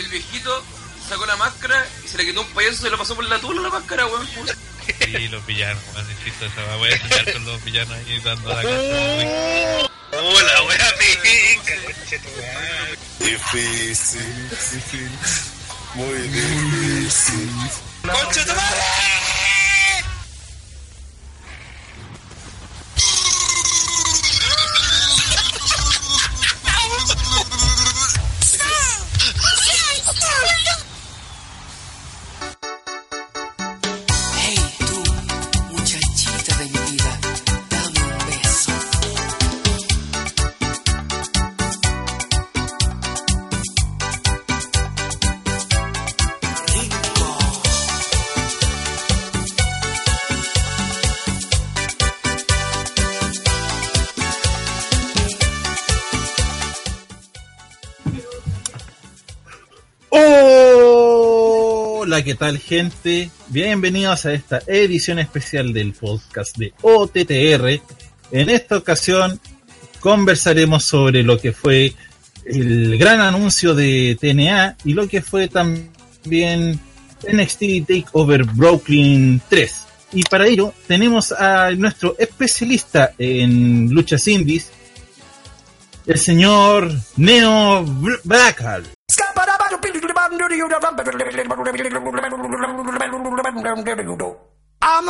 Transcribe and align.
el 0.00 0.08
viejito 0.08 0.64
sacó 1.08 1.26
la 1.26 1.36
máscara 1.36 1.86
y 2.04 2.08
se 2.08 2.18
le 2.18 2.26
quitó 2.26 2.42
un 2.42 2.48
payaso 2.48 2.74
y 2.74 2.82
se 2.82 2.90
lo 2.90 2.98
pasó 2.98 3.14
por 3.14 3.24
la 3.24 3.38
tula 3.40 3.62
la 3.62 3.70
máscara, 3.70 4.06
weón. 4.06 4.28
Sí, 5.04 5.28
los 5.28 5.44
villanos, 5.46 5.82
weón, 5.94 6.10
insisto, 6.10 6.46
esa 6.46 6.76
voy 6.76 6.90
a 6.90 6.94
enseñar 6.94 7.32
con 7.32 7.44
los 7.44 7.64
villanos 7.64 7.92
ahí 7.94 8.20
dando 8.20 8.48
la 8.48 8.62
cara. 8.62 9.88
Hola, 10.10 10.62
wea 10.62 10.94
pica, 10.98 11.74
Difícil, 13.18 14.50
difícil. 14.50 15.10
Muy 15.94 16.18
difícil. 16.28 17.50
¡Concha 18.02 18.44
tu 18.44 18.54
madre! 18.54 19.17
¿Qué 62.24 62.34
tal 62.34 62.58
gente? 62.58 63.30
Bienvenidos 63.48 64.26
a 64.26 64.32
esta 64.32 64.60
edición 64.66 65.20
especial 65.20 65.72
del 65.72 65.92
podcast 65.92 66.56
de 66.56 66.72
OTTR. 66.82 67.80
En 68.32 68.50
esta 68.50 68.76
ocasión 68.76 69.38
conversaremos 70.00 70.84
sobre 70.84 71.22
lo 71.22 71.38
que 71.38 71.52
fue 71.52 71.94
el 72.44 72.98
gran 72.98 73.20
anuncio 73.20 73.72
de 73.72 74.18
TNA 74.20 74.78
y 74.84 74.94
lo 74.94 75.06
que 75.06 75.22
fue 75.22 75.46
también 75.46 76.80
NXT 77.32 77.86
Takeover 77.86 78.42
Brooklyn 78.42 79.40
3. 79.48 79.74
Y 80.14 80.24
para 80.24 80.48
ello 80.48 80.74
tenemos 80.88 81.30
a 81.30 81.70
nuestro 81.70 82.16
especialista 82.18 83.12
en 83.16 83.90
luchas 83.90 84.26
indies, 84.26 84.70
el 86.04 86.18
señor 86.18 86.92
Neo 87.16 87.84
Blackal. 88.24 88.84
I'm 94.80 95.08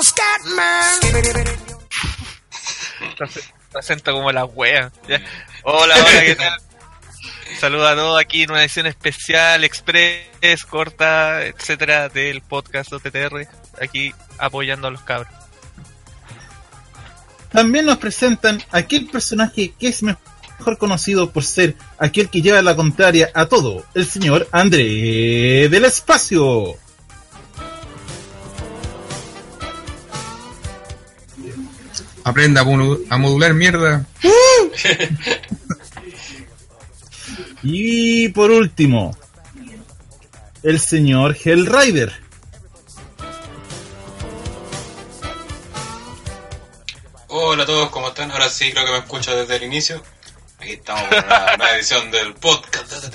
a 4.04 4.12
como 4.12 4.32
la 4.32 4.44
wea. 4.44 4.92
Ya. 5.08 5.22
Hola, 5.62 5.94
hola, 5.96 6.20
¿qué 6.20 6.36
tal? 6.36 6.60
Saludos 7.58 7.91
a 7.91 7.94
todos 7.94 8.20
aquí 8.20 8.42
en 8.42 8.50
una 8.50 8.60
edición 8.60 8.86
especial, 8.86 9.64
express, 9.64 10.64
corta, 10.69 11.44
etcétera, 11.44 12.08
del 12.08 12.42
podcast 12.42 12.92
OTTR. 12.92 13.48
Aquí 13.80 14.14
apoyando 14.38 14.88
a 14.88 14.91
los 14.91 15.02
cabros. 15.02 15.32
También 17.50 17.86
nos 17.86 17.96
presentan 17.98 18.62
aquel 18.70 19.06
personaje 19.06 19.72
que 19.78 19.88
es 19.88 20.02
mejor 20.02 20.22
conocido 20.78 21.31
por 21.31 21.45
ser 21.45 21.77
aquel 21.98 22.28
que 22.28 22.42
lleva 22.42 22.62
la 22.62 22.77
contraria 22.77 23.31
a 23.34 23.47
todo, 23.47 23.84
el 23.95 24.06
señor 24.06 24.48
André 24.53 25.69
del 25.69 25.84
Espacio. 25.84 26.77
Aprenda 32.25 32.60
a 32.60 33.16
modular 33.16 33.55
mierda. 33.55 34.06
Y 37.62 38.28
por 38.28 38.50
último, 38.50 39.16
el 40.62 40.78
señor 40.78 41.37
Hellrider. 41.43 42.12
Hola 47.27 47.65
a 47.65 47.66
todos, 47.66 47.91
¿cómo 47.91 48.09
están? 48.09 48.31
Ahora 48.31 48.49
sí 48.49 48.71
creo 48.71 48.87
que 48.87 48.93
me 48.93 48.99
escucho 48.99 49.37
desde 49.37 49.56
el 49.56 49.65
inicio. 49.65 50.03
Aquí 50.60 50.72
estamos 50.72 51.02
con 51.08 51.19
una 51.24 51.56
nueva 51.56 51.76
edición 51.76 52.10
del 52.10 52.34
podcast. 52.34 53.14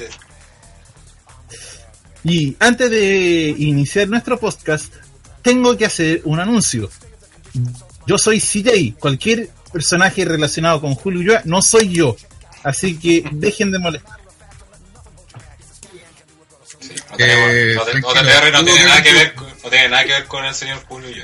Y 2.24 2.56
antes 2.60 2.90
de 2.90 3.54
iniciar 3.58 4.08
nuestro 4.08 4.40
podcast, 4.40 4.94
tengo 5.42 5.76
que 5.78 5.86
hacer 5.86 6.22
un 6.24 6.40
anuncio. 6.40 6.90
Yo 8.08 8.18
soy 8.18 8.40
CJ, 8.40 8.96
cualquier 8.98 9.50
personaje 9.74 10.24
relacionado 10.24 10.80
con 10.80 10.96
Julio 10.96 11.20
Ulloa 11.20 11.42
no 11.46 11.62
soy 11.62 11.90
yo. 11.94 12.16
Así 12.64 12.98
que 12.98 13.24
dejen 13.34 13.72
de 13.72 13.80
molestar. 13.80 14.18
Sí, 16.80 16.94
no 17.12 17.18
tenemos, 17.18 17.50
Eh, 17.52 17.76
no 17.76 17.86
tiene 17.86 18.00
no 18.02 18.14
nada 18.88 19.04
que 19.04 19.14
ver, 19.14 19.36
con- 19.36 19.48
no 19.64 19.70
tiene 19.70 19.90
nada 19.90 20.04
que 20.06 20.12
ver 20.14 20.26
con 20.28 20.46
el 20.46 20.56
señor 20.56 20.82
Julio 20.88 21.10
y 21.10 21.20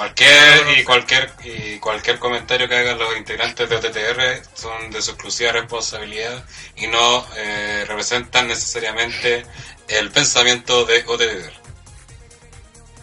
Cualquier 0.00 0.78
y 0.78 0.82
cualquier 0.82 1.30
y 1.44 1.78
cualquier 1.78 2.18
comentario 2.18 2.66
que 2.66 2.74
hagan 2.74 2.98
los 2.98 3.14
integrantes 3.18 3.68
de 3.68 3.76
OTTR 3.76 4.42
son 4.54 4.90
de 4.90 5.02
su 5.02 5.10
exclusiva 5.10 5.52
responsabilidad 5.52 6.42
y 6.74 6.86
no 6.86 7.26
eh, 7.36 7.84
representan 7.86 8.48
necesariamente 8.48 9.44
el 9.88 10.10
pensamiento 10.10 10.86
de 10.86 11.04
OTTR. 11.06 11.52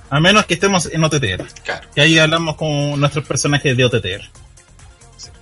A 0.10 0.20
menos 0.20 0.48
que 0.48 0.56
estemos 0.56 0.88
en 0.88 1.04
OTTR. 1.04 1.46
Claro, 1.64 1.88
Que 1.94 2.02
ahí 2.02 2.18
hablamos 2.18 2.56
con 2.56 3.00
nuestros 3.00 3.28
personajes 3.28 3.78
de 3.78 3.86
OTTR. 3.86 4.32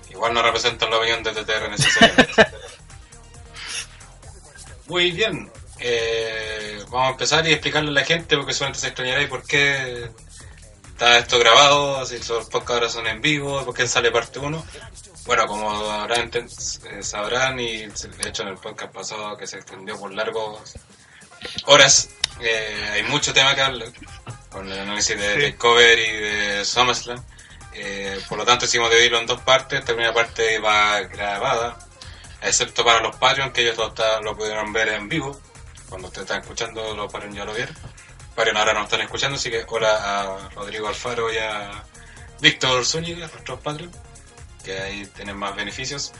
igual 0.10 0.34
no 0.34 0.42
representan 0.42 0.90
la 0.90 0.98
opinión 0.98 1.24
de 1.24 1.30
OTTR 1.30 1.70
necesariamente. 1.70 2.48
Muy 4.88 5.12
bien, 5.12 5.50
eh, 5.80 6.84
vamos 6.90 7.08
a 7.08 7.12
empezar 7.12 7.48
y 7.48 7.54
explicarle 7.54 7.92
a 7.92 7.94
la 7.94 8.04
gente 8.04 8.36
porque 8.36 8.54
solamente 8.54 8.82
se 8.82 8.88
extrañará 8.88 9.22
y 9.22 9.28
por 9.28 9.48
qué 9.48 10.10
está 10.96 11.18
esto 11.18 11.38
grabado, 11.40 11.98
así 11.98 12.18
los 12.30 12.46
podcasts 12.50 12.72
ahora 12.72 12.90
son 12.90 13.08
en 13.08 13.22
vivo, 13.22 13.64
por 13.66 13.74
qué 13.76 13.86
sale 13.88 14.12
parte 14.12 14.40
1. 14.40 14.66
Bueno, 15.26 15.46
como 15.48 15.70
habrán 15.92 16.32
eh, 16.34 17.04
sabrán 17.04 17.60
y 17.60 17.88
de 17.88 18.30
hecho 18.30 18.44
en 18.44 18.50
el 18.50 18.58
podcast 18.58 18.94
pasado 18.94 19.36
que 19.38 19.46
se 19.48 19.58
extendió 19.58 20.00
por 20.00 20.14
largos 20.14 20.74
horas, 21.66 22.10
eh, 22.40 22.90
hay 22.94 23.04
mucho 23.04 23.34
tema 23.34 23.56
que 23.56 23.62
hablar 23.62 23.90
con 24.50 24.72
el 24.72 24.80
análisis 24.80 25.20
de 25.20 25.36
Sí. 25.36 25.52
Takeover 25.52 26.00
y 26.00 26.12
de 26.12 26.66
SummerSlam. 26.66 27.24
Eh, 27.74 28.22
por 28.30 28.38
lo 28.38 28.46
tanto 28.46 28.64
hicimos 28.66 28.90
dividirlo 28.90 29.20
en 29.20 29.26
dos 29.26 29.42
partes, 29.42 29.80
la 29.82 29.86
primera 29.86 30.14
parte 30.14 30.60
va 30.60 31.02
grabada, 31.02 31.78
excepto 32.42 32.86
para 32.86 33.02
los 33.02 33.16
Patreon, 33.18 33.52
que 33.52 33.62
ellos 33.64 33.78
lo, 33.78 33.88
está- 33.90 34.22
lo 34.22 34.36
pudieron 34.38 34.72
ver 34.72 34.90
en 34.90 35.10
vivo. 35.10 35.38
Cuando 35.90 36.08
ustedes 36.08 36.26
están 36.28 36.42
escuchando, 36.42 36.96
los 36.96 37.12
Patreon 37.12 37.36
ya 37.36 37.44
lo 37.46 37.54
vieron. 37.54 37.76
Patreon 38.36 38.58
ahora 38.58 38.74
no 38.74 38.84
están 38.84 39.02
escuchando, 39.02 39.38
así 39.38 39.50
que 39.50 39.66
hola 39.68 40.22
a 40.22 40.50
Rodrigo 40.50 40.88
Alfaro 40.88 41.32
y 41.32 41.38
a 41.38 41.84
Víctor 42.42 42.86
Zúñiga, 42.86 43.28
nuestros 43.28 43.60
Patreon, 43.62 43.92
que 44.64 44.80
ahí 44.80 45.06
tienen 45.16 45.38
más 45.38 45.56
beneficios. 45.56 46.12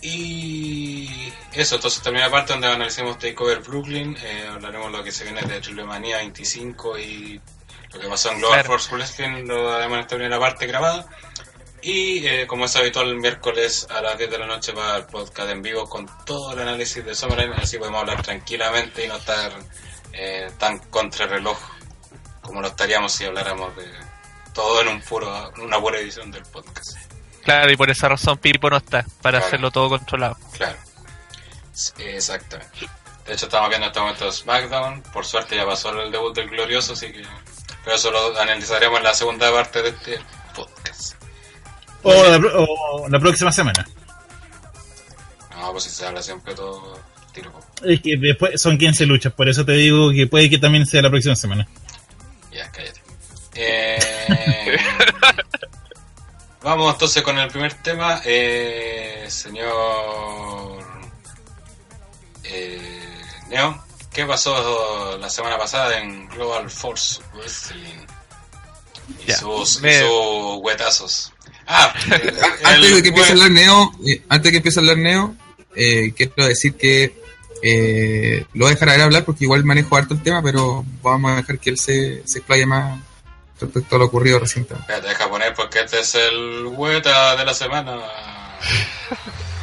Y 0.00 1.32
eso, 1.52 1.76
entonces 1.76 2.02
termina 2.02 2.26
la 2.26 2.30
parte 2.30 2.52
donde 2.52 2.66
analicemos 2.66 3.18
Takeover 3.18 3.60
Brooklyn, 3.60 4.16
eh, 4.22 4.48
hablaremos 4.50 4.92
lo 4.92 5.02
que 5.02 5.10
se 5.10 5.24
viene 5.24 5.40
de 5.42 5.60
Trilemanía 5.60 6.18
25 6.18 6.98
y 6.98 7.40
lo 7.92 8.00
que 8.00 8.08
pasó 8.08 8.30
en 8.30 8.38
Global 8.38 8.60
Claro. 8.60 8.68
Force 8.68 8.94
Wrestling, 8.94 9.46
lo 9.46 9.72
haremos 9.72 9.96
en 9.96 10.00
esta 10.00 10.16
primera 10.16 10.38
parte 10.38 10.66
grabada. 10.66 11.06
Y 11.80 12.26
eh, 12.26 12.46
como 12.46 12.64
es 12.64 12.76
habitual, 12.76 13.08
el 13.08 13.16
miércoles 13.16 13.86
a 13.90 14.00
las 14.02 14.18
10 14.18 14.30
de 14.30 14.38
la 14.38 14.46
noche 14.46 14.72
va 14.72 14.96
el 14.96 15.04
podcast 15.06 15.50
en 15.50 15.62
vivo 15.62 15.88
con 15.88 16.06
todo 16.24 16.52
el 16.52 16.60
análisis 16.60 17.04
de 17.04 17.14
Summerland, 17.14 17.54
así 17.60 17.78
podemos 17.78 18.00
hablar 18.00 18.22
tranquilamente 18.22 19.04
y 19.04 19.08
no 19.08 19.16
estar 19.16 19.52
eh, 20.14 20.50
tan 20.58 20.78
contrarreloj 20.78 21.58
como 22.42 22.60
lo 22.60 22.68
estaríamos 22.68 23.12
si 23.12 23.24
habláramos 23.24 23.74
de 23.76 23.90
todo 24.52 24.80
en 24.82 24.88
un 24.88 25.00
puro, 25.02 25.52
en 25.56 25.62
una 25.62 25.80
pura 25.80 25.98
edición 25.98 26.30
del 26.30 26.42
podcast. 26.44 26.96
Claro, 27.42 27.70
y 27.72 27.76
por 27.76 27.90
esa 27.90 28.08
razón 28.08 28.38
Pipo 28.38 28.70
no 28.70 28.76
está, 28.78 29.04
para 29.20 29.38
Claro. 29.38 29.46
hacerlo 29.46 29.70
todo 29.70 29.88
controlado. 29.88 30.36
Claro. 30.52 30.78
Sí, 31.72 31.92
Exactamente. 31.98 32.86
De 33.26 33.32
hecho, 33.32 33.46
estamos 33.46 33.70
viendo 33.70 33.86
en 33.86 33.90
este 33.90 34.00
momento 34.00 34.30
SmackDown. 34.30 35.00
Por 35.12 35.24
suerte 35.24 35.56
ya 35.56 35.64
pasó 35.64 35.88
el 35.98 36.12
debut 36.12 36.34
del 36.36 36.48
Glorioso, 36.50 36.92
así 36.92 37.10
que. 37.10 37.22
Pero 37.82 37.96
eso 37.96 38.10
lo 38.10 38.38
analizaremos 38.38 38.98
en 38.98 39.04
la 39.04 39.14
segunda 39.14 39.50
parte 39.50 39.80
de 39.82 39.88
este 39.88 40.20
podcast. 40.54 41.14
O 42.02 42.12
la, 42.12 42.36
o 42.36 43.08
la 43.08 43.18
próxima 43.18 43.50
semana. 43.50 43.86
No, 45.56 45.72
pues 45.72 45.84
si 45.84 45.90
se 45.90 46.06
habla 46.06 46.22
siempre 46.22 46.54
todo 46.54 46.98
tiro. 47.34 47.52
Es 47.84 48.00
que 48.00 48.16
después 48.16 48.60
son 48.60 48.78
15 48.78 49.06
luchas, 49.06 49.32
por 49.32 49.48
eso 49.48 49.64
te 49.64 49.72
digo 49.72 50.10
que 50.12 50.26
puede 50.26 50.48
que 50.48 50.58
también 50.58 50.86
sea 50.86 51.02
la 51.02 51.10
próxima 51.10 51.36
semana. 51.36 51.66
Ya, 52.52 52.70
cállate. 52.70 53.00
Eh, 53.56 53.98
vamos 56.62 56.92
entonces 56.94 57.22
con 57.22 57.38
el 57.38 57.48
primer 57.48 57.74
tema. 57.74 58.20
Eh, 58.24 59.24
señor 59.28 60.84
eh, 62.44 63.20
Neo, 63.48 63.82
¿qué 64.12 64.24
pasó 64.26 65.16
la 65.18 65.28
semana 65.30 65.58
pasada 65.58 65.98
en 66.00 66.28
Global 66.28 66.70
Force 66.70 67.20
Wrestling? 67.34 68.06
Y 69.24 69.28
Ya, 69.28 69.36
sus, 69.36 69.78
y 69.78 69.82
me- 69.82 70.00
sus 70.00 70.56
huetazos. 70.62 71.32
Ah, 71.66 71.92
el- 72.10 72.38
Antes 72.64 72.94
de 72.96 73.02
que 73.02 73.08
empiece 73.08 73.30
a 73.30 73.32
el- 73.34 73.42
hablar 73.42 73.50
Neo, 73.50 73.92
eh, 74.06 74.22
antes 74.28 74.44
de 74.44 74.50
que 74.52 74.56
empiece 74.58 74.78
a 74.78 74.82
hablar 74.82 74.98
Neo, 74.98 75.34
eh, 75.76 76.12
quiero 76.16 76.46
decir 76.46 76.74
que 76.76 77.22
eh, 77.66 78.44
lo 78.52 78.66
voy 78.66 78.72
a 78.72 78.74
dejar 78.74 78.90
a 78.90 78.94
él 78.96 79.00
hablar 79.00 79.24
porque 79.24 79.44
igual 79.44 79.64
manejo 79.64 79.96
harto 79.96 80.12
el 80.12 80.22
tema, 80.22 80.42
pero 80.42 80.84
vamos 81.02 81.32
a 81.32 81.36
dejar 81.36 81.58
que 81.58 81.70
él 81.70 81.78
se, 81.78 82.22
se 82.26 82.38
explaye 82.38 82.66
más 82.66 83.00
respecto 83.58 83.96
a 83.96 83.98
lo 84.00 84.04
ocurrido 84.04 84.38
recientemente. 84.38 84.92
Espérate, 84.92 85.08
deja 85.08 85.30
poner 85.30 85.54
porque 85.54 85.80
este 85.80 86.00
es 86.00 86.14
el 86.14 86.66
hueta 86.66 87.36
de 87.36 87.44
la 87.46 87.54
semana. 87.54 87.92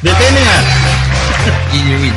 De 0.02 0.10
TNA. 0.10 1.72
Guiño, 1.72 1.98
guiño. 1.98 2.14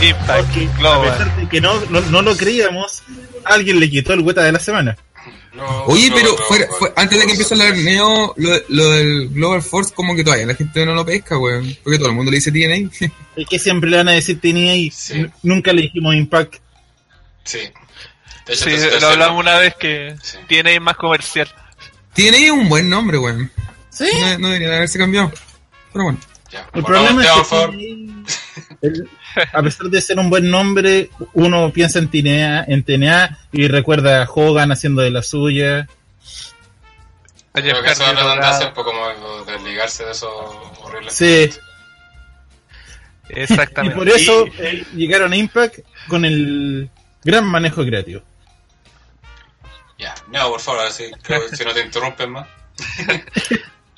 Impact 0.00 0.48
Porque 0.48 0.68
a 0.88 1.02
pesar 1.02 1.36
de 1.36 1.48
que 1.48 1.60
no, 1.60 1.80
no, 1.86 2.00
no 2.00 2.22
lo 2.22 2.36
creíamos, 2.36 3.04
alguien 3.44 3.78
le 3.78 3.88
quitó 3.88 4.12
el 4.12 4.20
hueta 4.20 4.42
de 4.42 4.50
la 4.50 4.58
semana. 4.58 4.96
No, 5.56 5.84
Oye, 5.86 6.10
no, 6.10 6.14
pero 6.16 6.30
no, 6.32 6.36
fuera- 6.38 6.66
no, 6.66 6.74
fue- 6.74 6.92
antes 6.96 7.18
de 7.18 7.24
que 7.24 7.30
empiece 7.32 7.54
a 7.54 7.56
hablar 7.56 7.76
Neo, 7.78 8.34
lo, 8.36 8.50
lo 8.68 8.90
del 8.90 9.28
Global 9.30 9.62
Force, 9.62 9.94
como 9.94 10.14
que 10.14 10.22
todavía 10.22 10.44
la 10.46 10.54
gente 10.54 10.84
no 10.84 10.94
lo 10.94 11.04
pesca, 11.06 11.38
weón. 11.38 11.74
Porque 11.82 11.98
todo 11.98 12.08
el 12.10 12.14
mundo 12.14 12.30
le 12.30 12.36
dice 12.36 12.52
TNA. 12.52 12.90
Es 13.36 13.46
que 13.48 13.58
siempre 13.58 13.88
le 13.90 13.96
van 13.98 14.08
a 14.08 14.12
decir 14.12 14.40
TNA 14.40 14.74
y 14.74 14.90
Sí. 14.90 15.26
nunca 15.42 15.72
le 15.72 15.82
dijimos 15.82 16.14
Impact. 16.14 16.56
Sí. 17.44 17.58
Hecho, 18.46 18.64
Sí, 18.64 18.70
es 18.70 18.82
el 18.82 19.00
lo 19.00 19.08
hablamos 19.08 19.40
una 19.40 19.58
vez 19.58 19.74
que 19.76 20.14
Sí. 20.22 20.36
tiene 20.46 20.78
más 20.80 20.96
comercial. 20.96 21.48
TNA 22.14 22.36
es 22.36 22.50
un 22.50 22.68
buen 22.68 22.88
nombre, 22.88 23.18
weón. 23.18 23.50
Sí. 23.90 24.04
No, 24.20 24.38
no 24.38 24.48
debería 24.48 24.76
haberse 24.76 24.98
cambiado. 24.98 25.32
Pero 25.92 26.04
bueno. 26.04 26.18
Ya. 26.52 26.60
El 26.74 26.82
Bueno, 26.82 26.86
problema 26.86 27.24
es 27.24 27.30
que. 27.48 27.56
TNA, 27.56 28.78
el- 28.82 29.08
a 29.52 29.62
pesar 29.62 29.86
de 29.86 30.00
ser 30.00 30.18
un 30.18 30.30
buen 30.30 30.50
nombre, 30.50 31.10
uno 31.34 31.70
piensa 31.72 31.98
en 31.98 32.08
TNA, 32.08 32.64
en 32.64 32.82
TNA 32.82 33.38
y 33.52 33.68
recuerda 33.68 34.22
a 34.22 34.28
Hogan 34.30 34.72
haciendo 34.72 35.02
de 35.02 35.10
la 35.10 35.22
suya. 35.22 35.88
A 37.52 37.60
Jeff 37.62 37.78
que 37.82 37.90
eso 37.92 38.12
logrado. 38.12 38.42
hacer 38.42 38.72
pues, 38.74 38.84
como 38.86 39.44
desligarse 39.44 40.04
de 40.04 40.10
esos 40.12 40.30
horribles. 40.82 41.14
Sí, 41.14 41.50
y 43.28 43.40
Exactamente. 43.40 43.96
por 43.96 44.08
eso 44.08 44.46
Y- 44.46 44.52
eh, 44.62 44.86
llegaron 44.94 45.32
a 45.32 45.36
Impact 45.36 45.78
con 46.08 46.24
el 46.24 46.90
gran 47.24 47.44
manejo 47.44 47.84
creativo. 47.84 48.22
Ya, 49.98 50.14
no, 50.30 50.50
por 50.50 50.60
favor, 50.60 50.84
así, 50.86 51.10
creo 51.22 51.48
que 51.48 51.56
si 51.56 51.64
no 51.64 51.72
te 51.72 51.80
interrumpen 51.80 52.30
más. 52.30 52.46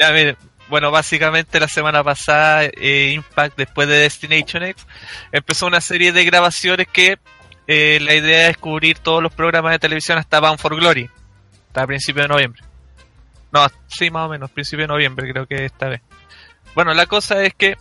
Ya, 0.00 0.12
miren, 0.12 0.36
bueno, 0.68 0.90
básicamente 0.90 1.60
la 1.60 1.68
semana 1.68 2.04
pasada 2.04 2.64
eh, 2.64 3.12
Impact, 3.14 3.56
después 3.56 3.88
de 3.88 3.98
Destination 3.98 4.62
X, 4.62 4.86
empezó 5.32 5.66
una 5.66 5.80
serie 5.80 6.12
de 6.12 6.24
grabaciones 6.24 6.86
que 6.88 7.18
eh, 7.66 7.98
la 8.00 8.14
idea 8.14 8.48
es 8.48 8.56
cubrir 8.56 8.98
todos 8.98 9.22
los 9.22 9.32
programas 9.32 9.72
de 9.72 9.78
televisión 9.78 10.18
hasta 10.18 10.40
Bound 10.40 10.58
for 10.58 10.74
Glory, 10.76 11.08
hasta 11.68 11.86
principio 11.86 12.22
de 12.22 12.28
noviembre. 12.28 12.62
No, 13.52 13.66
sí, 13.86 14.10
más 14.10 14.26
o 14.26 14.30
menos, 14.30 14.50
principio 14.50 14.84
de 14.84 14.88
noviembre 14.88 15.30
creo 15.30 15.46
que 15.46 15.64
esta 15.64 15.88
vez. 15.88 16.02
Bueno, 16.74 16.92
la 16.92 17.06
cosa 17.06 17.42
es 17.42 17.54
que, 17.54 17.76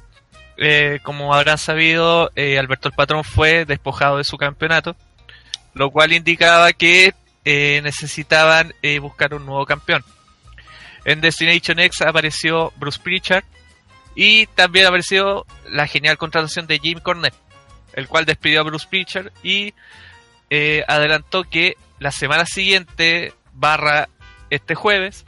eh, 0.57 0.99
como 1.03 1.33
habrán 1.33 1.57
sabido, 1.57 2.31
eh, 2.35 2.57
Alberto 2.57 2.87
el 2.87 2.95
Patrón 2.95 3.23
fue 3.23 3.65
despojado 3.65 4.17
de 4.17 4.23
su 4.23 4.37
campeonato, 4.37 4.95
lo 5.73 5.89
cual 5.91 6.13
indicaba 6.13 6.73
que 6.73 7.13
necesitaban 7.81 8.73
buscar 8.99 9.33
un 9.33 9.45
nuevo 9.45 9.65
campeón. 9.65 10.03
En 11.07 11.21
Destination 11.21 11.80
X 11.80 12.01
apareció 12.04 12.71
Bruce 12.75 13.00
Pritchard 13.01 13.44
y 14.13 14.45
también 14.48 14.86
apareció 14.86 15.45
la 15.69 15.88
genial 15.88 16.18
contratación 16.18 16.68
de 16.68 16.77
Jim 16.80 17.00
Cornette, 17.00 17.33
el 17.94 18.07
cual 18.07 18.25
despidió 18.25 18.59
a 18.59 18.63
Bruce 18.63 18.88
Pritchard 18.89 19.31
y 19.42 19.74
eh, 20.50 20.83
adelantó 20.88 21.44
que 21.45 21.75
la 22.00 22.12
semana 22.12 22.45
siguiente, 22.45 23.33
barra 23.54 24.09
este 24.50 24.75
jueves, 24.75 25.25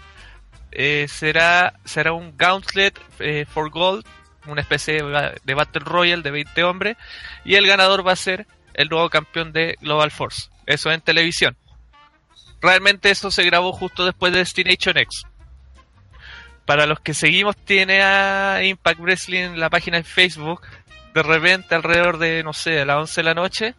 eh, 0.71 1.07
será, 1.09 1.73
será 1.85 2.13
un 2.13 2.35
Gauntlet 2.37 2.99
eh, 3.19 3.45
for 3.51 3.69
Gold, 3.71 4.05
una 4.47 4.61
especie 4.61 4.95
de, 4.95 5.01
ba- 5.03 5.33
de 5.43 5.53
Battle 5.55 5.81
Royale 5.85 6.21
de 6.23 6.31
20 6.31 6.63
hombres, 6.63 6.97
y 7.45 7.55
el 7.55 7.65
ganador 7.65 8.05
va 8.07 8.11
a 8.11 8.17
ser 8.17 8.45
el 8.73 8.89
nuevo 8.89 9.09
campeón 9.09 9.51
de 9.51 9.77
Global 9.81 10.11
Force. 10.11 10.49
Eso 10.65 10.91
en 10.91 11.01
televisión. 11.01 11.57
Realmente 12.61 13.09
eso 13.09 13.31
se 13.31 13.43
grabó 13.43 13.71
justo 13.73 14.05
después 14.05 14.31
de 14.33 14.39
Destination 14.39 14.97
X. 14.97 15.23
Para 16.69 16.85
los 16.85 16.99
que 16.99 17.15
seguimos 17.15 17.57
tiene 17.57 18.03
a 18.03 18.63
Impact 18.63 18.99
Wrestling 18.99 19.39
en 19.39 19.59
la 19.59 19.71
página 19.71 19.97
de 19.97 20.03
Facebook, 20.03 20.61
de 21.15 21.23
repente 21.23 21.73
alrededor 21.73 22.19
de, 22.19 22.43
no 22.43 22.53
sé, 22.53 22.81
a 22.81 22.85
las 22.85 22.97
11 22.97 23.21
de 23.21 23.23
la 23.23 23.33
noche, 23.33 23.75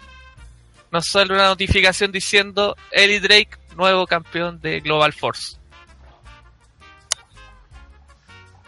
nos 0.90 1.06
sale 1.06 1.32
una 1.32 1.44
notificación 1.44 2.10
diciendo 2.10 2.76
Ellie 2.90 3.20
Drake, 3.20 3.50
nuevo 3.76 4.08
campeón 4.08 4.60
de 4.60 4.81
Global 4.81 5.12
Force. 5.12 5.58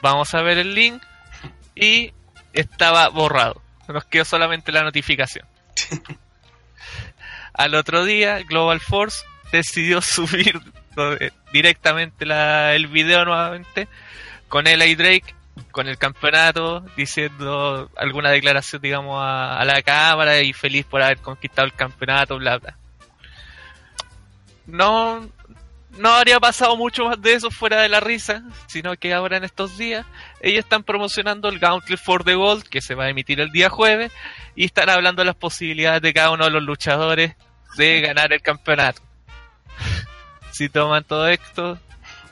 Vamos 0.01 0.33
a 0.35 0.43
ver 0.43 0.59
el 0.59 0.73
link 0.73 1.03
y 1.75 2.13
estaba 2.53 3.09
borrado. 3.09 3.61
Nos 3.89 4.05
quedó 4.05 4.25
solamente 4.25 4.71
la 4.71 4.85
notificación. 4.85 5.49
Al 7.55 7.75
otro 7.75 8.05
día, 8.05 8.41
Global 8.45 8.79
Force 8.79 9.25
decidió 9.51 10.01
subir 10.01 10.61
directamente 11.53 12.25
la- 12.27 12.75
el 12.75 12.87
video 12.87 13.25
nuevamente 13.25 13.89
con 14.49 14.67
Eli 14.67 14.95
Drake, 14.95 15.35
con 15.71 15.87
el 15.89 15.99
campeonato, 15.99 16.81
diciendo 16.97 17.91
alguna 17.97 18.31
declaración, 18.31 18.81
digamos, 18.83 19.23
a, 19.23 19.59
a 19.59 19.65
la 19.65 19.83
cámara 19.83 20.41
y 20.41 20.53
feliz 20.53 20.85
por 20.87 21.03
haber 21.03 21.19
conquistado 21.19 21.67
el 21.67 21.75
campeonato, 21.75 22.39
bla, 22.39 22.59
bla. 22.59 22.77
No, 24.67 25.29
no 25.99 26.09
habría 26.11 26.39
pasado 26.41 26.77
mucho 26.77 27.05
más 27.05 27.21
de 27.21 27.35
eso 27.35 27.51
fuera 27.51 27.83
de 27.83 27.89
la 27.89 28.01
risa, 28.01 28.43
sino 28.67 28.95
que 28.97 29.13
ahora 29.13 29.37
en 29.37 29.45
estos 29.45 29.77
días 29.77 30.07
ellos 30.41 30.61
están 30.65 30.85
promocionando 30.85 31.49
el 31.49 31.59
Gauntlet 31.59 31.99
for 32.01 32.25
the 32.25 32.35
Gold, 32.35 32.65
que 32.69 32.81
se 32.81 32.95
va 32.95 33.05
a 33.05 33.11
emitir 33.11 33.41
el 33.41 33.51
día 33.51 33.69
jueves, 33.69 34.13
y 34.55 34.65
están 34.65 34.89
hablando 34.89 35.23
de 35.23 35.27
las 35.27 35.37
posibilidades 35.37 36.01
de 36.03 36.13
cada 36.15 36.31
uno 36.31 36.45
de 36.45 36.51
los 36.51 36.63
luchadores 36.63 37.35
de 37.77 38.01
ganar 38.01 38.33
el 38.33 38.41
campeonato. 38.43 39.03
Si 40.53 40.69
toman 40.69 41.03
todo 41.05 41.27
esto, 41.29 41.79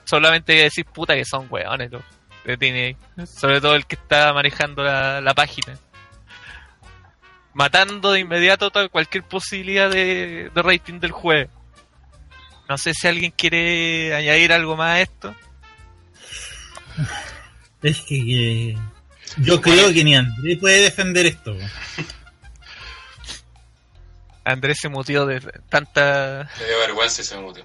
solamente 0.04 0.52
hay 0.52 0.58
que 0.58 0.64
decir 0.64 0.84
puta 0.86 1.14
que 1.14 1.24
son 1.24 1.46
weones 1.50 1.90
los 1.90 2.02
de 2.44 2.56
TNA. 2.56 3.26
Sobre 3.26 3.60
todo 3.60 3.74
el 3.74 3.86
que 3.86 3.96
está 3.96 4.32
manejando 4.32 4.82
la, 4.84 5.20
la 5.20 5.34
página. 5.34 5.76
Matando 7.52 8.12
de 8.12 8.20
inmediato 8.20 8.70
toda- 8.70 8.88
cualquier 8.88 9.24
posibilidad 9.24 9.90
de, 9.90 10.50
de 10.54 10.62
rating 10.62 11.00
del 11.00 11.10
jueves. 11.12 11.48
No 12.68 12.78
sé 12.78 12.94
si 12.94 13.08
alguien 13.08 13.32
quiere 13.32 14.14
añadir 14.14 14.52
algo 14.52 14.76
más 14.76 14.90
a 14.90 15.00
esto. 15.00 15.34
Es 17.82 17.98
que, 18.02 18.16
que- 18.24 18.78
yo 19.38 19.60
creo 19.60 19.92
que 19.92 20.04
ni 20.04 20.14
André 20.14 20.56
puede 20.56 20.82
defender 20.82 21.26
esto. 21.26 21.56
Andrés 24.44 24.78
se 24.80 24.88
mutió 24.88 25.26
de 25.26 25.40
tanta... 25.68 26.48
Le 26.58 26.66
dio 26.66 26.78
vergüenza 26.78 27.22
y 27.22 27.24
se 27.24 27.36
mutió. 27.38 27.64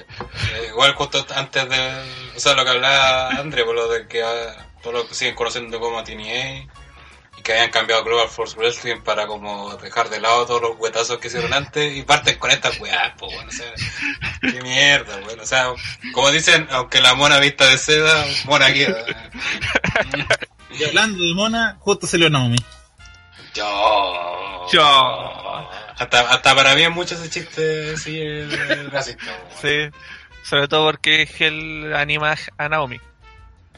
Eh, 0.00 0.66
igual 0.68 0.94
justo 0.94 1.24
antes 1.34 1.68
de... 1.68 2.02
O 2.36 2.40
sea, 2.40 2.54
lo 2.54 2.64
que 2.64 2.70
hablaba 2.70 3.28
André, 3.30 3.64
por 3.64 3.74
lo 3.74 3.88
de 3.88 4.06
que 4.06 4.22
ah, 4.22 4.66
todos 4.82 4.94
los 4.94 5.04
que 5.06 5.14
siguen 5.14 5.34
conociendo 5.34 5.80
como 5.80 6.02
TNA 6.02 6.66
y 7.36 7.42
que 7.42 7.52
habían 7.52 7.70
cambiado 7.70 8.04
Global 8.04 8.28
Force 8.28 8.56
Wrestling 8.56 9.00
para 9.02 9.26
como 9.26 9.76
dejar 9.76 10.08
de 10.08 10.20
lado 10.20 10.46
todos 10.46 10.62
los 10.62 10.78
huetazos 10.78 11.18
que 11.18 11.28
hicieron 11.28 11.52
antes 11.52 11.96
y 11.96 12.02
parten 12.02 12.38
con 12.38 12.50
estas 12.50 12.78
weas, 12.80 13.12
pues 13.18 13.34
bueno, 13.34 13.48
o 13.48 13.52
sea, 13.52 13.72
qué 14.40 14.62
mierda, 14.62 15.18
bueno, 15.20 15.42
o 15.42 15.46
sea, 15.46 15.72
como 16.12 16.30
dicen, 16.30 16.68
aunque 16.70 17.00
la 17.00 17.14
mona 17.14 17.38
vista 17.38 17.66
de 17.66 17.78
seda, 17.78 18.24
mona 18.44 18.72
queda. 18.72 19.04
Y 20.78 20.82
hablando 20.82 21.22
de 21.22 21.34
Mona, 21.34 21.76
justo 21.78 22.06
salió 22.06 22.28
Naomi. 22.28 22.56
Yo. 23.54 24.66
Yo. 24.72 25.70
Hasta, 25.98 26.20
hasta 26.20 26.54
para 26.54 26.74
mí 26.74 26.82
es 26.82 26.90
mucho 26.90 27.14
ese 27.14 27.30
chiste 27.30 27.96
sí, 27.96 28.20
el, 28.20 28.52
el 28.52 28.90
racista. 28.90 29.24
weón. 29.26 29.92
Sí, 29.92 29.98
sobre 30.42 30.68
todo 30.68 30.86
porque 30.86 31.28
él 31.38 31.94
anima 31.94 32.34
a 32.58 32.68
Naomi. 32.68 33.00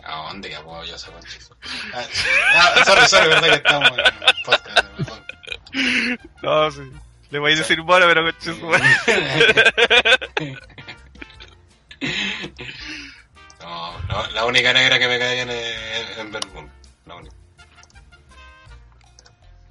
¿A 0.02 0.28
dónde 0.28 0.50
ya 0.50 0.62
puedo 0.62 0.84
yo 0.84 0.94
ese 0.94 1.10
chiste? 1.28 1.54
Ah, 1.92 2.02
sí. 2.10 2.28
Ah, 2.54 2.84
sorry, 2.84 3.06
sorry, 3.08 3.28
verdad 3.28 3.48
que 3.48 3.54
estamos 3.54 3.90
en 3.90 3.94
un 3.94 4.42
podcast. 4.44 4.88
perdón. 4.96 6.18
No, 6.42 6.70
sí. 6.70 6.92
Le 7.30 7.38
voy 7.40 7.52
a 7.52 7.56
decir 7.56 7.82
mono, 7.82 8.06
pero 8.06 8.24
coche 8.24 8.54
su. 8.54 8.70
No, 13.60 13.98
no, 14.02 14.26
la 14.30 14.44
única 14.44 14.72
negra 14.72 14.98
que 14.98 15.08
me 15.08 15.18
cae 15.18 15.34
bien 15.34 15.50
es 15.50 16.18
en 16.18 16.30
Vermont. 16.30 16.70
La 17.04 17.14
única. 17.16 17.34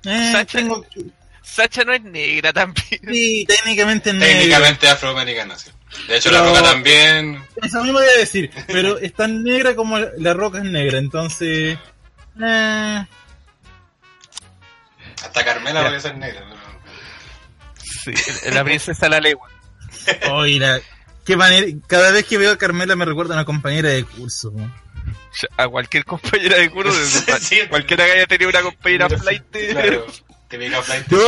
Eh, 0.05 0.45
tengo, 0.51 0.85
Sacha 1.55 1.83
no 1.85 1.93
es 1.93 2.01
negra 2.03 2.51
también. 2.51 2.99
sí, 3.07 3.45
técnicamente 3.47 4.09
es 4.09 4.15
negro. 4.17 4.33
Técnicamente 4.37 4.89
afroamericana, 4.89 5.57
sí. 5.57 5.69
De 6.09 6.17
hecho, 6.17 6.29
la 6.31 6.41
roca 6.43 6.61
también. 6.61 7.41
Eso 7.63 7.81
mismo 7.81 7.99
voy 7.99 8.07
a 8.13 8.19
decir, 8.19 8.51
pero 8.67 8.97
es 8.97 9.13
tan 9.13 9.43
negra 9.43 9.73
como 9.75 9.97
la 9.97 10.33
roca 10.33 10.57
es 10.57 10.65
negra, 10.65 10.97
entonces 10.97 11.77
Eh, 12.43 13.05
Hasta 15.23 15.45
Carmela 15.45 15.83
puede 15.85 15.99
ser 16.01 16.17
negra. 16.17 16.43
pero- 16.49 18.15
Sí, 18.17 18.49
la 18.51 18.63
princesa 18.63 19.07
la 19.09 19.19
legua. 19.19 19.49
oiga, 20.31 20.79
qué 21.25 21.37
manera. 21.37 21.65
Cada 21.87 22.11
vez 22.11 22.25
que 22.25 22.37
veo 22.37 22.51
a 22.51 22.57
Carmela 22.57 22.95
me 22.95 23.05
recuerda 23.05 23.33
a 23.33 23.37
una 23.37 23.45
compañera 23.45 23.89
de 23.89 24.03
curso. 24.03 24.51
¿no? 24.53 24.71
A 25.57 25.67
cualquier 25.67 26.03
compañera 26.05 26.57
de 26.57 26.69
curso, 26.69 26.93
Sí. 27.39 27.59
cualquiera 27.69 28.05
que 28.05 28.11
haya 28.11 28.27
tenido 28.27 28.49
una 28.49 28.61
compañera 28.61 29.09
flight. 29.09 29.43
Claro, 29.71 30.05
Yo 30.49 30.57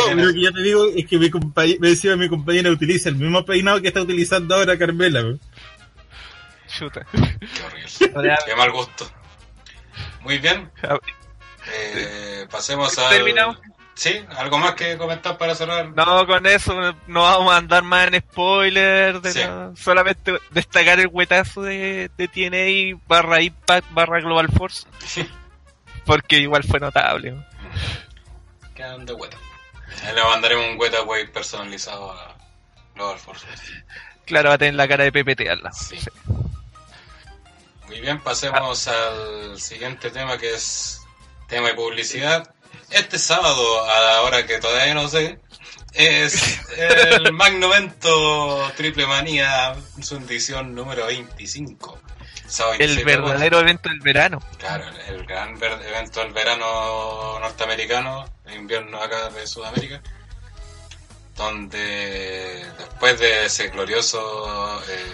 chilena. 0.04 0.24
lo 0.24 0.34
que 0.34 0.42
ya 0.42 0.52
te 0.52 0.62
digo 0.62 0.86
es 0.96 1.06
que 1.08 1.18
mi 1.18 1.30
compañera, 1.30 1.78
me 1.82 1.90
decía 1.90 2.16
mi 2.16 2.30
compañera 2.30 2.70
utiliza 2.70 3.10
el 3.10 3.16
mismo 3.16 3.44
peinado 3.46 3.82
que 3.82 3.88
está 3.88 4.02
utilizando 4.02 4.56
ahora 4.56 4.78
Carmela. 4.78 5.22
¿no? 5.24 5.40
Chuta. 6.68 7.06
Qué 7.12 7.64
horrible. 7.66 8.36
Qué 8.46 8.56
mal 8.56 8.72
gusto. 8.72 9.10
Muy 10.22 10.38
bien. 10.38 10.70
a- 10.84 10.98
Eh, 11.74 12.48
pasemos 12.50 12.98
a. 12.98 13.10
¿Terminamos? 13.10 13.58
Sí, 13.96 14.14
algo 14.38 14.60
más 14.60 14.76
que 14.76 14.96
comentar 14.96 15.38
para 15.40 15.56
cerrar. 15.56 15.90
No, 15.96 16.28
con 16.28 16.46
eso 16.46 16.80
no 17.08 17.22
vamos 17.24 17.52
a 17.52 17.58
andar 17.58 17.82
más 17.84 18.08
en 18.14 18.20
spoiler. 18.22 19.20
De 19.22 19.32
Sí. 19.32 19.40
nada. 19.40 19.72
Solamente 19.76 20.38
destacar 20.52 21.00
el 21.00 21.08
huetazo 21.08 21.64
de, 21.64 22.12
de 22.16 22.28
TNA 22.28 23.02
barra 23.08 23.42
Impact 23.42 23.92
barra 23.92 24.20
Global 24.22 24.50
Force. 24.50 24.86
Porque 26.06 26.38
igual 26.40 26.64
fue 26.64 26.80
notable. 26.80 27.36
Quedan 28.78 29.08
de 29.08 29.14
hueta. 29.14 29.38
Ahí 30.04 30.14
le 30.14 30.24
mandaremos 30.24 30.68
un 30.68 30.80
hueta 30.80 31.02
wey 31.02 31.26
personalizado 31.26 32.12
a 32.12 32.38
Global 32.94 33.18
Force. 33.18 33.48
Claro, 34.26 34.50
va 34.50 34.56
a 34.56 34.58
tener 34.60 34.76
la 34.76 34.88
cara 34.88 35.04
de 35.04 35.12
PPT 35.12 35.50
al 35.50 35.64
lado. 35.64 35.76
Sí. 35.76 35.98
Muy 37.88 38.00
bien, 38.00 38.22
pasemos 38.22 38.88
al 38.88 39.60
siguiente 39.60 40.12
tema 40.12 40.38
que 40.38 40.54
es 40.54 41.02
tema 41.48 41.70
de 41.70 41.74
publicidad. 41.74 42.54
Este 42.92 43.18
sábado, 43.18 43.84
a 43.90 44.00
la 44.00 44.22
hora 44.22 44.46
que 44.46 44.60
todavía 44.60 44.94
no 44.94 45.08
sé, 45.08 45.40
es 45.94 46.60
el 46.78 47.34
Magno 47.34 47.74
Evento 47.74 48.72
Triple 48.78 49.08
Manía, 49.08 49.76
su 50.00 50.18
edición 50.18 50.76
número 50.76 51.08
25. 51.08 52.00
Sábado 52.48 52.74
El 52.76 52.80
27 52.88 53.06
de 53.06 53.14
agosto. 53.14 53.28
verdadero 53.32 53.60
evento 53.60 53.90
del 53.90 54.00
verano. 54.00 54.42
Claro, 54.58 54.86
el 55.08 55.26
gran 55.26 55.60
ver- 55.60 55.82
evento 55.86 56.20
del 56.22 56.32
verano 56.34 57.40
norteamericano, 57.40 58.26
el 58.46 58.56
invierno 58.56 59.02
acá 59.02 59.30
de 59.30 59.46
Sudamérica, 59.46 60.02
donde 61.36 62.66
después 62.78 63.20
de 63.20 63.46
ese 63.46 63.68
glorioso, 63.68 64.82
eh, 64.90 65.14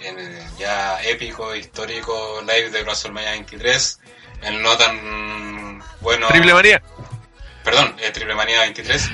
en 0.00 0.18
el 0.18 0.56
ya 0.58 1.00
épico, 1.02 1.54
histórico 1.54 2.40
live 2.42 2.70
de 2.70 2.82
WrestleMania 2.82 3.30
23, 3.32 4.00
el 4.42 4.62
no 4.62 4.76
tan 4.76 5.82
bueno... 6.00 6.28
Triple 6.28 6.52
María. 6.54 6.82
Perdón, 7.64 7.96
eh, 8.00 8.10
Triple 8.10 8.34
Manía 8.34 8.60
23. 8.60 9.10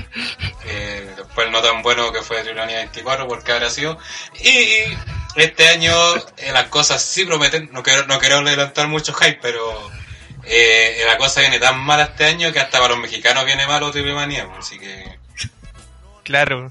Eh, 0.64 1.14
después 1.16 1.46
el 1.46 1.52
no 1.52 1.62
tan 1.62 1.82
bueno 1.82 2.12
que 2.12 2.22
fue 2.22 2.38
Triple 2.42 2.60
Manía 2.60 2.78
24, 2.78 3.26
porque 3.28 3.52
habrá 3.52 3.70
sido. 3.70 3.98
Y 4.40 4.94
este 5.36 5.68
año 5.68 5.92
eh, 6.36 6.52
las 6.52 6.64
cosas 6.68 7.02
sí 7.02 7.24
prometen. 7.24 7.70
No 7.72 7.82
quiero, 7.82 8.06
no 8.06 8.18
quiero 8.18 8.42
levantar 8.42 8.88
mucho 8.88 9.12
hype, 9.14 9.38
pero 9.40 9.90
eh, 10.44 11.02
la 11.06 11.16
cosa 11.18 11.40
viene 11.40 11.58
tan 11.58 11.78
mala 11.78 12.04
este 12.04 12.24
año 12.26 12.52
que 12.52 12.60
hasta 12.60 12.78
para 12.78 12.90
los 12.94 12.98
mexicanos 12.98 13.44
viene 13.44 13.66
malo 13.66 13.90
Triple 13.90 14.14
Manía. 14.14 14.46
pues, 14.46 14.66
Así 14.66 14.78
que 14.78 15.18
Claro. 16.24 16.70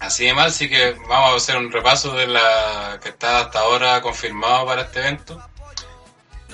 así 0.00 0.24
de 0.26 0.32
mal, 0.34 0.48
así 0.48 0.68
que 0.68 0.92
vamos 1.08 1.32
a 1.32 1.36
hacer 1.36 1.56
un 1.56 1.70
repaso 1.72 2.12
de 2.14 2.26
la 2.26 2.98
que 3.02 3.10
está 3.10 3.40
hasta 3.40 3.60
ahora 3.60 4.00
confirmado 4.00 4.64
para 4.66 4.82
este 4.82 5.00
evento. 5.00 5.42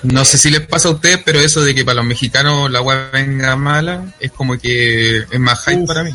No 0.03 0.25
sé 0.25 0.37
si 0.37 0.49
les 0.49 0.61
pasa 0.67 0.89
a 0.89 0.91
ustedes, 0.91 1.21
pero 1.23 1.39
eso 1.39 1.61
de 1.61 1.73
que 1.73 1.85
para 1.85 1.95
los 1.95 2.05
mexicanos 2.05 2.69
la 2.69 2.81
web 2.81 3.11
venga 3.11 3.55
mala 3.55 4.03
es 4.19 4.31
como 4.31 4.57
que 4.59 5.19
es 5.19 5.39
más 5.39 5.63
hype 5.65 5.81
Uf. 5.81 5.87
para 5.87 6.03
mí. 6.03 6.11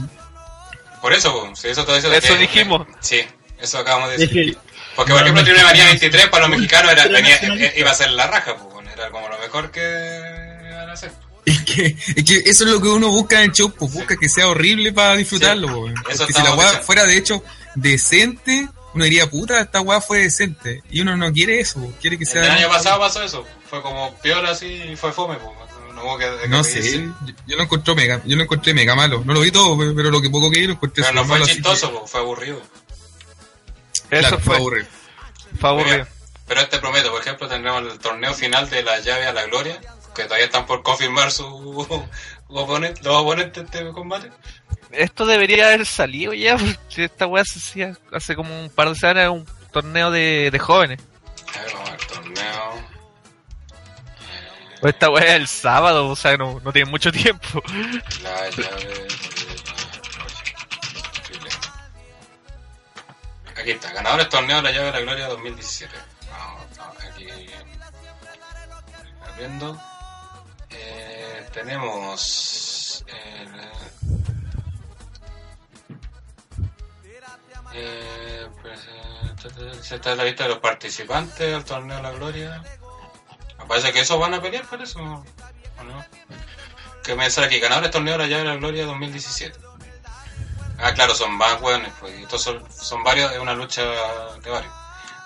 Por 1.00 1.12
eso, 1.14 1.46
pues, 1.46 1.58
si 1.58 1.68
eso, 1.68 1.84
todo 1.84 1.96
eso, 1.96 2.12
Eso 2.12 2.34
que- 2.34 2.40
dijimos. 2.40 2.86
Sí, 3.00 3.22
eso 3.58 3.78
acabamos 3.78 4.10
de 4.10 4.14
Es 4.16 4.20
decir. 4.20 4.58
Que 5.04 5.12
Porque, 5.12 5.12
por 5.12 5.22
ejemplo, 5.22 5.42
no, 5.42 5.44
Triple 5.46 5.64
Manía 5.64 5.84
no, 5.84 5.90
23 5.90 6.28
para 6.28 6.48
los 6.48 6.56
mexicanos 6.56 6.92
era, 6.92 7.04
eh, 7.06 7.74
iba 7.76 7.90
a 7.90 7.94
ser 7.94 8.10
la 8.12 8.26
raja, 8.26 8.56
pues, 8.56 8.72
bueno, 8.74 8.90
era 8.90 9.10
como 9.10 9.28
lo 9.28 9.38
mejor 9.38 9.70
que 9.70 9.80
iban 10.70 10.88
a 10.88 10.92
hacer. 10.92 11.12
Es 11.46 11.60
que, 11.62 11.96
es 12.16 12.24
que 12.24 12.36
eso 12.50 12.64
es 12.64 12.70
lo 12.70 12.80
que 12.80 12.88
uno 12.88 13.08
busca 13.08 13.38
en 13.38 13.50
el 13.50 13.52
show, 13.52 13.72
pues 13.72 13.92
busca 13.92 14.16
que 14.16 14.28
sea 14.28 14.48
horrible 14.48 14.92
para 14.92 15.16
disfrutarlo. 15.16 15.68
Sí, 15.88 15.94
eso 16.10 16.18
Porque 16.26 16.32
si 16.34 16.42
la 16.42 16.54
weá 16.54 16.68
fuera 16.80 17.04
de 17.06 17.16
hecho 17.16 17.42
decente, 17.74 18.68
uno 18.94 19.04
diría, 19.04 19.28
puta, 19.28 19.60
esta 19.60 19.80
weá 19.80 20.00
fue 20.00 20.18
decente. 20.18 20.82
Y 20.90 21.00
uno 21.00 21.16
no 21.16 21.32
quiere 21.32 21.60
eso, 21.60 21.80
quiere 22.00 22.18
que 22.18 22.24
El 22.24 22.30
sea... 22.30 22.52
año 22.54 22.68
pasado 22.68 23.00
pasó 23.00 23.22
eso, 23.22 23.44
fue 23.68 23.80
como 23.82 24.14
piola 24.20 24.50
así 24.50 24.66
y 24.66 24.96
fue 24.96 25.12
fome, 25.12 25.36
no 25.94 26.04
hubo 26.04 26.18
que, 26.18 26.24
que 26.42 26.48
No 26.48 26.62
reírse. 26.62 26.82
sé, 26.82 26.98
yo, 27.26 27.34
yo 27.46 27.56
lo 27.56 27.62
encontré 27.64 27.94
mega, 27.94 28.20
yo 28.24 28.36
lo 28.36 28.42
encontré 28.42 28.72
mega 28.74 28.94
malo. 28.94 29.22
No 29.24 29.32
lo 29.34 29.40
vi 29.40 29.50
todo, 29.50 29.76
pero, 29.96 30.10
lo 30.10 30.20
que 30.20 30.30
poco 30.30 30.50
que 30.50 30.60
vi 30.60 30.66
lo 30.66 30.74
encontré 30.74 31.02
Pero 31.02 31.14
no 31.14 31.24
fue 31.24 31.38
malo, 31.38 31.46
chistoso, 31.46 32.02
que- 32.02 32.08
fue 32.08 32.20
aburrido. 32.20 32.62
Eso 34.10 34.28
claro, 34.28 34.38
fue, 34.40 34.56
aburrido. 34.56 34.86
fue 35.58 35.70
aburrido. 35.70 36.06
Pero 36.46 36.60
este 36.62 36.78
prometo, 36.78 37.10
por 37.10 37.20
ejemplo, 37.20 37.48
tendremos 37.48 37.92
el 37.92 37.98
torneo 38.00 38.34
final 38.34 38.68
de 38.68 38.82
la 38.82 38.98
llave 38.98 39.26
a 39.26 39.32
la 39.32 39.44
gloria, 39.44 39.80
que 40.14 40.24
todavía 40.24 40.46
están 40.46 40.66
por 40.66 40.82
confirmar 40.82 41.30
su 41.30 41.46
oponente, 42.48 43.00
los 43.04 43.16
oponentes 43.16 43.70
de 43.70 43.78
este 43.78 43.92
combate. 43.92 44.30
Esto 44.90 45.26
debería 45.26 45.68
haber 45.68 45.86
salido 45.86 46.32
ya, 46.32 46.56
porque 46.56 47.04
esta 47.04 47.26
weá 47.26 47.44
se 47.44 47.60
hacía 47.60 47.96
hace 48.12 48.34
como 48.34 48.62
un 48.62 48.70
par 48.70 48.88
de 48.88 48.96
semanas 48.96 49.30
un 49.30 49.46
torneo 49.70 50.10
de, 50.10 50.50
de 50.50 50.58
jóvenes. 50.58 50.98
A 51.54 51.60
ver, 51.62 51.72
vamos 51.72 51.90
al 51.90 52.06
torneo. 52.06 52.90
O 54.82 54.88
esta 54.88 55.10
weá 55.10 55.24
es 55.24 55.34
el 55.34 55.46
sábado, 55.46 56.08
o 56.08 56.16
sea, 56.16 56.36
no, 56.36 56.60
no 56.64 56.72
tiene 56.72 56.90
mucho 56.90 57.12
tiempo. 57.12 57.62
La 58.22 58.50
llave 58.50 59.06
Aquí 63.60 63.72
está, 63.72 63.92
ganadores 63.92 64.30
torneo 64.30 64.56
de 64.56 64.62
la 64.62 64.70
llave 64.72 64.86
de 64.86 64.92
la 64.92 65.00
gloria 65.00 65.28
2017. 65.28 65.94
Vamos, 66.30 66.66
aquí. 67.10 67.26
Abriendo. 69.28 69.78
Eh, 70.70 71.46
tenemos. 71.52 73.04
el, 73.06 73.60
eh, 77.74 78.48
pues, 78.62 79.92
esta 79.92 80.12
es 80.12 80.16
la 80.16 80.24
lista 80.24 80.44
de 80.44 80.50
los 80.50 80.58
participantes 80.58 81.38
del 81.38 81.64
torneo 81.64 81.98
de 81.98 82.02
la 82.02 82.12
gloria. 82.12 82.62
Me 83.58 83.66
parece 83.66 83.92
que 83.92 84.00
esos 84.00 84.18
van 84.18 84.32
a 84.32 84.40
pelear 84.40 84.64
por 84.66 84.80
eso. 84.80 84.98
¿O 85.00 85.84
no? 85.84 86.04
que 87.02 87.14
me 87.14 87.30
sale 87.30 87.48
aquí, 87.48 87.60
ganadores 87.60 87.90
torneo 87.90 88.12
de 88.12 88.18
la 88.18 88.26
llave 88.26 88.42
de 88.42 88.48
la 88.48 88.56
gloria 88.56 88.86
2017. 88.86 89.69
Ah, 90.82 90.94
claro, 90.94 91.14
son 91.14 91.32
más 91.34 91.60
hueones, 91.60 91.92
pues. 92.00 92.14
Estos 92.18 92.42
son, 92.42 92.64
son 92.72 93.02
varios, 93.04 93.30
es 93.32 93.38
una 93.38 93.54
lucha 93.54 93.82
de 93.82 94.50
varios. 94.50 94.72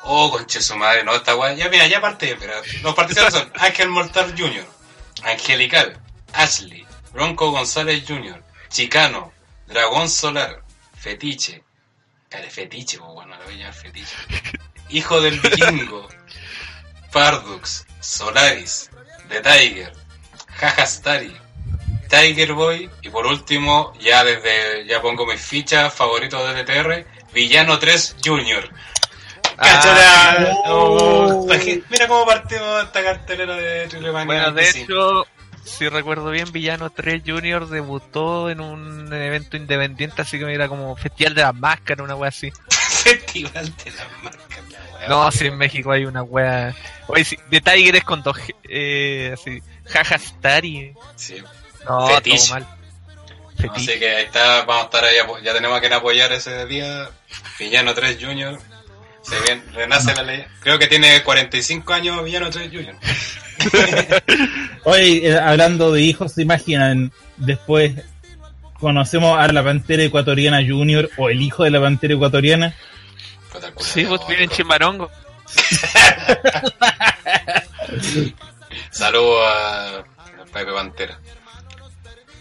Oh, 0.02 0.30
conche 0.30 0.60
su 0.60 0.76
madre, 0.76 1.04
no, 1.04 1.14
esta 1.14 1.34
weá. 1.36 1.54
Ya, 1.54 1.68
mira, 1.68 1.86
ya 1.86 2.00
parte, 2.00 2.36
pero 2.38 2.52
los 2.82 2.94
participantes 2.94 3.40
son 3.40 3.52
Ángel 3.58 3.88
Mortal 3.88 4.34
Jr., 4.36 4.66
Angelical, 5.22 5.98
Ashley, 6.32 6.86
Bronco 7.12 7.50
González 7.50 8.04
Jr., 8.06 8.42
Chicano, 8.68 9.32
Dragón 9.66 10.08
Solar, 10.08 10.62
Fetiche. 10.98 11.64
Cara, 12.28 12.50
Fetiche, 12.50 12.98
pues 12.98 13.12
bueno, 13.12 13.36
lo 13.36 13.44
voy 13.44 13.54
a 13.54 13.58
llamar 13.58 13.74
Fetiche. 13.74 14.16
Hijo 14.90 15.20
del 15.20 15.40
Vikingo, 15.40 16.08
Pardux, 17.12 17.86
Solaris, 18.00 18.90
The 19.28 19.40
Tiger, 19.40 19.92
Jajastari, 20.56 21.34
Tiger 22.08 22.52
Boy 22.52 22.90
y 23.02 23.08
por 23.08 23.26
último, 23.26 23.92
ya 24.00 24.24
desde 24.24 24.86
ya 24.86 25.00
pongo 25.00 25.26
mis 25.26 25.40
fichas 25.40 25.92
favoritos 25.92 26.40
de 26.46 26.62
DTR, 26.62 27.06
Villano 27.32 27.78
3 27.78 28.16
Junior. 28.24 28.68
¡Cáchala! 29.56 30.52
Oh, 30.66 31.46
mira 31.90 32.08
cómo 32.08 32.26
partimos 32.26 32.84
esta 32.84 33.02
cartelera 33.02 33.56
de 33.56 33.86
Triple 33.86 34.10
Bueno, 34.10 34.50
de 34.50 34.62
25. 34.62 34.92
hecho, 34.92 35.26
si 35.64 35.88
recuerdo 35.88 36.30
bien, 36.30 36.50
Villano 36.52 36.90
3 36.90 37.22
Junior 37.24 37.68
debutó 37.68 38.50
en 38.50 38.60
un 38.60 39.12
evento 39.12 39.56
independiente, 39.56 40.22
así 40.22 40.38
que 40.38 40.52
era 40.52 40.68
como 40.68 40.96
Festival 40.96 41.34
de 41.34 41.42
las 41.42 41.54
Máscaras, 41.54 42.04
una 42.04 42.16
wea 42.16 42.28
así. 42.28 42.52
Festival 42.70 43.72
de 43.76 43.90
las 43.90 44.06
weá. 44.22 45.08
No, 45.08 45.30
si 45.30 45.46
en 45.46 45.56
México 45.56 45.92
hay 45.92 46.04
una 46.04 46.22
wea. 46.22 46.74
Oye, 47.08 47.24
sí, 47.24 47.38
de 47.50 47.60
Tiger 47.60 47.96
es 47.96 48.04
con 48.04 48.22
dos. 48.22 48.38
Eh, 48.64 49.34
así. 49.34 49.62
Jajastari. 49.86 50.94
Sí. 51.16 51.42
No, 51.88 52.06
Fetiche. 52.08 52.38
todo 52.38 52.48
mal. 52.54 52.66
Así 53.74 53.98
que 53.98 54.16
ahí 54.16 54.24
está, 54.24 54.64
vamos 54.64 54.82
a 54.82 54.84
estar 54.86 55.04
ahí, 55.04 55.16
ya 55.42 55.54
tenemos 55.54 55.78
a 55.78 55.80
quien 55.80 55.92
apoyar 55.92 56.32
ese 56.32 56.66
día. 56.66 57.08
Villano 57.58 57.94
3 57.94 58.18
Junior. 58.20 58.58
Se 59.22 59.40
bien, 59.40 59.64
renace 59.72 60.14
la 60.14 60.22
ley. 60.22 60.44
Creo 60.60 60.78
que 60.78 60.86
tiene 60.86 61.22
45 61.22 61.92
años 61.94 62.22
Villano 62.24 62.50
3 62.50 62.68
Junior. 62.70 62.94
Hoy, 64.84 65.22
eh, 65.24 65.38
hablando 65.38 65.92
de 65.92 66.02
hijos, 66.02 66.32
¿se 66.32 66.42
imaginan? 66.42 67.12
Después 67.36 67.92
conocemos 68.78 69.38
a 69.38 69.46
la 69.48 69.64
pantera 69.64 70.02
ecuatoriana 70.02 70.58
Junior 70.58 71.08
o 71.16 71.30
el 71.30 71.40
hijo 71.40 71.64
de 71.64 71.70
la 71.70 71.80
pantera 71.80 72.12
ecuatoriana. 72.14 72.74
Sí, 73.78 74.04
vos 74.04 74.20
diabólico. 74.20 74.26
viven 74.28 74.42
en 74.44 74.50
Chimarongo. 74.50 75.10
Saludos 78.90 79.40
a, 79.46 79.98
a 79.98 80.04
Pepe 80.52 80.72
Pantera. 80.72 81.18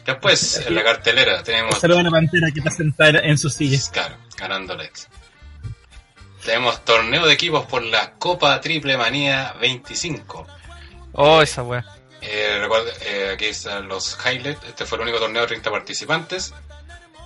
Después, 0.05 0.62
en 0.67 0.75
la 0.75 0.83
cartelera, 0.83 1.43
tenemos 1.43 1.79
Saludos 1.79 2.01
a 2.01 2.03
la 2.03 2.12
pantera 2.12 2.48
que 2.51 2.60
está 2.60 2.72
sentada 2.72 3.19
en 3.19 3.38
su 3.38 3.50
silla. 3.50 3.79
Claro, 3.91 4.17
ganando 4.38 4.75
Lex. 4.75 5.07
Tenemos 6.43 6.83
torneo 6.83 7.25
de 7.25 7.33
equipos 7.33 7.65
por 7.65 7.81
la 7.83 8.12
Copa 8.15 8.60
Triple 8.60 8.98
Manía 8.98 9.53
25. 9.62 10.45
Oh, 11.13 11.41
esa 11.41 11.63
wea. 11.63 11.86
Eh, 12.22 12.57
recuerda- 12.60 12.91
eh, 13.05 13.31
aquí 13.33 13.45
están 13.45 13.88
los 13.88 14.17
highlights. 14.25 14.63
Este 14.67 14.86
fue 14.86 14.98
el 14.98 15.03
único 15.03 15.19
torneo 15.19 15.41
de 15.43 15.48
30 15.48 15.72
participantes. 15.72 16.53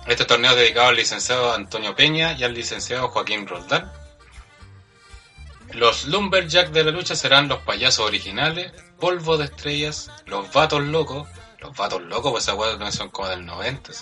Este 0.06 0.24
torneo 0.24 0.52
es 0.52 0.56
dedicado 0.56 0.88
al 0.88 0.96
licenciado 0.96 1.52
Antonio 1.52 1.96
Peña 1.96 2.32
y 2.32 2.44
al 2.44 2.54
licenciado 2.54 3.08
Joaquín 3.08 3.46
Roldán. 3.46 3.90
Los 5.72 6.06
Lumberjack 6.06 6.70
de 6.70 6.84
la 6.84 6.90
lucha 6.92 7.14
serán 7.14 7.48
los 7.48 7.58
payasos 7.60 8.06
originales, 8.06 8.72
Polvo 8.98 9.36
de 9.36 9.44
Estrellas, 9.46 10.10
los 10.26 10.50
Vatos 10.52 10.82
Locos. 10.82 11.28
Los 11.60 11.76
Vatos 11.76 12.02
Locos, 12.02 12.30
pues 12.32 12.44
esa 12.44 12.54
hueá 12.54 12.76
no 12.76 12.90
son 12.92 13.08
como 13.10 13.28
del 13.28 13.44
90. 13.44 13.92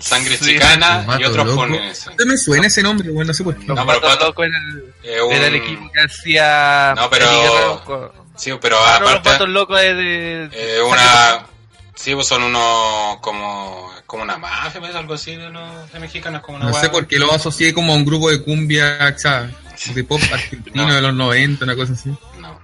Sangre 0.00 0.36
Sí. 0.36 0.44
Chicana 0.52 1.06
y 1.18 1.24
otros 1.24 1.54
ponen 1.54 1.92
No 2.18 2.26
me 2.26 2.36
suena 2.36 2.66
ese 2.66 2.82
nombre, 2.82 3.08
bueno, 3.10 3.28
no 3.28 3.34
sé 3.34 3.42
por 3.44 3.56
qué. 3.56 3.64
No, 3.66 3.74
Los 3.74 3.86
pero 3.86 4.00
Vatos 4.00 4.10
Pato- 4.16 4.26
Locos 4.26 4.46
era 4.46 4.58
el, 4.58 4.94
Eh, 5.04 5.22
un- 5.22 5.32
era 5.32 5.46
el 5.46 5.54
equipo 5.54 5.90
que 5.92 6.00
hacía. 6.00 6.94
No, 6.96 7.08
pero- 7.08 8.12
Sí, 8.36 8.52
pero 8.60 8.76
Ah, 8.78 8.96
no, 8.98 9.00
los 9.00 9.10
aparte... 9.12 9.28
Vatos 9.30 9.48
Locos 9.48 9.80
es 9.80 9.96
de. 9.96 10.50
Eh, 10.52 10.82
una... 10.82 11.46
Sí, 11.94 12.14
pues 12.14 12.26
son 12.26 12.42
unos 12.42 13.16
como... 13.20 13.90
Como 14.04 14.22
una 14.24 14.36
mafia, 14.36 14.78
¿ves? 14.80 14.94
Algo 14.94 15.14
así 15.14 15.34
de 15.34 15.48
los 15.48 15.90
de 15.92 15.98
mexicanos, 15.98 16.42
como 16.42 16.58
una 16.58 16.66
No 16.70 16.78
sé 16.78 16.90
por 16.90 17.06
qué 17.06 17.18
lo 17.18 17.32
asocié 17.32 17.72
como 17.72 17.92
a 17.94 17.96
un 17.96 18.04
grupo 18.04 18.30
de 18.30 18.42
cumbia, 18.42 18.98
o 19.16 19.18
sea, 19.18 19.50
de 19.94 20.04
pop 20.04 20.20
argentino 20.30 20.86
No. 20.86 20.94
de 20.94 21.00
los 21.00 21.14
90, 21.14 21.64
una 21.64 21.74
cosa 21.74 21.94
así. 21.94 22.10
No. 22.38 22.60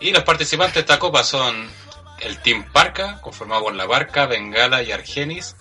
Y 0.00 0.10
los 0.12 0.22
participantes 0.24 0.74
de 0.76 0.80
esta 0.80 0.98
copa 0.98 1.22
son 1.22 1.68
el 2.22 2.38
Team 2.38 2.64
Parca, 2.72 3.20
conformado 3.20 3.62
por 3.64 3.74
La 3.74 3.86
Barca, 3.86 4.26
Bengala 4.26 4.82
y 4.82 4.92
Argenis. 4.92 5.56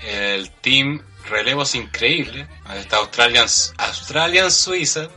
El 0.00 0.50
Team 0.50 1.02
Relevos 1.28 1.74
Increíbles, 1.74 2.46
ahí 2.64 2.80
está 2.80 2.96
Australian, 2.96 3.46
Australian 3.78 4.50
Suiza. 4.50 5.08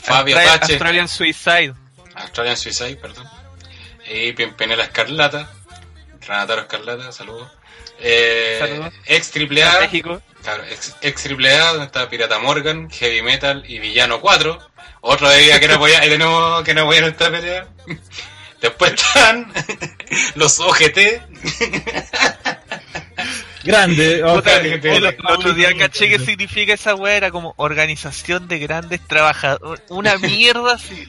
Fabio 0.00 0.36
Austra- 0.38 0.60
Australian 0.62 1.08
Suicide. 1.08 1.74
Australian 2.14 2.56
Suicide, 2.56 2.96
perdón. 2.96 3.26
Y 4.08 4.32
Pimpinela 4.32 4.84
Escarlata, 4.84 5.50
Renataro 6.20 6.62
Escarlata, 6.62 7.10
saludos. 7.10 7.50
Eh, 7.98 8.56
Saludos. 8.60 8.94
Ex 9.06 9.30
Triple 9.32 9.64
A, 9.64 9.80
México. 9.80 10.22
Claro, 10.42 10.62
ex, 10.70 10.94
ex 11.00 11.22
triple 11.24 11.52
A, 11.56 11.70
donde 11.70 11.86
está 11.86 12.08
Pirata 12.08 12.38
Morgan, 12.38 12.88
Heavy 12.90 13.22
Metal 13.22 13.64
y 13.66 13.80
Villano 13.80 14.20
4. 14.20 14.58
Otro 15.00 15.28
de 15.28 15.38
día 15.38 15.58
que 15.58 15.66
no 15.66 15.82
ahí 15.84 16.08
tenemos 16.08 16.62
que 16.62 16.72
no 16.74 16.82
apoyan 16.82 17.04
esta 17.04 17.30
pelea. 17.32 17.66
Después 18.60 18.92
están 18.94 19.52
los 20.34 20.58
OGT. 20.60 20.98
Grande. 23.64 24.16
El 24.82 25.12
otro 25.28 25.52
día 25.52 25.76
caché 25.76 26.08
que 26.08 26.18
significa 26.18 26.74
esa 26.74 26.94
weá, 26.94 27.16
era 27.16 27.30
como 27.30 27.54
organización 27.56 28.48
de 28.48 28.58
grandes 28.58 29.00
trabajadores. 29.06 29.82
Una 29.88 30.16
mierda 30.18 30.74
así. 30.74 31.08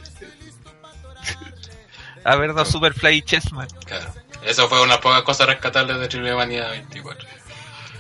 A 2.24 2.36
ver, 2.36 2.54
no, 2.54 2.66
Superfly 2.66 3.18
y 3.18 3.22
Chessman. 3.22 3.68
Claro, 3.86 4.14
eso 4.44 4.68
fue 4.68 4.80
una 4.80 4.88
de 4.88 4.94
las 4.96 5.00
pocas 5.02 5.22
cosas 5.22 5.48
rescatables 5.48 5.98
de 6.00 6.08
Triple 6.10 6.36
Manía 6.36 6.68
24. 6.70 7.28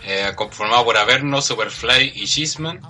Eh, 0.03 0.31
conformado 0.35 0.83
por 0.85 0.97
Averno, 0.97 1.41
Superfly 1.41 2.11
y 2.15 2.25
Cheeseman. 2.25 2.81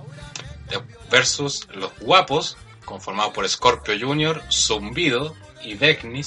de- 0.69 0.81
Versus 1.11 1.67
los 1.73 1.91
Guapos, 1.99 2.57
conformado 2.85 3.31
por 3.33 3.47
Scorpio 3.47 3.95
Jr., 3.99 4.43
Zumbido 4.51 5.35
y. 5.73 6.25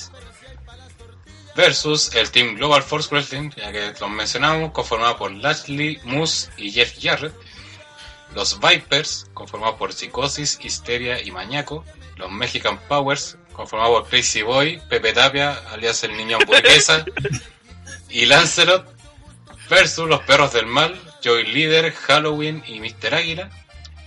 Versus 1.56 2.14
el 2.14 2.30
Team 2.30 2.54
Global 2.54 2.82
Force 2.82 3.08
Wrestling, 3.10 3.50
ya 3.56 3.73
que 3.73 3.93
los 4.00 4.10
mencionamos, 4.10 4.71
conformado 4.73 5.17
por 5.17 5.32
Lashley, 5.32 5.99
Moose 6.04 6.50
y 6.56 6.71
Jeff 6.71 6.95
Jarrett. 7.00 7.34
Los 8.34 8.60
Vipers, 8.60 9.28
conformados 9.34 9.76
por 9.76 9.93
Psicosis, 9.93 10.58
Histeria 10.62 11.21
y 11.21 11.32
Mañaco. 11.32 11.84
Los 12.17 12.30
Mexican 12.30 12.78
Powers, 12.86 13.36
conformados 13.52 14.02
por 14.02 14.10
Crazy 14.10 14.43
Boy, 14.43 14.80
Pepe 14.88 15.12
Tapia, 15.12 15.52
alias 15.73 16.04
el 16.04 16.17
niño 16.17 16.38
hamburguesa. 16.38 17.04
y 18.08 18.26
Lancelot. 18.26 18.88
Versus 19.69 20.08
los 20.08 20.21
Perros 20.23 20.52
del 20.52 20.67
Mal, 20.67 21.00
Joy 21.23 21.47
Leader, 21.52 21.93
Halloween 21.93 22.62
y 22.67 22.80
Mr. 22.80 23.14
Águila. 23.14 23.50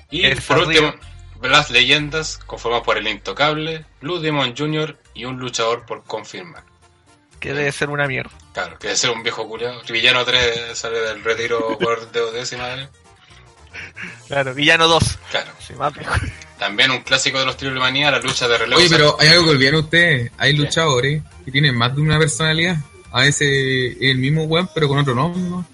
Y 0.10 0.26
El 0.26 0.42
por 0.42 0.60
último, 0.60 0.94
las 1.42 1.72
leyendas, 1.72 2.38
conformadas 2.46 2.86
por 2.86 2.98
el 2.98 3.08
Intocable, 3.08 3.86
Blue 4.02 4.20
Demon 4.20 4.56
Jr. 4.58 4.98
y 5.14 5.26
un 5.26 5.38
luchador 5.38 5.86
por 5.86 6.04
confirmar. 6.04 6.64
Que 7.40 7.54
debe 7.54 7.72
ser 7.72 7.90
una 7.90 8.08
mierda. 8.08 8.32
Claro, 8.54 8.80
que 8.80 8.88
debe 8.88 8.98
ser 8.98 9.12
un 9.12 9.22
viejo 9.22 9.48
culiado. 9.48 9.82
Villano 9.90 10.24
3 10.24 10.78
sale 10.78 11.00
del 11.00 11.24
retiro 11.24 11.78
por 11.80 12.10
décima. 12.12 12.90
Claro, 14.28 14.54
Villano 14.54 14.88
2. 14.88 15.20
Claro. 15.32 15.52
Sí, 15.60 15.74
más 15.74 15.94
viejo. 15.94 16.14
También 16.58 16.92
un 16.92 17.02
clásico 17.02 17.40
de 17.40 17.46
los 17.46 17.58
Triple 17.58 17.80
Manía, 17.80 18.12
la 18.12 18.20
lucha 18.20 18.48
de 18.48 18.58
relevo. 18.58 18.80
Oye, 18.80 18.90
pero 18.90 19.18
hay 19.20 19.30
algo 19.30 19.46
que 19.46 19.50
olvidaron 19.52 19.82
ustedes. 19.82 20.32
Hay 20.38 20.54
luchadores 20.54 21.22
que 21.44 21.52
tienen 21.52 21.76
más 21.76 21.94
de 21.96 22.02
una 22.02 22.18
personalidad. 22.18 22.78
A 23.12 23.22
veces 23.22 23.98
el 24.00 24.18
mismo 24.18 24.44
weón, 24.44 24.70
pero 24.74 24.88
con 24.88 25.00
otro 25.00 25.14
nombre. 25.14 25.42
¿no? 25.42 25.66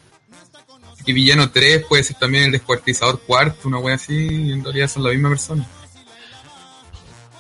Y 1.06 1.14
Villano 1.14 1.52
3 1.52 1.86
puede 1.88 2.04
ser 2.04 2.18
también 2.18 2.46
el 2.46 2.52
descuartizador 2.52 3.22
cuarto, 3.22 3.68
una 3.68 3.78
wea 3.78 3.96
así. 3.96 4.28
Y 4.28 4.52
en 4.54 4.64
realidad 4.64 4.88
son 4.88 5.04
la 5.04 5.12
misma 5.12 5.30
persona. 5.30 5.68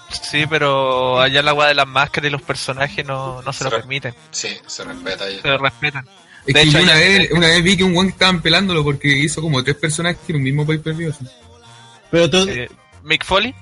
Sí, 0.10 0.45
pero 0.50 1.19
allá 1.22 1.41
la 1.41 1.54
weá 1.54 1.67
de 1.69 1.76
las 1.76 1.88
máscaras 1.88 2.30
y 2.30 2.32
los 2.32 2.41
personajes 2.41 3.06
no, 3.06 3.41
no 3.41 3.54
se 3.54 3.63
lo 3.63 3.69
Sí. 3.69 3.76
permiten. 3.78 4.13
Sí, 4.32 4.50
se 4.65 4.84
respeta 4.84 5.24
ahí. 5.26 5.39
Se 5.41 5.48
lo 5.48 5.58
respetan. 5.58 6.06
Es 6.45 6.45
De 6.48 6.54
que 6.54 6.62
hecho, 6.62 6.78
yo 6.80 6.84
una 6.84 6.93
vez, 6.95 7.32
una 7.32 7.48
vez 7.48 7.63
vi 7.63 7.78
que 7.78 7.84
un 7.84 7.93
que 8.04 8.08
estaban 8.10 8.41
pelándolo 8.41 8.84
porque 8.84 9.08
hizo 9.10 9.41
como 9.41 9.63
tres 9.63 9.76
personajes 9.76 10.19
en 10.30 10.38
un 10.38 10.43
mismo 10.43 10.65
pay 10.65 10.78
per 10.80 10.93
view. 10.93 11.12
así. 11.12 11.26
Pero 12.12 12.30
tú, 12.30 12.48
Eh, 12.50 12.69
Mick 13.04 13.24
Foley. 13.26 13.54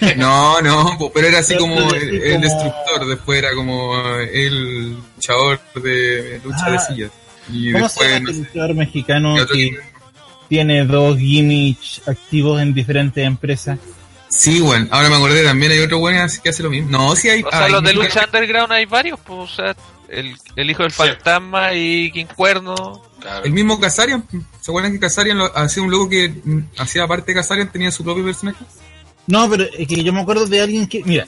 No, 0.16 0.60
no, 0.60 0.98
pero 1.14 1.28
era 1.28 1.38
así 1.40 1.54
Pero 1.54 1.60
como 1.66 1.88
tú 1.88 1.94
el, 1.94 2.22
el 2.22 2.32
como- 2.32 2.44
destructor, 2.44 3.06
después 3.06 3.38
era 3.38 3.54
como 3.54 3.96
el 4.32 4.94
luchador 4.94 5.60
de 5.76 6.40
lucha 6.44 6.64
Ah, 6.66 6.70
de 6.72 6.78
sillas. 6.80 7.10
Y 7.52 7.72
¿cómo 7.72 7.88
se 7.88 8.04
después, 8.04 8.08
llama 8.08 8.20
no 8.24 8.30
este 8.30 8.42
sé, 8.42 8.48
luchador 8.48 8.74
mexicano 8.74 9.34
que- 9.46 9.78
tiene 10.48 10.84
dos 10.84 11.16
gimmicks 11.18 12.02
activos 12.08 12.60
en 12.60 12.74
diferentes 12.74 13.24
empresas? 13.24 13.78
Sí, 14.30 14.60
bueno, 14.60 14.86
ahora 14.92 15.08
me 15.10 15.16
acordé 15.16 15.44
también 15.44 15.72
hay 15.72 15.80
otro 15.80 15.98
bueno 15.98 16.22
así 16.22 16.40
que 16.40 16.48
hace 16.50 16.62
lo 16.62 16.70
mismo. 16.70 16.88
No, 16.90 17.14
sí 17.16 17.28
hay. 17.28 17.42
O 17.42 17.50
sea, 17.50 17.64
hay 17.64 17.72
los 17.72 17.82
de 17.82 17.92
lucha 17.94 18.24
underground 18.26 18.72
hay 18.72 18.86
varios, 18.86 19.18
pues, 19.20 19.38
o 19.38 19.46
sea, 19.54 19.74
el, 20.08 20.36
el 20.56 20.70
hijo 20.70 20.82
del 20.84 20.92
Sí. 20.92 20.98
fantasma 20.98 21.74
y 21.74 22.10
King 22.12 22.26
Cuerno. 22.36 23.02
Claro. 23.20 23.44
El 23.44 23.52
mismo 23.52 23.78
Kazarian, 23.80 24.24
¿se 24.60 24.70
acuerdan 24.70 24.92
que 24.92 25.00
Kazarian 25.00 25.36
lo- 25.36 25.56
hacía 25.56 25.82
un 25.82 25.90
loco 25.90 26.08
que 26.08 26.32
hacía 26.78 27.06
parte 27.06 27.32
de 27.32 27.40
Kazarian, 27.40 27.70
tenía 27.70 27.90
su 27.90 28.02
propio 28.04 28.24
personaje? 28.24 28.64
No, 29.26 29.48
pero 29.50 29.64
es 29.64 29.86
que 29.86 30.02
yo 30.02 30.12
me 30.12 30.20
acuerdo 30.22 30.46
de 30.46 30.60
alguien 30.62 30.86
que, 30.86 31.02
mira, 31.04 31.26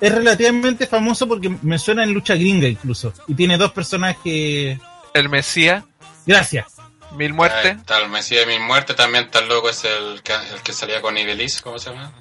es 0.00 0.12
relativamente 0.12 0.86
famoso 0.86 1.26
porque 1.28 1.48
me 1.62 1.78
suena 1.78 2.02
en 2.04 2.12
lucha 2.14 2.34
gringa 2.34 2.66
incluso. 2.68 3.12
Y 3.28 3.34
tiene 3.34 3.58
dos 3.58 3.72
personajes. 3.72 4.78
El 5.12 5.28
Mesías, 5.28 5.84
Gracias. 6.26 6.66
Mil 7.16 7.32
Muertes. 7.34 7.76
Está 7.76 7.98
el 8.00 8.08
Mesías 8.08 8.46
de 8.46 8.52
Mil 8.58 8.66
Muertes, 8.66 8.96
también 8.96 9.24
está 9.24 9.38
el 9.40 9.48
loco, 9.48 9.68
es 9.70 9.84
el 9.84 10.22
que, 10.22 10.32
el 10.32 10.60
que 10.64 10.72
salía 10.72 11.00
con 11.00 11.16
Ibeliz, 11.18 11.60
¿cómo 11.60 11.78
se 11.78 11.90
llama? 11.90 12.12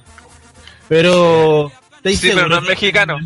Pero. 0.90 1.72
¿estáis 1.98 2.20
Sí, 2.20 2.32
pero 2.34 2.48
no 2.48 2.56
es 2.58 2.62
que- 2.64 2.70
mexicano. 2.70 3.18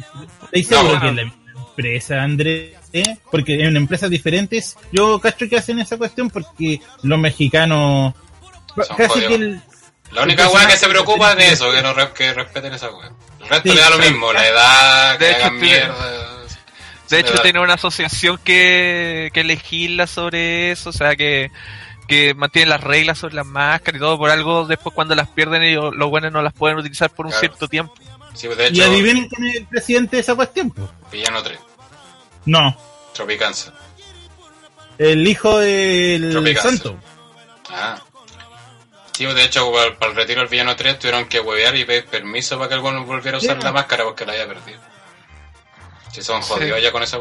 ¿Estáis 0.45 0.67
seguros 0.67 0.93
No, 0.93 1.01
que 1.01 1.07
es 1.09 1.15
la 1.15 1.23
misma 1.23 1.39
empresa, 1.69 2.23
Andrés? 2.23 2.71
¿Eh? 2.93 3.17
Porque 3.31 3.63
en 3.63 3.75
empresas 3.75 4.09
diferentes, 4.09 4.77
yo 4.91 5.19
cacho 5.19 5.47
que 5.49 5.57
hacen 5.57 5.79
esa 5.79 5.97
cuestión 5.97 6.29
porque 6.29 6.79
los 7.03 7.19
mexicanos. 7.19 8.13
Son 8.75 8.95
casi 8.95 9.09
jodidos. 9.09 9.27
que 9.29 9.35
el, 9.35 9.61
La 10.11 10.23
única 10.23 10.47
weá 10.49 10.67
que 10.67 10.77
se 10.77 10.87
preocupa 10.87 11.31
es 11.31 11.37
de 11.37 11.51
eso, 11.51 11.71
que, 11.71 11.81
no, 11.81 11.93
re- 11.93 12.13
que 12.13 12.33
respeten 12.33 12.73
esa 12.73 12.89
weá. 12.91 13.11
El 13.41 13.49
resto 13.49 13.69
Sí, 13.69 13.75
le 13.75 13.81
da 13.81 13.89
lo 13.89 13.97
mismo, 13.99 14.31
la 14.31 14.47
edad, 14.47 15.17
que 15.17 15.25
De 15.25 15.31
hecho, 15.31 15.39
hagan 15.45 15.59
tiene- 15.59 15.75
mierda. 15.79 16.27
De 17.09 17.19
hecho, 17.19 17.33
tiene 17.41 17.59
una 17.61 17.73
asociación 17.75 18.37
que, 18.43 19.29
que 19.33 19.43
legisla 19.45 20.07
sobre 20.07 20.71
eso, 20.71 20.89
o 20.89 20.93
sea, 20.93 21.15
que, 21.15 21.51
que 22.07 22.33
mantiene 22.33 22.69
las 22.69 22.81
reglas 22.81 23.17
sobre 23.19 23.35
las 23.35 23.45
máscaras 23.45 23.97
y 23.97 24.01
todo. 24.01 24.17
Por 24.17 24.29
algo, 24.29 24.65
después 24.65 24.93
cuando 24.95 25.13
las 25.15 25.27
pierden, 25.29 25.63
ellos, 25.63 25.93
los 25.95 26.09
buenos 26.09 26.31
no 26.31 26.41
las 26.41 26.53
pueden 26.53 26.77
utilizar 26.77 27.09
por 27.09 27.25
un 27.25 27.31
Claro. 27.31 27.39
cierto 27.47 27.67
tiempo. 27.67 27.93
Sí, 28.33 28.47
de 28.47 28.69
y 28.71 28.81
adivinen 28.81 29.27
quién 29.29 29.47
es 29.47 29.55
el 29.57 29.65
presidente 29.65 30.15
de 30.17 30.21
esa 30.21 30.35
cuestión. 30.35 30.69
pues. 30.71 30.87
Villano 31.11 31.41
3, 31.43 31.59
No, 32.45 32.77
Tropicanza. 33.13 33.73
el 34.97 35.27
hijo 35.27 35.57
del 35.59 36.31
Tropicanza. 36.31 36.69
santo. 36.69 36.97
Ah. 37.69 37.99
Sí, 39.13 39.25
de 39.25 39.43
hecho, 39.43 39.71
para, 39.73 39.97
para 39.97 40.11
el 40.11 40.17
retiro 40.17 40.41
del 40.41 40.49
Villano 40.49 40.75
3 40.75 40.99
tuvieron 40.99 41.25
que 41.25 41.39
huevear 41.39 41.75
y 41.75 41.85
pedir 41.85 42.05
permiso 42.05 42.57
para 42.57 42.69
que 42.69 42.75
alguno 42.75 43.03
volviera 43.03 43.37
a 43.37 43.41
usar 43.41 43.57
Sí. 43.57 43.63
la 43.63 43.71
máscara 43.71 44.03
porque 44.03 44.25
la 44.27 44.33
había 44.33 44.47
perdido. 44.47 44.79
Si 46.13 46.21
son 46.21 46.41
jodidos 46.41 46.79
ya 46.81 46.91
con 46.91 47.01
esa. 47.01 47.17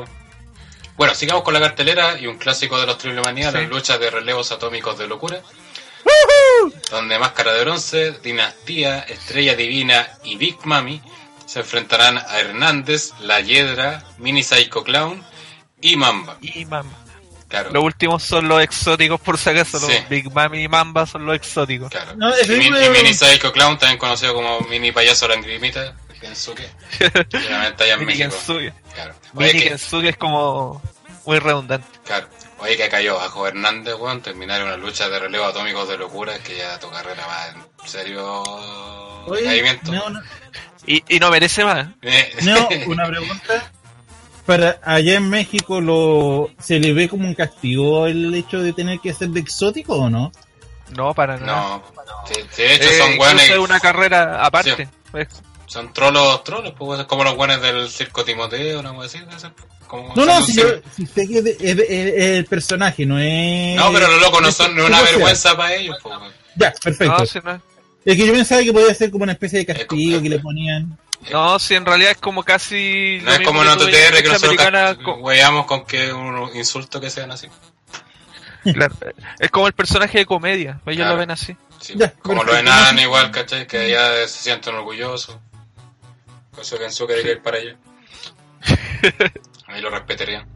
Bueno, 0.96 1.14
sigamos 1.14 1.42
con 1.42 1.52
la 1.54 1.60
cartelera 1.60 2.18
y 2.18 2.26
un 2.26 2.38
clásico 2.38 2.78
de 2.80 2.86
los 2.86 2.96
Triple 2.98 3.20
Manía, 3.22 3.50
Sí. 3.50 3.58
las 3.58 3.68
luchas 3.68 4.00
de 4.00 4.10
relevos 4.10 4.50
atómicos 4.52 4.96
de 4.98 5.06
locura. 5.06 5.40
Donde 6.90 7.18
Máscara 7.18 7.52
de 7.52 7.60
Bronce, 7.62 8.12
Dinastía, 8.22 9.00
Estrella 9.00 9.54
Divina 9.54 10.08
y 10.24 10.36
Big 10.36 10.56
Mami 10.64 11.02
se 11.44 11.60
enfrentarán 11.60 12.18
a 12.18 12.38
Hernández, 12.40 13.12
La 13.20 13.40
Hiedra, 13.40 14.04
Mini 14.18 14.42
Psycho 14.42 14.82
Clown 14.84 15.24
y 15.80 15.96
Mamba. 15.96 16.38
Y 16.40 16.64
Mamba. 16.64 16.96
Claro. 17.48 17.70
Los 17.70 17.84
últimos 17.84 18.22
son 18.24 18.48
los 18.48 18.60
exóticos, 18.62 19.20
por 19.20 19.38
si 19.38 19.50
acaso. 19.50 19.78
Sí. 19.78 19.92
Los 19.92 20.08
Big 20.08 20.32
Mami 20.32 20.62
y 20.64 20.68
Mamba 20.68 21.06
son 21.06 21.26
los 21.26 21.36
exóticos. 21.36 21.90
Claro. 21.90 22.12
No, 22.16 22.30
y, 22.30 22.48
Min- 22.48 22.72
verdad. 22.72 22.86
y 22.86 22.90
Mini 22.90 23.14
Psycho 23.14 23.52
Clown, 23.52 23.78
también 23.78 23.98
conocido 23.98 24.34
como 24.34 24.60
Mini 24.62 24.90
Payaso 24.92 25.28
Langrimita, 25.28 25.94
Kensuke. 26.26 26.70
Allá 27.78 27.94
en 27.94 28.00
Mini 28.00 28.04
México. 28.18 28.30
Kensuke. 28.30 28.72
Claro. 28.94 29.14
Oye, 29.34 29.46
Mini 29.48 29.62
que, 29.62 29.68
Kensuke 29.70 30.08
es 30.10 30.16
como 30.16 30.82
muy 31.24 31.38
redundante. 31.38 31.86
claro. 32.04 32.28
Oye, 32.58 32.74
que 32.78 32.88
cayó 32.88 33.16
bajo 33.16 33.46
Hernández, 33.46 33.94
weón, 33.98 34.22
terminar 34.22 34.62
una 34.62 34.78
lucha 34.78 35.08
de 35.10 35.18
relevo 35.18 35.44
atómicos 35.44 35.86
de 35.90 35.98
locura 35.98 36.38
que 36.38 36.56
ya 36.56 36.78
tu 36.80 36.88
carrera 36.88 37.26
va 37.26 37.48
en 37.48 37.88
serio 37.88 38.42
Oye, 39.26 39.78
no- 39.82 40.22
Y, 40.86 41.04
y 41.08 41.18
no 41.18 41.30
merece 41.30 41.64
más. 41.64 41.88
Eh, 42.00 42.32
Neo, 42.42 42.66
una 42.86 43.06
pregunta. 43.06 43.70
Para 44.46 44.78
allá 44.84 45.16
en 45.16 45.28
México 45.28 45.80
lo 45.80 46.50
se 46.58 46.78
le 46.78 46.92
ve 46.94 47.08
como 47.08 47.26
un 47.26 47.34
castigo 47.34 48.06
el 48.06 48.32
hecho 48.34 48.60
de 48.62 48.72
tener 48.72 49.00
que 49.00 49.12
ser 49.12 49.28
de 49.30 49.40
exótico 49.40 49.94
o 49.96 50.08
no? 50.08 50.30
No, 50.90 51.12
para 51.14 51.36
nada. 51.36 51.82
no, 51.82 51.82
de, 52.28 52.42
de 52.56 52.74
hecho 52.74 52.88
Eh, 52.88 52.98
son 52.98 53.18
weones, 53.18 53.50
es 53.50 53.58
una 53.58 53.80
carrera 53.80 54.44
aparte. 54.44 54.88
Pues, 55.10 55.28
son 55.66 55.92
trolos, 55.92 56.42
trolos, 56.44 56.72
pues 56.76 57.04
como 57.04 57.24
los 57.24 57.34
weones 57.36 57.60
del 57.60 57.88
circo 57.90 58.24
Timoteo, 58.24 58.82
cosa 58.82 59.04
así, 59.06 59.18
como 59.86 60.14
No, 60.16 60.24
no, 60.24 60.42
si, 60.42 60.52
circo. 60.54 60.68
yo, 60.70 60.80
si 60.94 61.06
sé 61.06 61.26
que 61.28 61.38
es, 61.38 61.44
de- 61.44 61.56
es 61.60 61.76
de- 61.76 61.82
es- 61.84 62.14
es 62.14 62.24
el 62.38 62.44
personaje, 62.46 63.04
no 63.06 63.18
es... 63.18 63.76
No, 63.76 63.92
pero 63.92 64.08
los 64.08 64.20
locos 64.20 64.42
no 64.42 64.50
son 64.52 64.74
ni 64.74 64.82
una 64.82 65.02
vergüenza 65.02 65.56
para 65.56 65.74
ellos, 65.74 65.96
pues. 66.02 66.14
Ya, 66.56 66.72
perfecto. 66.82 67.18
no, 67.18 67.26
si 67.26 67.38
no, 67.40 67.60
Es 68.04 68.16
que 68.16 68.26
yo 68.26 68.32
pensaba 68.32 68.62
que 68.62 68.72
podía 68.72 68.94
ser 68.94 69.10
como 69.10 69.24
una 69.24 69.32
especie 69.32 69.58
de 69.60 69.66
castigo 69.66 70.12
como- 70.12 70.22
que 70.22 70.28
le 70.28 70.38
ponían... 70.38 70.98
no, 71.32 71.58
si 71.58 71.74
en 71.74 71.84
realidad 71.84 72.12
es 72.12 72.18
como 72.18 72.42
casi. 72.44 73.18
No 73.22 73.30
lo 73.30 73.36
es 73.36 73.40
como 73.40 73.62
en 73.62 73.68
OTTR 73.68 73.90
veías 73.90 74.22
que 74.22 74.28
nosotros 74.28 74.96
con- 75.04 75.22
weyamos 75.22 75.66
con 75.66 75.84
que 75.84 76.12
un 76.12 76.50
insulto 76.56 77.00
que 77.00 77.10
sean 77.10 77.30
así. 77.32 77.48
claro, 78.72 78.94
es 79.38 79.50
como 79.50 79.66
el 79.66 79.72
personaje 79.72 80.18
de 80.18 80.26
comedia. 80.26 80.80
Ellos 80.86 80.96
Claro. 80.96 81.12
lo 81.14 81.18
ven 81.18 81.30
así. 81.30 81.56
Sí, 81.80 81.94
Ya, 81.96 82.10
como 82.12 82.40
perfecto. 82.42 82.60
enanos 82.60 83.02
igual, 83.02 83.30
¿cachai? 83.30 83.66
Que 83.66 83.78
allá 83.94 84.26
se 84.26 84.42
sienten 84.44 84.74
orgullosos. 84.76 85.36
Eso 86.60 86.78
Kensuke 86.78 87.10
debería 87.12 87.32
ir 87.32 87.42
para 87.42 87.58
allá. 87.58 87.76
Ahí 89.66 89.80
lo 89.80 89.90
respetarían. 89.90 90.46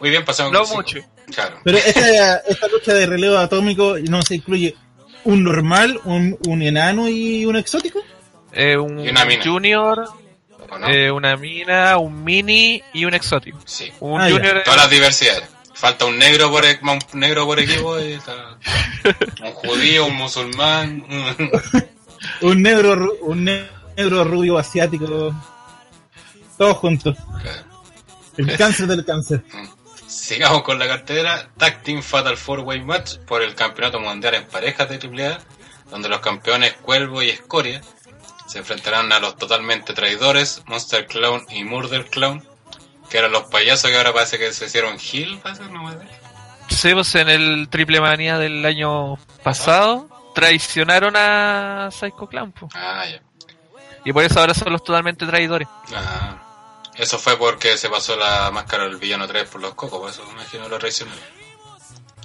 Muy 0.00 0.10
bien, 0.10 0.24
pasamos 0.24 0.52
No 0.52 0.64
mucho. 0.66 0.98
Claro. 1.34 1.58
Pero 1.64 1.78
esta, 1.78 2.36
esta 2.38 2.68
lucha 2.68 2.94
de 2.94 3.06
relevo 3.06 3.36
atómico 3.36 3.96
no 4.08 4.22
se 4.22 4.36
incluye 4.36 4.76
un 5.24 5.42
normal, 5.44 6.00
un, 6.04 6.38
un 6.46 6.62
enano 6.62 7.08
y 7.08 7.44
un 7.44 7.56
exótico. 7.56 8.00
Eh, 8.52 8.76
un 8.76 9.00
Y 9.04 9.08
una 9.10 9.24
mina. 9.24 9.44
junior, 9.44 10.08
eh, 10.88 11.10
una 11.10 11.36
mina, 11.36 11.98
un 11.98 12.22
mini 12.24 12.82
y 12.94 13.04
un 13.04 13.14
exótico. 13.14 13.58
sí. 13.66 13.92
Un 14.00 14.20
Ah, 14.20 14.30
junior. 14.30 14.62
Todas 14.64 14.80
las 14.80 14.90
diversidades. 14.90 15.44
Falta 15.74 16.06
un 16.06 16.18
negro 16.18 16.50
por, 16.50 16.64
e- 16.64 16.78
un 16.82 17.20
negro 17.20 17.44
por 17.46 17.60
equipo 17.60 17.98
y 18.00 18.12
está. 18.14 18.58
Un 19.44 19.52
judío, 19.52 20.06
un 20.06 20.16
musulmán. 20.16 21.04
un- 22.40 22.62
negro, 22.62 23.12
un 23.22 23.44
ne- 23.44 23.68
negro 23.98 24.22
rubio 24.22 24.56
asiático. 24.58 25.34
Todos 26.56 26.76
juntos. 26.76 27.16
El 28.36 28.56
cáncer 28.56 28.86
del 28.86 29.04
cáncer. 29.04 29.42
Sigamos 30.06 30.62
con 30.62 30.78
la 30.78 30.86
cartera. 30.86 31.50
Tag 31.56 31.82
Team 31.82 32.02
Fatal 32.02 32.36
Four 32.36 32.60
Way 32.60 32.82
Match 32.82 33.16
por 33.26 33.42
el 33.42 33.54
Campeonato 33.56 33.98
Mundial 33.98 34.34
en 34.34 34.46
Parejas 34.46 34.88
de 34.88 34.96
AAA, 34.96 35.38
donde 35.90 36.08
los 36.08 36.20
campeones 36.20 36.74
Cuervo 36.74 37.22
y 37.22 37.30
Escoria 37.30 37.80
se 38.46 38.58
enfrentarán 38.58 39.12
a 39.12 39.18
los 39.18 39.36
totalmente 39.36 39.92
traidores 39.92 40.62
Monster 40.66 41.06
Clown 41.06 41.44
y 41.50 41.64
Murder 41.64 42.06
Clown, 42.06 42.42
que 43.10 43.18
eran 43.18 43.32
los 43.32 43.44
payasos 43.44 43.90
que 43.90 43.96
ahora 43.96 44.12
parece 44.12 44.38
que 44.38 44.52
se 44.52 44.66
hicieron 44.66 44.96
Hill, 44.96 45.40
parece, 45.42 45.64
no. 45.64 45.90
Sí, 46.68 46.94
pues 46.94 47.14
en 47.16 47.28
el 47.28 47.68
Triple 47.68 48.00
Manía 48.00 48.38
del 48.38 48.64
año 48.64 49.16
pasado 49.42 50.08
traicionaron 50.34 51.14
a 51.16 51.90
Psycho 51.90 52.28
Clown. 52.28 52.52
po. 52.52 52.68
Ah, 52.74 53.04
ya. 53.10 53.20
Y 54.04 54.12
por 54.12 54.24
eso 54.24 54.40
ahora 54.40 54.54
son 54.54 54.72
los 54.72 54.82
totalmente 54.82 55.26
traidores. 55.26 55.68
Ah. 55.94 56.36
Eso 56.94 57.18
fue 57.18 57.36
porque 57.36 57.76
se 57.78 57.88
pasó 57.88 58.16
la 58.16 58.50
máscara 58.50 58.84
del 58.84 58.96
villano 58.96 59.26
3 59.28 59.48
por 59.48 59.60
los 59.60 59.74
cocos, 59.74 60.00
por 60.00 60.10
eso 60.10 60.24
me 60.26 60.32
imagino 60.32 60.68
lo 60.68 60.78
traicionó. 60.78 61.12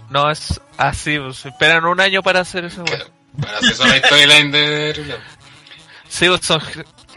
No 0.09 0.29
es 0.31 0.59
así, 0.77 1.19
pues, 1.19 1.45
esperan 1.45 1.86
un 1.86 2.01
año 2.01 2.23
para 2.23 2.39
hacer 2.39 2.65
eso. 2.65 2.83
Para 3.39 3.57
hacer 3.59 3.75
son 3.75 3.89
la 3.89 3.97
storyline 3.99 4.51
de. 4.51 5.19
Sí, 6.07 6.27
pues 6.27 6.41
son... 6.41 6.62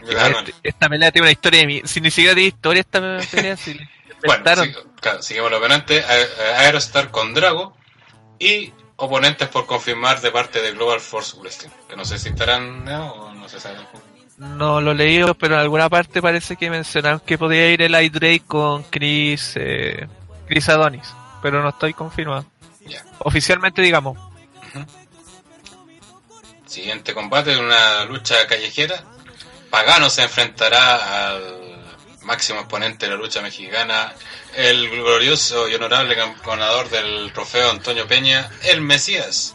Claro. 0.07 0.39
Este- 0.39 0.53
Esta 0.63 0.87
pelea 0.87 1.11
tiene 1.11 1.25
una 1.25 1.31
historia 1.31 1.61
de 1.61 1.67
mi... 1.67 1.81
Si 1.85 1.99
ni 1.99 2.11
siquiera 2.11 2.33
tiene 2.33 2.49
historia 2.49 2.81
esta 2.81 2.99
pelea, 3.31 3.57
si 3.57 3.79
Bueno, 4.25 4.43
claro, 4.99 5.21
seguimos 5.21 5.51
lo 5.51 5.61
penante. 5.61 6.03
Aerostar 6.57 7.11
con 7.11 7.33
Drago 7.33 7.75
y 8.39 8.73
oponentes 8.95 9.47
por 9.47 9.65
confirmar 9.65 10.21
de 10.21 10.31
parte 10.31 10.61
de 10.61 10.71
Global 10.71 10.99
Force 10.99 11.37
Wrestling. 11.37 11.69
Que 11.87 11.95
no 11.95 12.03
sé 12.05 12.17
si 12.17 12.29
estarán 12.29 12.83
¿no? 12.85 13.11
o 13.13 13.33
no 13.33 13.47
se 13.47 13.59
sabe. 13.59 13.77
No 14.37 14.81
lo 14.81 14.91
he 14.91 14.95
leído, 14.95 15.33
pero 15.33 15.55
en 15.55 15.61
alguna 15.61 15.89
parte 15.89 16.21
parece 16.21 16.55
que 16.55 16.69
mencionaron 16.69 17.19
que 17.19 17.37
podía 17.37 17.71
ir 17.71 17.81
el 17.81 18.11
Drake 18.11 18.43
con 18.45 18.83
Chris, 18.83 19.53
eh, 19.55 20.07
Chris 20.47 20.69
Adonis, 20.69 21.11
pero 21.41 21.61
no 21.63 21.69
estoy 21.69 21.93
confirmado. 21.93 22.45
Oficialmente, 23.19 23.81
digamos. 23.81 24.17
Siguiente 26.65 27.13
combate, 27.13 27.57
una 27.57 28.05
lucha 28.05 28.45
callejera. 28.47 29.03
Pagano 29.71 30.09
se 30.09 30.23
enfrentará 30.23 31.29
al 31.29 31.67
máximo 32.21 32.59
exponente 32.59 33.05
de 33.07 33.13
la 33.13 33.17
lucha 33.17 33.41
mexicana, 33.41 34.13
el 34.55 34.89
glorioso 34.89 35.67
y 35.67 35.73
honorable 35.73 36.15
ganador 36.45 36.89
del 36.89 37.31
trofeo 37.33 37.71
Antonio 37.71 38.07
Peña, 38.07 38.49
el 38.63 38.81
Mesías. 38.81 39.53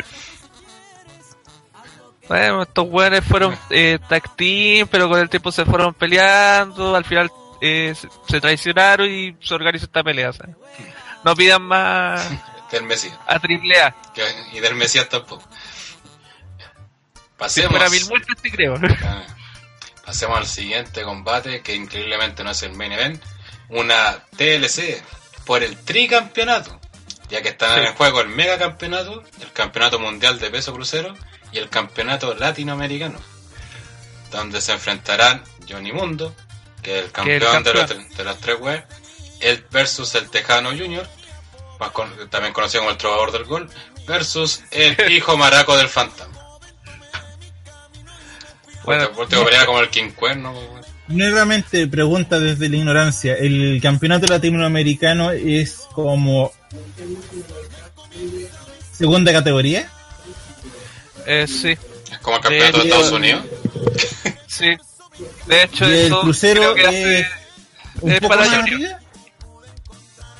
Bueno, 2.32 2.62
estos 2.62 2.86
weones 2.88 3.22
fueron 3.22 3.54
eh, 3.68 3.98
tag 4.08 4.34
team, 4.36 4.88
pero 4.90 5.06
con 5.06 5.18
el 5.18 5.28
tiempo 5.28 5.52
se 5.52 5.66
fueron 5.66 5.92
peleando, 5.92 6.96
al 6.96 7.04
final 7.04 7.30
eh, 7.60 7.94
se, 8.26 8.40
traicionaron 8.40 9.06
y 9.10 9.36
se 9.42 9.52
organizó 9.52 9.84
esta 9.84 10.02
pelea. 10.02 10.32
¿sabes? 10.32 10.56
No 11.24 11.36
pidan 11.36 11.60
más 11.60 12.26
Del 12.72 12.84
Mesías. 12.84 13.18
a 13.26 13.38
Triple 13.38 13.82
A. 13.82 13.94
Y 14.54 14.60
del 14.60 14.74
Mesías 14.76 15.10
tampoco. 15.10 15.46
Pasemos. 17.36 17.70
fuera 17.70 17.90
mil 17.90 18.06
muertes, 18.06 18.34
te 18.40 18.50
creo. 18.50 18.76
Ah, 19.04 19.24
Pasemos 20.06 20.38
al 20.38 20.46
siguiente 20.46 21.02
combate, 21.02 21.60
que 21.60 21.74
increíblemente 21.74 22.42
no 22.42 22.50
es 22.52 22.62
el 22.62 22.72
main 22.72 22.92
event. 22.92 23.22
Una 23.68 24.24
TLC 24.38 25.02
por 25.44 25.62
el 25.62 25.76
tricampeonato, 25.84 26.80
ya 27.28 27.42
que 27.42 27.50
están 27.50 27.78
Sí. 27.78 27.86
en 27.88 27.94
juego 27.94 28.22
el 28.22 28.28
megacampeonato, 28.28 29.22
el 29.42 29.52
campeonato 29.52 29.98
mundial 29.98 30.38
de 30.38 30.48
peso 30.50 30.72
crucero 30.72 31.14
y 31.52 31.58
el 31.58 31.68
campeonato 31.68 32.34
latinoamericano, 32.34 33.18
donde 34.30 34.60
se 34.60 34.72
enfrentarán 34.72 35.42
Johnny 35.68 35.92
Mundo, 35.92 36.34
que 36.82 36.98
es 36.98 37.04
el 37.06 37.12
campeón, 37.12 37.62
de, 37.62 37.74
los 37.74 38.16
de 38.16 38.24
las 38.24 38.38
tres 38.38 38.58
web, 38.58 38.84
el 39.40 39.64
versus 39.70 40.14
el 40.14 40.28
Tejano 40.30 40.70
Junior, 40.70 41.06
más 41.78 41.90
con- 41.90 42.10
también 42.30 42.52
conocido 42.54 42.82
como 42.82 42.90
el 42.92 42.96
trovador 42.98 43.32
del 43.32 43.44
gol, 43.44 43.68
versus 44.06 44.62
el 44.70 44.96
hijo 45.12 45.36
maraco 45.36 45.76
del 45.76 45.88
fantasma. 45.88 46.32
Bueno, 48.84 49.10
último 49.16 49.44
pelea 49.44 49.64
como 49.64 49.78
el 49.80 49.90
King 49.90 50.10
Cuerno. 50.10 50.52
weón. 50.52 50.82
Nuevamente, 51.08 51.86
pregunta 51.86 52.40
desde 52.40 52.68
la 52.68 52.76
ignorancia. 52.76 53.34
¿El 53.34 53.78
campeonato 53.82 54.26
latinoamericano 54.26 55.30
es 55.30 55.82
como 55.92 56.52
segunda 58.92 59.32
categoría? 59.32 59.90
Eh, 61.26 61.46
sí, 61.46 61.70
Es 62.10 62.18
como 62.20 62.36
el 62.36 62.42
campeonato 62.42 62.78
de 62.78 62.84
Estados 62.84 63.12
Unidos. 63.12 63.42
sí. 64.46 64.66
De 65.46 65.62
hecho, 65.62 65.88
¿Y 65.88 65.92
el 65.92 66.06
eso 66.06 66.20
crucero 66.22 66.60
creo 66.60 66.74
que 66.74 66.80
es 66.82 66.88
hace- 66.88 67.26
un 68.00 68.12
es 68.12 68.20
poco 68.20 68.28
para 68.34 68.44
más? 68.46 68.70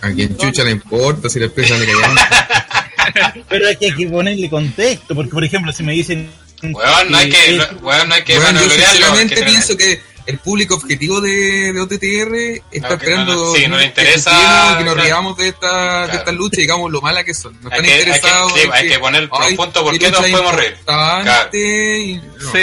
A 0.01 0.11
quien 0.11 0.37
chucha 0.37 0.65
le 0.65 0.73
importa 0.73 1.29
si 1.29 1.39
la 1.39 1.45
empresa 1.47 1.77
le 1.77 1.87
callamos. 1.87 2.19
Pero 3.49 3.69
hay 3.69 3.77
que, 3.77 3.87
hay 3.87 3.95
que 3.95 4.07
ponerle 4.09 4.51
contexto, 4.51 5.15
porque 5.15 5.31
por 5.31 5.45
ejemplo, 5.45 5.73
si 5.73 5.83
me 5.83 5.93
dicen... 5.93 6.31
Weón, 6.63 7.11
no 7.11 7.19
hay 7.19 7.29
que, 7.29 7.61
weón, 7.83 8.09
no 8.09 8.15
hay 8.15 8.23
que 8.23 8.39
Bueno, 8.39 8.61
yo 8.63 8.71
sinceramente 8.71 9.43
pienso 9.43 9.77
que 9.77 10.01
el 10.27 10.39
público 10.39 10.75
objetivo 10.75 11.21
de, 11.21 11.73
de 11.73 11.81
OTTR 11.81 12.65
está 12.71 12.89
No, 12.91 12.99
que 12.99 13.05
esperando 13.07 13.35
no- 13.35 13.53
sí, 13.55 13.67
no 13.69 13.77
le 13.77 13.83
que 13.83 13.89
interesa, 13.89 14.31
que 14.79 14.85
nos 14.85 14.95
claro. 14.95 15.03
riamos 15.09 15.37
de 15.37 15.49
esta 15.49 15.67
de 16.03 16.05
Claro. 16.07 16.19
estas 16.19 16.35
luchas 16.35 16.59
y 16.59 16.63
digamos 16.63 16.91
lo 16.93 17.01
malas 17.01 17.25
que 17.25 17.35
son. 17.35 17.53
No 17.61 17.71
Hay 17.71 17.79
están 17.81 17.85
que- 17.85 17.91
hay 17.93 17.95
que- 18.05 18.11
interesados 18.11 18.53
sí, 18.55 18.61
en 18.61 18.73
hay 18.73 18.89
que 18.89 18.99
poner 18.99 19.29
por 19.29 19.43
ay, 19.43 19.57
punto 19.57 19.83
por 19.85 19.99
qué 19.99 20.11
nos 20.11 20.21
podemos 20.21 20.55
reír. 20.55 20.77
importante 20.79 21.99
y- 22.01 22.15
no. 22.17 22.53
Sí, 22.53 22.59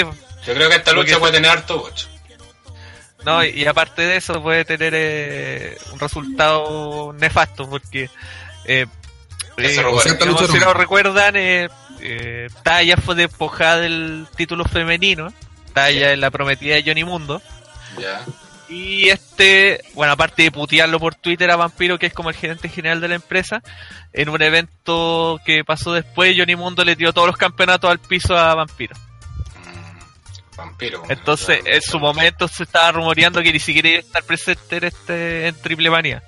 Yo 0.47 0.53
creo 0.55 0.69
que 0.69 0.75
esta 0.77 0.91
Porque- 0.93 1.11
lucha 1.11 1.19
puede 1.19 1.33
tener 1.33 1.51
harto 1.51 1.79
bocho. 1.79 2.07
no, 3.25 3.43
y, 3.43 3.49
y 3.49 3.65
aparte 3.65 4.03
de 4.03 4.15
eso 4.17 4.41
puede 4.41 4.63
tener 4.65 4.93
eh, 4.95 5.77
un 5.91 5.99
resultado 5.99 7.13
nefasto 7.19 7.69
porque 7.69 8.09
eh, 8.65 8.85
eh, 9.57 9.69
si 9.75 9.81
no. 10.57 10.65
no 10.65 10.73
recuerdan 10.73 11.35
eh, 11.35 11.67
eh, 12.01 12.47
Taya 12.63 12.95
fue 12.97 13.15
despojada 13.15 13.79
del 13.81 14.25
título 14.37 14.63
femenino 14.63 15.33
Taya 15.73 16.11
es 16.11 16.19
la 16.19 16.31
prometida 16.31 16.75
de 16.75 16.83
Johnny 16.83 17.03
Mundo 17.03 17.41
Ya. 17.97 18.25
Y 18.69 19.09
este, 19.09 19.83
bueno, 19.95 20.13
aparte 20.13 20.43
de 20.43 20.51
putearlo 20.51 20.99
por 20.99 21.15
Twitter 21.15 21.49
a 21.49 21.55
Vampiro, 21.55 21.97
que 21.97 22.05
es 22.05 22.13
como 22.13 22.29
el 22.29 22.35
gerente 22.35 22.69
general 22.69 23.01
de 23.01 23.07
la 23.07 23.15
empresa, 23.15 23.63
en 24.13 24.29
un 24.29 24.41
evento 24.43 25.39
que 25.43 25.63
pasó 25.63 25.91
después, 25.93 26.35
Johnny 26.37 26.55
Mundo 26.55 26.85
le 26.85 26.95
tiró 26.95 27.11
todos 27.11 27.27
los 27.27 27.37
campeonatos 27.37 27.89
al 27.89 27.97
piso 27.97 28.37
a 28.37 28.53
Vampiro. 28.53 28.95
Mm, 29.55 30.55
vampiro. 30.55 31.03
Entonces, 31.09 31.61
en 31.65 31.81
su 31.81 31.99
momento 31.99 32.47
se 32.47 32.61
estaba 32.63 32.91
rumoreando 32.91 33.41
que 33.41 33.51
ni 33.51 33.59
siquiera 33.59 33.89
iba 33.89 33.97
a 33.97 34.01
estar 34.01 34.23
presente 34.23 34.77
en, 34.77 34.83
este, 34.83 35.47
en 35.47 35.55
Triple 35.59 35.89
Manía. 35.89 36.21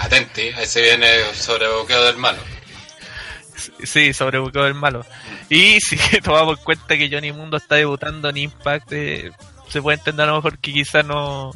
Atenti, 0.00 0.48
ahí 0.56 0.66
se 0.66 0.80
viene 0.80 1.34
sobre 1.34 1.68
boqueo 1.68 2.04
del 2.04 2.16
malo. 2.16 2.38
Sí, 3.84 4.12
sobrebuqueo 4.12 4.64
del 4.64 4.74
malo. 4.74 5.04
Y 5.48 5.80
si 5.80 5.96
tomamos 6.20 6.58
en 6.58 6.64
cuenta 6.64 6.96
que 6.96 7.08
Johnny 7.10 7.32
Mundo 7.32 7.56
está 7.56 7.76
debutando 7.76 8.28
en 8.30 8.36
Impact, 8.38 8.92
eh, 8.92 9.30
se 9.68 9.80
puede 9.82 9.98
entender 9.98 10.24
a 10.24 10.30
lo 10.30 10.36
mejor 10.36 10.58
que 10.58 10.72
quizás 10.72 11.04
no, 11.04 11.50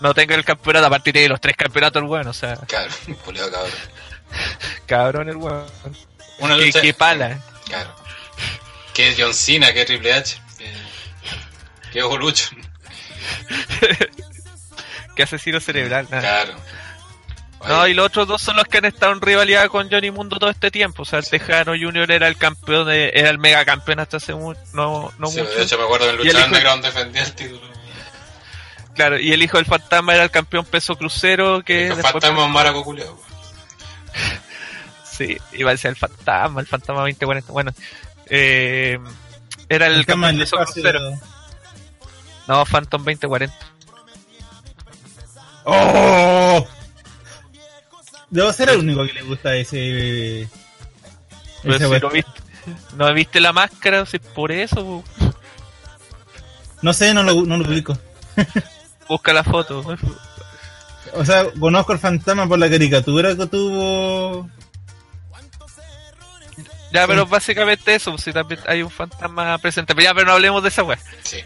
no 0.00 0.14
tenga 0.14 0.34
el 0.34 0.44
campeonato, 0.44 0.86
a 0.86 0.90
partir 0.90 1.14
de 1.14 1.28
los 1.28 1.40
tres 1.40 1.56
campeonatos 1.56 2.02
el 2.02 2.08
bueno, 2.08 2.30
o 2.30 2.34
sea, 2.34 2.56
Claro, 2.66 2.90
cabrón. 3.24 3.70
cabrón 4.86 5.28
el 5.28 5.36
bueno. 5.36 5.66
Una 6.38 6.56
Qué, 6.56 6.66
lucha- 6.66 6.80
qué 6.80 6.94
pala. 6.94 7.38
Claro. 7.66 7.94
Que 8.94 9.14
John 9.18 9.34
Cena, 9.34 9.72
que 9.72 9.84
Triple 9.84 10.12
H. 10.12 10.36
Que, 10.58 10.72
que 11.92 12.02
Ojo 12.02 12.16
Lucho. 12.18 12.48
Qué 15.16 15.22
asesino 15.24 15.60
cerebral. 15.60 16.06
nada. 16.10 16.22
Claro. 16.44 16.58
No, 17.68 17.86
y 17.86 17.92
los 17.94 18.06
otros 18.06 18.26
dos 18.26 18.40
son 18.40 18.56
los 18.56 18.64
que 18.64 18.78
han 18.78 18.86
estado 18.86 19.12
en 19.12 19.20
rivalidad 19.20 19.66
con 19.68 19.90
Johnny 19.90 20.10
Mundo 20.10 20.38
todo 20.38 20.48
este 20.50 20.70
tiempo. 20.70 21.02
O 21.02 21.04
sea, 21.04 21.18
el 21.18 21.28
Tejano 21.28 21.72
Junior 21.72 22.10
era 22.10 22.26
el 22.26 22.36
campeón, 22.36 22.86
de, 22.88 23.10
era 23.14 23.28
el 23.28 23.38
mega 23.38 23.64
campeón 23.66 24.00
hasta 24.00 24.16
hace 24.16 24.34
mu- 24.34 24.54
no, 24.72 25.12
no 25.18 25.26
sí, 25.28 25.40
mucho. 25.40 25.50
de 25.54 25.62
hecho 25.62 25.76
me 25.78 25.84
acuerdo 25.84 26.06
en 26.06 26.10
el 26.12 26.16
Lucha 26.16 26.30
hijo- 26.38 26.46
Underground 26.46 26.84
defendía 26.84 27.22
el 27.22 27.32
título. 27.34 27.60
Claro, 28.94 29.18
y 29.18 29.32
el 29.32 29.42
hijo 29.42 29.56
del 29.58 29.66
fantasma 29.66 30.14
era 30.14 30.24
el 30.24 30.30
campeón 30.30 30.64
peso 30.64 30.96
crucero 30.96 31.62
que 31.62 31.88
después- 31.90 32.12
fantasmas 32.12 32.48
maraco 32.48 32.82
culiao. 32.84 33.20
Sí, 35.04 35.36
iba 35.52 35.68
a 35.68 35.74
decir 35.74 35.90
el 35.90 35.96
fantasma, 35.96 36.62
el 36.62 36.66
fantasma 36.66 37.00
2040. 37.02 37.52
Bueno, 37.52 37.72
eh, 38.24 38.98
era 39.68 39.86
el, 39.88 39.96
El 39.96 40.06
campeón 40.06 40.38
peso 40.38 40.56
crucero. 40.56 40.98
No, 42.48 42.64
Phantom 42.64 43.04
2040. 43.04 43.54
¡Oh! 45.64 46.66
Debo 48.30 48.52
ser 48.52 48.70
el 48.70 48.78
único 48.78 49.04
que 49.06 49.12
le 49.12 49.22
gusta 49.22 49.56
ese. 49.56 50.48
Pero 51.62 51.74
ese 51.74 51.84
si 51.84 51.90
weón. 51.90 52.02
no 52.02 52.10
viste, 52.10 52.32
no 52.96 53.12
viste 53.12 53.40
la 53.40 53.52
máscara, 53.52 54.06
si 54.06 54.18
por 54.18 54.52
eso. 54.52 55.02
No 56.82 56.92
sé, 56.92 57.12
no 57.12 57.22
lo, 57.22 57.42
no 57.42 57.56
lo 57.58 57.68
ubico. 57.68 57.98
busca 59.08 59.32
la 59.32 59.44
foto. 59.44 59.84
O 61.14 61.24
sea, 61.24 61.50
conozco 61.58 61.92
al 61.92 61.98
fantasma 61.98 62.46
por 62.46 62.58
la 62.58 62.70
caricatura 62.70 63.36
que 63.36 63.46
tuvo. 63.46 64.48
Ya, 66.92 67.06
pero 67.06 67.26
básicamente 67.26 67.94
eso, 67.94 68.16
si 68.18 68.32
también 68.32 68.60
hay 68.66 68.82
un 68.82 68.90
fantasma 68.90 69.58
presente. 69.58 69.94
Pero 69.94 70.04
ya, 70.04 70.14
pero 70.14 70.26
no 70.26 70.32
hablemos 70.32 70.62
de 70.62 70.68
esa 70.68 70.82
wea. 70.82 70.98
Sí. 71.22 71.42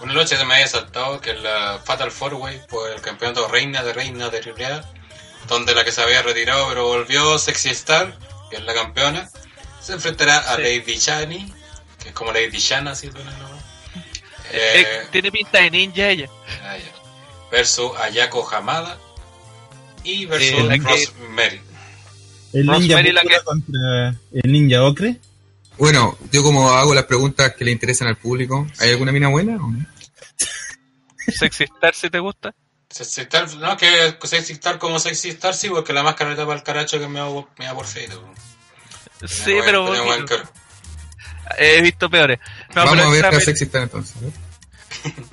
Una 0.00 0.12
lucha 0.12 0.36
que 0.36 0.44
me 0.44 0.54
había 0.54 0.66
saltado, 0.66 1.20
que 1.20 1.30
es 1.30 1.40
la 1.40 1.80
Fatal 1.84 2.10
Four 2.10 2.34
Way 2.34 2.62
por 2.68 2.90
el 2.90 3.00
campeonato 3.00 3.48
Reina 3.48 3.82
de 3.82 3.92
Reina 3.92 4.28
de 4.28 4.38
AAA, 4.38 4.84
donde 5.48 5.74
la 5.74 5.84
que 5.84 5.92
se 5.92 6.00
había 6.02 6.22
retirado 6.22 6.68
pero 6.68 6.86
volvió 6.86 7.38
Sexy 7.38 7.70
Star, 7.70 8.18
que 8.50 8.56
es 8.56 8.64
la 8.64 8.74
campeona, 8.74 9.28
se 9.80 9.92
enfrentará 9.94 10.38
a 10.38 10.56
Sí. 10.56 10.62
Lady 10.62 10.96
Shani, 10.98 11.52
que 12.02 12.08
es 12.08 12.14
como 12.14 12.32
Lady 12.32 12.58
Shana, 12.58 12.92
así 12.92 13.10
suena, 13.10 13.30
¿no? 13.38 13.56
Eh, 14.52 14.80
Eh, 14.80 15.06
tiene 15.10 15.30
pinta 15.32 15.60
de 15.60 15.70
ninja 15.70 16.08
ella. 16.08 16.28
ah. 16.62 16.76
Versus 17.50 17.92
Ayako 17.98 18.48
Hamada 18.52 18.98
y 20.04 20.26
versus 20.26 20.50
Eh, 20.50 20.68
que- 20.68 20.78
Rosemary. 20.78 21.60
El 22.52 22.66
ninja 22.66 22.72
Rosemary 22.74 23.12
la 23.12 23.22
que- 23.22 23.40
contra 23.44 24.14
el 24.32 24.52
ninja 24.52 24.82
Ocre. 24.84 25.16
Bueno, 25.78 26.16
yo 26.32 26.42
como 26.42 26.70
hago 26.70 26.94
las 26.94 27.04
preguntas 27.04 27.54
que 27.54 27.64
le 27.64 27.70
interesan 27.70 28.08
al 28.08 28.16
público, 28.16 28.66
¿hay 28.78 28.90
alguna 28.90 29.12
mina 29.12 29.28
buena 29.28 29.56
o 29.56 29.70
no? 29.70 29.86
Sexy 31.28 31.64
Star, 31.64 31.94
si 31.94 32.08
te 32.08 32.18
gusta. 32.18 32.54
Sexy 32.90 33.22
Star, 33.22 33.52
no, 33.56 33.76
que 33.76 34.16
Sexy 34.22 34.52
Star 34.54 34.78
como 34.78 34.98
Sexy 34.98 35.30
Star, 35.30 35.54
sí, 35.54 35.68
porque 35.68 35.92
la 35.92 36.02
máscara 36.02 36.30
le 36.30 36.36
tapa 36.36 36.54
el 36.54 36.62
caracho 36.62 36.98
que 36.98 37.08
me 37.08 37.20
hago, 37.20 37.48
me 37.58 37.64
da 37.66 37.74
por 37.74 37.86
feito. 37.86 38.22
Sí, 39.26 39.56
pero 39.64 39.86
cara. 40.26 40.44
he 41.58 41.80
visto 41.80 42.08
peores. 42.10 42.38
No, 42.74 42.84
Vamos 42.84 42.92
pero 42.96 43.08
a 43.08 43.10
ver 43.10 43.30
pe- 43.30 43.40
sexy 43.40 43.64
está 43.64 43.82
entonces. 43.82 44.16
a 44.16 44.20
ver. 44.20 44.32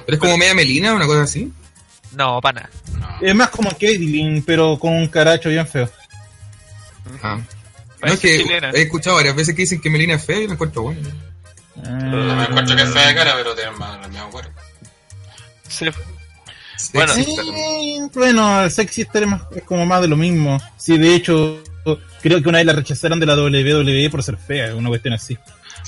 ¿Pero 0.05 0.13
es 0.15 0.19
como 0.19 0.37
media 0.37 0.53
melina 0.55 0.93
una 0.93 1.05
cosa 1.05 1.23
así? 1.23 1.51
No, 2.11 2.39
para 2.41 2.61
nada. 2.61 3.17
Es 3.21 3.33
más 3.35 3.49
como 3.49 3.69
Caitlyn, 3.71 4.43
pero 4.43 4.77
con 4.79 4.93
un 4.93 5.07
caracho 5.07 5.49
bien 5.49 5.67
feo. 5.67 5.89
Ah. 7.21 7.39
No, 8.01 8.13
es 8.13 8.19
que 8.19 8.37
chilena. 8.39 8.69
he 8.71 8.81
escuchado 8.83 9.15
varias 9.15 9.35
veces 9.35 9.55
que 9.55 9.61
dicen 9.63 9.79
que 9.81 9.89
Melina 9.89 10.15
es 10.15 10.25
fea 10.25 10.37
y 10.39 10.47
la 10.47 10.53
encuentro 10.53 10.81
buena. 10.83 11.09
No 11.75 12.35
me 12.35 12.43
encuentro 12.43 12.75
que 12.75 12.83
es 12.83 12.89
fea 12.93 13.07
de 13.07 13.15
cara, 13.15 13.33
pero 13.35 13.55
tiene 13.55 13.71
más 13.71 13.99
la 14.01 14.07
misma 14.07 14.29
cuerpo. 14.29 14.61
Sí. 15.67 15.85
Bueno. 16.93 17.13
Eh, 17.15 17.99
bueno, 18.13 18.63
el 18.63 18.71
Sexy 18.71 19.01
Star 19.03 19.23
es, 19.55 19.63
como 19.63 19.85
más 19.85 20.01
de 20.01 20.07
lo 20.07 20.15
mismo. 20.17 20.59
Sí, 20.77 20.97
de 20.97 21.15
hecho, 21.15 21.61
creo 22.21 22.41
que 22.41 22.49
una 22.49 22.57
vez 22.59 22.67
la 22.67 22.73
rechazaron 22.73 23.19
de 23.19 23.25
la 23.25 23.35
WWE 23.35 24.09
por 24.09 24.23
ser 24.23 24.37
fea, 24.37 24.75
una 24.75 24.89
cuestión 24.89 25.13
así. 25.13 25.37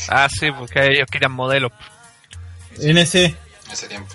Ah, 0.09 0.27
sí, 0.29 0.51
porque 0.51 0.85
ellos 0.93 1.07
querían 1.11 1.31
modelos. 1.31 1.71
En 2.79 2.97
ese, 2.97 3.25
en 3.25 3.71
ese 3.71 3.87
tiempo. 3.87 4.13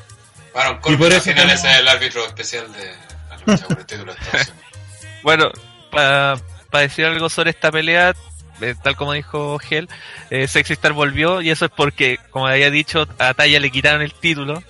Bueno, 0.52 0.78
Y 0.86 0.96
por 0.96 1.06
al 1.06 1.12
eso 1.12 1.22
final 1.22 1.46
tenemos- 1.46 1.64
es 1.64 1.78
el 1.78 1.88
árbitro 1.88 2.26
especial 2.26 2.72
de 2.72 2.92
la 3.30 3.38
lucha 3.46 3.66
por 3.68 3.78
el 3.78 3.86
título 3.86 4.12
de 4.14 4.20
Estados 4.20 4.48
Unidos. 4.50 5.20
Bueno, 5.22 5.50
para 5.90 6.40
decir 6.72 7.04
algo 7.06 7.28
sobre 7.28 7.50
esta 7.50 7.70
pelea, 7.70 8.14
eh, 8.60 8.74
tal 8.82 8.96
como 8.96 9.12
dijo 9.14 9.58
Gel, 9.58 9.88
eh, 10.30 10.46
Sexy 10.48 10.74
Star 10.74 10.92
volvió 10.92 11.40
y 11.40 11.50
eso 11.50 11.64
es 11.66 11.70
porque, 11.74 12.18
como 12.30 12.46
había 12.46 12.70
dicho, 12.70 13.06
a 13.18 13.32
Taya 13.34 13.58
le 13.60 13.70
quitaron 13.70 14.02
el 14.02 14.12
título. 14.12 14.62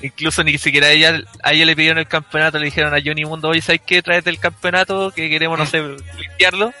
Incluso 0.00 0.44
ni 0.44 0.58
siquiera 0.58 0.86
a 0.86 0.90
ella, 0.90 1.20
a 1.42 1.52
ella 1.52 1.64
le 1.66 1.74
pidieron 1.74 1.98
el 1.98 2.06
campeonato, 2.06 2.58
le 2.58 2.66
dijeron 2.66 2.94
a 2.94 2.98
Johnny 3.04 3.24
Mundo, 3.24 3.48
oye, 3.48 3.60
¿sabes 3.60 3.80
qué? 3.84 4.00
Tráete 4.00 4.30
el 4.30 4.38
campeonato 4.38 5.10
que 5.10 5.28
queremos, 5.28 5.58
no 5.58 5.66
sé, 5.66 5.82
limpiarlo. 6.18 6.72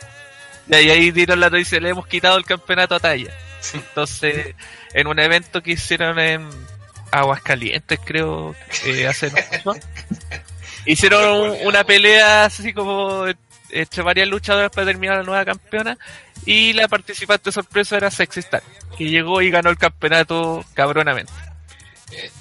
Y 0.68 0.74
ahí, 0.74 0.90
ahí 0.90 1.10
dieron 1.10 1.40
la 1.40 1.50
noticia, 1.50 1.80
le 1.80 1.88
hemos 1.90 2.06
quitado 2.06 2.36
el 2.38 2.44
campeonato 2.44 2.94
a 2.94 3.00
Taya. 3.00 3.32
Entonces, 3.74 4.54
en 4.94 5.06
un 5.08 5.18
evento 5.18 5.60
que 5.62 5.72
hicieron 5.72 6.18
en 6.20 6.48
Aguascalientes, 7.10 7.98
creo, 8.04 8.54
eh, 8.84 9.06
hace 9.08 9.30
no 9.30 9.36
mucho, 9.64 9.80
hicieron 10.86 11.24
un- 11.50 11.56
una 11.66 11.84
pelea 11.84 12.44
así 12.44 12.72
como 12.72 13.24
entre 13.70 14.02
varias 14.02 14.28
luchadoras 14.28 14.70
para 14.70 14.86
terminar 14.86 15.16
la 15.18 15.22
nueva 15.24 15.44
campeona 15.44 15.98
y 16.46 16.72
la 16.72 16.86
participante 16.88 17.50
sorpresa 17.52 17.96
era 17.96 18.10
Sexy 18.10 18.40
Star, 18.40 18.62
que 18.96 19.04
llegó 19.10 19.42
y 19.42 19.50
ganó 19.50 19.70
el 19.70 19.76
campeonato 19.78 20.64
cabronamente. 20.74 21.32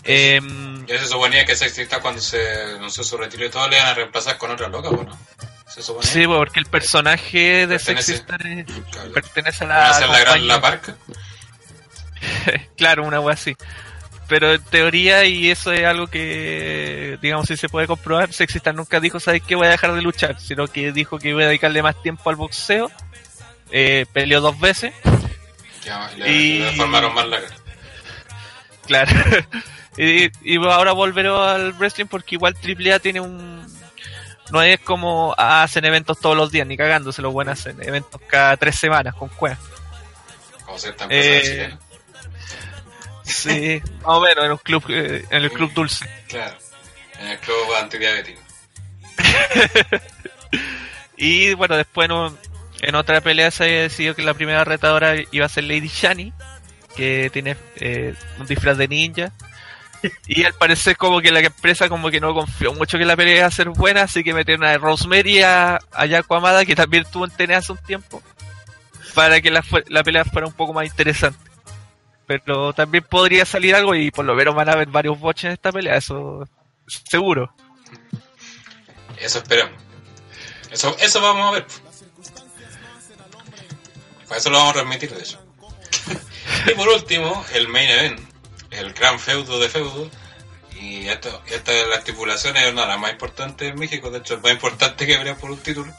Eh, 0.03 0.39
Ya 0.87 0.97
se 0.99 1.07
suponía 1.07 1.45
que 1.45 1.55
Sexy 1.55 1.81
Star 1.81 2.01
cuando 2.01 2.21
se 2.21 2.39
anunció 2.75 3.03
su 3.03 3.17
retiro 3.17 3.45
y 3.45 3.49
todo 3.49 3.67
le 3.67 3.75
iban 3.77 3.87
a 3.89 3.93
reemplazar 3.93 4.37
con 4.37 4.51
otra 4.51 4.67
loca, 4.69 4.89
¿o 4.89 5.03
no? 5.03 5.17
Se 5.67 5.81
suponía. 5.81 6.09
sí, 6.09 6.25
porque 6.25 6.59
el 6.59 6.65
personaje 6.67 7.67
de 7.67 7.75
es- 7.75 7.83
Claro. 8.25 9.11
pertenece 9.13 9.65
a 9.65 9.67
¿Van 9.67 9.93
a 9.93 9.99
la, 9.99 10.07
la 10.07 10.19
gran. 10.19 10.47
La 10.47 10.61
Parca? 10.61 10.95
claro, 12.77 13.03
una 13.05 13.19
wea 13.19 13.33
así. 13.33 13.55
Pero 14.27 14.53
en 14.53 14.63
teoría, 14.63 15.23
y 15.25 15.49
eso 15.49 15.71
es 15.71 15.85
algo 15.85 16.07
que, 16.07 17.17
digamos, 17.21 17.47
si 17.47 17.55
se 17.55 17.69
puede 17.69 17.87
comprobar, 17.87 18.33
Sexy 18.33 18.57
Star 18.57 18.75
nunca 18.75 18.99
dijo, 18.99 19.19
¿sabes 19.21 19.41
qué? 19.47 19.55
Voy 19.55 19.67
a 19.67 19.71
dejar 19.71 19.93
de 19.93 20.01
luchar, 20.01 20.39
sino 20.41 20.67
que 20.67 20.91
dijo 20.91 21.17
que 21.17 21.29
iba 21.29 21.43
a 21.43 21.47
dedicarle 21.47 21.81
más 21.81 22.01
tiempo 22.01 22.29
al 22.29 22.35
boxeo. 22.35 22.91
Eh, 23.71 24.05
peleó 24.13 24.41
dos 24.41 24.59
veces, 24.59 24.93
Ya, 25.85 26.09
le, 26.17 26.29
Y- 26.31 26.59
le 26.59 26.71
formaron 26.73 27.13
más 27.13 27.25
la 27.27 27.41
cara. 27.41 27.55
Claro. 28.87 29.11
y, 29.97 30.29
y 30.43 30.57
ahora 30.57 30.93
volverá 30.93 31.53
al 31.55 31.73
wrestling 31.73 32.05
porque 32.07 32.35
igual 32.35 32.55
AAA 32.55 32.99
tiene 32.99 33.19
un... 33.19 33.65
No 34.51 34.61
es 34.61 34.79
como 34.79 35.35
hacen 35.37 35.83
eventos 35.85 36.19
todos 36.19 36.35
los 36.37 36.51
días, 36.51 36.65
ni 36.65 36.77
cagándose, 36.77 37.21
los 37.21 37.33
buenos 37.33 37.59
hacen 37.59 37.77
eventos 37.83 38.19
cada 38.27 38.55
tres 38.55 38.75
semanas 38.77 39.13
con 39.13 39.27
cuevas. 39.29 39.59
Como 40.65 40.77
Eh. 41.09 41.77
Sí, 43.23 43.81
más 43.97 44.05
o 44.05 44.21
menos, 44.21 44.45
en, 44.45 44.51
un 44.51 44.57
club, 44.57 44.83
eh, 44.87 45.25
en 45.29 45.43
el 45.43 45.51
club 45.51 45.73
dulce. 45.73 46.09
Claro. 46.29 46.55
En 47.19 47.27
el 47.27 47.37
club 47.39 47.73
antidiabético. 47.79 48.41
Y 51.17 51.55
bueno, 51.55 51.75
después 51.75 52.05
en, 52.05 52.11
un- 52.11 52.39
en 52.81 52.95
otra 52.95 53.21
pelea 53.21 53.49
se 53.49 53.63
había 53.63 53.81
decidido 53.81 54.15
que 54.15 54.21
la 54.21 54.35
primera 54.35 54.63
retadora 54.63 55.15
iba 55.31 55.45
a 55.45 55.49
ser 55.49 55.63
Lady 55.63 55.87
Shani, 55.87 56.31
que 56.97 57.29
tiene 57.31 57.55
eh, 57.77 58.13
un 58.39 58.47
disfraz 58.47 58.77
de 58.77 58.87
ninja. 58.87 59.31
Y 60.27 60.43
al 60.43 60.53
parecer 60.53 60.97
como 60.97 61.21
que 61.21 61.31
la 61.31 61.39
empresa 61.39 61.89
como 61.89 62.11
que 62.11 62.19
no 62.19 62.33
confió 62.33 62.73
mucho 62.73 62.97
que 62.97 63.05
la 63.05 63.15
pelea 63.15 63.37
iba 63.37 63.45
a 63.47 63.51
ser 63.51 63.69
buena, 63.69 64.03
así 64.03 64.23
que 64.23 64.33
metieron 64.33 64.63
a 64.65 64.77
Rosemary 64.77 65.41
a, 65.41 65.79
a 65.91 66.65
que 66.65 66.75
también 66.75 67.03
estuvo 67.03 67.25
en 67.25 67.31
TNA 67.31 67.57
hace 67.57 67.71
un 67.71 67.79
tiempo, 67.79 68.21
para 69.15 69.41
que 69.41 69.49
la, 69.49 69.63
la 69.87 70.03
pelea 70.03 70.23
fuera 70.25 70.47
un 70.47 70.53
poco 70.53 70.73
más 70.73 70.85
interesante. 70.85 71.39
pero 72.27 72.73
también 72.73 73.05
podría 73.09 73.45
salir 73.45 73.73
algo 73.73 73.95
y 73.95 74.11
por 74.11 74.25
lo 74.25 74.35
menos 74.35 74.53
van 74.53 74.69
a 74.69 74.73
haber 74.73 74.89
varios 74.89 75.19
botches 75.19 75.45
en 75.45 75.51
esta 75.53 75.71
pelea, 75.71 75.95
eso 75.95 76.47
seguro. 77.09 77.51
Eso 79.19 79.39
esperamos. 79.39 79.81
Eso, 80.71 80.95
eso 80.99 81.21
vamos 81.21 81.47
a 81.47 81.51
ver. 81.51 81.65
Para 84.27 84.39
eso 84.39 84.49
lo 84.51 84.57
vamos 84.57 84.71
a 84.71 84.73
transmitir, 84.73 85.11
de 85.11 85.21
hecho. 85.21 85.39
Y 86.67 86.71
por 86.71 86.87
último, 86.89 87.45
el 87.53 87.67
main 87.67 87.89
event. 87.89 88.19
El 88.71 88.93
gran 88.93 89.19
feudo 89.19 89.59
de 89.59 89.69
feudo. 89.69 90.09
Y 90.79 91.07
esto, 91.07 91.41
esta 91.47 91.71
de 91.71 91.87
las 91.87 91.99
estipulaciones 91.99 92.63
es 92.63 92.71
una 92.71 92.83
de 92.83 92.87
las 92.89 92.99
más 92.99 93.11
importantes 93.11 93.69
en 93.69 93.79
México. 93.79 94.11
De 94.11 94.19
hecho, 94.19 94.35
es 94.35 94.43
más 94.43 94.51
importante 94.51 95.07
que 95.07 95.17
pelear 95.17 95.37
por 95.37 95.51
un 95.51 95.57
título. 95.57 95.93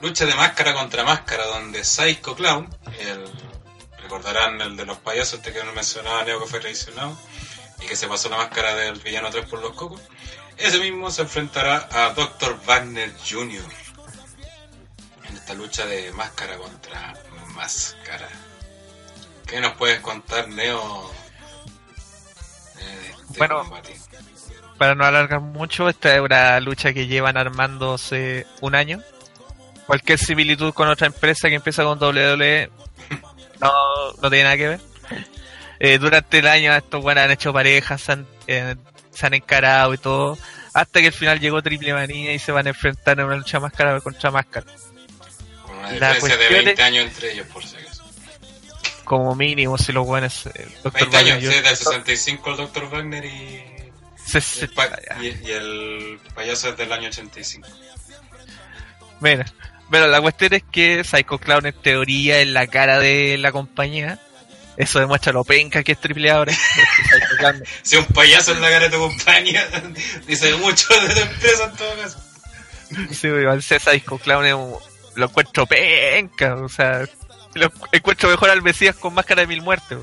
Lucha 0.00 0.26
de 0.26 0.34
máscara 0.34 0.74
contra 0.74 1.02
máscara, 1.02 1.44
donde 1.46 1.82
Psycho 1.84 2.36
Clown, 2.36 2.72
el, 3.00 3.24
recordarán 4.00 4.60
el 4.60 4.76
de 4.76 4.86
los 4.86 4.98
payasos, 4.98 5.40
este 5.40 5.52
que 5.52 5.64
no 5.64 5.72
mencionaba, 5.72 6.24
Neo, 6.24 6.40
que 6.40 6.46
fue 6.46 6.60
traicionado, 6.60 7.18
y 7.80 7.86
que 7.86 7.96
se 7.96 8.06
pasó 8.06 8.28
la 8.28 8.36
máscara 8.36 8.76
del 8.76 9.00
villano 9.00 9.28
3 9.30 9.46
por 9.46 9.60
los 9.60 9.72
cocos. 9.74 10.00
Ese 10.56 10.78
mismo 10.78 11.10
se 11.10 11.22
enfrentará 11.22 11.88
a 11.90 12.10
Dr. 12.14 12.60
Wagner 12.64 13.12
Jr. 13.28 13.62
en 15.28 15.36
esta 15.36 15.54
lucha 15.54 15.84
de 15.86 16.12
máscara 16.12 16.56
contra 16.56 17.14
máscara. 17.54 18.28
¿Qué 19.48 19.60
nos 19.60 19.72
puedes 19.74 20.00
contar, 20.00 20.48
Neo? 20.48 21.10
de 22.76 22.82
este 23.10 23.38
Bueno, 23.38 23.60
combate? 23.60 23.96
Para 24.76 24.94
no 24.94 25.04
alargar 25.04 25.40
mucho, 25.40 25.88
esta 25.88 26.14
es 26.14 26.20
una 26.20 26.60
lucha 26.60 26.92
que 26.92 27.06
llevan 27.06 27.36
armándose 27.36 28.46
un 28.60 28.74
año. 28.74 29.00
Cualquier 29.86 30.18
similitud 30.18 30.72
con 30.74 30.88
otra 30.88 31.06
empresa 31.06 31.48
que 31.48 31.56
empieza 31.56 31.82
con 31.82 31.98
WWE 31.98 32.70
no, 33.60 33.72
no 34.22 34.30
tiene 34.30 34.44
nada 34.44 34.56
que 34.56 34.68
ver. 34.68 34.80
Eh, 35.80 35.98
durante 35.98 36.38
el 36.40 36.46
año 36.46 36.74
estos 36.74 37.00
buenos 37.02 37.24
han 37.24 37.30
hecho 37.30 37.52
parejas, 37.52 38.00
se 38.02 38.12
han, 38.12 38.26
eh, 38.46 38.76
se 39.12 39.26
han 39.26 39.34
encarado 39.34 39.94
y 39.94 39.98
todo. 39.98 40.36
Hasta 40.74 41.00
que 41.00 41.06
al 41.08 41.12
final 41.12 41.40
llegó 41.40 41.62
Triple 41.62 41.94
Manía 41.94 42.32
y 42.34 42.38
se 42.38 42.52
van 42.52 42.66
a 42.66 42.70
enfrentar 42.70 43.18
en 43.18 43.26
una 43.26 43.36
lucha 43.36 43.58
máscara 43.58 44.00
contra 44.00 44.30
máscara. 44.30 44.66
Con 45.64 45.76
una 45.78 45.90
diferencia 45.90 46.14
de 46.14 46.20
cuestión 46.20 46.52
20 46.64 46.72
es- 46.72 46.80
años 46.80 47.04
entre 47.06 47.32
ellos, 47.32 47.46
por 47.48 47.64
si. 47.64 47.76
Como 49.08 49.34
mínimo, 49.34 49.76
si 49.78 49.90
los 49.92 50.06
buenos. 50.06 50.46
eh, 50.46 50.68
Dr. 50.84 50.92
20 51.10 51.16
años, 51.16 51.30
Wagner, 51.34 51.50
sí, 51.50 51.56
yo- 51.56 51.62
del 51.62 51.76
65 51.76 52.50
el 52.50 52.56
Dr. 52.58 52.90
Wagner 52.90 53.24
y, 53.24 53.64
se- 54.26 54.64
el, 54.66 54.70
pa- 54.70 54.90
y, 55.20 55.26
y 55.26 55.50
el 55.50 56.20
payaso 56.34 56.68
es 56.68 56.76
del 56.76 56.92
año 56.92 57.08
85. 57.08 57.66
Mira, 59.20 59.46
pero 59.90 60.06
la 60.06 60.20
cuestión 60.20 60.52
es 60.54 60.62
que 60.70 61.02
Psycho 61.04 61.38
Clown 61.38 61.66
en 61.66 61.72
teoría 61.82 62.38
es 62.40 62.48
la 62.48 62.66
cara 62.66 62.98
de 63.00 63.36
la 63.38 63.50
compañía. 63.50 64.20
Eso 64.76 65.00
demuestra 65.00 65.32
lo 65.32 65.42
penca 65.42 65.82
que 65.82 65.92
es 65.92 66.00
triple 66.00 66.30
ahora. 66.30 66.52
Si 67.82 67.96
un 67.96 68.04
payaso 68.06 68.52
en 68.52 68.60
la 68.60 68.68
cara 68.70 68.84
de 68.84 68.90
tu 68.90 68.98
compañía, 68.98 69.66
dice 70.26 70.54
mucho 70.56 70.86
de 71.00 71.14
tu 71.14 71.20
empresa 71.20 71.64
en 71.64 71.76
todo 71.76 71.96
caso. 71.96 72.18
sí, 73.10 73.26
igual 73.26 73.62
Psycho 73.62 74.18
Clown 74.18 74.46
es 74.46 74.54
un- 74.54 74.76
lo 75.16 75.24
encuentro 75.26 75.66
penca. 75.66 76.54
O 76.56 76.68
sea, 76.68 77.04
encuentro 77.92 78.30
mejor 78.30 78.50
al 78.50 78.62
Mesías 78.62 78.96
con 78.96 79.14
máscara 79.14 79.42
de 79.42 79.46
mil 79.46 79.62
muertes. 79.62 79.98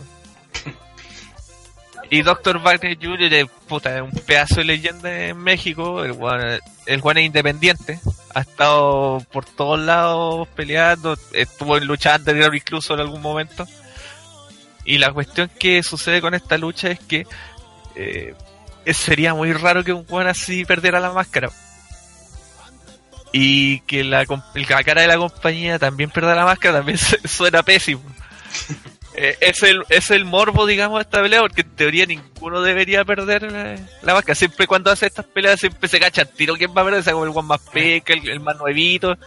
Y 2.09 2.21
Dr. 2.21 2.59
Wagner 2.61 2.97
Jr. 3.01 3.33
es, 3.33 3.45
puta, 3.67 4.03
un 4.03 4.11
pedazo 4.11 4.55
de 4.55 4.65
leyenda 4.65 5.27
en 5.27 5.37
México. 5.37 6.03
El 6.03 6.11
weón 6.11 7.17
es 7.17 7.25
independiente. 7.25 7.99
Ha 8.33 8.41
estado 8.41 9.21
por 9.31 9.45
todos 9.45 9.79
lados 9.79 10.47
peleando. 10.49 11.17
Estuvo 11.33 11.77
en 11.77 11.85
lucha 11.85 12.13
anterior 12.13 12.55
incluso 12.55 12.93
en 12.93 12.99
algún 12.99 13.21
momento. 13.21 13.65
Y 14.83 14.99
la 14.99 15.11
cuestión 15.11 15.49
que 15.59 15.81
sucede 15.81 16.21
con 16.21 16.35
esta 16.35 16.57
lucha 16.59 16.91
es 16.91 16.99
que 16.99 17.25
eh, 17.95 18.35
sería 18.93 19.33
muy 19.33 19.51
raro 19.51 19.83
que 19.83 19.93
un 19.93 20.05
weón 20.07 20.27
así 20.27 20.63
perdiera 20.63 20.99
la 20.99 21.11
máscara. 21.11 21.49
Y 23.31 23.81
que 23.81 24.03
la, 24.03 24.25
la 24.53 24.83
cara 24.83 25.01
de 25.01 25.07
la 25.07 25.17
compañía 25.17 25.77
también 25.79 26.09
pierda 26.09 26.35
la 26.35 26.45
máscara 26.45 26.77
también 26.77 26.97
su- 26.99 27.17
suena 27.27 27.63
pésimo. 27.63 28.01
Eh, 29.17 29.37
es, 29.41 29.63
el, 29.63 29.83
es 29.89 30.11
el 30.11 30.25
morbo, 30.25 30.65
digamos, 30.65 30.97
de 30.99 31.03
esta 31.03 31.21
pelea, 31.21 31.39
porque 31.41 31.61
en 31.61 31.69
teoría 31.75 32.05
ninguno 32.05 32.61
debería 32.61 33.03
perder 33.05 33.51
la, 33.51 33.75
la 34.01 34.13
máscara. 34.13 34.35
Siempre 34.35 34.67
cuando 34.67 34.91
hace 34.91 35.05
estas 35.07 35.25
peleas 35.25 35.59
siempre 35.59 35.87
se 35.89 35.99
cacha 35.99 36.25
tiro 36.25 36.55
quién 36.55 36.71
va 36.75 36.81
a 36.81 36.85
perder, 36.85 36.99
o 37.01 37.03
sea, 37.03 37.13
como 37.13 37.25
el 37.25 37.31
one 37.33 37.47
más 37.47 37.61
peca, 37.61 38.13
el, 38.13 38.27
el 38.29 38.39
más 38.41 38.57
nuevito. 38.57 39.17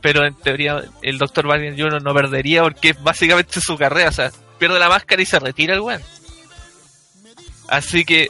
Pero 0.00 0.24
en 0.26 0.34
teoría 0.34 0.82
el 1.02 1.18
Dr. 1.18 1.46
Wagner 1.46 1.72
Jr. 1.80 2.02
no 2.02 2.12
perdería 2.14 2.62
porque 2.62 2.90
es 2.90 3.02
básicamente 3.02 3.60
su 3.60 3.76
carrera, 3.78 4.10
o 4.10 4.12
sea, 4.12 4.30
pierde 4.58 4.78
la 4.78 4.88
máscara 4.88 5.22
y 5.22 5.26
se 5.26 5.38
retira 5.38 5.74
el 5.74 5.80
weón. 5.80 6.02
Así 7.68 8.04
que 8.04 8.28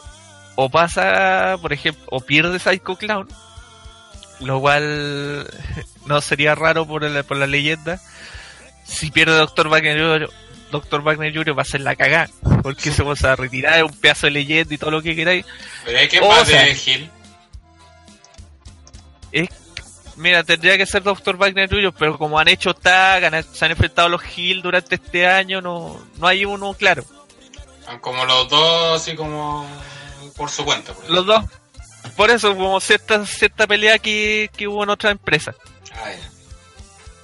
o 0.57 0.71
pasa, 0.71 1.57
por 1.61 1.73
ejemplo, 1.73 2.05
o 2.11 2.21
pierde 2.21 2.59
Psycho 2.59 2.97
Clown, 2.97 3.29
lo 4.47 4.61
cual 4.61 5.47
no 6.07 6.21
sería 6.21 6.55
raro 6.55 6.87
por, 6.87 7.05
el- 7.05 7.25
por 7.25 7.37
la 7.37 7.47
leyenda. 7.47 8.01
Si 8.85 9.11
pierde 9.11 9.37
Dr. 9.39 9.69
Wagner 9.69 9.99
Jr., 9.99 10.31
Dr. 10.71 11.03
Wagner 11.03 11.33
Jr. 11.35 11.57
va 11.57 11.63
a 11.63 11.67
ser 11.67 11.81
la 11.83 11.95
cagada, 11.97 12.29
porque 12.63 12.91
se 12.91 13.03
va 13.03 13.15
a 13.23 13.37
retirar, 13.37 13.85
un 13.85 13.93
pedazo 13.93 14.27
de 14.27 14.33
leyenda 14.33 14.75
y 14.75 14.79
todo 14.79 14.91
lo 14.91 15.03
que 15.03 15.15
queráis. 15.15 15.47
Pero 15.85 15.99
hay 15.99 16.09
que 16.09 16.21
O 16.21 16.29
más 16.29 16.47
sea- 16.49 16.63
de 16.65 16.75
Gil. 16.75 17.11
Es, 19.33 19.49
mira, 20.17 20.45
tendría 20.45 20.77
que 20.77 20.87
ser 20.87 21.03
Dr. 21.03 21.37
Wagner 21.37 21.69
Jr., 21.69 21.93
pero 21.99 22.19
como 22.19 22.39
han 22.39 22.49
hecho 22.49 22.75
tag, 22.75 23.25
han- 23.25 23.45
se 23.45 23.65
han 23.65 23.71
enfrentado 23.73 24.09
los 24.09 24.23
Hill 24.37 24.63
durante 24.63 24.97
este 24.97 25.27
año, 25.27 25.61
no, 25.61 25.99
no 26.19 26.27
hay 26.27 26.45
uno 26.45 26.75
claro. 26.75 27.05
Como 28.01 28.25
los 28.25 28.49
dos, 28.49 29.01
así 29.01 29.15
como 29.15 29.67
por 30.37 30.51
su 30.51 30.65
cuenta. 30.65 30.93
por 30.93 31.11
Los 31.11 31.27
dos. 31.27 31.45
Por 32.17 32.31
eso, 32.31 32.57
como 32.57 32.81
cierta, 32.81 33.25
cierta 33.27 33.67
pelea 33.67 33.99
que, 33.99 34.51
que 34.57 34.69
hubo 34.69 34.83
en 34.85 34.91
otra 34.91 35.11
empresa. 35.11 35.55
Ya. 35.89 36.17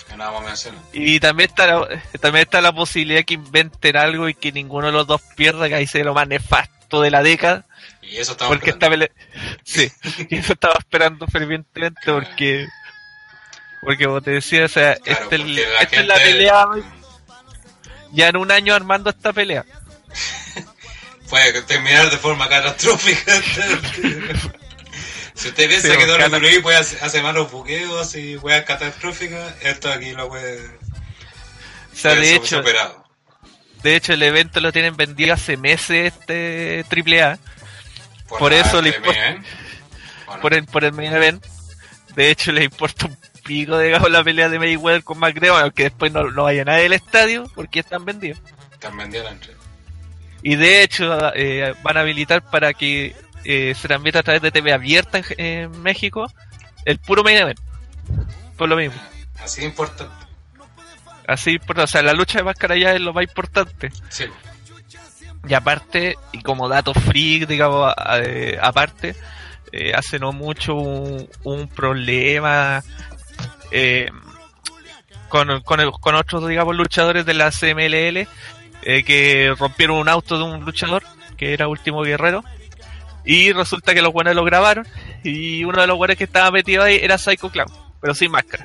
Que 0.09 0.17
nada 0.17 0.33
más 0.33 0.43
mencionar. 0.45 0.81
Y 0.93 1.21
también 1.21 1.51
está, 1.51 1.67
la, 1.67 2.03
también 2.21 2.43
está 2.45 2.61
la 2.61 2.73
posibilidad 2.73 3.25
que 3.25 3.35
inventen 3.35 3.97
algo 3.97 4.29
y 4.29 4.35
que 4.35 4.51
ninguno 4.53 4.87
de 4.87 4.93
los 4.93 5.07
dos 5.07 5.21
pierda, 5.37 5.69
que 5.69 5.75
ahí 5.77 5.87
sea 5.87 6.03
lo 6.05 6.15
más 6.15 6.27
nefasto 6.27 7.01
de 7.03 7.11
la 7.11 7.23
década. 7.23 7.67
Y 8.03 8.17
eso 8.17 8.33
estamos 8.33 8.55
Porque 8.57 8.71
esta 8.71 8.89
pelea. 8.89 9.11
Sí, 9.65 9.91
y 10.29 10.37
eso 10.37 10.55
estaba 10.55 10.75
esperando 10.79 11.27
fervientemente 11.29 12.01
porque. 12.13 12.67
Porque 13.83 14.05
como 14.05 14.21
te 14.21 14.33
decía, 14.33 14.65
o 14.65 14.69
sea, 14.69 14.97
Claro, 14.97 15.23
esta, 15.23 15.37
es- 15.37 15.45
la 15.47 15.61
esta 15.83 16.01
es 16.01 16.07
la 16.07 16.15
gente- 16.17 16.33
pelea. 16.33 16.67
Ya 18.13 18.29
en 18.29 18.37
un 18.37 18.51
año 18.51 18.75
armando 18.75 19.09
esta 19.11 19.33
pelea. 19.33 19.65
Puede 21.31 21.63
terminar 21.63 22.11
de 22.11 22.17
forma 22.19 22.49
catastrófica. 22.49 23.33
si 25.41 25.49
usted 25.49 25.69
piensa 25.69 25.89
Sí, 25.89 25.97
que 25.99 26.07
cata- 26.07 26.29
WWE 26.29 26.61
puede 26.61 26.77
hacer, 26.77 27.03
hace 27.03 27.23
malos 27.23 27.51
buqueos 27.51 28.15
y 28.15 28.37
weas 28.37 28.65
catastróficas, 28.65 29.55
esto 29.63 29.91
aquí 29.91 30.13
lo 30.13 30.29
puede, 30.29 30.59
O 30.67 31.95
sea, 31.95 32.13
puede 32.15 32.27
de 32.27 32.35
hecho, 32.37 32.59
superado. 32.59 33.05
de 33.83 33.97
hecho 33.97 34.13
el 34.13 34.23
evento 34.23 34.61
lo 34.61 34.73
tienen 34.73 34.97
vendido 34.97 35.35
hace 35.35 35.57
meses 35.57 36.13
este 36.15 36.85
AAA. 36.89 37.39
por 38.29 38.53
la 38.53 38.59
eso 38.61 38.81
le 38.83 38.91
importa- 38.91 39.29
¿eh? 39.31 39.43
Por 40.41 40.55
el, 40.55 40.65
por 40.67 40.85
el 40.85 40.93
main 40.93 41.13
event. 41.13 41.45
De 42.15 42.31
hecho, 42.31 42.53
le 42.53 42.63
importa 42.65 43.07
un 43.07 43.17
pico 43.45 43.79
digamos 43.79 44.11
la 44.11 44.23
pelea 44.23 44.49
de 44.49 44.59
Mayweather 44.59 45.03
con 45.03 45.19
McGregor, 45.19 45.61
aunque 45.63 45.85
después 45.85 46.13
no, 46.13 46.31
no 46.31 46.45
vaya 46.45 46.65
nadie 46.65 46.85
del 46.85 46.93
estadio 46.93 47.51
porque 47.55 47.81
están 47.81 48.05
vendidos. 48.05 48.39
Están 48.73 48.97
la 48.97 49.05
entrada. 49.05 49.37
Y 50.43 50.55
de 50.57 50.83
hecho, 50.83 51.35
eh, 51.35 51.75
van 51.83 51.97
a 51.97 52.01
habilitar 52.01 52.43
para 52.49 52.73
que 52.75 53.15
eh, 53.45 53.75
se 53.75 53.89
transmita 53.89 54.21
a 54.21 54.23
través 54.23 54.43
de 54.43 54.51
TV 54.51 54.73
abierta 54.73 55.19
en, 55.19 55.25
en 55.39 55.83
México 55.83 56.31
el 56.85 56.99
puro 56.99 57.23
main 57.23 57.37
event. 57.39 57.61
Por 58.57 58.69
lo 58.69 58.77
mismo. 58.77 59.01
Así 59.43 59.61
de 59.63 59.67
importante. 59.69 60.13
Así, 61.27 61.59
por- 61.59 61.79
o 61.81 61.87
sea, 61.87 62.03
la 62.03 62.13
lucha 62.13 62.39
de 62.39 62.45
máscara 62.45 62.77
ya 62.77 62.93
es 62.93 63.01
lo 63.01 63.13
más 63.13 63.25
importante. 63.25 63.91
Sí. 64.09 64.25
Y 65.49 65.55
aparte, 65.55 66.17
y 66.33 66.43
como 66.43 66.69
dato 66.69 66.93
freak, 66.93 67.47
digamos, 67.47 67.95
eh, 68.23 68.59
aparte, 68.61 69.15
eh, 69.73 69.93
hace 69.95 70.19
no 70.19 70.33
mucho 70.33 70.75
un, 70.75 71.29
un 71.45 71.69
problema 71.69 72.83
eh, 73.71 74.11
con, 75.29 75.61
con, 75.63 75.81
el- 75.81 75.93
con 75.93 76.15
otros, 76.15 76.47
digamos, 76.49 76.75
luchadores 76.77 77.25
de 77.25 77.35
la 77.35 77.51
CMLL 77.51 78.27
eh, 78.83 79.05
que 79.05 79.55
rompieron 79.59 79.97
un 79.99 80.09
auto 80.09 80.37
de 80.37 80.45
un 80.45 80.65
luchador 80.65 81.03
que 81.37 81.53
era 81.55 81.69
Último 81.69 82.03
Guerrero. 82.03 82.45
Y 83.31 83.53
resulta 83.53 83.95
que 83.95 84.03
los 84.03 84.13
buenos 84.13 84.35
lo 84.35 84.43
grabaron. 84.45 84.87
Y 85.23 85.63
uno 85.65 85.81
de 85.81 85.87
los 85.87 85.97
buenos 85.97 86.17
que 86.17 86.25
estaba 86.25 86.51
metido 86.51 86.83
ahí 86.83 86.99
era 87.01 87.17
Psycho 87.19 87.49
Clown, 87.51 87.71
pero 88.01 88.13
sin 88.15 88.31
máscara. 88.33 88.65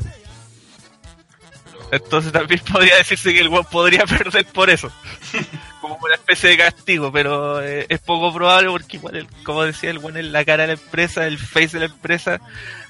Entonces 1.92 2.32
también 2.32 2.62
podría 2.72 2.96
decirse 2.98 3.34
que 3.34 3.42
el 3.42 3.50
weón 3.50 3.66
podría 3.66 4.04
perder 4.06 4.46
por 4.48 4.70
eso. 4.70 4.92
Como 5.82 5.98
una 6.02 6.16
especie 6.16 6.50
de 6.50 6.58
castigo, 6.58 7.12
pero 7.12 7.62
eh, 7.62 7.86
es 7.90 8.00
poco 8.00 8.34
probable 8.34 8.70
porque 8.72 8.98
igual, 8.98 9.18
el- 9.18 9.28
como 9.44 9.64
decía, 9.64 9.92
el 9.92 10.00
weón 10.00 10.18
es 10.18 10.26
la 10.26 10.44
cara 10.44 10.64
de 10.64 10.68
la 10.68 10.74
empresa, 10.82 11.28
el 11.28 11.38
face 11.38 11.78
de 11.78 11.80
la 11.82 11.86
empresa, 11.94 12.42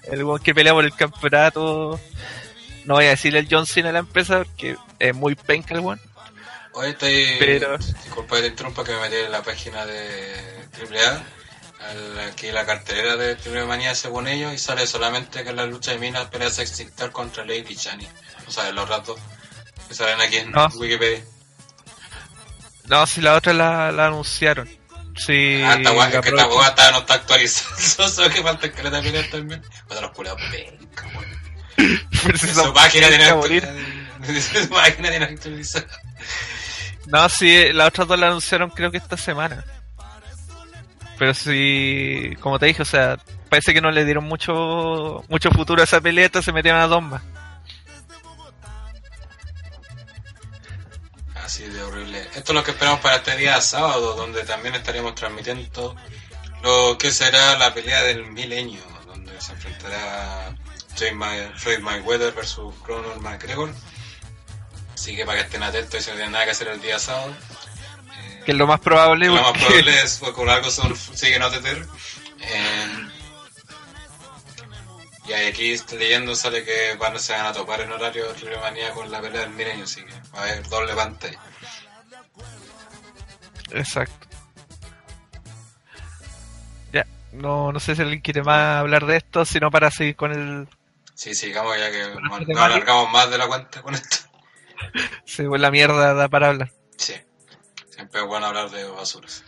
el 0.03 0.23
weón 0.23 0.39
que 0.41 0.55
pelea 0.55 0.73
por 0.73 0.85
el 0.85 0.95
campeonato. 0.95 1.99
No 2.85 2.93
voy 2.93 3.05
a 3.05 3.09
decir 3.09 3.35
el 3.35 3.47
John 3.51 3.65
Cena 3.65 3.87
de 3.87 3.93
la 3.93 3.99
empresa 3.99 4.37
porque 4.37 4.77
es 4.99 5.13
muy 5.13 5.35
penca 5.35 5.73
el 5.73 5.81
weón. 5.81 5.99
Hoy 6.71 6.91
estoy. 6.91 7.25
Pero- 7.37 7.77
Disculpa 7.77 8.37
que 8.37 8.41
te 8.43 8.47
interrumpa 8.47 8.83
que 8.85 8.93
me 8.93 9.01
metí 9.01 9.15
en 9.17 9.31
la 9.31 9.43
página 9.43 9.85
de 9.85 10.33
AAA. 10.79 11.23
Aquí 12.27 12.51
la 12.51 12.65
cartelera 12.65 13.15
de 13.15 13.35
Triple 13.35 13.65
Manía 13.65 13.93
según 13.95 14.27
ellos 14.27 14.53
y 14.53 14.57
sale 14.57 14.87
solamente 14.87 15.43
que 15.43 15.53
la 15.53 15.65
lucha 15.65 15.91
de 15.91 15.99
minas 15.99 16.25
pelea 16.29 16.49
Sexy 16.49 16.83
Star 16.83 17.11
contra 17.11 17.45
Lady 17.45 17.75
Chani. 17.75 18.07
O 18.47 18.51
sea, 18.51 18.71
los 18.71 18.87
ratos 18.89 19.19
que 19.87 19.93
salen 19.93 20.19
aquí 20.21 20.37
en 20.37 20.51
No. 20.51 20.67
Wikipedia. 20.75 21.23
No, 22.85 23.05
si 23.07 23.21
la 23.21 23.33
otra 23.35 23.53
la, 23.53 23.91
la 23.91 24.07
anunciaron. 24.07 24.67
Sí. 25.17 25.61
ah, 25.63 25.75
esta 25.77 25.91
weá, 25.93 26.05
la 26.09 26.11
que 26.11 26.17
esta 26.29 26.29
aprovecho. 26.43 26.57
weá 26.59 26.67
está- 26.69 26.91
no 26.91 26.97
está 26.99 27.13
actualizada. 27.15 28.09
Solo 28.09 28.29
que 28.29 28.41
falta 28.43 28.71
que 28.71 28.83
le 28.83 28.91
también 28.91 29.29
también. 29.29 29.63
Cuando 29.87 30.01
los 30.07 30.11
culeados 30.11 30.41
penca, 30.51 31.07
weón. 31.15 32.37
Su 32.37 32.73
página 32.73 33.07
tiene 33.09 33.25
actualizada. 33.25 33.79
Su 34.63 34.69
página 34.69 35.09
tiene 35.09 35.25
actualizada. 35.25 35.87
No, 37.07 37.29
sí, 37.29 37.71
las 37.73 37.87
otras 37.89 38.07
dos 38.07 38.19
la 38.19 38.27
anunciaron 38.27 38.69
creo 38.71 38.91
que 38.91 38.97
esta 38.97 39.17
semana. 39.17 39.63
Pero 41.17 41.33
sí, 41.33 42.35
como 42.41 42.59
te 42.59 42.65
dije, 42.65 42.81
o 42.81 42.85
sea, 42.85 43.17
parece 43.49 43.73
que 43.73 43.81
no 43.81 43.91
le 43.91 44.05
dieron 44.05 44.25
mucho 44.25 45.23
mucho 45.29 45.49
futuro 45.51 45.81
a 45.81 45.85
esa 45.85 46.01
pelea, 46.01 46.29
se 46.41 46.51
metieron 46.51 46.81
a 46.81 46.87
dos 46.87 47.01
más. 47.03 47.21
Así 51.35 51.63
de 51.63 51.81
horrible. 51.83 52.21
Esto 52.35 52.51
es 52.51 52.53
lo 52.53 52.63
que 52.63 52.71
esperamos 52.71 52.99
para 53.01 53.17
este 53.17 53.37
día 53.37 53.61
sábado, 53.61 54.15
donde 54.15 54.43
también 54.43 54.75
estaremos 54.75 55.13
transmitiendo 55.15 55.95
lo 56.63 56.97
que 56.97 57.11
será 57.11 57.57
la 57.57 57.73
pelea 57.73 58.01
del 58.03 58.25
milenio, 58.31 58.81
donde 59.05 59.39
se 59.39 59.51
enfrentará 59.51 60.55
Floyd 60.95 61.79
Mayweather 61.79 62.33
versus 62.33 62.73
Conor 62.85 63.21
McGregor. 63.21 63.69
Así 64.93 65.15
que 65.15 65.25
para 65.25 65.39
que 65.39 65.45
estén 65.45 65.61
atentos 65.61 65.99
y 65.99 66.03
si 66.03 66.09
no 66.09 66.15
tienen 66.15 66.31
nada 66.31 66.45
que 66.45 66.51
hacer 66.51 66.67
el 66.69 66.81
día 66.81 66.97
sábado. 66.97 67.33
Que 68.45 68.51
es 68.51 68.57
lo 68.57 68.67
más 68.67 68.79
probable. 68.79 69.27
lo 69.27 69.41
más 69.41 69.53
probable 69.53 70.03
es 70.03 70.17
porque 70.19 70.35
por 70.35 70.49
algo 70.49 70.69
son, 70.69 70.95
siguen 70.95 71.41
OTTR. 71.41 71.87
Eh, 72.39 73.09
y 75.27 75.33
aquí 75.33 75.75
leyendo 75.97 76.35
sale 76.35 76.63
que 76.63 76.95
van, 76.99 77.19
se 77.19 77.33
van 77.33 77.47
a 77.47 77.53
topar 77.53 77.81
en 77.81 77.91
horario 77.91 78.31
de 78.33 78.57
Manía 78.57 78.91
con 78.91 79.09
la 79.09 79.19
pelea 79.19 79.41
del 79.41 79.49
milenio, 79.51 79.85
así 79.85 80.03
que 80.03 80.13
va 80.35 80.39
a 80.39 80.43
haber 80.43 80.67
doble 80.69 80.93
pantalla. 80.93 81.39
Exacto. 83.71 84.27
Ya, 86.93 87.07
no, 87.31 87.71
no 87.71 87.79
sé 87.79 87.95
si 87.95 88.03
alguien 88.03 88.21
quiere 88.21 88.43
más 88.43 88.77
hablar 88.77 89.07
de 89.07 89.17
esto, 89.17 89.43
sino 89.45 89.71
para 89.71 89.89
seguir 89.89 90.15
con 90.15 90.31
el... 90.31 90.67
Sí, 91.15 91.33
sigamos 91.33 91.75
ya 91.79 91.89
que 91.89 92.03
Bueno, 92.09 92.29
nos 92.29 92.45
¿te 92.45 92.53
nos 92.53 92.63
alargamos 92.63 93.11
más 93.11 93.29
de 93.31 93.37
la 93.37 93.47
cuenta 93.47 93.81
con 93.81 93.95
esto. 93.95 94.17
Sí, 95.25 95.43
pues 95.43 95.59
la 95.59 95.71
mierda 95.71 96.13
da 96.13 96.29
para 96.29 96.49
hablar. 96.49 96.71
Sí, 96.97 97.15
es 98.19 98.25
bueno 98.25 98.47
hablar 98.47 98.69
de 98.71 98.83
basuras. 98.85 99.43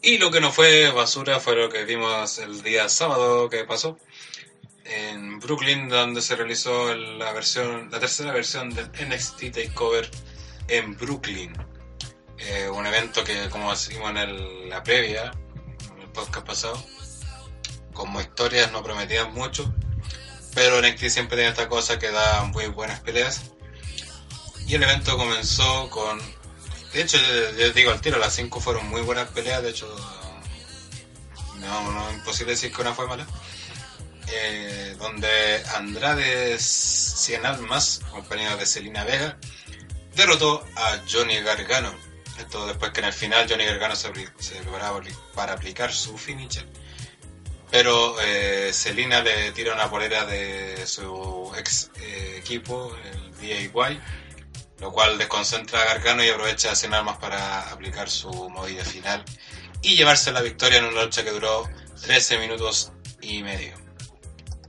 Y 0.00 0.18
lo 0.18 0.30
que 0.30 0.40
no 0.40 0.52
fue 0.52 0.90
basura 0.90 1.40
fue 1.40 1.56
lo 1.56 1.68
que 1.68 1.84
vimos 1.84 2.38
el 2.38 2.62
día 2.62 2.88
sábado 2.88 3.48
que 3.48 3.64
pasó 3.64 3.98
en 4.88 5.38
Brooklyn, 5.38 5.88
donde 5.88 6.22
se 6.22 6.36
realizó 6.36 6.94
la 6.94 7.32
versión, 7.32 7.90
la 7.90 8.00
tercera 8.00 8.32
versión 8.32 8.70
del 8.70 8.86
NXT 8.86 9.52
Takeover 9.52 10.10
en 10.68 10.96
Brooklyn. 10.96 11.52
Eh, 12.38 12.68
un 12.70 12.86
evento 12.86 13.24
que, 13.24 13.48
como 13.50 13.70
decimos 13.70 14.10
en 14.10 14.70
la 14.70 14.82
previa, 14.82 15.32
en 15.92 16.02
el 16.02 16.08
podcast 16.10 16.46
pasado, 16.46 16.82
como 17.92 18.20
historias 18.20 18.72
no 18.72 18.82
prometían 18.82 19.32
mucho, 19.34 19.72
pero 20.54 20.80
NXT 20.80 21.08
siempre 21.08 21.36
tiene 21.36 21.50
esta 21.50 21.68
cosa 21.68 21.98
que 21.98 22.10
da 22.10 22.44
muy 22.44 22.66
buenas 22.66 23.00
peleas. 23.00 23.52
Y 24.66 24.74
el 24.74 24.82
evento 24.82 25.16
comenzó 25.16 25.90
con. 25.90 26.20
De 26.92 27.02
hecho, 27.02 27.18
yo- 27.18 27.72
digo 27.72 27.90
al 27.90 28.00
tiro, 28.00 28.18
las 28.18 28.34
5 28.34 28.60
fueron 28.60 28.88
muy 28.88 29.02
buenas 29.02 29.28
peleas. 29.28 29.62
De 29.62 29.70
hecho, 29.70 29.94
no, 31.60 31.92
no 31.92 32.12
imposible 32.12 32.52
decir 32.52 32.72
que 32.72 32.80
una 32.80 32.94
fue 32.94 33.06
mala. 33.06 33.26
Eh, 34.30 34.94
donde 34.98 35.62
Andrade 35.74 36.58
100 36.58 37.46
Almas, 37.46 38.00
compañero 38.10 38.56
de 38.56 38.66
Selina 38.66 39.04
Vega, 39.04 39.38
derrotó 40.14 40.66
a 40.76 40.98
Johnny 41.10 41.40
Gargano. 41.40 41.94
Esto 42.38 42.66
después 42.66 42.92
que 42.92 43.00
en 43.00 43.06
el 43.06 43.12
final 43.12 43.46
Johnny 43.48 43.64
Gargano 43.64 43.96
se, 43.96 44.12
se 44.38 44.54
preparaba 44.56 45.00
para 45.34 45.54
aplicar 45.54 45.92
su 45.92 46.16
finisher. 46.18 46.66
Pero 47.70 48.16
eh, 48.22 48.72
le 49.24 49.52
tira 49.52 49.74
una 49.74 49.90
polera 49.90 50.24
de 50.24 50.86
su 50.86 51.52
ex 51.58 51.90
eh, 52.00 52.36
equipo, 52.38 52.96
el 53.12 53.38
DIY, 53.38 54.00
lo 54.80 54.92
cual 54.92 55.18
desconcentra 55.18 55.82
a 55.82 55.84
Gargano 55.86 56.24
y 56.24 56.28
aprovecha 56.28 56.74
100 56.74 56.94
armas 56.94 57.18
para 57.18 57.70
aplicar 57.70 58.08
su 58.08 58.30
movida 58.50 58.84
final 58.84 59.24
y 59.82 59.96
llevarse 59.96 60.32
la 60.32 60.40
victoria 60.40 60.78
en 60.78 60.86
una 60.86 61.04
lucha 61.04 61.24
que 61.24 61.30
duró 61.30 61.68
13 62.02 62.38
minutos 62.38 62.92
y 63.20 63.42
medio. 63.42 63.74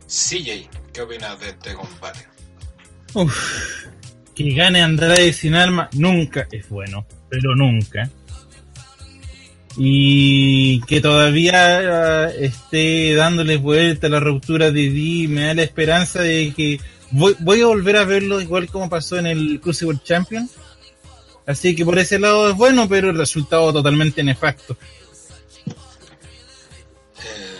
CJ, 0.07 0.69
¿qué 0.91 1.01
opinas 1.01 1.39
de 1.39 1.49
este 1.49 1.73
combate? 1.73 2.27
Uf, 3.13 3.85
que 4.35 4.51
gane 4.53 4.81
Andrade 4.81 5.33
sin 5.33 5.55
arma 5.55 5.89
nunca 5.93 6.47
es 6.51 6.67
bueno, 6.69 7.05
pero 7.29 7.55
nunca. 7.55 8.09
Y 9.77 10.81
que 10.81 10.99
todavía 10.99 12.27
eh, 12.27 12.45
esté 12.45 13.13
dándole 13.13 13.57
vuelta 13.57 14.07
a 14.07 14.09
la 14.09 14.19
ruptura 14.19 14.71
de 14.71 14.89
Di 14.89 15.27
me 15.27 15.45
da 15.45 15.53
la 15.53 15.63
esperanza 15.63 16.21
de 16.21 16.53
que 16.55 16.79
voy, 17.11 17.35
voy 17.39 17.61
a 17.61 17.65
volver 17.67 17.97
a 17.97 18.03
verlo 18.05 18.41
igual 18.41 18.67
como 18.69 18.89
pasó 18.89 19.17
en 19.17 19.27
el 19.27 19.59
Crucible 19.61 19.99
Champion. 20.03 20.49
Así 21.45 21.75
que 21.75 21.83
por 21.83 21.97
ese 21.97 22.19
lado 22.19 22.49
es 22.51 22.55
bueno, 22.55 22.87
pero 22.87 23.09
el 23.09 23.17
resultado 23.17 23.73
totalmente 23.73 24.23
nefasto. 24.23 24.77
Eh, 27.17 27.57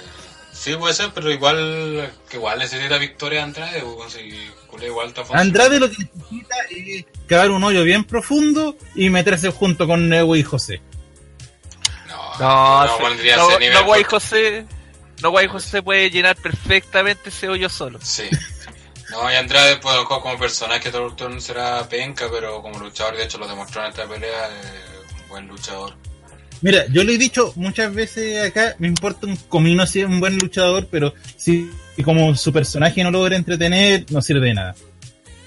sí 0.54 0.76
puede 0.76 0.94
ser, 0.94 1.10
pero 1.14 1.32
igual 1.32 2.12
que 2.30 2.38
igual 2.38 2.60
necesita 2.60 2.98
victoria 2.98 3.44
Andrade, 3.44 3.82
pues, 3.82 4.18
igual. 4.84 5.14
Andrade 5.34 5.80
lo 5.80 5.90
que 5.90 5.98
necesita 5.98 6.56
es 6.70 7.06
cavar 7.28 7.52
un 7.52 7.64
hoyo 7.64 7.84
bien 7.84 8.04
profundo 8.04 8.78
y 8.96 9.10
meterse 9.10 9.50
junto 9.50 9.88
con 9.88 10.08
Neo 10.08 10.36
y 10.36 10.44
José. 10.44 10.82
No, 12.08 12.38
No, 12.40 12.86
no, 12.86 12.96
sí. 12.96 13.02
pondría 13.02 13.38
no, 13.38 13.50
ese 13.50 13.60
nivel. 13.60 13.74
no, 13.74 13.86
Guay 13.86 14.04
José, 14.04 14.66
no, 15.22 15.32
Guay 15.32 15.48
José 15.48 15.82
puede 15.82 16.10
llenar 16.10 16.36
perfectamente 16.38 17.30
ese 17.30 17.50
hoyo 17.50 17.70
solo. 17.70 18.00
Sí. 18.02 18.24
No, 19.12 19.32
y 19.32 19.36
Andrade 19.36 19.78
pues, 19.78 19.96
como 20.08 20.38
personaje 20.38 20.92
todo 20.92 21.08
el 21.08 21.16
turno 21.16 21.40
será 21.42 21.88
penca, 21.90 22.28
pero 22.32 22.62
como 22.62 22.80
luchador, 22.80 23.18
de 23.18 23.24
hecho 23.24 23.40
lo 23.40 23.48
demostró 23.48 23.82
en 23.82 23.90
esta 23.90 24.08
pelea, 24.08 24.50
eh, 24.50 25.24
un 25.24 25.30
buen 25.30 25.48
luchador. 25.48 25.96
Mira, 26.62 26.86
yo 26.88 27.04
lo 27.04 27.12
he 27.12 27.18
dicho 27.18 27.54
muchas 27.56 27.94
veces 27.94 28.46
acá, 28.46 28.76
me 28.80 28.88
importa 28.88 29.26
un 29.26 29.36
comino 29.36 29.86
si 29.88 30.02
es 30.02 30.06
un 30.06 30.20
buen 30.20 30.38
luchador, 30.38 30.88
pero 30.92 31.14
si 31.38 31.72
como 32.04 32.36
su 32.36 32.52
personaje 32.54 33.04
no 33.04 33.12
logra 33.12 33.36
entretener, 33.36 34.06
no 34.12 34.22
sirve 34.22 34.48
de 34.48 34.54
nada. 34.54 34.76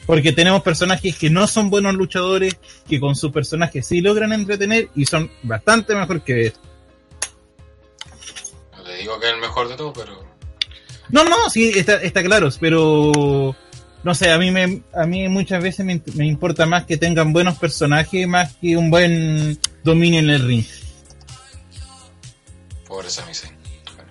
Porque 0.06 0.32
tenemos 0.32 0.62
personajes 0.62 1.16
que 1.16 1.30
no 1.30 1.46
son 1.46 1.70
buenos 1.70 1.94
luchadores, 1.94 2.56
que 2.88 2.98
con 2.98 3.14
su 3.14 3.30
personaje 3.30 3.82
sí 3.82 4.00
logran 4.00 4.32
entretener 4.32 4.88
y 4.96 5.06
son 5.06 5.30
bastante 5.42 5.94
mejor 5.94 6.22
que 6.22 6.46
esto. 6.46 6.60
No 8.76 8.82
te 8.82 8.96
digo 8.96 9.20
que 9.20 9.28
es 9.28 9.34
el 9.34 9.40
mejor 9.40 9.68
de 9.68 9.76
todos, 9.76 9.96
pero 9.96 10.31
No, 11.12 11.24
no, 11.24 11.50
sí, 11.50 11.72
está, 11.76 11.96
está 11.96 12.22
claro, 12.22 12.48
pero 12.58 13.54
no 14.02 14.14
sé, 14.14 14.32
a 14.32 14.38
mí 14.38 14.50
me, 14.50 14.82
a 14.94 15.06
mí 15.06 15.28
muchas 15.28 15.62
veces 15.62 15.84
me, 15.84 16.02
me 16.14 16.26
importa 16.26 16.66
más 16.66 16.86
que 16.86 16.96
tengan 16.96 17.32
buenos 17.32 17.58
personajes 17.58 18.26
más 18.26 18.54
que 18.56 18.76
un 18.76 18.90
buen 18.90 19.60
dominio 19.84 20.20
en 20.20 20.30
el 20.30 20.46
ring. 20.46 20.64
pobre 22.88 23.10
Sami 23.10 23.34
Zayn. 23.34 23.54
Bueno. 23.94 24.10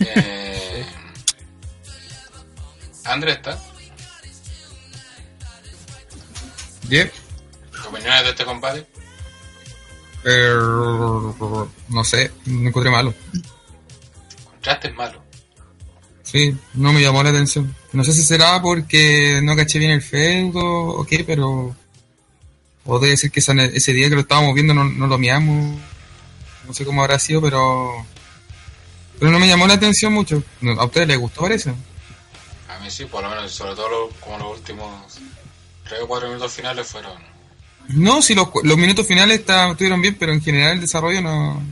Eh, 0.00 0.84
Andrés 3.04 3.36
está. 3.36 3.58
Yep. 6.88 7.12
¿Qué 7.72 7.88
opiniones 7.88 8.24
de 8.24 8.30
este 8.30 8.44
combate? 8.44 8.86
Eh, 10.24 10.54
no 11.88 12.04
sé, 12.04 12.32
me 12.46 12.68
encontré 12.68 12.90
malo. 12.90 13.14
Contraste 14.50 14.88
es 14.88 14.94
malo. 14.94 15.25
Sí, 16.26 16.56
no 16.74 16.92
me 16.92 17.00
llamó 17.00 17.22
la 17.22 17.30
atención. 17.30 17.74
No 17.92 18.02
sé 18.02 18.12
si 18.12 18.22
será 18.22 18.60
porque 18.60 19.40
no 19.42 19.54
caché 19.54 19.78
bien 19.78 19.92
el 19.92 20.02
feudo 20.02 20.60
o 20.64 21.04
qué, 21.06 21.22
pero. 21.24 21.74
O 22.84 22.98
debe 22.98 23.16
ser 23.16 23.30
que 23.30 23.40
ese 23.40 23.92
día 23.92 24.08
que 24.08 24.14
lo 24.16 24.20
estábamos 24.22 24.52
viendo 24.54 24.74
no, 24.74 24.84
no 24.84 25.06
lo 25.06 25.18
miramos. 25.18 25.78
No 26.66 26.74
sé 26.74 26.84
cómo 26.84 27.02
habrá 27.02 27.18
sido, 27.20 27.40
pero. 27.40 28.04
Pero 29.20 29.30
no 29.30 29.38
me 29.38 29.46
llamó 29.48 29.66
la 29.68 29.74
atención 29.74 30.12
mucho. 30.12 30.42
¿A 30.78 30.84
ustedes 30.84 31.06
les 31.08 31.18
gustó 31.18 31.42
parece? 31.42 31.70
A 31.70 32.78
mí 32.82 32.90
sí, 32.90 33.04
por 33.06 33.22
lo 33.22 33.30
menos, 33.30 33.50
sobre 33.52 33.74
todo 33.76 33.88
lo- 33.88 34.10
como 34.20 34.36
los 34.38 34.58
últimos 34.58 34.90
3 35.88 36.00
o 36.02 36.08
4 36.08 36.28
minutos 36.28 36.52
finales 36.52 36.86
fueron. 36.88 37.12
No, 37.88 38.20
si 38.20 38.34
los, 38.34 38.48
los 38.64 38.76
minutos 38.76 39.06
finales 39.06 39.38
está- 39.40 39.70
estuvieron 39.70 40.02
bien, 40.02 40.16
pero 40.18 40.32
en 40.32 40.42
general 40.42 40.72
el 40.72 40.80
desarrollo 40.80 41.22
no. 41.22 41.62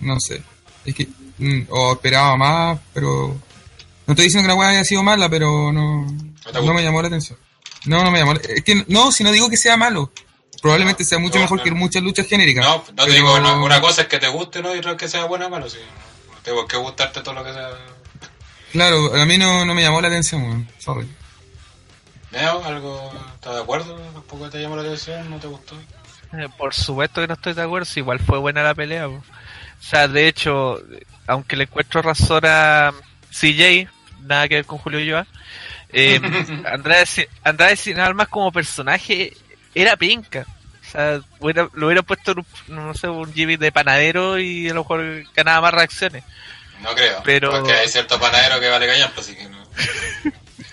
No 0.00 0.18
sé. 0.20 0.42
Es 0.86 0.94
que. 0.94 1.06
Mm, 1.38 1.62
o 1.70 1.92
esperaba 1.94 2.36
más, 2.36 2.78
pero. 2.92 3.36
No 4.06 4.12
estoy 4.12 4.26
diciendo 4.26 4.46
que 4.46 4.54
la 4.54 4.58
weá 4.58 4.68
haya 4.70 4.84
sido 4.84 5.02
mala, 5.02 5.28
pero 5.28 5.72
no. 5.72 6.06
No 6.52 6.74
me 6.74 6.82
llamó 6.82 7.02
la 7.02 7.08
atención. 7.08 7.38
No, 7.86 8.04
no 8.04 8.10
me 8.10 8.18
llamó. 8.20 8.32
Es 8.34 8.62
que 8.64 8.84
no, 8.88 9.10
si 9.12 9.24
no 9.24 9.32
digo 9.32 9.48
que 9.50 9.56
sea 9.56 9.76
malo. 9.76 10.10
Probablemente 10.62 11.04
sea 11.04 11.18
mucho 11.18 11.36
No, 11.36 11.42
mejor 11.42 11.58
no. 11.58 11.64
que 11.64 11.70
muchas 11.72 12.02
luchas 12.02 12.26
genéricas. 12.26 12.64
No, 12.64 12.82
no 12.96 13.04
te 13.04 13.10
digo, 13.12 13.38
no, 13.40 13.62
una 13.64 13.80
cosa 13.80 14.02
es 14.02 14.08
que 14.08 14.18
te 14.18 14.28
guste, 14.28 14.62
¿no? 14.62 14.74
Y 14.74 14.78
otra 14.78 14.92
es 14.92 14.96
que 14.96 15.08
sea 15.08 15.24
buena 15.24 15.46
o 15.46 15.50
malo, 15.50 15.68
sí. 15.68 15.78
No 16.32 16.38
tengo 16.42 16.66
que 16.66 16.76
gustarte 16.76 17.20
todo 17.20 17.34
lo 17.34 17.44
que 17.44 17.52
sea. 17.52 17.68
Claro, 18.72 19.14
a 19.14 19.24
mí 19.26 19.38
no, 19.38 19.64
no 19.64 19.74
me 19.74 19.82
llamó 19.82 20.00
la 20.00 20.08
atención, 20.08 20.42
weón. 20.42 20.68
Sorry. 20.78 21.06
Neo, 22.32 22.64
¿algo? 22.64 23.12
¿Estás 23.34 23.54
de 23.54 23.60
acuerdo? 23.62 23.96
¿Tampoco 24.12 24.50
te 24.50 24.60
llamó 24.60 24.76
la 24.76 24.82
atención? 24.82 25.28
¿No 25.30 25.38
te 25.38 25.46
gustó? 25.46 25.76
Eh, 26.32 26.48
Por 26.58 26.74
supuesto 26.74 27.20
que 27.20 27.26
no 27.28 27.34
estoy 27.34 27.52
de 27.54 27.62
acuerdo, 27.62 27.84
si 27.84 28.00
igual 28.00 28.18
fue 28.18 28.38
buena 28.38 28.62
la 28.62 28.74
pelea. 28.74 29.06
po. 29.08 29.14
O 29.16 29.82
sea, 29.82 30.08
de 30.08 30.26
hecho, 30.26 30.80
aunque 31.26 31.56
le 31.56 31.64
encuentro 31.64 32.02
razón 32.02 32.42
a 32.44 32.92
CJ, 33.30 33.88
nada 34.22 34.48
que 34.48 34.56
ver 34.56 34.64
con 34.66 34.78
Julio 34.78 35.00
Ulloa, 35.00 35.26
eh, 35.92 36.20
Andrade, 36.72 37.06
Sin- 37.06 37.26
Andrade 37.44 37.76
Sin 37.76 37.98
Armas 38.00 38.28
como 38.28 38.52
personaje 38.52 39.32
era 39.74 39.96
pinca. 39.96 40.46
O 40.86 40.90
sea, 40.90 41.20
hubiera- 41.40 41.68
lo 41.74 41.86
hubiera 41.86 42.02
puesto 42.02 42.32
en 42.32 42.38
un, 42.38 42.46
no 42.86 42.94
sé, 42.94 43.08
un 43.08 43.32
Jimmy 43.34 43.56
de 43.56 43.72
panadero 43.72 44.38
y 44.38 44.68
a 44.68 44.74
lo 44.74 44.82
mejor 44.82 45.24
ganaba 45.34 45.62
más 45.62 45.74
reacciones. 45.74 46.22
No 46.82 46.94
creo. 46.94 47.22
Pero- 47.24 47.50
Porque 47.50 47.72
hay 47.72 47.88
cierto 47.88 48.18
panadero 48.20 48.60
que 48.60 48.68
vale 48.68 48.86
callampa, 48.86 49.20
así 49.20 49.34
que 49.34 49.48
no. 49.48 49.66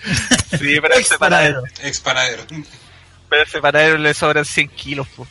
Sí, 0.58 0.78
pero 0.80 0.94
ese 0.94 1.18
panadero, 1.18 1.62
Ex 1.82 2.00
panadero. 2.00 2.44
pero 3.28 3.42
ese 3.42 3.60
panadero 3.60 3.98
le 3.98 4.14
sobran 4.14 4.44
100 4.44 4.68
kilos. 4.68 5.08
po. 5.08 5.26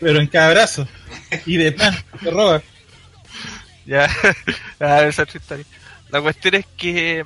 Pero 0.00 0.20
en 0.20 0.26
cada 0.28 0.50
brazo. 0.50 0.86
Y 1.46 1.56
de 1.56 1.72
pan, 1.72 1.96
te 2.22 2.30
roba. 2.30 2.62
Ya, 3.86 4.04
esa 4.80 5.22
es. 5.22 5.66
La 6.10 6.20
cuestión 6.20 6.54
es 6.54 6.66
que, 6.76 7.24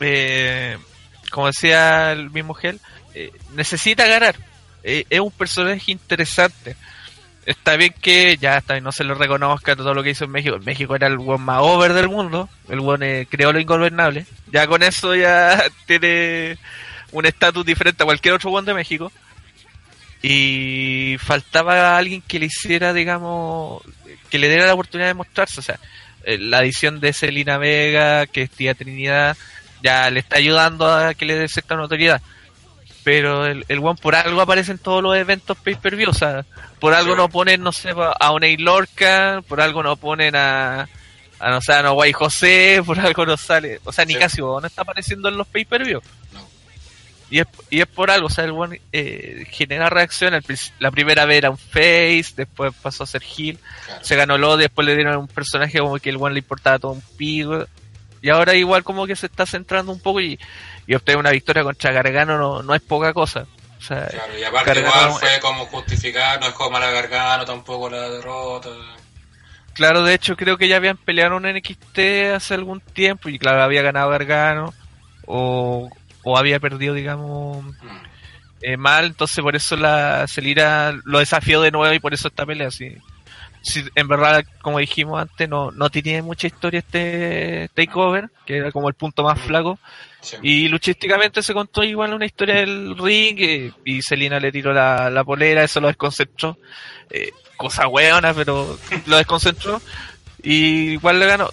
eh, 0.00 0.78
como 1.30 1.46
decía 1.48 2.12
el 2.12 2.30
mismo 2.30 2.54
Gel, 2.54 2.80
eh, 3.14 3.32
necesita 3.54 4.06
ganar. 4.06 4.36
Eh, 4.82 5.04
es 5.10 5.20
un 5.20 5.30
personaje 5.30 5.92
interesante. 5.92 6.76
Está 7.46 7.76
bien 7.76 7.94
que 8.00 8.36
ya 8.36 8.58
está 8.58 8.78
no 8.80 8.92
se 8.92 9.04
lo 9.04 9.14
reconozca 9.14 9.74
todo 9.74 9.94
lo 9.94 10.02
que 10.02 10.10
hizo 10.10 10.24
en 10.24 10.30
México. 10.30 10.58
México 10.64 10.94
era 10.94 11.06
el 11.06 11.16
buen 11.16 11.40
más 11.40 11.60
over 11.62 11.94
del 11.94 12.08
mundo. 12.08 12.48
El 12.68 12.80
buen 12.80 13.02
eh, 13.02 13.26
creó 13.28 13.52
lo 13.52 13.60
ingobernable. 13.60 14.26
Ya 14.52 14.66
con 14.66 14.82
eso 14.82 15.14
ya 15.14 15.62
tiene 15.86 16.58
un 17.10 17.24
estatus 17.24 17.64
diferente 17.64 18.02
a 18.02 18.06
cualquier 18.06 18.34
otro 18.34 18.50
buen 18.50 18.64
de 18.64 18.74
México. 18.74 19.10
Y 20.22 21.16
faltaba 21.20 21.96
alguien 21.96 22.22
que 22.22 22.38
le 22.38 22.46
hiciera, 22.46 22.92
digamos, 22.92 23.82
que 24.30 24.38
le 24.38 24.48
diera 24.48 24.66
la 24.66 24.74
oportunidad 24.74 25.08
de 25.08 25.14
mostrarse. 25.14 25.60
O 25.60 25.62
sea, 25.62 25.78
eh, 26.24 26.38
la 26.38 26.58
adición 26.58 27.00
de 27.00 27.12
Selina 27.12 27.58
Vega, 27.58 28.26
que 28.26 28.42
es 28.42 28.50
tía 28.50 28.74
Trinidad, 28.74 29.36
ya 29.82 30.10
le 30.10 30.20
está 30.20 30.36
ayudando 30.36 30.92
a 30.92 31.14
que 31.14 31.24
le 31.24 31.36
dé 31.36 31.48
cierta 31.48 31.76
notoriedad. 31.76 32.20
Pero 33.04 33.46
el, 33.46 33.64
el 33.68 33.78
one 33.78 33.98
por 34.00 34.14
algo 34.16 34.40
aparece 34.40 34.72
en 34.72 34.78
todos 34.78 35.02
los 35.02 35.16
eventos 35.16 35.56
pay-per-view. 35.56 36.10
O 36.10 36.14
sea, 36.14 36.44
por 36.80 36.94
algo 36.94 37.14
no 37.14 37.28
ponen, 37.28 37.62
no 37.62 37.72
sé, 37.72 37.90
a 37.90 38.32
Oney 38.32 38.56
Lorca, 38.56 39.42
por 39.48 39.60
algo 39.60 39.82
no 39.82 39.96
ponen 39.96 40.34
a, 40.36 40.88
a 41.38 41.50
no 41.50 41.60
sé, 41.62 41.72
a 41.72 41.82
Noguay 41.82 42.12
José, 42.12 42.82
por 42.86 42.98
algo 42.98 43.24
no 43.24 43.36
sale. 43.36 43.80
O 43.84 43.92
sea, 43.92 44.04
ni 44.04 44.14
Sí. 44.14 44.18
Casio 44.18 44.60
no 44.60 44.66
está 44.66 44.82
apareciendo 44.82 45.28
en 45.28 45.38
los 45.38 45.46
pay-per-view. 45.46 46.02
No. 46.34 46.47
Y 47.30 47.40
es, 47.40 47.46
y 47.68 47.80
es 47.80 47.86
por 47.86 48.10
algo, 48.10 48.28
o 48.28 48.30
sea, 48.30 48.44
el 48.44 48.52
one 48.52 48.80
eh, 48.92 49.46
genera 49.50 49.90
reacción. 49.90 50.32
la 50.78 50.90
primera 50.90 51.26
vez 51.26 51.38
era 51.38 51.50
un 51.50 51.58
face, 51.58 52.32
después 52.36 52.72
pasó 52.80 53.04
a 53.04 53.06
ser 53.06 53.22
heel, 53.22 53.58
Claro. 53.86 54.04
se 54.04 54.16
ganó 54.16 54.38
lo, 54.38 54.56
después 54.56 54.86
le 54.86 54.94
dieron 54.94 55.16
un 55.18 55.28
personaje 55.28 55.78
como 55.78 55.98
que 55.98 56.08
el 56.10 56.16
one 56.16 56.32
le 56.34 56.40
importaba 56.40 56.78
todo 56.78 56.92
un 56.92 57.02
pico. 57.18 57.66
Y 58.22 58.30
ahora 58.30 58.54
igual 58.54 58.82
como 58.82 59.06
que 59.06 59.14
se 59.14 59.26
está 59.26 59.44
centrando 59.46 59.92
un 59.92 60.00
poco 60.00 60.20
y, 60.20 60.38
y 60.86 60.94
obtener 60.94 61.18
una 61.18 61.30
victoria 61.30 61.62
contra 61.62 61.92
Gargano 61.92 62.36
no, 62.38 62.62
no 62.62 62.74
es 62.74 62.80
poca 62.82 63.12
cosa. 63.12 63.46
O 63.78 63.80
sea, 63.82 64.06
Claro, 64.08 64.38
y 64.38 64.42
aparte 64.42 64.70
Gargano- 64.74 64.88
igual 65.08 65.20
fue 65.20 65.40
como 65.40 65.66
justificar, 65.66 66.40
no 66.40 66.46
es 66.48 66.52
como 66.54 66.78
la 66.80 66.90
gargano 66.90 67.44
tampoco 67.44 67.88
la 67.90 68.08
derrota. 68.08 68.70
claro, 69.74 70.02
de 70.02 70.14
hecho 70.14 70.34
creo 70.36 70.56
que 70.58 70.66
ya 70.66 70.76
habían 70.76 70.96
peleado 70.96 71.36
en 71.36 71.44
NXT 71.56 71.98
hace 72.34 72.54
algún 72.54 72.80
tiempo 72.80 73.28
y 73.28 73.38
claro, 73.38 73.62
había 73.62 73.82
ganado 73.82 74.10
Gargano 74.10 74.74
o, 75.26 75.88
o 76.22 76.36
había 76.38 76.60
perdido, 76.60 76.94
digamos, 76.94 77.64
Mm. 77.64 77.70
eh, 78.62 78.76
mal, 78.76 79.06
entonces 79.06 79.40
por 79.42 79.54
eso 79.56 79.76
la 79.76 80.26
Celira 80.28 80.92
lo 81.04 81.18
desafió 81.20 81.60
de 81.60 81.70
nuevo 81.70 81.92
y 81.94 82.00
por 82.00 82.14
eso 82.14 82.28
esta 82.28 82.44
pelea, 82.46 82.70
sí. 82.70 82.96
Sí, 83.60 83.84
en 83.96 84.06
verdad, 84.08 84.44
como 84.62 84.78
dijimos 84.78 85.20
antes, 85.20 85.48
no, 85.48 85.72
no 85.72 85.90
tenía 85.90 86.22
mucha 86.22 86.46
historia 86.46 86.78
este 86.78 87.68
takeover, 87.74 88.30
que 88.46 88.58
era 88.58 88.70
como 88.72 88.88
el 88.88 88.94
punto 88.94 89.24
más 89.24 89.38
flaco. 89.40 89.78
Sí. 90.20 90.36
Y 90.42 90.68
luchísticamente 90.68 91.42
se 91.42 91.52
contó 91.54 91.82
igual 91.82 92.14
una 92.14 92.24
historia 92.24 92.54
del 92.56 92.96
ring 92.96 93.36
eh, 93.40 93.72
y 93.84 94.00
Selina 94.00 94.38
le 94.38 94.52
tiró 94.52 94.72
la, 94.72 95.10
la 95.10 95.24
polera, 95.24 95.64
eso 95.64 95.80
lo 95.80 95.88
desconcentró. 95.88 96.56
Eh, 97.10 97.32
cosa 97.56 97.88
hueona, 97.88 98.32
pero 98.32 98.78
lo 99.06 99.16
desconcentró. 99.16 99.82
Y 100.42 100.92
igual 100.92 101.18
le 101.18 101.26
ganó. 101.26 101.50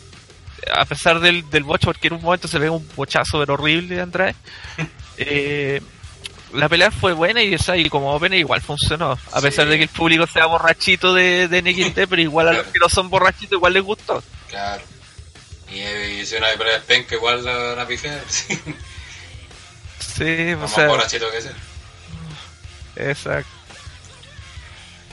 A 0.73 0.85
pesar 0.85 1.19
del, 1.19 1.49
del 1.49 1.63
bocho, 1.63 1.87
porque 1.87 2.07
en 2.07 2.13
un 2.15 2.21
momento 2.21 2.47
se 2.47 2.59
dio 2.59 2.73
un 2.73 2.87
bochazo 2.95 3.39
pero 3.39 3.53
horrible 3.55 3.95
de 3.95 4.01
Andrade. 4.01 4.35
Eh, 5.17 5.81
la 6.51 6.67
pelea 6.67 6.91
fue 6.91 7.13
buena 7.13 7.41
y, 7.41 7.55
o 7.55 7.57
sea, 7.57 7.77
y 7.77 7.89
como 7.89 8.13
opener 8.13 8.37
igual 8.39 8.61
funcionó. 8.61 9.11
A 9.31 9.39
Sí. 9.39 9.41
pesar 9.43 9.67
de 9.69 9.77
que 9.77 9.83
el 9.83 9.89
público 9.89 10.27
sea 10.27 10.45
borrachito 10.45 11.13
de, 11.13 11.47
de 11.47 11.61
NXT, 11.61 11.99
pero 12.09 12.21
igual 12.21 12.49
a 12.49 12.53
los 12.53 12.67
que 12.67 12.79
no 12.79 12.89
son 12.89 13.09
borrachitos 13.09 13.53
igual 13.53 13.71
les 13.73 13.83
gustó. 13.83 14.21
Claro. 14.49 14.83
Y, 15.71 15.79
eh, 15.79 16.19
y 16.21 16.25
si 16.25 16.35
una 16.35 16.47
pelea 16.57 16.73
de 16.73 16.79
penca 16.81 17.15
igual 17.15 17.45
la, 17.45 17.85
pifea, 17.87 18.21
sí. 18.29 18.59
Sí, 19.99 20.53
o 20.53 20.57
Más 20.59 20.71
sea, 20.73 20.87
borrachito 20.87 21.31
que 21.31 21.41
sea. 21.41 21.53
exacto. 22.97 23.49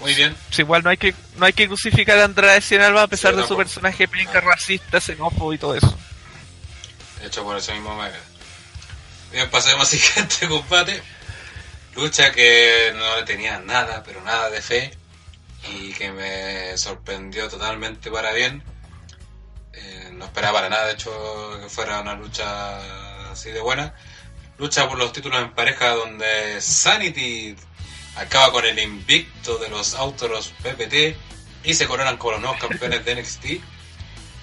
Muy 0.03 0.14
bien. 0.14 0.36
Pues 0.48 0.59
igual 0.59 0.82
no 0.82 0.90
hay 0.90 0.96
que 0.96 1.14
no 1.36 1.46
hay 1.46 1.53
que 1.53 1.68
crucificar 1.68 2.18
a 2.18 2.24
Andrade 2.24 2.61
Cien 2.61 2.80
Alba 2.82 3.05
a 3.05 3.07
pesar 3.07 3.34
Sí, 3.34 3.40
de 3.40 3.46
su 3.46 3.57
personaje 3.57 4.09
penca 4.09 4.40
racista, 4.40 5.00
xenófobo 5.00 5.55
y 5.55 5.59
todo 5.59 5.76
eso. 5.76 5.96
De 7.20 7.28
hecho, 7.28 7.44
por 7.44 7.57
eso 7.57 7.72
mismo 7.72 7.96
me 7.96 8.11
Bien, 9.30 9.48
pasemos 9.48 9.92
al 9.92 9.98
siguiente 9.98 10.48
combate. 10.48 11.00
Lucha 11.94 12.32
que 12.32 12.92
no 12.96 13.16
le 13.16 13.22
tenía 13.22 13.61
nada, 13.61 14.03
pero 14.03 14.20
nada 14.22 14.50
de 14.50 14.61
fe. 14.61 14.92
Y 15.72 15.92
que 15.92 16.11
me 16.11 16.76
sorprendió 16.76 17.48
totalmente 17.48 18.11
para 18.11 18.32
bien. 18.32 18.62
Eh, 19.72 20.11
no 20.14 20.24
esperaba 20.24 20.55
para 20.55 20.68
nada, 20.68 20.86
de 20.86 20.94
hecho, 20.94 21.61
que 21.62 21.68
fuera 21.68 22.00
una 22.00 22.14
lucha 22.14 23.30
así 23.30 23.50
de 23.50 23.61
buena. 23.61 23.94
Lucha 24.59 24.88
por 24.88 24.98
los 24.98 25.12
títulos 25.12 25.40
en 25.40 25.55
pareja 25.55 25.90
donde 25.90 26.61
Sanity 26.61 27.55
acaba 28.17 28.53
con 28.53 28.65
el 28.65 28.79
invicto 28.79 29.59
de 29.59 29.69
los 29.69 29.95
Autoros 29.95 30.53
PPT 30.63 31.17
y 31.65 31.75
se 31.75 31.87
coronan 31.87 32.17
como 32.17 32.33
los 32.33 32.41
nuevos 32.41 32.61
campeones 32.61 33.05
de 33.05 33.15
NXT 33.17 33.45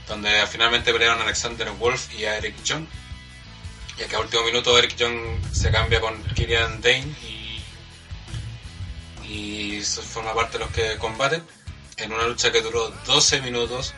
donde 0.10 0.46
finalmente 0.48 0.92
pelearon 0.92 1.20
a 1.20 1.24
Alexander 1.24 1.70
Wolf 1.72 2.14
y 2.16 2.26
a 2.26 2.38
Eric 2.38 2.56
John. 2.68 2.88
Y 3.98 4.08
que 4.08 4.16
a 4.16 4.20
último 4.20 4.44
minuto 4.44 4.78
Eric 4.78 4.96
John 5.00 5.40
se 5.54 5.72
cambia 5.72 6.02
con 6.02 6.22
Kirian 6.34 6.82
Dane 6.82 7.14
y, 7.24 7.62
y 9.28 9.82
forma 9.82 10.34
parte 10.34 10.58
de 10.58 10.66
los 10.66 10.74
que 10.74 10.98
combaten 10.98 11.44
en 11.98 12.12
una 12.12 12.26
lucha 12.26 12.52
que 12.52 12.62
duró 12.62 12.90
12 13.06 13.42
minutos 13.42 13.94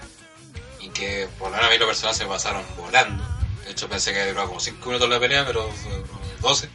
y 0.79 0.89
que 0.89 1.29
por 1.39 1.51
menos 1.51 1.65
a 1.65 1.69
mí 1.69 1.77
los 1.77 1.87
personajes 1.87 2.17
se 2.17 2.25
pasaron 2.25 2.65
volando. 2.75 3.23
De 3.63 3.71
hecho 3.71 3.87
pensé 3.87 4.11
que 4.11 4.25
duraba 4.27 4.47
como 4.47 4.59
5 4.59 4.85
minutos 4.85 5.07
la 5.09 5.19
pelea, 5.19 5.45
pero 5.45 5.71
duró 5.83 6.03
12. 6.41 6.69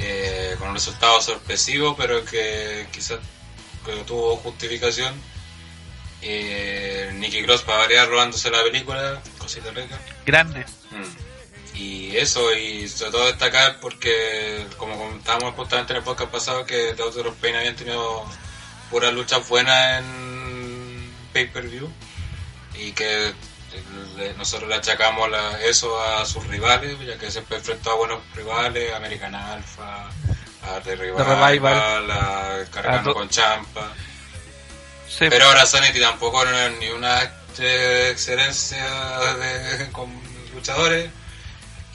Eh, 0.00 0.56
con 0.58 0.68
un 0.68 0.74
resultado 0.74 1.20
sorpresivo, 1.20 1.96
pero 1.96 2.24
que 2.24 2.86
quizás 2.92 3.18
tuvo 4.06 4.36
justificación. 4.36 5.14
Eh, 6.20 7.10
Nicky 7.14 7.42
Cross 7.44 7.62
para 7.62 7.78
variar 7.78 8.08
robándose 8.08 8.50
la 8.50 8.62
película, 8.62 9.22
cosita 9.38 9.70
rica. 9.70 9.98
Grande. 10.26 10.64
Mm. 10.90 11.76
Y 11.78 12.16
eso, 12.16 12.52
y 12.54 12.88
sobre 12.88 13.12
todo 13.12 13.26
destacar 13.26 13.78
porque, 13.80 14.66
como 14.76 14.98
comentábamos 14.98 15.54
justamente 15.54 15.92
en 15.92 15.98
el 15.98 16.02
podcast 16.02 16.30
pasado, 16.30 16.66
que 16.66 16.94
The 16.96 17.02
of 17.02 17.36
Pain 17.40 17.54
habían 17.54 17.76
tenido 17.76 18.24
puras 18.90 19.12
luchas 19.12 19.48
buenas 19.48 20.00
en 20.00 21.12
pay-per-view 21.32 21.88
y 22.80 22.92
que 22.92 23.32
nosotros 24.36 24.68
le 24.68 24.76
achacamos 24.76 25.30
la- 25.30 25.60
eso 25.62 26.00
a 26.02 26.24
sus 26.26 26.46
rivales, 26.46 26.96
ya 27.06 27.16
que 27.18 27.30
siempre 27.30 27.56
enfrentó 27.58 27.90
a 27.92 27.94
buenos 27.96 28.20
rivales, 28.34 28.92
American 28.94 29.34
Alpha, 29.34 30.08
a 30.62 30.80
The 30.82 30.96
Revival, 30.96 31.26
Revival. 31.26 32.10
a 32.10 32.64
Cargando 32.70 33.10
A 33.10 33.14
con 33.14 33.28
Champa. 33.28 33.92
Sí, 35.08 35.26
Pero 35.30 35.46
ahora 35.46 35.64
Sanity 35.66 36.00
tampoco 36.00 36.44
no 36.44 36.56
es 36.58 36.78
ni 36.78 36.88
una 36.90 37.22
eh, 37.58 38.08
excelencia 38.12 38.84
de, 39.34 39.88
con 39.92 40.12
luchadores 40.54 41.10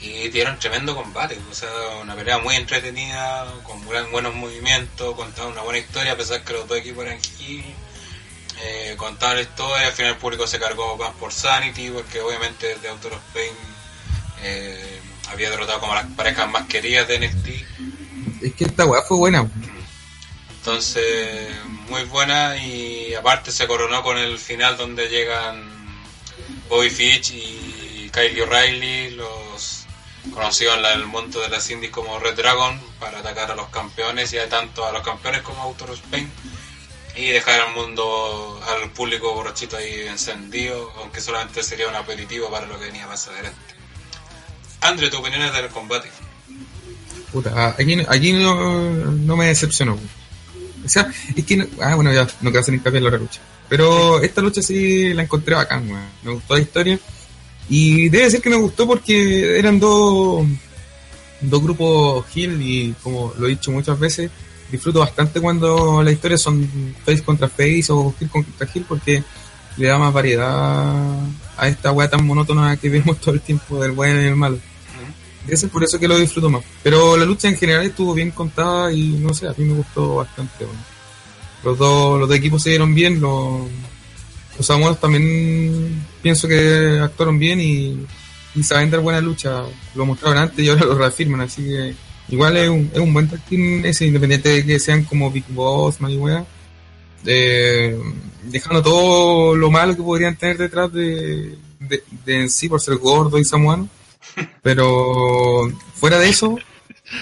y 0.00 0.28
dieron 0.28 0.58
tremendo 0.58 0.94
combate, 0.94 1.38
o 1.50 1.54
sea, 1.54 1.70
una 2.02 2.14
pelea 2.14 2.36
muy 2.38 2.56
entretenida, 2.56 3.46
con 3.62 3.82
buenos 3.86 4.34
movimientos, 4.34 5.14
contaban 5.14 5.52
una 5.52 5.62
buena 5.62 5.78
historia, 5.78 6.12
a 6.12 6.16
pesar 6.16 6.42
que 6.44 6.52
los 6.52 6.68
dos 6.68 6.76
equipos 6.76 7.04
eran 7.06 7.18
heel, 7.40 7.64
eh, 8.62 8.96
la 9.20 9.40
historia, 9.40 9.86
al 9.86 9.92
final 9.92 10.12
el 10.12 10.18
público 10.18 10.46
se 10.46 10.58
cargó 10.58 10.96
más 10.96 11.12
por 11.14 11.32
Sanity, 11.32 11.90
porque 11.90 12.20
obviamente 12.20 12.76
de 12.76 12.88
Autor 12.88 13.14
of 13.14 13.22
Pain 13.32 13.52
eh, 14.42 15.00
había 15.30 15.50
derrotado 15.50 15.80
como 15.80 15.94
las 15.94 16.06
parejas 16.12 16.48
más 16.50 16.66
queridas 16.66 17.08
de 17.08 17.18
NXT. 17.18 17.48
Es 18.42 18.54
que 18.54 18.64
esta 18.64 18.84
weá 18.84 19.02
fue 19.02 19.16
buena. 19.16 19.48
Entonces, 20.58 21.48
muy 21.88 22.04
buena 22.04 22.56
y 22.56 23.14
aparte 23.14 23.52
se 23.52 23.66
coronó 23.66 24.02
con 24.02 24.18
el 24.18 24.38
final 24.38 24.76
donde 24.76 25.08
llegan 25.08 25.62
Bobby 26.68 26.90
Fitch 26.90 27.32
y 27.32 28.10
Kylie 28.12 28.42
O'Reilly, 28.42 29.10
los 29.10 29.84
conocidos 30.32 30.78
en 30.78 30.84
el 30.86 31.06
mundo 31.06 31.40
de 31.40 31.48
las 31.48 31.68
indies 31.70 31.92
como 31.92 32.18
Red 32.18 32.36
Dragon, 32.36 32.80
para 32.98 33.18
atacar 33.18 33.50
a 33.50 33.54
los 33.54 33.68
campeones 33.68 34.32
y 34.32 34.38
a 34.38 34.48
tanto 34.48 34.86
a 34.86 34.92
los 34.92 35.02
campeones 35.02 35.42
como 35.42 35.60
a 35.60 35.64
Autor 35.64 35.90
Spain 35.90 36.30
y 37.16 37.26
dejar 37.28 37.60
al 37.60 37.74
mundo, 37.74 38.60
al 38.68 38.90
público 38.90 39.34
borrachito 39.34 39.76
ahí 39.76 40.02
encendido, 40.08 40.90
aunque 40.98 41.20
solamente 41.20 41.62
sería 41.62 41.88
un 41.88 41.94
aperitivo 41.94 42.50
para 42.50 42.66
lo 42.66 42.78
que 42.78 42.86
venía 42.86 43.06
más 43.06 43.28
adelante. 43.28 43.58
Andre, 44.80 45.10
tu 45.10 45.18
opinión 45.18 45.42
es 45.42 45.52
del 45.52 45.68
combate. 45.68 46.08
Puta, 47.32 47.68
aquí, 47.78 47.96
aquí 48.08 48.32
no, 48.32 49.36
me 49.36 49.46
decepcionó. 49.46 49.98
O 50.84 50.88
sea, 50.88 51.10
es 51.34 51.44
que, 51.44 51.56
no- 51.56 51.66
ah, 51.80 51.94
bueno, 51.94 52.12
ya, 52.12 52.24
no 52.40 52.50
quiero 52.50 52.60
hacer 52.60 52.74
hincapié 52.74 52.98
en 52.98 53.04
la 53.04 53.10
lucha. 53.16 53.40
Pero 53.68 54.20
esta 54.22 54.42
lucha 54.42 54.60
sí 54.62 55.14
la 55.14 55.22
encontré 55.22 55.54
bacán. 55.54 55.88
Me 56.22 56.32
gustó 56.32 56.54
la 56.54 56.60
historia. 56.60 56.98
Y 57.68 58.10
debe 58.10 58.30
ser 58.30 58.42
que 58.42 58.50
me 58.50 58.56
gustó 58.56 58.86
porque 58.86 59.58
eran 59.58 59.80
dos, 59.80 60.46
dos 61.40 61.62
grupos 61.62 62.26
Hill 62.34 62.60
y 62.60 62.94
como 63.02 63.32
lo 63.38 63.46
he 63.46 63.50
dicho 63.50 63.70
muchas 63.70 63.98
veces, 63.98 64.30
disfruto 64.74 65.00
bastante 65.00 65.40
cuando 65.40 66.02
las 66.02 66.12
historias 66.12 66.42
son 66.42 66.68
face 67.04 67.22
contra 67.22 67.48
face 67.48 67.86
o 67.90 68.12
Hill 68.18 68.28
contra 68.28 68.68
Hill 68.72 68.84
porque 68.88 69.22
le 69.76 69.86
da 69.86 69.98
más 69.98 70.12
variedad 70.12 71.16
a 71.56 71.68
esta 71.68 71.92
weá 71.92 72.10
tan 72.10 72.26
monótona 72.26 72.76
que 72.76 72.88
vemos 72.88 73.18
todo 73.20 73.34
el 73.34 73.40
tiempo 73.40 73.80
del 73.80 73.92
bueno 73.92 74.20
y 74.20 74.26
el 74.26 74.36
malo. 74.36 74.58
Debe 75.46 75.56
ser 75.56 75.68
por 75.68 75.84
eso 75.84 75.98
que 76.00 76.08
lo 76.08 76.18
disfruto 76.18 76.48
más. 76.48 76.64
Pero 76.82 77.16
la 77.16 77.24
lucha 77.24 77.48
en 77.48 77.56
general 77.56 77.84
estuvo 77.84 78.14
bien 78.14 78.30
contada 78.30 78.90
y 78.92 79.18
no 79.20 79.34
sé, 79.34 79.46
a 79.46 79.54
mí 79.56 79.64
me 79.64 79.74
gustó 79.74 80.16
bastante. 80.16 80.64
bueno. 80.64 80.80
Los, 81.62 81.78
dos, 81.78 82.18
los 82.20 82.28
dos 82.28 82.38
equipos 82.38 82.62
se 82.62 82.70
dieron 82.70 82.94
bien, 82.94 83.20
los, 83.20 83.68
los 84.58 85.00
también 85.00 86.04
pienso 86.22 86.48
que 86.48 86.98
actuaron 87.02 87.38
bien 87.38 87.60
y, 87.60 88.06
y 88.54 88.62
saben 88.62 88.90
dar 88.90 89.00
buena 89.00 89.20
lucha. 89.20 89.62
Lo 89.94 90.06
mostraron 90.06 90.38
antes 90.38 90.64
y 90.64 90.68
ahora 90.68 90.86
lo 90.86 90.96
reafirman, 90.96 91.42
así 91.42 91.62
que 91.62 91.94
igual 92.28 92.56
es 92.56 92.68
un, 92.68 92.90
es 92.92 93.00
un 93.00 93.12
buen 93.12 93.28
tag 93.28 93.40
team 93.46 93.84
ese, 93.84 94.06
independiente 94.06 94.48
de 94.48 94.66
que 94.66 94.78
sean 94.78 95.04
como 95.04 95.30
Big 95.30 95.44
Boss, 95.48 96.00
man 96.00 96.10
y 96.10 96.16
wea. 96.16 96.44
Eh, 97.26 97.98
dejando 98.44 98.82
todo 98.82 99.56
lo 99.56 99.70
malo 99.70 99.96
que 99.96 100.02
podrían 100.02 100.36
tener 100.36 100.58
detrás 100.58 100.92
de, 100.92 101.56
de, 101.80 102.02
de 102.24 102.40
en 102.42 102.50
sí 102.50 102.68
por 102.68 102.80
ser 102.80 102.96
gordo 102.96 103.38
y 103.38 103.44
samuano. 103.44 103.88
Pero 104.62 105.70
fuera 105.94 106.18
de 106.18 106.28
eso, 106.28 106.58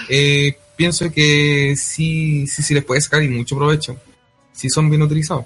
eh, 0.09 0.57
pienso 0.75 1.11
que 1.11 1.75
sí, 1.77 2.47
sí, 2.47 2.63
sí 2.63 2.73
les 2.73 2.83
puede 2.83 3.01
sacar 3.01 3.23
y 3.23 3.29
mucho 3.29 3.55
provecho. 3.55 3.97
Si 4.51 4.69
son 4.69 4.89
bien 4.89 5.01
utilizados. 5.01 5.45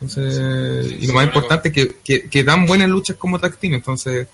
Entonces, 0.00 0.86
Sí, 0.88 0.96
y 1.00 1.06
lo 1.06 1.14
más 1.14 1.26
importante 1.26 1.68
es 1.68 1.74
que, 1.74 1.96
que, 2.02 2.28
que 2.28 2.44
dan 2.44 2.66
buenas 2.66 2.88
luchas 2.88 3.16
como 3.16 3.38
tag 3.38 3.56
team. 3.56 3.74
Entonces, 3.74 4.26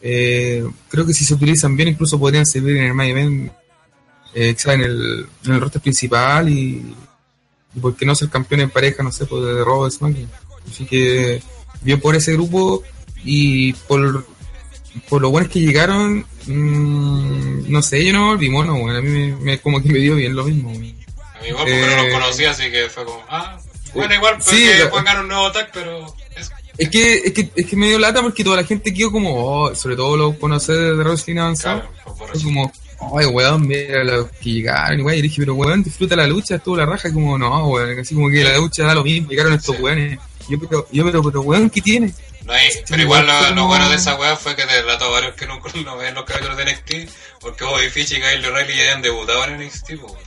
eh, 0.00 0.66
creo 0.88 1.06
que 1.06 1.14
si 1.14 1.24
se 1.24 1.34
utilizan 1.34 1.76
bien, 1.76 1.90
incluso 1.90 2.18
podrían 2.18 2.44
servir 2.44 2.76
en 2.76 2.84
el 2.84 2.94
main 2.94 3.16
event, 3.16 3.52
eh, 4.34 4.54
en 4.66 4.80
el, 4.80 5.26
en 5.44 5.52
el 5.54 5.60
roster 5.60 5.80
principal 5.82 6.48
y, 6.48 6.94
y 7.74 7.80
por 7.80 7.96
qué 7.96 8.04
no 8.06 8.14
ser 8.14 8.28
campeón 8.30 8.60
en 8.62 8.70
pareja, 8.70 9.02
no 9.02 9.12
sé, 9.12 9.26
pues 9.26 9.44
de 9.44 9.64
Raw 9.64 9.80
o 9.80 9.90
SmackDown. 9.90 10.30
Así 10.70 10.84
que, 10.86 11.42
bien 11.82 12.00
por 12.00 12.14
ese 12.16 12.32
grupo 12.32 12.82
y 13.24 13.72
por, 13.72 14.26
por 15.08 15.20
lo 15.22 15.30
buenos 15.30 15.50
que 15.50 15.60
llegaron, 15.60 16.24
mm, 16.46 17.70
no 17.70 17.82
sé, 17.82 18.04
yo 18.04 18.12
no 18.12 18.26
volví 18.28 18.48
mono, 18.48 18.78
bueno, 18.78 18.98
a 18.98 19.02
mí 19.02 19.08
me, 19.10 19.36
me- 19.36 19.58
como 19.58 19.82
que 19.82 19.88
me 19.90 19.98
dio 19.98 20.14
bien 20.16 20.34
lo 20.34 20.44
mismo. 20.44 20.70
A 20.70 20.74
mí 20.74 20.94
igual 21.48 21.64
porque 21.64 21.80
no 21.80 21.86
Eh, 21.92 22.04
los 22.10 22.20
conocía, 22.20 22.50
así 22.50 22.70
que 22.70 22.88
fue 22.88 23.04
como, 23.04 23.22
ah, 23.28 23.58
bueno, 23.94 24.14
igual 24.14 24.36
Sí, 24.40 24.50
porque 24.66 24.78
la- 24.84 24.90
pongan 24.90 25.20
un 25.20 25.28
nuevo 25.28 25.52
tag, 25.52 25.70
pero 25.72 26.06
es 26.36 26.50
Es 26.78 26.88
que, 26.88 27.14
es 27.26 27.32
que, 27.32 27.50
es 27.54 27.66
que 27.66 27.76
me 27.76 27.88
dio 27.88 27.98
lata 27.98 28.20
porque 28.22 28.42
toda 28.42 28.56
la 28.56 28.64
gente 28.64 28.92
quedó 28.94 29.12
como, 29.12 29.34
oh, 29.36 29.74
sobre 29.74 29.94
todo 29.96 30.16
los 30.16 30.36
conocedores 30.36 30.96
de 30.98 31.04
wrestling 31.04 31.36
avanzado, 31.38 31.82
claro, 32.02 32.14
por 32.16 32.42
como, 32.42 32.72
ay, 33.18 33.26
weón, 33.26 33.66
mira 33.66 34.02
los 34.04 34.30
que 34.32 34.50
llegaron, 34.50 35.00
weón, 35.02 35.18
y 35.18 35.22
dije, 35.22 35.36
pero 35.40 35.54
weón, 35.54 35.82
disfruta 35.82 36.16
la 36.16 36.26
lucha, 36.26 36.56
estuvo 36.56 36.76
la 36.76 36.86
raja, 36.86 37.08
y 37.08 37.12
como, 37.12 37.36
no, 37.38 37.68
weón, 37.68 37.98
así 37.98 38.14
como 38.14 38.28
que 38.30 38.44
la 38.44 38.56
lucha 38.58 38.84
da 38.84 38.94
lo 38.94 39.04
mismo, 39.04 39.28
llegaron 39.30 39.52
estos 39.54 39.76
Sí. 39.76 39.82
weones. 39.82 40.18
Yo, 40.48 40.58
pero, 40.60 40.86
yo, 40.92 41.04
pero, 41.04 41.22
pero, 41.22 41.40
weón, 41.42 41.70
¿qué 41.70 41.80
tiene? 41.80 42.12
No 42.44 42.52
hay, 42.52 42.68
pero 42.88 43.02
igual 43.02 43.26
lo, 43.26 43.50
lo 43.54 43.66
bueno 43.66 43.88
de 43.88 43.96
esa 43.96 44.16
weá 44.16 44.36
fue 44.36 44.54
que 44.54 44.66
delató 44.66 45.06
a 45.06 45.08
varios 45.08 45.34
que 45.34 45.46
no, 45.46 45.58
no 45.84 45.96
ven 45.96 46.14
los 46.14 46.24
capítulos 46.24 46.56
de 46.58 46.64
NXT, 46.66 47.10
porque 47.40 47.64
Bobby 47.64 47.88
Fish 47.88 48.12
y 48.12 48.16
Kyle 48.16 48.44
O'Reilly 48.46 48.74
ya 48.76 48.82
habían 48.82 49.02
debutado 49.02 49.44
en 49.46 49.58
NXT, 49.64 49.90
weón. 50.02 50.18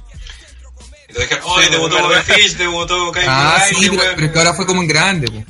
Y 1.10 1.14
te 1.14 1.22
dijeron, 1.22 1.44
oh, 1.48 1.60
debutó 1.62 2.00
Bobby. 2.02 2.16
Fish, 2.26 2.58
debutó 2.58 3.12
Kyle 3.12 3.24
Ah, 3.28 3.58
O'Reilly, 3.62 3.84
sí, 3.84 3.90
pero, 3.92 4.02
weón. 4.02 4.16
pero 4.16 4.26
es 4.28 4.32
que 4.34 4.40
ahora 4.40 4.54
fue 4.56 4.66
como 4.66 4.82
en 4.82 4.88
grande, 4.88 5.28
po. 5.28 5.44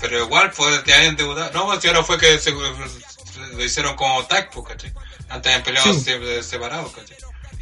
Pero 0.00 0.24
igual, 0.24 0.50
pues, 0.56 0.84
te 0.84 0.94
habían 0.94 1.16
debutado. 1.16 1.50
No, 1.52 1.66
pues, 1.66 1.80
si 1.80 1.88
ahora 1.88 2.02
fue 2.04 2.18
que 2.18 2.38
se, 2.38 2.50
lo 2.52 3.64
hicieron 3.64 3.94
como 3.96 4.24
tag, 4.26 4.50
pues, 4.50 4.66
¿cachai? 4.68 4.92
Antes 5.32 5.50
habían 5.52 5.62
peleado 5.64 5.92
Sí. 5.94 6.00
siempre 6.00 6.42
separados, 6.42 6.92
¿cachai? 6.92 7.16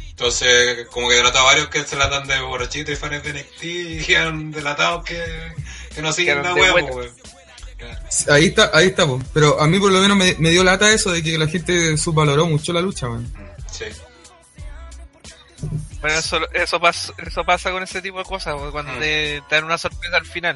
Entonces, 0.09 0.87
como 0.91 1.09
que 1.09 1.15
delató 1.15 1.39
a 1.39 1.43
varios 1.43 1.69
que 1.69 1.83
se 1.83 1.95
la 1.95 2.07
dan 2.07 2.27
de 2.27 2.39
borrachito 2.41 2.91
y 2.91 2.95
fans 2.95 3.23
de 3.23 3.33
NXT 3.33 3.63
y 3.63 4.03
quedan 4.05 4.51
delatados 4.51 5.03
que, 5.03 5.23
que 5.95 6.01
no 6.01 6.11
siguen 6.13 6.43
la 6.43 6.53
pues, 6.53 6.71
weón. 6.73 7.09
Ahí 8.29 8.45
está, 8.47 8.69
ahí 8.73 8.87
está, 8.87 9.07
po. 9.07 9.19
Pero 9.33 9.59
a 9.59 9.65
mí 9.67 9.79
por 9.79 9.91
lo 9.91 9.99
menos 9.99 10.15
me, 10.15 10.35
me 10.37 10.51
dio 10.51 10.63
lata 10.63 10.91
eso 10.93 11.11
de 11.11 11.23
que 11.23 11.37
la 11.39 11.47
gente 11.47 11.97
subvaloró 11.97 12.45
mucho 12.45 12.71
la 12.73 12.81
lucha, 12.81 13.07
man. 13.07 13.31
Sí. 13.71 13.85
Bueno, 16.01 16.17
eso, 16.17 16.39
eso, 16.53 16.79
pasa, 16.79 17.13
eso 17.17 17.43
pasa 17.43 17.71
con 17.71 17.83
ese 17.83 18.01
tipo 18.01 18.17
de 18.19 18.25
cosas, 18.25 18.55
cuando 18.71 18.93
Mm. 18.93 18.99
te, 18.99 19.41
te 19.47 19.55
dan 19.55 19.63
una 19.65 19.77
sorpresa 19.77 20.17
al 20.17 20.25
final. 20.25 20.55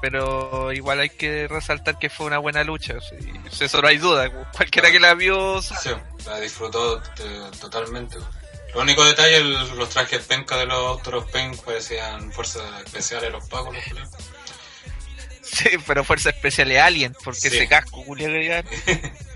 Pero 0.00 0.72
igual 0.72 1.00
hay 1.00 1.10
que 1.10 1.48
resaltar 1.48 1.98
que 1.98 2.10
fue 2.10 2.26
una 2.26 2.38
buena 2.38 2.62
lucha. 2.64 2.94
sí, 3.00 3.64
Eso 3.64 3.80
no 3.82 3.88
hay 3.88 3.98
duda. 3.98 4.30
Cualquiera 4.52 4.90
que 4.90 5.00
la 5.00 5.14
vio. 5.14 5.60
Sí, 5.62 5.72
la 6.26 6.38
disfrutó 6.40 7.02
totalmente. 7.60 8.16
Lo 8.74 8.82
único 8.82 9.04
detalle, 9.04 9.38
el- 9.38 9.76
los 9.78 9.88
trajes 9.88 10.22
penca 10.26 10.56
de 10.58 10.66
los 10.66 11.02
Toros 11.02 11.24
Pen 11.30 11.56
parecían 11.64 12.30
fuerzas 12.30 12.62
especiales, 12.84 13.32
los 13.32 13.48
pagos, 13.48 13.74
los. 13.74 14.08
Sí, 15.42 15.70
pero 15.86 16.04
fuerza 16.04 16.28
especial 16.30 16.68
de 16.68 16.80
Alien, 16.80 17.16
porque 17.24 17.40
Sí. 17.40 17.46
ese 17.48 17.68
casco, 17.68 18.04
llevan. 18.14 18.66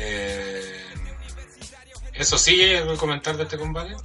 Eh, 0.00 0.84
eso 2.14 2.38
sí, 2.38 2.56
voy 2.84 2.94
a 2.94 2.98
comentar 2.98 3.36
de 3.36 3.44
este 3.44 3.58
combate. 3.58 3.96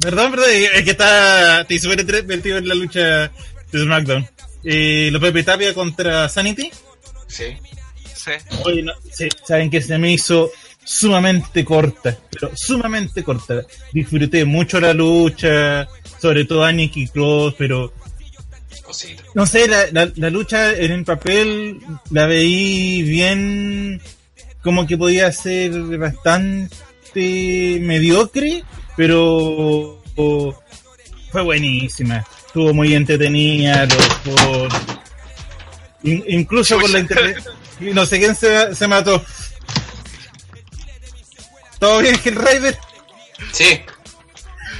Perdón, 0.00 0.30
perdón, 0.30 0.48
es 0.50 0.82
que 0.82 0.90
está, 0.90 1.62
estoy 1.62 1.78
súper 1.78 2.24
metido 2.24 2.58
en 2.58 2.68
la 2.68 2.74
lucha 2.74 3.32
de 3.70 3.82
SmackDown. 3.82 4.28
Eh, 4.64 5.08
lo 5.12 5.20
Pepe 5.20 5.42
Tapia 5.42 5.74
contra 5.74 6.28
Sanity. 6.28 6.70
Sí. 7.26 7.56
Sí. 8.14 8.32
Oye, 8.64 8.82
no, 8.82 8.92
sí, 9.10 9.28
saben 9.44 9.70
que 9.70 9.80
se 9.80 9.98
me 9.98 10.12
hizo 10.12 10.50
sumamente 10.84 11.64
corta, 11.64 12.16
pero 12.30 12.52
sumamente 12.54 13.24
corta. 13.24 13.62
Disfruté 13.92 14.44
mucho 14.44 14.80
la 14.80 14.92
lucha, 14.92 15.88
sobre 16.20 16.44
todo 16.44 16.64
a 16.64 16.72
Nikki 16.72 17.08
Cross, 17.08 17.54
pero 17.58 17.92
no 19.34 19.46
sé, 19.46 19.68
la, 19.68 19.86
la, 19.92 20.12
la 20.16 20.30
lucha 20.30 20.72
en 20.72 20.92
el 20.92 21.04
papel 21.04 21.80
la 22.10 22.26
veí 22.26 23.02
bien, 23.02 24.00
como 24.62 24.86
que 24.86 24.98
podía 24.98 25.32
ser 25.32 25.72
bastante 25.98 27.78
mediocre, 27.80 28.64
pero 28.96 30.02
fue 31.30 31.42
buenísima. 31.42 32.24
Estuvo 32.46 32.74
muy 32.74 32.94
entretenida, 32.94 33.86
los, 33.86 34.72
in- 36.02 36.24
incluso 36.28 36.78
con 36.80 36.92
la 36.92 36.98
intervención. 36.98 37.54
No 37.80 38.04
sé 38.06 38.18
quién 38.18 38.34
se, 38.36 38.74
se 38.74 38.86
mató. 38.86 39.24
¿Todo 41.78 41.98
bien, 42.00 42.18
Hellraider? 42.24 42.78
Sí. 43.52 43.80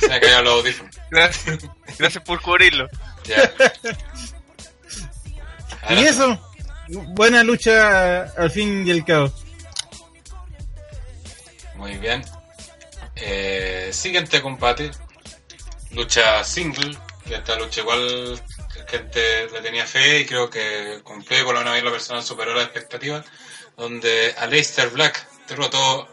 Se 0.01 0.09
me 0.09 0.21
cayeron 0.21 0.45
los 0.45 0.55
audífonos. 0.61 0.97
Gracias, 1.11 1.59
gracias 1.99 2.25
por 2.25 2.41
cubrirlo. 2.41 2.89
Ya. 3.25 3.53
Y 5.91 6.05
eso, 6.05 6.41
buena 7.09 7.45
lucha 7.45 8.23
al 8.23 8.51
fin 8.51 8.87
y 8.87 8.91
al 8.93 9.05
cabo. 9.05 9.31
Muy 11.77 11.97
bien. 11.99 12.25
Eh, 13.25 13.91
siguiente 13.93 14.43
combate. 14.43 14.91
Lucha 15.93 16.43
single. 16.45 16.99
Que 17.27 17.37
esta 17.37 17.55
lucha 17.57 17.81
igual 17.83 18.43
gente 18.89 19.49
le 19.51 19.61
tenía 19.63 19.87
fe 19.87 20.21
y 20.21 20.27
creo 20.27 20.51
que 20.51 21.01
cumplió 21.05 21.45
con 21.45 21.55
la 21.55 21.61
una 21.61 21.73
vez 21.73 21.85
la 21.85 21.91
persona 21.93 22.21
superó 22.21 22.53
las 22.55 22.65
expectativas. 22.65 23.25
Donde 23.77 24.35
Aleister 24.39 24.91
Black 24.91 25.27
derrotó 25.49 26.09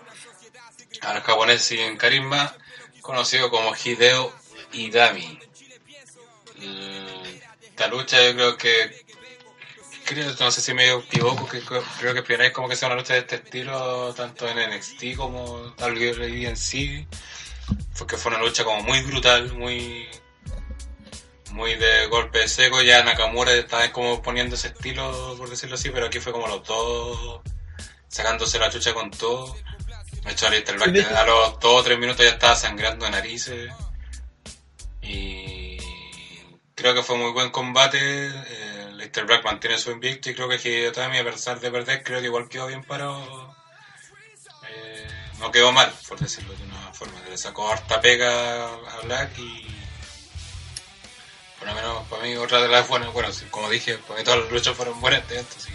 al 1.01 1.21
japonés 1.21 1.63
sin 1.63 1.97
carisma, 1.97 2.55
conocido 3.01 3.49
como 3.49 3.73
Hideo 3.75 4.33
Idami. 4.73 5.39
Mm, 6.57 7.65
Esta 7.69 7.87
lucha 7.87 8.21
yo 8.23 8.33
creo 8.33 8.57
que 8.57 9.05
creo, 10.09 10.33
no 10.39 10.51
sé 10.51 10.61
si 10.61 10.73
me 10.73 10.91
equivoco, 10.91 11.47
que 11.47 11.61
creo 11.61 12.13
que 12.13 12.23
primera 12.23 12.45
vez 12.45 12.53
como 12.53 12.67
que 12.67 12.75
sea 12.75 12.87
una 12.87 12.97
lucha 12.97 13.13
de 13.13 13.19
este 13.19 13.35
estilo, 13.35 14.11
tanto 14.15 14.47
en 14.47 14.57
NXT 14.57 15.15
como 15.15 15.75
WWE 15.79 16.47
en 16.47 16.57
sí. 16.57 17.07
Fue 17.93 18.07
que 18.07 18.17
fue 18.17 18.31
una 18.31 18.41
lucha 18.41 18.63
como 18.63 18.81
muy 18.81 19.01
brutal, 19.01 19.53
muy 19.53 20.07
muy 21.51 21.75
de 21.75 22.07
golpe 22.07 22.47
seco. 22.47 22.81
Ya 22.81 23.03
Nakamura 23.03 23.53
estaba 23.53 23.91
como 23.91 24.21
poniendo 24.21 24.55
ese 24.55 24.69
estilo, 24.69 25.35
por 25.37 25.49
decirlo 25.49 25.75
así, 25.75 25.91
pero 25.91 26.07
aquí 26.07 26.19
fue 26.19 26.33
como 26.33 26.47
los 26.47 26.65
dos 26.65 27.41
sacándose 28.07 28.57
la 28.57 28.71
chucha 28.71 28.93
con 28.93 29.11
todo. 29.11 29.55
De 30.25 30.31
hecho, 30.31 30.47
Aleister 30.47 30.75
Black 30.75 30.95
Sí, 30.95 31.13
a 31.13 31.25
los 31.25 31.59
dos 31.59 31.81
o 31.81 31.83
tres 31.83 31.99
minutos 31.99 32.25
ya 32.25 32.31
estaba 32.31 32.55
sangrando 32.55 33.05
de 33.05 33.11
narices. 33.11 33.71
Y 35.03 35.77
creo 36.73 36.95
que 36.95 37.03
fue 37.03 37.15
muy 37.15 37.31
buen 37.31 37.51
combate. 37.51 37.99
Eh, 37.99 38.68
Leicester 38.99 39.25
Black 39.25 39.45
mantiene 39.45 39.77
su 39.77 39.91
invicto 39.91 40.29
y 40.29 40.35
creo 40.35 40.49
que 40.49 40.57
Hideo 40.57 40.91
Itami, 40.91 41.17
a 41.19 41.23
pesar 41.23 41.59
de 41.59 41.71
perder, 41.71 42.03
creo 42.03 42.19
que 42.19 42.25
igual 42.25 42.49
quedó 42.49 42.67
bien 42.67 42.83
parado. 42.83 43.55
Eh, 44.69 45.07
no 45.39 45.51
quedó 45.51 45.71
mal, 45.71 45.91
por 46.07 46.19
decirlo 46.19 46.53
de 46.53 46.63
una 46.65 46.93
forma. 46.93 47.13
Le 47.29 47.37
sacó 47.37 47.71
harta 47.71 48.01
pega 48.01 48.65
a 48.65 49.01
Black 49.05 49.39
y. 49.39 49.65
Por 51.59 51.69
lo 51.69 51.75
menos 51.75 52.07
para 52.07 52.23
mí, 52.23 52.35
otra 52.35 52.61
de 52.61 52.67
las 52.67 52.87
buenas. 52.89 53.13
Bueno, 53.13 53.29
como 53.49 53.69
dije, 53.69 53.97
para 53.99 54.19
mí 54.19 54.25
todas 54.25 54.41
las 54.41 54.51
luchas 54.51 54.75
fueron 54.75 54.99
buenas 54.99 55.27
de 55.29 55.39
esto, 55.39 55.55
sí. 55.59 55.71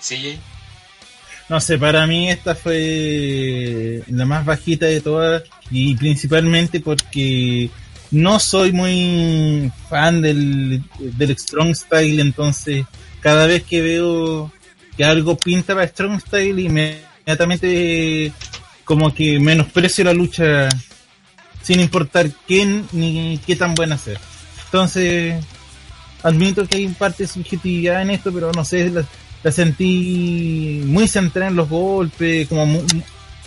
Sí, 0.00 0.40
No 1.48 1.60
sé, 1.60 1.78
para 1.78 2.06
mí 2.06 2.30
esta 2.30 2.54
fue 2.54 4.02
la 4.06 4.24
más 4.24 4.44
bajita 4.44 4.86
de 4.86 5.00
todas 5.00 5.42
y 5.70 5.94
principalmente 5.94 6.80
porque 6.80 7.70
no 8.10 8.40
soy 8.40 8.72
muy 8.72 9.70
fan 9.88 10.20
del, 10.20 10.82
del 10.98 11.38
Strong 11.38 11.74
Style, 11.74 12.20
entonces 12.20 12.84
cada 13.20 13.46
vez 13.46 13.62
que 13.62 13.80
veo 13.80 14.52
que 14.96 15.04
algo 15.04 15.36
pinta 15.36 15.74
para 15.74 15.86
Strong 15.86 16.20
Style 16.20 16.60
inmediatamente 16.60 18.32
como 18.84 19.14
que 19.14 19.38
menosprecio 19.38 20.04
la 20.04 20.12
lucha 20.12 20.68
sin 21.62 21.80
importar 21.80 22.30
quién 22.46 22.86
ni 22.92 23.38
qué 23.46 23.54
tan 23.54 23.74
buena 23.74 23.98
sea. 23.98 24.18
Entonces, 24.64 25.44
admito 26.22 26.66
que 26.66 26.76
hay 26.76 26.88
parte 26.88 27.24
de 27.24 27.28
subjetividad 27.28 28.02
en 28.02 28.10
esto, 28.10 28.32
pero 28.32 28.50
no 28.52 28.64
sé, 28.64 28.90
la, 28.90 29.04
la 29.42 29.52
sentí 29.52 30.82
muy 30.86 31.06
centrada 31.06 31.50
en 31.50 31.56
los 31.56 31.68
golpes, 31.68 32.48
como 32.48 32.66
muy, 32.66 32.84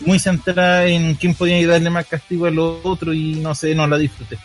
muy 0.05 0.19
centrada 0.19 0.85
en 0.85 1.15
quién 1.15 1.33
podía 1.33 1.65
darle 1.67 1.89
más 1.89 2.07
castigo 2.07 2.45
al 2.45 2.59
otro 2.59 3.13
y 3.13 3.35
no 3.35 3.55
sé, 3.55 3.75
no 3.75 3.87
la 3.87 3.97
disfruté. 3.97 4.37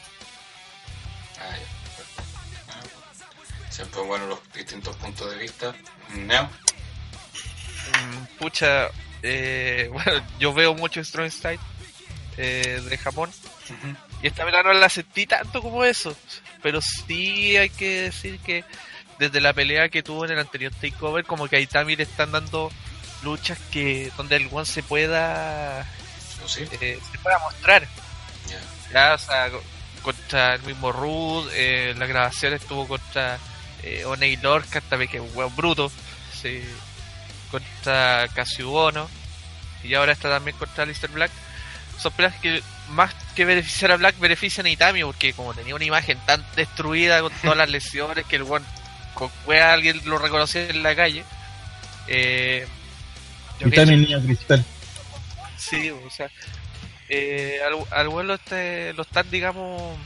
Ah, 3.78 3.82
Siempre 3.84 4.00
bueno 4.02 4.26
los 4.26 4.38
distintos 4.52 4.96
puntos 4.96 5.30
de 5.30 5.38
vista. 5.38 5.74
Neo. 6.14 6.44
Mm, 6.44 8.38
Pucha, 8.38 8.88
eh, 9.22 9.88
bueno, 9.92 10.24
yo 10.38 10.52
veo 10.52 10.74
mucho 10.74 11.02
Strong 11.02 11.30
Style 11.30 11.60
eh, 12.36 12.80
de 12.88 12.98
Japón. 12.98 13.30
Y 14.22 14.26
esta 14.26 14.44
vez 14.44 14.54
no 14.64 14.72
la 14.72 14.88
sentí 14.88 15.26
tanto 15.26 15.62
como 15.62 15.84
eso. 15.84 16.16
Pero 16.62 16.80
sí 16.80 17.56
hay 17.56 17.70
que 17.70 18.02
decir 18.02 18.40
que 18.40 18.64
desde 19.18 19.40
la 19.40 19.52
pelea 19.52 19.88
que 19.88 20.02
tuvo 20.02 20.24
en 20.24 20.32
el 20.32 20.38
anterior 20.38 20.72
takeover, 20.80 21.24
como 21.24 21.46
que 21.48 21.56
a 21.56 21.60
Itami 21.60 21.94
le 21.96 22.02
están 22.04 22.32
dando 22.32 22.70
luchas 23.22 23.58
que 23.70 24.10
donde 24.16 24.36
el 24.36 24.48
one 24.50 24.64
se 24.66 24.82
pueda 24.82 25.82
eh, 25.82 26.98
se 27.12 27.18
pueda 27.18 27.38
mostrar. 27.40 27.86
Ya. 28.48 28.60
Ya, 28.92 29.14
o 29.14 29.18
sea, 29.18 29.50
co- 29.50 29.62
contra 30.02 30.54
el 30.54 30.62
mismo 30.62 30.90
Rude, 30.92 31.50
eh, 31.54 31.94
la 31.96 32.06
grabación 32.06 32.54
estuvo 32.54 32.88
contra 32.88 33.38
eh, 33.82 34.04
Oney 34.04 34.36
Lorca, 34.36 34.80
también 34.82 35.10
que 35.10 35.16
es 35.18 35.22
un 35.22 35.30
hueón 35.34 35.54
bruto, 35.56 35.90
sí, 36.40 36.62
contra 37.50 38.28
Casiubono, 38.34 39.08
y 39.84 39.94
ahora 39.94 40.12
está 40.12 40.28
también 40.28 40.56
contra 40.56 40.84
Lister 40.86 41.10
Black. 41.10 41.30
Son 41.98 42.12
peleas 42.12 42.34
que 42.36 42.62
más 42.90 43.12
que 43.34 43.44
beneficiar 43.44 43.90
a 43.92 43.96
Black 43.96 44.18
benefician 44.18 44.66
a 44.66 44.70
Itami, 44.70 45.02
porque 45.02 45.32
como 45.32 45.52
tenía 45.54 45.74
una 45.74 45.84
imagen 45.84 46.18
tan 46.26 46.44
destruida 46.54 47.20
con 47.20 47.32
todas 47.42 47.56
las 47.56 47.68
lesiones 47.70 48.24
que 48.26 48.36
el 48.36 48.42
weón 48.44 48.64
con 49.14 49.30
wea 49.46 49.72
alguien 49.72 50.00
lo 50.04 50.18
reconocía 50.18 50.68
en 50.68 50.82
la 50.82 50.94
calle. 50.94 51.24
Eh, 52.06 52.66
también 53.58 54.02
niño 54.02 54.20
cristal. 54.22 54.64
Sí, 55.56 55.90
o 55.90 56.08
sea, 56.10 56.30
eh, 57.08 57.58
al, 57.66 57.74
al 57.90 58.08
weón 58.08 58.28
lo, 58.28 58.34
este- 58.34 58.92
lo 58.92 59.02
están, 59.02 59.28
digamos, 59.30 59.98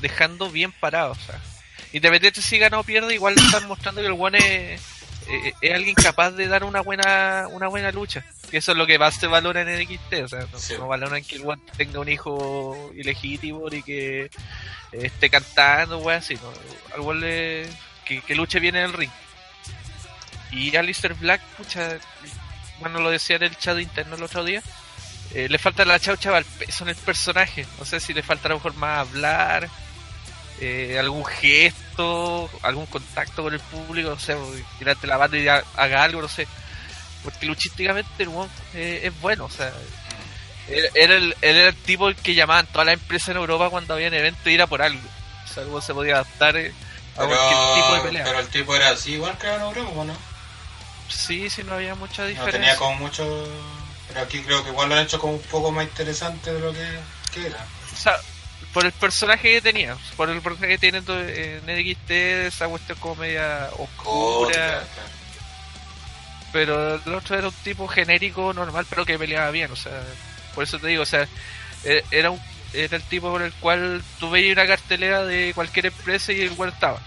dejando 0.00 0.50
bien 0.50 0.70
parado. 0.72 1.12
O 1.12 1.16
sea, 1.16 1.40
independiente 1.94 2.42
si 2.42 2.58
gana 2.58 2.78
o 2.78 2.84
pierde, 2.84 3.14
igual 3.14 3.34
están 3.36 3.66
mostrando 3.66 4.00
que 4.02 4.06
el 4.08 4.12
weón 4.12 4.34
es, 4.34 4.80
eh, 5.28 5.52
es 5.60 5.74
alguien 5.74 5.94
capaz 5.94 6.32
de 6.32 6.48
dar 6.48 6.64
una 6.64 6.80
buena 6.82 7.46
una 7.50 7.68
buena 7.68 7.90
lucha. 7.92 8.24
Que 8.50 8.58
eso 8.58 8.72
es 8.72 8.78
lo 8.78 8.86
que 8.86 8.98
más 8.98 9.14
se 9.14 9.26
valora 9.26 9.62
en 9.62 9.68
NXT. 9.80 10.12
O 10.24 10.28
sea, 10.28 10.46
no, 10.52 10.58
Sí. 10.58 10.74
no 10.78 10.86
valoran 10.88 11.24
que 11.24 11.36
el 11.36 11.42
weón 11.42 11.60
tenga 11.76 12.00
un 12.00 12.08
hijo 12.08 12.90
ilegítimo 12.94 13.68
ni 13.70 13.82
que 13.82 14.30
esté 14.92 15.30
cantando, 15.30 15.98
weón, 15.98 16.18
así. 16.18 16.34
¿no? 16.34 16.52
Al 16.94 17.00
weón 17.00 17.20
le, 17.20 17.66
que, 18.04 18.20
que 18.20 18.34
luche 18.34 18.60
bien 18.60 18.76
en 18.76 18.84
el 18.84 18.92
ring. 18.92 19.10
Y 20.52 20.76
Alistair 20.76 21.14
Black, 21.14 21.40
pucha, 21.56 21.98
bueno, 22.78 23.00
lo 23.00 23.10
decía 23.10 23.36
en 23.36 23.42
el 23.44 23.56
chat 23.56 23.78
interno 23.78 24.14
el 24.14 24.22
otro 24.22 24.44
día, 24.44 24.62
eh, 25.34 25.48
le 25.48 25.58
falta 25.58 25.84
la 25.84 25.98
chaucha 25.98 26.36
al 26.36 26.44
peso 26.44 26.84
en 26.84 26.90
el 26.90 26.96
personaje. 26.96 27.66
No 27.78 27.84
sé 27.84 27.98
si 27.98 28.14
le 28.14 28.22
falta 28.22 28.46
a 28.46 28.50
lo 28.50 28.56
mejor 28.56 28.74
más 28.74 28.98
hablar, 29.08 29.68
eh, 30.60 30.96
algún 30.98 31.24
gesto, 31.24 32.48
algún 32.62 32.86
contacto 32.86 33.42
con 33.42 33.54
el 33.54 33.60
público, 33.60 34.10
no 34.10 34.18
sé, 34.18 34.36
tirarte 34.78 35.06
la 35.06 35.16
banda 35.16 35.36
y 35.38 35.48
ha- 35.48 35.64
haga 35.76 36.02
algo, 36.04 36.22
no 36.22 36.28
sé. 36.28 36.46
Porque 37.22 37.46
luchísticamente 37.46 38.22
el 38.22 38.28
weón, 38.28 38.50
eh, 38.74 39.00
es 39.04 39.20
bueno, 39.20 39.46
o 39.46 39.50
sea, 39.50 39.72
era, 40.68 40.88
era 40.94 41.14
él 41.16 41.36
era 41.42 41.68
el 41.68 41.74
tipo 41.76 42.08
el 42.08 42.16
que 42.16 42.34
llamaban 42.34 42.66
todas 42.66 42.86
las 42.86 42.94
empresas 42.94 43.28
en 43.30 43.36
Europa 43.36 43.70
cuando 43.70 43.94
había 43.94 44.08
un 44.08 44.14
evento 44.14 44.48
y 44.50 44.54
era 44.54 44.66
por 44.66 44.82
algo. 44.82 45.00
O 45.44 45.52
sea, 45.52 45.62
weón 45.64 45.82
se 45.82 45.94
podía 45.94 46.14
adaptar 46.14 46.56
eh, 46.56 46.72
a 47.16 47.26
cualquier 47.26 47.58
tipo 47.74 47.94
de 47.94 48.00
Pero, 48.00 48.02
pelea. 48.02 48.24
pero 48.24 48.38
el 48.40 48.48
tipo 48.48 48.74
era 48.76 48.90
así, 48.90 49.12
igual 49.12 49.36
que 49.38 49.46
en 49.52 49.60
Europa, 49.60 49.90
¿o 49.96 50.04
¿no? 50.04 50.16
Sí, 51.08 51.48
sí, 51.50 51.62
no 51.64 51.74
había 51.74 51.94
mucha 51.94 52.22
No 52.22 52.28
diferencia. 52.28 52.52
tenía 52.60 52.76
como 52.76 52.94
mucho. 52.96 53.48
Pero 54.08 54.20
aquí 54.20 54.40
creo 54.42 54.62
que 54.62 54.70
igual 54.70 54.88
lo 54.88 54.96
han 54.96 55.02
hecho 55.04 55.18
como 55.18 55.34
un 55.34 55.42
poco 55.42 55.70
más 55.72 55.84
interesante 55.84 56.52
de 56.52 56.60
lo 56.60 56.72
que, 56.72 56.86
que 57.32 57.46
era. 57.46 57.66
O 57.92 57.96
sea, 57.96 58.16
por 58.74 58.84
el 58.84 58.92
personaje 58.92 59.52
que 59.54 59.60
tenía, 59.62 59.96
por 60.16 60.28
el 60.28 60.42
personaje 60.42 60.76
que 60.76 60.78
tiene 60.78 60.98
en 60.98 61.68
NXT, 61.68 62.10
esa 62.10 62.68
cuestión 62.68 62.98
como 62.98 63.14
media 63.16 63.70
oscura, 63.78 64.80
Gótica, 64.80 64.84
pero 66.52 66.96
el 66.96 67.14
otro 67.14 67.38
era 67.38 67.48
un 67.48 67.54
tipo 67.62 67.86
genérico, 67.88 68.52
normal, 68.52 68.84
pero 68.90 69.06
que 69.06 69.18
peleaba 69.18 69.50
bien, 69.52 69.70
o 69.70 69.76
sea, 69.76 70.02
por 70.54 70.64
eso 70.64 70.78
te 70.78 70.88
digo, 70.88 71.04
o 71.04 71.06
sea, 71.06 71.26
e- 71.84 72.04
era 72.10 72.30
un 72.30 72.40
era 72.72 72.96
el 72.96 73.02
tipo 73.04 73.30
por 73.30 73.42
el 73.42 73.52
cual 73.54 74.02
tú 74.18 74.30
veías 74.30 74.54
una 74.56 74.66
cartelera 74.66 75.24
de 75.24 75.52
cualquier 75.54 75.86
empresa 75.86 76.32
y 76.32 76.40
el 76.40 76.50
cual 76.56 76.70
estaba. 76.70 77.00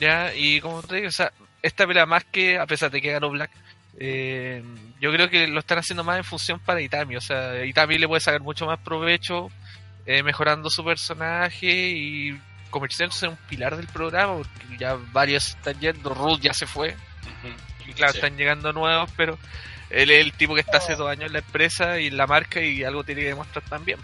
Ya, 0.00 0.34
y 0.34 0.60
como 0.60 0.82
te 0.82 0.96
digo, 0.96 1.08
o 1.08 1.12
sea, 1.12 1.30
esta 1.62 1.86
pelea 1.86 2.06
más 2.06 2.24
que, 2.24 2.58
a 2.58 2.66
pesar 2.66 2.90
de 2.90 3.02
que 3.02 3.12
ganó 3.12 3.28
Black, 3.28 3.50
eh, 3.98 4.62
yo 5.04 5.12
creo 5.12 5.28
que 5.28 5.46
lo 5.46 5.60
están 5.60 5.76
haciendo 5.76 6.02
más 6.02 6.16
en 6.16 6.24
función 6.24 6.58
para 6.60 6.80
Itami, 6.80 7.16
o 7.16 7.20
sea, 7.20 7.62
Itami 7.62 7.98
le 7.98 8.08
puede 8.08 8.22
sacar 8.22 8.40
mucho 8.40 8.64
más 8.64 8.78
provecho 8.78 9.50
eh, 10.06 10.22
mejorando 10.22 10.70
su 10.70 10.82
personaje 10.82 11.90
y 11.90 12.40
convirtiéndose 12.70 13.26
en 13.26 13.32
un 13.32 13.38
pilar 13.46 13.76
del 13.76 13.86
programa, 13.86 14.36
porque 14.38 14.78
ya 14.78 14.96
varios 15.12 15.48
están 15.48 15.78
yendo, 15.78 16.14
Ruth 16.14 16.40
ya 16.40 16.54
se 16.54 16.66
fue, 16.66 16.96
y 17.86 17.92
claro, 17.92 18.12
Sí. 18.12 18.18
están 18.18 18.38
llegando 18.38 18.72
nuevos, 18.72 19.10
pero 19.14 19.38
él 19.90 20.10
es 20.10 20.24
el 20.24 20.32
tipo 20.32 20.54
que 20.54 20.62
está 20.62 20.78
hace 20.78 20.94
dos 20.96 21.10
años 21.10 21.26
en 21.26 21.34
la 21.34 21.38
empresa 21.40 22.00
y 22.00 22.06
en 22.06 22.16
la 22.16 22.26
marca 22.26 22.62
y 22.62 22.82
algo 22.82 23.04
tiene 23.04 23.20
que 23.20 23.28
demostrar 23.28 23.62
también. 23.68 23.98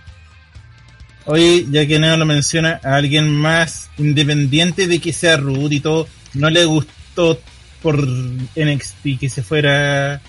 Oye, 1.24 1.64
ya 1.70 1.86
que 1.86 1.98
Neo 1.98 2.18
lo 2.18 2.26
menciona, 2.26 2.78
a 2.84 2.96
alguien 2.96 3.34
más 3.34 3.88
independiente 3.96 4.86
de 4.86 5.00
que 5.00 5.14
sea 5.14 5.38
rude 5.38 5.76
y 5.76 5.80
todo, 5.80 6.06
¿no 6.34 6.50
le 6.50 6.66
gustó 6.66 7.40
por 7.80 7.96
NXT 8.06 9.18
que 9.18 9.30
se 9.30 9.42
fuera? 9.42 10.20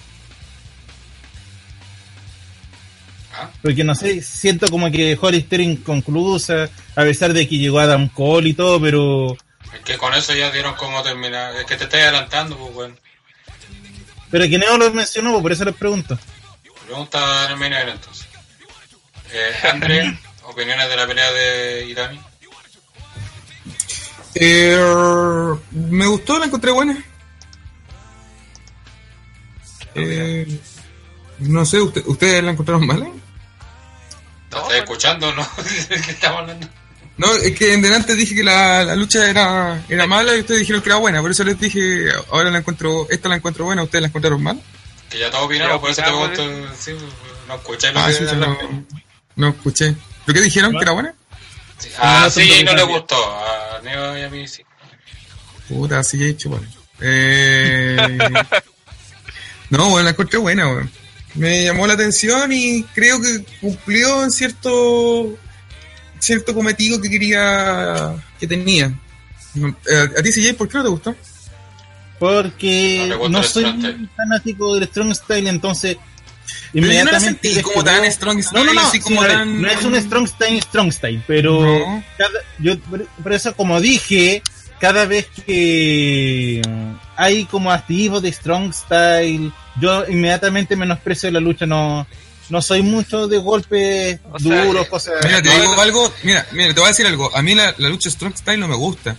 Ah. 3.44 3.50
Porque 3.62 3.84
no 3.84 3.96
sé, 3.96 4.22
siento 4.22 4.68
como 4.70 4.92
que 4.92 5.06
dejó 5.06 5.32
la 5.32 5.38
historia 5.38 5.66
inconclusa, 5.66 6.70
a 6.96 7.02
pesar 7.04 7.34
de 7.34 7.48
que 7.48 7.58
llegó 7.58 7.80
Adam 7.80 8.08
Cole 8.10 8.50
y 8.50 8.54
todo, 8.54 8.80
pero 8.82 9.38
Es 9.74 9.80
que 9.86 9.98
con 9.98 10.14
eso 10.14 10.34
ya 10.34 10.52
dieron 10.52 10.76
cómo 10.76 11.02
terminar. 11.02 11.56
Es 11.56 11.66
que 11.66 11.76
te 11.78 11.86
estás 11.86 12.02
adelantando, 12.02 12.58
pues, 12.58 12.74
bueno. 12.74 12.96
pero 14.30 14.46
que 14.48 14.58
Neo 14.60 14.78
lo 14.78 14.92
mencionó, 14.92 15.32
pues, 15.32 15.42
por 15.42 15.52
eso 15.54 15.66
les 15.66 15.76
pregunto. 15.76 16.20
Pregunta 16.86 17.46
en 17.46 17.52
el 17.52 17.58
main 17.58 17.74
event, 17.74 17.96
entonces. 17.96 18.28
Eh, 19.34 19.68
André, 19.72 20.20
opiniones 20.44 20.90
de 20.90 20.96
la 20.98 21.08
pelea 21.08 21.32
de 21.32 21.86
Itami. 21.90 22.20
Eh, 24.36 24.78
me 25.72 26.06
gustó, 26.08 26.38
la 26.40 26.46
encontré 26.46 26.72
buena. 26.72 27.04
Eh, 29.96 30.48
no 31.40 31.66
sé, 31.66 31.82
¿usted- 31.82 32.04
¿ustedes 32.06 32.44
la 32.44 32.52
encontraron 32.52 32.86
mala? 32.88 33.08
¿La 34.52 34.58
No, 34.58 34.58
estás 34.58 34.64
bueno. 34.66 34.84
escuchando 34.84 35.30
o 35.30 35.34
no? 35.34 35.48
¿De 35.90 36.02
qué 36.02 36.12
estamos 36.12 36.40
hablando? 36.42 36.68
No, 37.18 37.32
es 37.36 37.58
que 37.58 37.74
en 37.74 37.82
delante 37.82 38.16
dije 38.16 38.34
que 38.36 38.44
la, 38.44 38.84
la 38.84 38.96
lucha 38.96 39.30
era, 39.30 39.84
era 39.90 40.08
mala 40.08 40.36
y 40.36 40.40
ustedes 40.40 40.62
dijeron 40.62 40.82
que 40.82 40.90
era 40.90 40.96
buena, 40.98 41.22
por 41.22 41.30
eso 41.30 41.44
les 41.44 41.60
dije, 41.60 42.10
ahora 42.32 42.50
la 42.50 42.58
encuentro, 42.60 43.06
esta 43.12 43.30
la 43.30 43.36
encuentro 43.36 43.66
buena, 43.66 43.84
ustedes 43.84 44.02
la 44.02 44.08
encontraron 44.08 44.42
mal. 44.42 44.60
Que 45.10 45.20
ya 45.20 45.30
todos 45.30 45.46
opinamos, 45.46 45.80
por 45.80 45.92
eso 45.92 46.02
te 46.02 46.08
pregunto. 46.08 46.44
Sí, 46.80 46.92
no 47.48 47.56
escucháis 47.56 47.94
lo 47.94 48.00
Ah, 48.00 48.08
que 48.08 48.14
sí, 48.14 48.24
no, 48.36 48.58
no 49.36 49.48
escuché. 49.50 49.96
¿Pero 50.26 50.36
qué 50.40 50.42
dijeron? 50.46 50.72
¿Que 50.72 50.82
era 50.82 50.92
buena? 50.94 51.14
Sí. 51.78 51.90
Ah, 52.00 52.22
No, 52.24 52.30
sí, 52.32 52.64
no, 52.64 52.76
le 52.76 52.84
gustó. 52.84 53.16
A 53.16 53.82
Neo 53.84 54.18
y 54.18 54.22
a 54.24 54.30
mí 54.30 54.48
sí. 54.48 54.64
Puta, 55.68 56.04
sí, 56.04 56.22
he 56.24 56.28
dicho, 56.28 56.50
bueno. 56.50 56.68
Eh... 57.02 57.98
no, 59.70 59.90
bueno, 59.90 60.06
la 60.06 60.10
encontré 60.12 60.40
buena, 60.40 60.68
weón. 60.68 60.92
Me 61.36 61.64
llamó 61.64 61.88
la 61.88 61.94
atención 61.94 62.52
y 62.52 62.84
creo 62.94 63.22
que 63.22 63.44
cumplió 63.62 64.24
en 64.24 64.32
cierto 64.32 65.38
cierto 66.20 66.54
cometido 66.54 67.00
que 67.02 67.10
quería 67.10 68.14
que 68.40 68.48
tenía. 68.48 68.94
Eh, 69.56 70.10
¿A 70.18 70.22
ti, 70.22 70.32
CJ, 70.32 70.54
por 70.56 70.68
qué 70.70 70.78
no 70.78 70.84
te 70.84 70.90
gustó? 70.90 71.16
Porque 72.20 73.08
No 73.10 73.30
no 73.30 73.44
soy 73.44 73.66
fanático 74.16 74.76
del 74.76 74.88
strong 74.88 75.14
style, 75.16 75.48
entonces 75.48 75.98
Pero 75.98 76.06
yo 76.74 76.82
no 76.82 76.88
la 76.88 76.94
inmediatamente 76.94 77.50
sentí 77.50 77.62
como 77.64 77.84
tan 77.84 78.12
strong 78.12 78.38
No, 78.38 78.44
style, 78.44 78.66
no, 78.66 78.74
no, 78.74 78.82
así 78.82 79.00
como 79.00 79.22
sí, 79.24 79.28
tan... 79.28 79.62
no 79.62 79.68
es 79.68 79.84
un 79.84 79.96
strong 80.00 80.28
style, 80.28 80.62
strong 80.62 80.92
style, 80.92 81.24
pero 81.26 81.62
No. 81.64 82.04
cada- 82.18 82.40
yo 82.60 82.78
por 82.80 83.34
eso 83.34 83.56
como 83.56 83.82
dije, 83.82 84.44
cada 84.80 85.06
vez 85.06 85.28
que 85.46 86.62
hay 87.16 87.46
como 87.46 87.72
activos 87.72 88.22
de 88.22 88.32
strong 88.32 88.74
style, 88.74 89.52
yo 89.80 90.06
inmediatamente 90.08 90.76
menosprecio 90.76 91.30
la 91.32 91.40
lucha, 91.40 91.66
no 91.66 92.06
no 92.50 92.62
soy 92.62 92.82
mucho 92.82 93.28
de 93.30 93.38
golpes 93.38 94.20
O 94.30 94.38
sea, 94.38 94.66
duros, 94.66 94.86
eh, 94.86 94.90
cosas. 94.90 95.14
Mira, 95.24 95.42
te 95.42 95.48
No, 95.50 95.56
digo 95.62 95.76
no. 95.76 95.82
algo, 95.82 96.14
mira, 96.24 96.46
mira, 96.52 96.74
te 96.74 96.80
voy 96.82 96.86
a 96.88 96.90
decir 96.90 97.08
algo. 97.08 97.34
A 97.36 97.42
mí 97.42 97.56
la, 97.56 97.74
la 97.78 97.88
lucha 97.88 98.10
Strong 98.10 98.36
Style 98.36 98.60
no 98.60 98.68
me 98.68 98.76
gusta. 98.76 99.16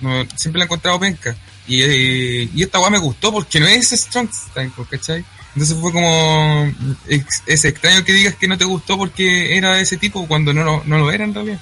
No, 0.00 0.26
siempre 0.36 0.58
la 0.58 0.64
he 0.64 0.66
encontrado 0.66 1.00
penca. 1.00 1.34
Y, 1.66 1.82
eh, 1.82 2.48
y 2.54 2.62
esta 2.62 2.78
weá 2.78 2.90
me 2.90 2.98
gustó 2.98 3.32
porque 3.32 3.58
no 3.58 3.66
es 3.66 3.88
Strong 3.90 4.30
Style, 4.32 4.70
pues, 4.76 4.88
¿cachai? 4.88 5.24
Entonces 5.54 5.76
fue 5.80 5.92
como. 5.92 6.70
Es, 7.08 7.24
es 7.46 7.64
extraño 7.64 8.04
que 8.04 8.12
digas 8.12 8.34
que 8.34 8.48
no 8.48 8.58
te 8.58 8.64
gustó 8.64 8.98
porque 8.98 9.56
era 9.56 9.74
de 9.74 9.82
ese 9.82 9.96
tipo 9.96 10.26
cuando 10.28 10.52
no 10.52 10.62
lo, 10.62 10.82
no 10.84 10.98
lo 10.98 11.10
era 11.10 11.24
en 11.24 11.34
realidad. 11.34 11.60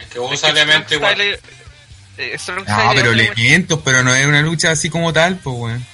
Es 0.00 0.06
que 0.08 0.18
vos 0.18 0.32
Es 0.32 0.84
que 0.86 0.94
igual. 0.96 1.38
Eh, 2.18 2.36
Strong 2.38 2.66
No, 2.66 2.92
pero 2.94 3.12
elementos, 3.12 3.80
pero 3.84 4.02
no 4.02 4.14
es 4.14 4.26
una 4.26 4.40
lucha 4.42 4.70
así 4.70 4.88
como 4.90 5.12
tal, 5.12 5.36
pues, 5.38 5.56
weón. 5.56 5.86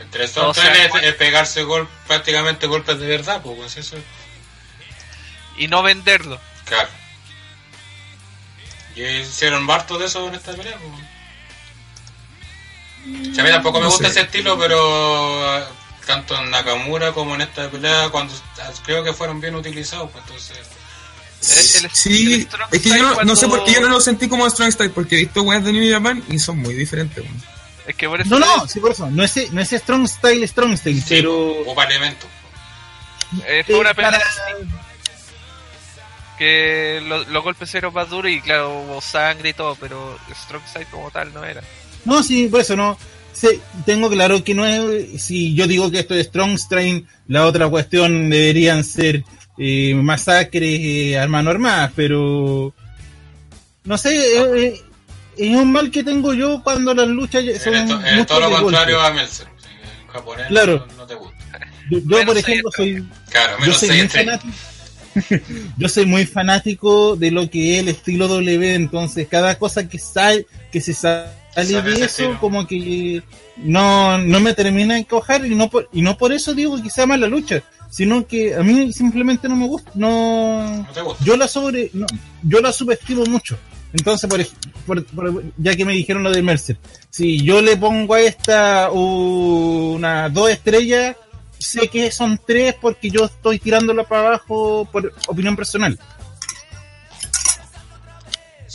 Entre 0.00 0.24
estos 0.24 0.56
O 0.56 0.60
sea, 0.60 0.72
es, 0.84 1.14
pegarse 1.14 1.62
gol, 1.64 1.88
prácticamente 2.06 2.66
golpes 2.66 2.98
de 2.98 3.06
verdad, 3.06 3.40
pues, 3.42 3.56
pues 3.56 3.76
eso. 3.76 3.96
y 5.56 5.68
no 5.68 5.82
venderlo. 5.82 6.40
Claro. 6.66 6.88
Y 8.94 9.02
hicieron 9.02 9.68
harto 9.70 9.98
de 9.98 10.06
eso 10.06 10.26
en 10.28 10.34
esta 10.34 10.52
pelea, 10.52 10.76
pues. 10.78 10.92
A 13.38 13.42
mí 13.42 13.50
tampoco 13.50 13.78
me 13.78 13.84
No 13.84 13.90
gusta 13.90 14.06
sé. 14.08 14.12
ese 14.12 14.20
estilo, 14.22 14.58
pero 14.58 15.58
eh, 15.58 15.64
tanto 16.06 16.36
en 16.40 16.50
Nakamura 16.50 17.12
como 17.12 17.34
en 17.34 17.42
esta 17.42 17.70
pelea, 17.70 18.08
cuando 18.10 18.34
creo 18.84 19.04
que 19.04 19.12
fueron 19.12 19.40
bien 19.40 19.54
utilizados, 19.54 20.10
pues 20.10 20.24
entonces. 20.24 20.58
El- 21.50 21.84
el- 21.84 21.90
Sí, 21.92 22.34
el 22.34 22.42
Strong 22.42 22.68
es 22.72 22.80
que 22.82 22.88
yo 22.88 22.96
no, 23.02 23.22
no 23.24 23.36
sé 23.36 23.46
por 23.48 23.64
qué 23.64 23.72
yo 23.74 23.80
no 23.80 23.88
lo 23.88 24.00
sentí 24.00 24.28
como 24.28 24.48
Strong 24.48 24.72
Style, 24.72 24.90
porque 24.90 25.16
he 25.16 25.18
visto 25.20 25.42
weas 25.42 25.64
de 25.64 25.72
New 25.72 25.92
Japan 25.92 26.22
y 26.28 26.38
son 26.38 26.58
muy 26.58 26.74
diferentes. 26.74 27.24
Es 27.86 27.94
que 27.94 28.08
por 28.08 28.20
eso 28.20 28.30
No, 28.30 28.38
no, 28.40 28.52
digo, 28.54 28.68
sí, 28.68 28.80
por 28.80 28.90
eso, 28.92 29.08
no 29.10 29.22
es, 29.22 29.52
no 29.52 29.60
es 29.60 29.70
strong 29.70 30.08
style, 30.08 30.46
strong 30.48 30.76
style, 30.76 31.00
Sí, 31.00 31.06
pero 31.08 31.60
ocupa 31.60 31.84
elementos. 31.84 32.28
eh, 33.46 33.62
fue 33.64 33.78
una 33.78 33.94
pelea 33.94 34.10
para- 34.12 34.24
que 36.38 37.00
lo- 37.06 37.24
los 37.24 37.42
golpes 37.42 37.74
eran 37.74 37.92
más 37.92 38.10
duros 38.10 38.30
y 38.30 38.40
claro, 38.40 38.80
hubo 38.80 39.00
sangre 39.00 39.50
y 39.50 39.52
todo, 39.54 39.74
pero 39.76 40.18
Strong 40.44 40.62
Style 40.68 40.86
como 40.90 41.10
tal 41.10 41.32
no 41.32 41.44
era. 41.44 41.62
No, 42.04 42.22
sí, 42.22 42.48
por 42.48 42.60
eso 42.60 42.76
no. 42.76 42.98
tengo 43.84 44.08
claro 44.10 44.42
que 44.42 44.54
no 44.54 44.64
es. 44.66 45.22
Si 45.22 45.54
yo 45.54 45.66
digo 45.66 45.90
que 45.90 45.98
esto 46.00 46.14
es 46.14 46.26
Strong 46.28 46.58
Strain, 46.58 47.06
la 47.28 47.46
otra 47.46 47.68
cuestión 47.68 48.30
deberían 48.30 48.82
ser 48.84 49.24
eh, 49.58 49.94
masacres 49.94 50.80
eh, 50.82 51.18
a 51.18 51.26
mano 51.28 51.50
armada, 51.50 51.92
pero. 51.94 52.72
No 53.84 53.96
sé, 53.98 54.16
eh, 54.16 54.42
eh, 54.56 54.80
es 55.36 55.56
un 55.56 55.70
mal 55.70 55.90
que 55.90 56.02
tengo 56.02 56.34
yo 56.34 56.62
cuando 56.62 56.92
las 56.94 57.06
luchas 57.08 57.44
son. 57.62 57.74
Eres, 57.74 57.88
to- 57.88 58.00
eres 58.00 58.12
mucho 58.14 58.26
todo 58.26 58.40
lo 58.50 58.56
contrario 58.62 58.96
golpe. 58.96 59.10
a 59.10 59.14
Meltzer. 59.14 59.46
En 60.02 60.08
japonés 60.12 60.46
Claro. 60.48 60.86
no, 60.88 60.96
no 60.96 61.06
te 61.06 61.14
gusta. 61.14 61.36
Yo, 61.90 62.24
por 62.26 62.36
ejemplo, 62.38 62.70
soy. 62.76 63.06
Claro, 63.30 63.56
Yo 63.64 63.72
soy, 63.72 63.88
6 63.88 64.00
muy 64.02 64.08
fanático, 64.08 64.52
yo 65.78 65.88
soy 65.88 66.06
muy 66.06 66.26
fanático 66.26 67.16
de 67.16 67.30
lo 67.30 67.48
que 67.48 67.74
es 67.74 67.80
el 67.80 67.88
estilo 67.88 68.26
W, 68.28 68.74
entonces 68.74 69.28
cada 69.28 69.56
cosa 69.58 69.88
que 69.88 69.98
sale, 69.98 70.46
que 70.72 70.80
se 70.80 70.92
sale 70.94 71.28
Ese 71.56 72.04
eso, 72.04 72.36
como 72.40 72.66
que 72.66 73.22
no, 73.56 74.18
no 74.18 74.40
me 74.40 74.52
termina 74.54 74.94
de 74.94 75.00
encojar 75.00 75.44
y 75.46 75.54
no 75.54 75.68
por, 75.70 75.88
y 75.92 76.02
no 76.02 76.16
por 76.18 76.32
eso 76.32 76.54
digo 76.54 76.80
que 76.82 76.90
sea 76.90 77.06
mala 77.06 77.26
lucha, 77.26 77.62
sino 77.90 78.26
que 78.26 78.54
a 78.54 78.62
mí 78.62 78.92
simplemente 78.92 79.48
no 79.48 79.56
me 79.56 79.66
gusta, 79.66 79.90
no, 79.94 80.82
No 80.82 80.92
te 80.92 81.00
gusta. 81.02 81.24
yo 81.24 81.36
la 81.36 81.48
sobre, 81.48 81.90
no, 81.94 82.06
yo 82.42 82.60
la 82.60 82.72
subestimo 82.72 83.24
mucho. 83.26 83.56
Entonces, 83.92 84.28
por, 84.28 84.44
por- 84.84 85.04
por- 85.06 85.44
ya 85.56 85.74
que 85.74 85.84
me 85.86 85.94
dijeron 85.94 86.22
lo 86.22 86.30
de 86.30 86.42
Mercer, 86.42 86.76
si 87.08 87.40
yo 87.42 87.62
le 87.62 87.76
pongo 87.78 88.14
a 88.14 88.20
esta 88.20 88.90
una 88.90 90.28
dos 90.28 90.50
estrellas, 90.50 91.16
sé 91.58 91.88
que 91.88 92.10
son 92.10 92.38
tres 92.46 92.74
porque 92.78 93.08
yo 93.10 93.24
estoy 93.24 93.58
tirándola 93.58 94.04
para 94.04 94.26
abajo 94.28 94.86
por 94.92 95.14
opinión 95.28 95.56
personal. 95.56 95.98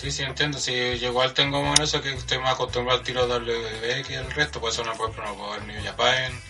Sí, 0.02 0.10
sí, 0.12 0.24
entiendo. 0.24 0.58
Sí, 0.58 0.98
yo 0.98 1.10
igual 1.10 1.32
tengo 1.36 1.62
más 1.62 1.80
eso 1.80 2.02
que 2.02 2.12
estoy 2.12 2.40
más 2.40 2.54
acostumbrado 2.56 2.98
al 3.00 3.06
tiro 3.06 3.28
W 3.28 4.04
que 4.04 4.16
el 4.16 4.32
resto. 4.32 4.60
Por 4.60 4.72
eso 4.72 4.84
no, 4.84 4.94
ejemplo, 4.94 5.24
no 5.24 5.36
puedo 5.36 5.52
ver 5.52 5.64
New 5.66 5.84
Japan. 5.84 6.42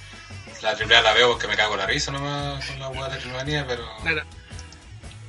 La 0.62 0.74
triple 0.76 0.96
A 0.96 1.02
la 1.02 1.12
veo 1.14 1.32
porque 1.32 1.48
me 1.48 1.58
cago 1.58 1.76
la 1.76 1.86
risa 1.86 2.12
nomás 2.12 2.66
con 2.66 2.80
la 2.80 2.88
hueá 2.88 3.10
de 3.10 3.18
Trimanía, 3.18 3.66
pero. 3.68 3.84
Claro. 4.04 4.24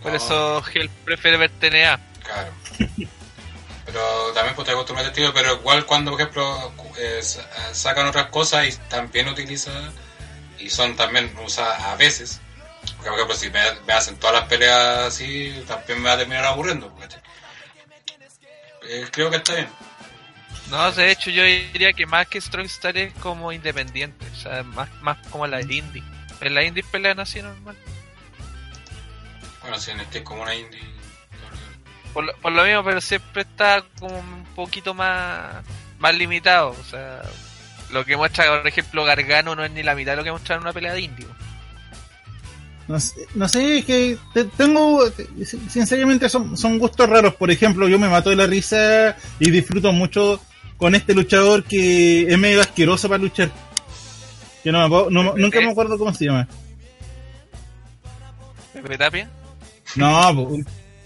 Por 0.02 0.12
no, 0.12 0.16
eso 0.18 0.62
Hell 0.72 0.88
prefiere 1.04 1.36
ver 1.36 1.50
TNA. 1.50 1.98
Claro. 2.22 2.52
Pero 3.86 4.32
también 4.34 4.54
pues 4.54 4.68
estoy 4.68 4.74
acostumbrado 4.74 5.08
a 5.08 5.10
este 5.10 5.20
estilo, 5.22 5.34
pero 5.34 5.54
igual 5.58 5.84
cuando, 5.84 6.12
por 6.12 6.20
ejemplo, 6.20 6.72
eh, 6.98 7.20
sa- 7.22 7.74
sacan 7.74 8.06
otras 8.06 8.26
cosas 8.26 8.66
y 8.68 8.72
también 8.88 9.28
utilizadas 9.28 9.92
y 10.60 10.70
son 10.70 10.94
también 10.94 11.36
usadas 11.44 11.82
a 11.82 11.96
veces. 11.96 12.40
Porque, 12.96 13.10
por 13.10 13.14
ejemplo, 13.14 13.34
si 13.36 13.50
me, 13.50 13.60
me 13.86 13.92
hacen 13.94 14.16
todas 14.16 14.36
las 14.36 14.48
peleas 14.48 14.98
así, 15.08 15.52
también 15.66 16.00
me 16.00 16.08
va 16.08 16.14
a 16.14 16.18
terminar 16.18 16.44
aburriendo. 16.44 16.94
¿cachai? 17.00 17.20
Eh, 18.92 19.08
creo 19.10 19.30
que 19.30 19.36
está 19.36 19.54
bien. 19.54 19.68
No, 20.70 20.92
de 20.92 21.10
hecho 21.10 21.30
yo 21.30 21.42
diría 21.42 21.94
que 21.94 22.04
más 22.04 22.26
que 22.28 22.40
Strong 22.40 22.68
Style 22.68 23.04
es 23.04 23.14
como 23.14 23.50
independiente, 23.50 24.26
o 24.30 24.36
sea, 24.36 24.62
más, 24.62 24.88
más 25.00 25.16
como 25.28 25.46
la 25.46 25.62
indie. 25.62 26.02
En 26.42 26.54
la 26.54 26.62
indie 26.62 26.84
pelean 26.84 27.18
así 27.18 27.40
normal. 27.40 27.74
Bueno, 29.62 29.78
si 29.78 29.92
en 29.92 30.00
este 30.00 30.18
es 30.18 30.24
como 30.24 30.42
una 30.42 30.54
indie. 30.54 30.80
Por 32.12 32.24
lo, 32.24 32.36
por 32.36 32.52
lo 32.52 32.64
mismo, 32.64 32.84
pero 32.84 33.00
siempre 33.00 33.42
está 33.42 33.82
como 33.98 34.18
un 34.18 34.44
poquito 34.54 34.92
más, 34.92 35.64
más 35.98 36.14
limitado. 36.14 36.76
O 36.78 36.84
sea, 36.84 37.22
lo 37.90 38.04
que 38.04 38.18
muestra, 38.18 38.58
por 38.58 38.66
ejemplo, 38.66 39.04
Gargano 39.04 39.54
no 39.54 39.64
es 39.64 39.70
ni 39.70 39.82
la 39.82 39.94
mitad 39.94 40.12
de 40.12 40.16
lo 40.16 40.24
que 40.24 40.32
muestra 40.32 40.56
en 40.56 40.62
una 40.62 40.74
pelea 40.74 40.92
de 40.92 41.00
indio. 41.00 41.34
No 42.92 43.00
sé, 43.00 43.26
no 43.34 43.48
sé, 43.48 43.78
es 43.78 43.84
que 43.86 44.18
te- 44.34 44.44
tengo, 44.44 45.02
sinceramente 45.70 46.28
son, 46.28 46.58
son 46.58 46.78
gustos 46.78 47.08
raros. 47.08 47.34
Por 47.36 47.50
ejemplo, 47.50 47.88
yo 47.88 47.98
me 47.98 48.06
mato 48.06 48.28
de 48.28 48.36
la 48.36 48.46
risa 48.46 49.16
y 49.38 49.50
disfruto 49.50 49.92
mucho 49.92 50.38
con 50.76 50.94
este 50.94 51.14
luchador 51.14 51.64
que 51.64 52.22
es 52.30 52.38
medio 52.38 52.60
asqueroso 52.60 53.08
para 53.08 53.22
luchar. 53.22 53.50
Que 54.62 54.70
no, 54.70 54.86
me 54.88 55.10
no- 55.10 55.34
nunca 55.36 55.58
me 55.60 55.70
acuerdo 55.70 55.96
cómo 55.96 56.12
se 56.12 56.26
llama. 56.26 56.46
Pepe 58.74 58.98
Tapia. 58.98 59.30
No, 59.96 60.48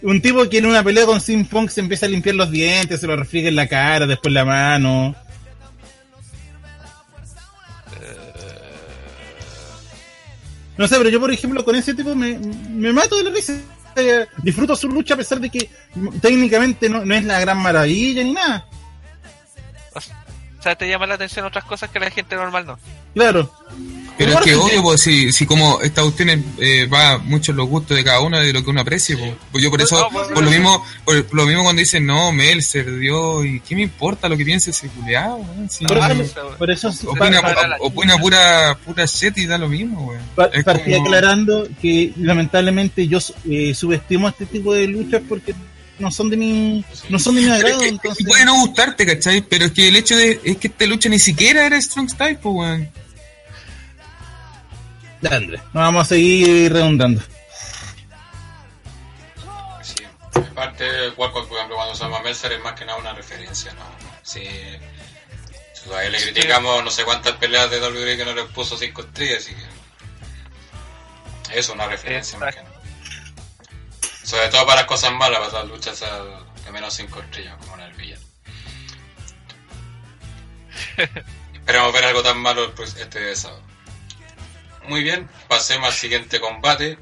un 0.03 0.21
tipo 0.21 0.49
que 0.49 0.59
en 0.59 0.67
una 0.67 0.83
pelea 0.83 1.07
con 1.07 1.21
Sim 1.21 1.45
Punk 1.47 1.71
se 1.71 1.81
empieza 1.81 2.07
a 2.07 2.09
limpiar 2.09 2.35
los 2.35 2.51
dientes, 2.51 3.01
se 3.01 3.07
lo 3.07 3.17
refriega 3.17 3.49
en 3.49 3.57
la 3.57 3.67
cara, 3.69 4.07
después 4.07 4.35
la 4.35 4.45
mano. 4.45 5.15
No 10.77 10.87
sé, 10.87 10.97
pero 10.99 11.09
yo 11.09 11.21
por 11.21 11.31
ejemplo 11.33 11.65
con 11.65 11.75
ese 11.75 11.95
tipo 11.95 12.15
me, 12.15 12.39
me 12.39 12.93
mato 12.93 13.17
de 13.17 13.25
la 13.25 13.31
risa. 13.31 13.55
Eh, 13.97 14.27
Disfruto 14.43 14.77
su 14.77 14.89
lucha 14.89 15.15
a 15.15 15.17
pesar 15.17 15.41
de 15.41 15.49
que 15.49 15.71
técnicamente 16.21 16.89
no, 16.89 17.05
no 17.05 17.15
es 17.15 17.25
la 17.25 17.41
gran 17.41 17.59
maravilla 17.59 18.23
ni 18.23 18.33
nada. 18.33 18.67
O 19.95 20.63
sea, 20.63 20.77
te 20.77 20.89
llama 20.89 21.07
la 21.07 21.15
atención 21.15 21.47
otras 21.47 21.65
cosas 21.65 21.91
que 21.91 22.01
la 22.01 22.11
gente 22.11 22.37
normal 22.37 22.67
no. 22.67 22.79
Claro. 23.15 23.51
Pero 24.19 24.33
es 24.33 24.41
que 24.41 24.55
obvio, 24.55 24.83
pues 24.83 25.03
si, 25.03 25.31
si 25.33 25.45
como 25.45 25.81
esta 25.83 26.01
cuestión 26.03 26.31
es, 26.31 26.39
eh, 26.59 26.87
va 26.87 27.19
mucho 27.19 27.53
en 27.53 27.59
los 27.59 27.69
gustos 27.69 27.97
de 27.97 28.03
cada 28.03 28.21
uno 28.21 28.39
de 28.39 28.53
lo 28.53 28.65
que 28.65 28.71
uno 28.71 28.81
aprecie, 28.81 29.17
pues, 29.17 29.35
pues 29.53 29.63
yo 29.65 29.71
por 29.71 29.83
eso, 29.83 29.99
No, 30.01 30.09
pues, 30.11 30.29
por 30.29 30.43
lo 30.45 30.51
mismo, 30.51 30.85
por, 31.05 31.35
lo 31.35 31.45
mismo 31.47 31.63
cuando 31.65 31.81
dicen 31.81 32.07
no, 32.07 32.33
Melzer, 32.33 32.99
Dios, 32.99 33.45
y 33.45 33.61
qué 33.61 33.75
me 33.77 33.83
importa 33.83 34.29
lo 34.29 34.37
que 34.37 34.45
piense 34.45 34.71
ese 34.71 34.89
culiado, 34.89 35.37
weón? 35.37 35.69
Si 35.69 35.85
Por 35.85 35.99
no- 35.99 36.23
eso, 36.23 36.55
por 36.57 36.71
eso 36.71 36.93
sí, 36.93 37.07
opina, 37.07 37.43
para- 37.43 37.55
para 37.55 37.69
la- 37.69 37.77
opina 37.81 38.17
pura, 38.17 38.79
pura 38.85 39.05
shit 39.05 39.37
y 39.39 39.47
da 39.47 39.59
lo 39.59 39.69
mismo, 39.69 40.07
weón. 40.07 40.23
Pa- 40.35 40.51
partí 40.65 40.93
como- 40.93 41.05
aclarando 41.07 41.69
que 41.83 42.13
lamentablemente 42.17 43.07
yo 43.09 43.19
eh, 43.51 43.75
subestimo 43.75 44.29
este 44.29 44.47
tipo 44.47 44.73
de 44.73 44.87
luchas 44.87 45.21
porque 45.29 45.55
no 45.99 46.11
son 46.11 46.31
de 46.31 46.37
mi, 46.37 46.85
no 47.09 47.19
son 47.19 47.35
de 47.37 47.43
mi 47.43 47.51
agrado, 47.51 47.75
es 47.77 47.83
que- 47.83 47.89
entonces. 47.89 48.27
puede 48.27 48.45
no 48.45 48.55
gustarte, 48.61 49.05
¿cachai? 49.07 49.43
Pero 49.43 49.67
es 49.67 49.73
que 49.73 49.89
el 49.89 49.97
hecho 49.97 50.17
de 50.17 50.41
es 50.45 50.57
que 50.57 50.69
esta 50.69 50.87
lucha 50.87 51.09
ni 51.09 51.19
siquiera 51.19 51.67
era 51.67 51.81
Strong 51.81 52.09
Style, 52.11 52.39
pues, 52.43 52.55
weón. 52.55 52.91
Andrés, 55.33 55.61
no 55.73 55.81
vamos 55.81 56.03
a 56.03 56.09
seguir 56.09 56.73
redundando. 56.73 57.23
Sí. 59.83 60.05
Aparte, 60.53 61.09
igual 61.09 61.33
por 61.33 61.43
ejemplo, 61.45 61.77
cuando 61.77 61.95
usamos 61.95 62.19
a 62.19 62.23
Meltzer 62.23 62.53
es 62.53 62.63
más 62.63 62.75
que 62.75 62.85
nada 62.85 62.99
una 62.99 63.13
referencia, 63.15 63.73
¿no? 63.75 63.85
Sí. 64.23 64.45
Si 65.75 65.93
a 65.93 66.05
él 66.05 66.13
le 66.13 66.21
criticamos 66.23 66.83
no 66.85 66.91
sé 66.91 67.05
cuántas 67.05 67.35
peleas 67.37 67.71
de 67.71 67.81
WWE 67.81 68.17
que 68.17 68.25
no 68.25 68.35
le 68.35 68.45
puso 68.47 68.77
5 68.77 69.01
estrellas, 69.03 69.45
así 69.45 69.55
que. 69.55 69.67
Es 71.59 71.69
una 71.69 71.87
referencia 71.87 72.39
más 72.39 72.55
que 72.55 72.63
nada. 72.63 72.75
Sobre 74.25 74.49
todo 74.49 74.67
para 74.67 74.81
las 74.81 74.89
cosas 74.89 75.13
malas, 75.13 75.39
para 75.41 75.61
las 75.63 75.69
luchas 75.69 76.01
de 76.01 76.73
menos 76.73 76.93
5 76.95 77.21
estrellas, 77.21 77.55
como 77.61 77.75
en 77.77 77.81
el 77.83 77.93
villano. 77.93 78.23
Esperamos 81.55 81.93
ver 81.93 82.05
algo 82.05 82.23
tan 82.23 82.39
malo 82.39 82.75
pro- 82.75 82.85
este 82.85 83.35
sábado. 83.37 83.63
Muy 84.89 85.03
bien, 85.03 85.29
pasemos 85.49 85.89
al 85.89 85.95
siguiente 85.95 86.39
combate. 86.39 86.97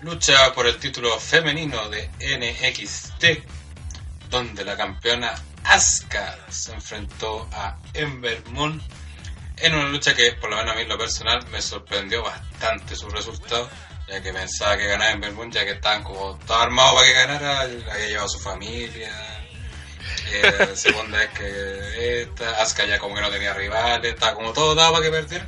Lucha 0.00 0.52
por 0.54 0.66
el 0.66 0.78
título 0.78 1.18
femenino 1.18 1.90
de 1.90 2.08
NXT, 2.38 3.24
donde 4.30 4.64
la 4.64 4.74
campeona 4.74 5.34
Asuka 5.64 6.38
se 6.48 6.72
enfrentó 6.72 7.46
a 7.52 7.76
Ember 7.92 8.42
Moon 8.50 8.82
en 9.58 9.74
una 9.74 9.88
lucha 9.90 10.14
que, 10.14 10.32
por 10.32 10.48
lo 10.48 10.56
menos 10.56 10.72
a 10.72 10.76
mí 10.76 10.82
en 10.82 10.88
lo 10.88 10.96
personal, 10.96 11.46
me 11.48 11.60
sorprendió 11.60 12.22
bastante 12.22 12.96
su 12.96 13.10
resultado, 13.10 13.68
ya 14.08 14.22
que 14.22 14.32
pensaba 14.32 14.78
que 14.78 14.86
ganaba 14.86 15.10
Ember 15.10 15.32
Moon, 15.32 15.52
ya 15.52 15.66
que 15.66 15.72
estaban 15.72 16.02
como 16.02 16.38
todos 16.46 16.62
armados 16.62 16.94
para 16.94 17.06
que 17.06 17.12
ganara, 17.12 17.60
había 17.60 18.06
llevado 18.06 18.26
a 18.26 18.30
su 18.30 18.40
familia. 18.40 19.12
Eh, 20.32 20.70
segunda 20.74 21.18
vez 21.18 21.30
que 21.30 22.22
esta, 22.22 22.62
Asuka 22.62 22.86
ya 22.86 22.98
como 22.98 23.14
que 23.14 23.20
no 23.20 23.30
tenía 23.30 23.52
rivales, 23.52 24.14
estaba 24.14 24.34
como 24.34 24.54
todo 24.54 24.74
dado 24.74 24.94
para 24.94 25.04
que 25.04 25.10
perdiera. 25.10 25.46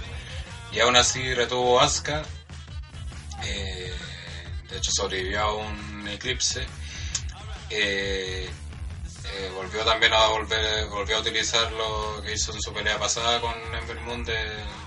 Y 0.77 0.81
aún 0.81 0.95
así 0.95 1.33
retuvo 1.33 1.81
Asuka. 1.81 2.23
Eh, 3.45 3.95
de 4.69 4.77
hecho 4.77 4.91
sobrevivió 4.93 5.41
a 5.41 5.55
un 5.55 6.07
eclipse. 6.07 6.67
Eh, 7.71 8.47
eh, 9.25 9.51
volvió 9.55 9.83
también 9.87 10.13
a 10.13 10.27
volver, 10.27 10.85
volvió 10.89 11.17
a 11.17 11.21
utilizar 11.21 11.73
lo 11.73 12.23
que 12.23 12.35
hizo 12.35 12.53
en 12.53 12.61
su 12.61 12.75
pelea 12.75 12.99
pasada 12.99 13.41
con 13.41 13.55
Ember 13.75 14.01
Moon 14.03 14.23
de 14.23 14.37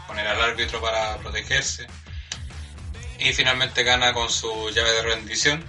poner 0.06 0.28
al 0.28 0.40
árbitro 0.40 0.80
para 0.80 1.18
protegerse. 1.18 1.88
Y 3.18 3.34
finalmente 3.34 3.84
gana 3.84 4.14
con 4.14 4.30
su 4.30 4.70
llave 4.70 4.92
de 4.92 5.02
rendición. 5.02 5.66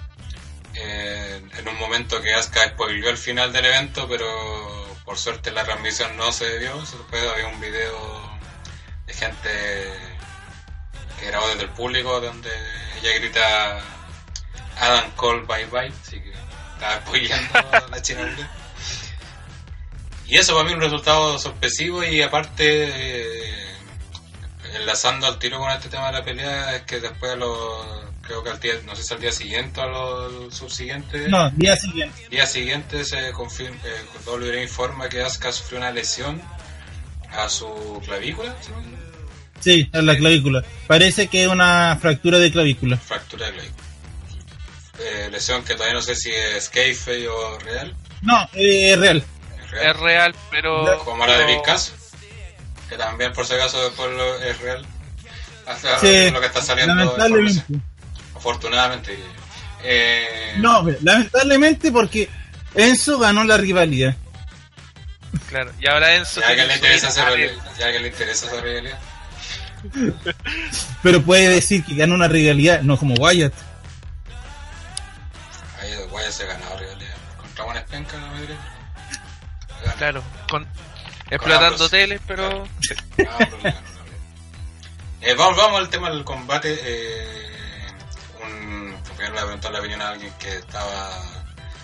en 0.75 1.67
un 1.67 1.79
momento 1.79 2.21
que 2.21 2.35
Asuka 2.35 2.69
spoileó 2.69 3.09
el 3.09 3.17
final 3.17 3.51
del 3.51 3.65
evento, 3.65 4.07
pero 4.07 4.87
por 5.03 5.17
suerte 5.17 5.49
la 5.49 5.63
transmisión 5.63 6.15
no 6.15 6.31
se 6.31 6.59
dio. 6.59 6.79
Después 6.79 7.27
había 7.27 7.47
un 7.47 7.59
video 7.59 8.39
de 9.07 9.13
gente 9.15 10.10
que 11.21 11.27
grabó 11.27 11.47
desde 11.49 11.63
el 11.63 11.69
público 11.69 12.19
donde 12.19 12.49
ella 13.01 13.13
grita 13.19 13.79
Adam 14.79 15.11
Cole 15.15 15.45
bye 15.45 15.65
bye, 15.67 15.91
así 16.03 16.19
que 16.19 16.31
estaba 16.73 16.95
apoyando 16.95 17.59
a 17.71 17.87
la 17.91 18.01
china 18.01 18.21
Ule. 18.23 18.47
Y 20.27 20.37
eso 20.37 20.53
para 20.53 20.63
mí 20.63 20.71
es 20.71 20.75
un 20.77 20.81
resultado 20.81 21.37
sorpresivo 21.39 22.03
y 22.03 22.21
aparte 22.21 22.63
eh, 22.65 23.75
enlazando 24.75 25.27
al 25.27 25.37
tiro 25.39 25.59
con 25.59 25.69
este 25.71 25.89
tema 25.89 26.07
de 26.07 26.13
la 26.13 26.23
pelea 26.25 26.75
es 26.77 26.81
que 26.83 26.99
después 26.99 27.37
lo 27.37 28.09
creo 28.21 28.41
que 28.43 28.49
al 28.51 28.59
día, 28.59 28.73
no 28.85 28.95
sé 28.95 29.03
si 29.03 29.13
al 29.13 29.19
día 29.19 29.31
siguiente 29.33 29.81
o 29.81 30.25
al 30.45 30.53
subsiguiente 30.53 31.27
No, 31.27 31.49
día 31.51 31.75
siguiente. 31.75 32.27
día 32.29 32.45
siguiente 32.45 33.03
se 33.03 33.31
confirma, 33.33 33.77
eh, 33.83 34.05
WWE 34.25 34.61
informa 34.63 35.09
que 35.09 35.21
Asuka 35.21 35.51
sufrió 35.51 35.79
una 35.79 35.91
lesión 35.91 36.41
a 37.31 37.49
su 37.49 38.01
clavícula, 38.05 38.55
¿sí? 38.61 38.71
Sí, 39.61 39.89
en 39.93 40.05
la 40.05 40.17
clavícula. 40.17 40.63
Parece 40.87 41.27
que 41.27 41.43
es 41.43 41.47
una 41.47 41.97
fractura 42.01 42.39
de 42.39 42.51
clavícula. 42.51 42.97
fractura 42.97 43.45
de 43.47 43.53
clavícula. 43.53 43.83
Eh, 44.99 45.29
lesión 45.31 45.63
que 45.63 45.73
todavía 45.73 45.93
no 45.95 46.01
sé 46.01 46.15
si 46.15 46.29
es 46.31 46.69
kayfabe 46.69 47.27
o 47.27 47.59
real. 47.59 47.95
No, 48.21 48.47
eh, 48.53 48.91
es 48.93 48.99
real. 48.99 49.23
Es 49.73 49.81
Es 49.81 49.97
real. 49.97 50.35
pero. 50.51 50.99
Como 51.05 51.25
la 51.25 51.37
de 51.37 51.45
Vicas, 51.55 51.93
que 52.89 52.97
también 52.97 53.31
por 53.33 53.45
si 53.47 53.53
acaso 53.53 53.83
después 53.83 54.11
lo- 54.11 54.41
es 54.43 54.59
real. 54.59 54.85
Hasta 55.65 55.99
Sí, 55.99 56.29
lo 56.31 56.39
que 56.41 56.47
está 56.47 56.61
saliendo 56.61 56.93
lamentablemente. 56.95 57.63
Afortunadamente. 58.35 59.17
Eh, 59.83 60.55
No, 60.57 60.85
lamentablemente 61.01 61.91
porque 61.91 62.29
Enzo 62.75 63.17
ganó 63.19 63.43
la 63.43 63.57
rivalidad. 63.57 64.15
Claro. 65.49 65.71
Y 65.79 65.87
ahora 65.87 66.15
Enzo. 66.15 66.41
Ya 66.41 66.55
que 66.55 66.65
le 66.65 66.75
interesa 66.75 67.07
esa 67.09 67.29
ya 67.79 67.91
que 67.91 67.99
le 67.99 68.07
interesa 68.09 68.47
esa 68.47 68.61
realidad. 68.61 68.99
Pero 71.03 71.21
puede 71.21 71.49
decir 71.49 71.83
que 71.83 71.95
ganó 71.95 72.15
una 72.15 72.27
rivalidad, 72.27 72.81
no 72.81 72.97
como 72.97 73.15
Wyatt. 73.15 73.53
Ahí 75.79 75.95
Guaya 76.09 76.31
se 76.31 76.43
ha 76.43 76.47
ganado 76.47 76.77
realidad. 76.77 77.15
Contra 77.37 77.63
Juan 77.63 77.77
Espenca, 77.77 78.17
la 78.17 78.27
mayoría. 78.27 78.57
Claro. 79.97 80.23
Con, 80.49 80.67
explotando 81.29 81.67
Ambrose. 81.67 81.83
hoteles, 81.83 82.21
pero. 82.27 82.63
Ah, 83.27 83.37
pero 83.39 83.57
le 83.57 83.71
ganó 83.71 84.03
realidad. 84.03 84.21
Eh, 85.21 85.35
vamos, 85.35 85.57
vamos 85.57 85.79
al 85.79 85.89
tema 85.89 86.09
del 86.09 86.23
combate. 86.23 86.79
Eh, 86.81 87.87
un, 88.43 88.95
primero 89.15 89.35
le 89.35 89.41
preguntar 89.41 89.71
la 89.71 89.79
opinión 89.79 90.01
a 90.01 90.09
alguien 90.09 90.33
que 90.39 90.57
estaba 90.57 91.21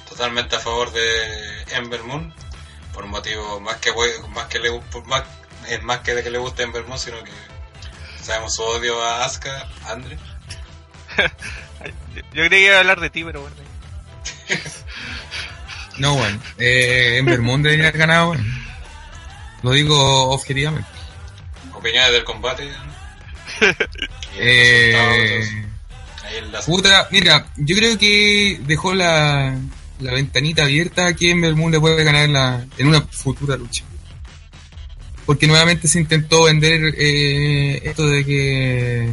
totalmente 0.09 0.55
a 0.55 0.59
favor 0.59 0.91
de 0.91 1.63
Ember 1.75 2.03
Moon 2.03 2.33
por 2.93 3.05
un 3.05 3.11
motivo 3.11 3.59
más 3.59 3.75
que 3.77 3.91
más 4.29 4.47
que 4.47 4.57
le 4.57 4.71
más 5.05 5.23
es 5.69 5.83
más 5.83 5.99
que 5.99 6.15
de 6.15 6.23
que 6.23 6.31
le 6.31 6.39
guste 6.39 6.63
Ember 6.63 6.83
Moon 6.85 6.97
sino 6.97 7.23
que 7.23 7.31
sabemos 8.27 8.53
su 8.55 8.61
odio 8.63 9.01
a 9.01 9.25
Asuka 9.25 9.67
Andre 9.87 10.17
Yo 12.33 12.45
creía 12.45 12.49
que 12.49 12.65
iba 12.65 12.75
a 12.75 12.79
hablar 12.79 12.99
de 12.99 13.09
ti, 13.09 13.23
pero 13.23 13.41
bueno. 13.41 13.55
No, 15.97 16.13
bueno. 16.15 16.39
Eh, 16.59 17.15
Ember 17.17 17.41
Moon 17.41 17.63
debería 17.63 17.87
haber 17.87 17.97
ganado, 17.99 18.27
bueno. 18.27 18.43
Lo 19.63 19.71
digo 19.71 20.29
objetivamente. 20.29 20.87
opiniones 21.73 22.11
del 22.11 22.23
combate 22.23 22.71
Eh, 24.37 25.65
las- 26.51 26.65
puta, 26.65 27.07
mira, 27.09 27.47
yo 27.55 27.75
creo 27.75 27.97
que 27.97 28.59
dejó 28.67 28.93
la, 28.93 29.57
la 29.99 30.11
ventanita 30.13 30.63
abierta 30.63 31.07
a 31.07 31.13
que 31.15 31.31
Ember 31.31 31.55
Moon 31.55 31.71
le 31.71 31.79
puede 31.79 32.03
ganar 32.03 32.25
en, 32.25 32.33
la, 32.33 32.65
en 32.77 32.87
una 32.87 33.01
futura 33.01 33.55
lucha. 33.57 33.83
Porque 35.27 35.45
nuevamente 35.45 35.87
se 35.87 35.99
intentó 35.99 36.45
vender 36.45 36.95
eh, 36.97 37.81
esto 37.83 38.07
de 38.07 38.25
que 38.25 39.09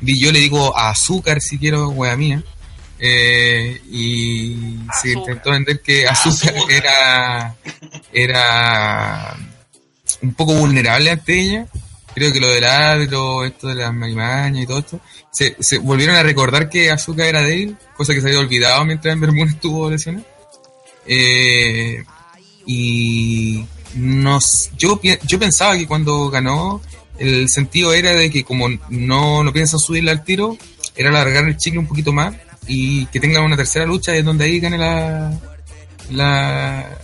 y 0.00 0.20
yo 0.20 0.32
le 0.32 0.40
digo 0.40 0.76
a 0.76 0.90
azúcar 0.90 1.40
si 1.40 1.58
quiero, 1.58 1.90
wea 1.90 2.16
mía. 2.16 2.42
Eh, 3.00 3.80
y 3.90 4.76
se 5.00 5.12
intentó 5.12 5.52
vender 5.52 5.80
que 5.80 6.08
azúcar 6.08 6.56
Azúcar. 6.56 6.72
era 6.72 7.56
era 8.12 9.36
un 10.22 10.34
poco 10.34 10.54
vulnerable 10.54 11.10
ante 11.10 11.38
ella. 11.38 11.66
Creo 12.14 12.32
que 12.32 12.40
lo 12.40 12.48
del 12.48 12.64
árbitro, 12.64 13.44
esto 13.44 13.68
de 13.68 13.76
las 13.76 13.94
marimañas 13.94 14.64
y 14.64 14.66
todo 14.66 14.78
esto, 14.78 15.00
se, 15.30 15.54
se 15.60 15.78
volvieron 15.78 16.16
a 16.16 16.22
recordar 16.24 16.68
que 16.68 16.90
Azúcar 16.90 17.26
era 17.26 17.42
débil, 17.42 17.76
cosa 17.96 18.12
que 18.14 18.20
se 18.20 18.28
había 18.28 18.40
olvidado 18.40 18.84
mientras 18.84 19.12
Ember 19.12 19.30
Moon 19.30 19.48
estuvo 19.48 19.88
lesionado. 19.88 20.26
Eh, 21.06 22.02
y 22.66 23.64
nos, 23.94 24.70
yo, 24.76 25.00
yo 25.02 25.38
pensaba 25.38 25.76
que 25.76 25.86
cuando 25.86 26.30
ganó, 26.30 26.80
el 27.18 27.48
sentido 27.48 27.92
era 27.92 28.12
de 28.12 28.30
que 28.30 28.44
como 28.44 28.68
no, 28.88 29.42
no 29.42 29.52
piensan 29.52 29.80
subirle 29.80 30.10
al 30.10 30.24
tiro, 30.24 30.56
era 30.96 31.10
alargar 31.10 31.44
el 31.44 31.56
chicle 31.56 31.80
un 31.80 31.86
poquito 31.86 32.12
más 32.12 32.34
y 32.66 33.06
que 33.06 33.20
tengan 33.20 33.44
una 33.44 33.56
tercera 33.56 33.86
lucha 33.86 34.14
y 34.14 34.18
es 34.18 34.24
donde 34.24 34.44
ahí 34.44 34.60
gane 34.60 34.78
la, 34.78 35.32
la, 36.10 36.98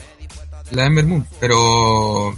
la 0.70 0.86
Ember 0.86 1.06
Moon. 1.06 1.26
Pero 1.40 2.36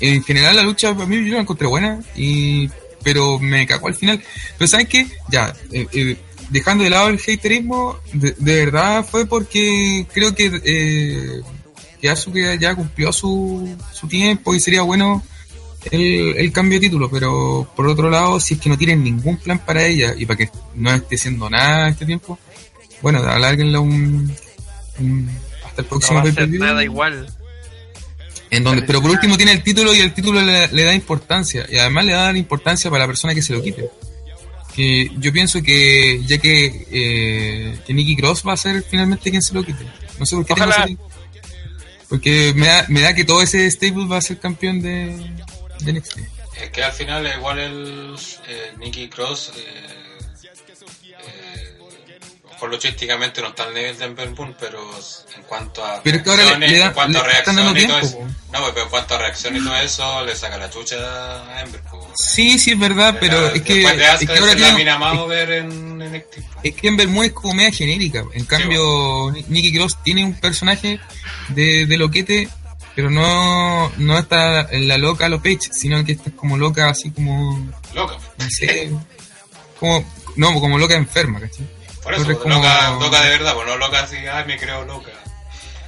en 0.00 0.22
general 0.22 0.56
la 0.56 0.62
lucha 0.62 0.94
para 0.94 1.06
mí 1.06 1.16
yo 1.28 1.34
la 1.34 1.40
encontré 1.40 1.66
buena 1.66 2.00
y 2.14 2.68
pero 3.02 3.38
me 3.38 3.66
cagó 3.66 3.88
al 3.88 3.94
final. 3.94 4.22
Pero 4.56 4.68
¿saben 4.68 4.86
qué? 4.86 5.06
Ya, 5.30 5.54
eh, 5.72 5.86
eh, 5.92 6.16
dejando 6.50 6.84
de 6.84 6.90
lado 6.90 7.08
el 7.08 7.18
haterismo, 7.18 7.98
de, 8.12 8.34
de 8.38 8.64
verdad 8.64 9.04
fue 9.08 9.26
porque 9.26 10.06
creo 10.12 10.34
que 10.34 10.60
eh, 10.64 11.40
que 12.00 12.08
Asuka 12.10 12.54
ya 12.56 12.74
cumplió 12.74 13.12
su, 13.12 13.76
su 13.92 14.06
tiempo 14.08 14.54
y 14.54 14.60
sería 14.60 14.82
bueno 14.82 15.22
el, 15.90 16.34
el 16.36 16.52
cambio 16.52 16.78
de 16.78 16.86
título, 16.86 17.10
pero 17.10 17.70
por 17.76 17.86
otro 17.88 18.10
lado, 18.10 18.38
si 18.40 18.54
es 18.54 18.60
que 18.60 18.68
no 18.68 18.76
tienen 18.78 19.02
ningún 19.04 19.36
plan 19.36 19.58
para 19.64 19.84
ella 19.86 20.14
y 20.16 20.26
para 20.26 20.36
que 20.38 20.50
no 20.74 20.92
esté 20.92 21.16
haciendo 21.16 21.48
nada 21.50 21.88
este 21.88 22.04
tiempo, 22.06 22.38
bueno, 23.02 23.18
alárguenla 23.20 23.80
un, 23.80 24.34
un- 24.98 25.30
hasta 25.64 25.82
el 25.82 25.84
No 25.86 25.88
próximo 25.90 26.22
ser 26.24 26.34
pay-per-view. 26.34 26.60
nada 26.64 26.82
igual. 26.84 27.26
En 28.50 28.64
donde, 28.64 28.82
pero 28.82 29.02
por 29.02 29.10
último 29.10 29.36
tiene 29.36 29.52
el 29.52 29.62
título 29.62 29.94
y 29.94 30.00
el 30.00 30.14
título 30.14 30.40
le, 30.40 30.68
le 30.68 30.84
da 30.84 30.94
importancia. 30.94 31.66
Y 31.70 31.76
además 31.76 32.04
le 32.06 32.12
da 32.12 32.36
importancia 32.36 32.90
para 32.90 33.04
la 33.04 33.06
persona 33.08 33.34
que 33.34 33.42
se 33.42 33.52
lo 33.52 33.62
quite. 33.62 33.90
que 34.74 35.10
yo 35.18 35.32
pienso 35.32 35.62
que 35.62 36.22
ya 36.26 36.38
que, 36.38 36.86
eh, 36.90 37.78
que 37.86 37.92
Nicky 37.94 38.16
Cross 38.16 38.44
va 38.46 38.54
a 38.54 38.56
ser 38.56 38.82
finalmente 38.82 39.30
quien 39.30 39.42
se 39.42 39.52
lo 39.52 39.62
quite. 39.62 39.84
No 40.18 40.24
sé 40.24 40.34
por 40.36 40.46
qué 40.46 40.54
tengo 40.54 40.68
Ojalá. 40.70 40.84
esa- 40.86 40.96
Porque 42.08 42.52
me 42.56 42.66
da, 42.66 42.84
me 42.88 43.00
da 43.02 43.14
que 43.14 43.24
todo 43.24 43.42
ese 43.42 43.70
stable 43.70 44.06
va 44.06 44.16
a 44.18 44.22
ser 44.22 44.38
campeón 44.38 44.80
de, 44.80 45.14
de 45.80 45.92
NXT. 45.92 46.18
Es 46.62 46.70
que 46.70 46.82
al 46.82 46.92
final 46.92 47.26
igual 47.36 47.58
el 47.58 48.16
eh, 48.48 48.72
Nicky 48.78 49.08
Cross 49.08 49.52
eh, 49.56 49.86
eh, 51.26 51.78
mejor 52.50 52.70
luchísticamente 52.70 53.40
no 53.42 53.48
está 53.48 53.64
al 53.64 53.74
nivel 53.74 53.96
de 53.98 54.04
Ember 54.06 54.30
Moon, 54.30 54.56
pero 54.58 54.80
en 55.36 55.42
cuanto 55.44 55.84
a 55.84 56.02
Pero 56.02 56.16
es 56.16 56.22
que 56.24 56.30
ahora 56.30 56.42
le- 56.42 56.48
reacciones, 56.48 56.70
le 56.72 56.78
da- 56.78 56.86
en 56.86 56.92
cuanto 56.94 57.18
a 57.18 57.22
reacción 57.22 57.76
y 57.78 57.86
todo 57.86 57.98
eso, 58.00 58.18
no, 58.52 58.58
pero 58.72 58.82
en 58.84 58.88
cuanto 58.90 59.14
a 59.14 59.18
reacción 59.18 59.56
y 59.56 59.64
todo 59.64 59.76
eso, 59.76 60.24
le 60.24 60.34
saca 60.34 60.56
la 60.58 60.70
chucha 60.70 60.96
a 61.56 61.60
Ember. 61.62 61.80
pues. 61.90 62.04
Sí, 62.16 62.58
sí, 62.58 62.72
es 62.72 62.78
verdad, 62.78 63.16
pero 63.20 63.40
La- 63.42 63.48
es 63.52 63.62
que, 63.62 63.74
de 63.74 63.80
es 63.82 63.90
que 64.26 64.38
ahora 64.38 64.52
es 64.52 64.56
tiene- 64.56 65.20
over 65.20 65.52
en. 65.52 66.24
Es 66.64 66.74
que 66.74 66.88
Ember 66.88 67.06
Moon 67.06 67.26
es 67.26 67.32
como 67.32 67.54
media 67.54 67.70
genérica. 67.70 68.24
En 68.32 68.44
cambio, 68.46 69.30
Nicky 69.48 69.72
Cross 69.74 70.02
tiene 70.02 70.24
un 70.24 70.34
personaje 70.34 70.98
de, 71.48 71.86
de 71.86 71.96
loquete, 71.96 72.48
pero 72.94 73.10
no, 73.10 73.90
no 73.96 74.18
está 74.18 74.62
en 74.70 74.88
la 74.88 74.98
loca 74.98 75.26
a 75.26 75.28
lo 75.28 75.42
Page, 75.42 75.70
sino 75.72 76.04
que 76.04 76.12
está 76.12 76.30
como 76.32 76.56
loca, 76.56 76.88
así 76.88 77.10
como, 77.10 77.70
Loca. 77.94 78.14
no 78.38 78.46
sé, 78.50 78.90
como, 79.78 80.04
no, 80.36 80.54
como 80.60 80.78
loca 80.78 80.94
enferma, 80.96 81.40
¿cachai? 81.40 81.66
Por 82.02 82.14
eso, 82.14 82.22
Entonces, 82.22 82.36
pues, 82.42 82.54
loca, 82.56 82.86
como- 82.88 83.00
loca 83.04 83.22
de 83.22 83.30
verdad, 83.30 83.54
pues 83.54 83.66
no 83.66 83.76
loca 83.76 84.00
así, 84.00 84.16
ay, 84.16 84.44
me 84.46 84.58
creo 84.58 84.84
loca. 84.84 85.10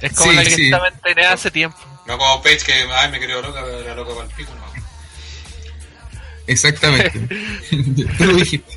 Es 0.01 0.13
como 0.13 0.31
Sí, 0.31 0.37
la 0.37 0.43
que 0.43 0.49
sí. 0.51 0.71
TNA 1.03 1.33
hace 1.33 1.51
tiempo. 1.51 1.77
No 2.07 2.17
como 2.17 2.41
Page 2.41 2.59
que, 2.65 2.73
ay, 2.73 3.11
me 3.11 3.19
creo 3.19 3.41
loca, 3.41 3.61
pero 3.63 3.79
era 3.79 3.95
loca 3.95 4.13
para 4.15 4.25
el 4.27 4.33
pico, 4.33 4.51
no. 4.55 4.61
Exactamente. 6.47 7.19
Tú 8.17 8.25
lo 8.25 8.33
dijiste. 8.33 8.73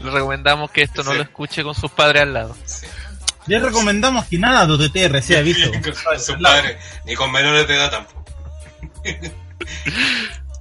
Le 0.00 0.10
recomendamos 0.10 0.70
que 0.70 0.82
esto 0.82 1.02
no 1.04 1.12
Sí. 1.12 1.16
lo 1.18 1.22
escuche 1.22 1.62
con 1.62 1.74
sus 1.74 1.90
padres 1.90 2.22
al 2.22 2.34
lado. 2.34 2.56
Sí. 2.66 2.86
Les 3.46 3.60
recomendamos 3.60 4.26
que 4.26 4.38
nada 4.38 4.66
de 4.66 4.72
OTTR 4.74 5.22
sea 5.22 5.42
visto. 5.42 5.70
ni 7.04 7.14
con 7.14 7.32
menores 7.32 7.66
de 7.66 7.74
edad 7.74 7.90
tampoco. 7.90 8.24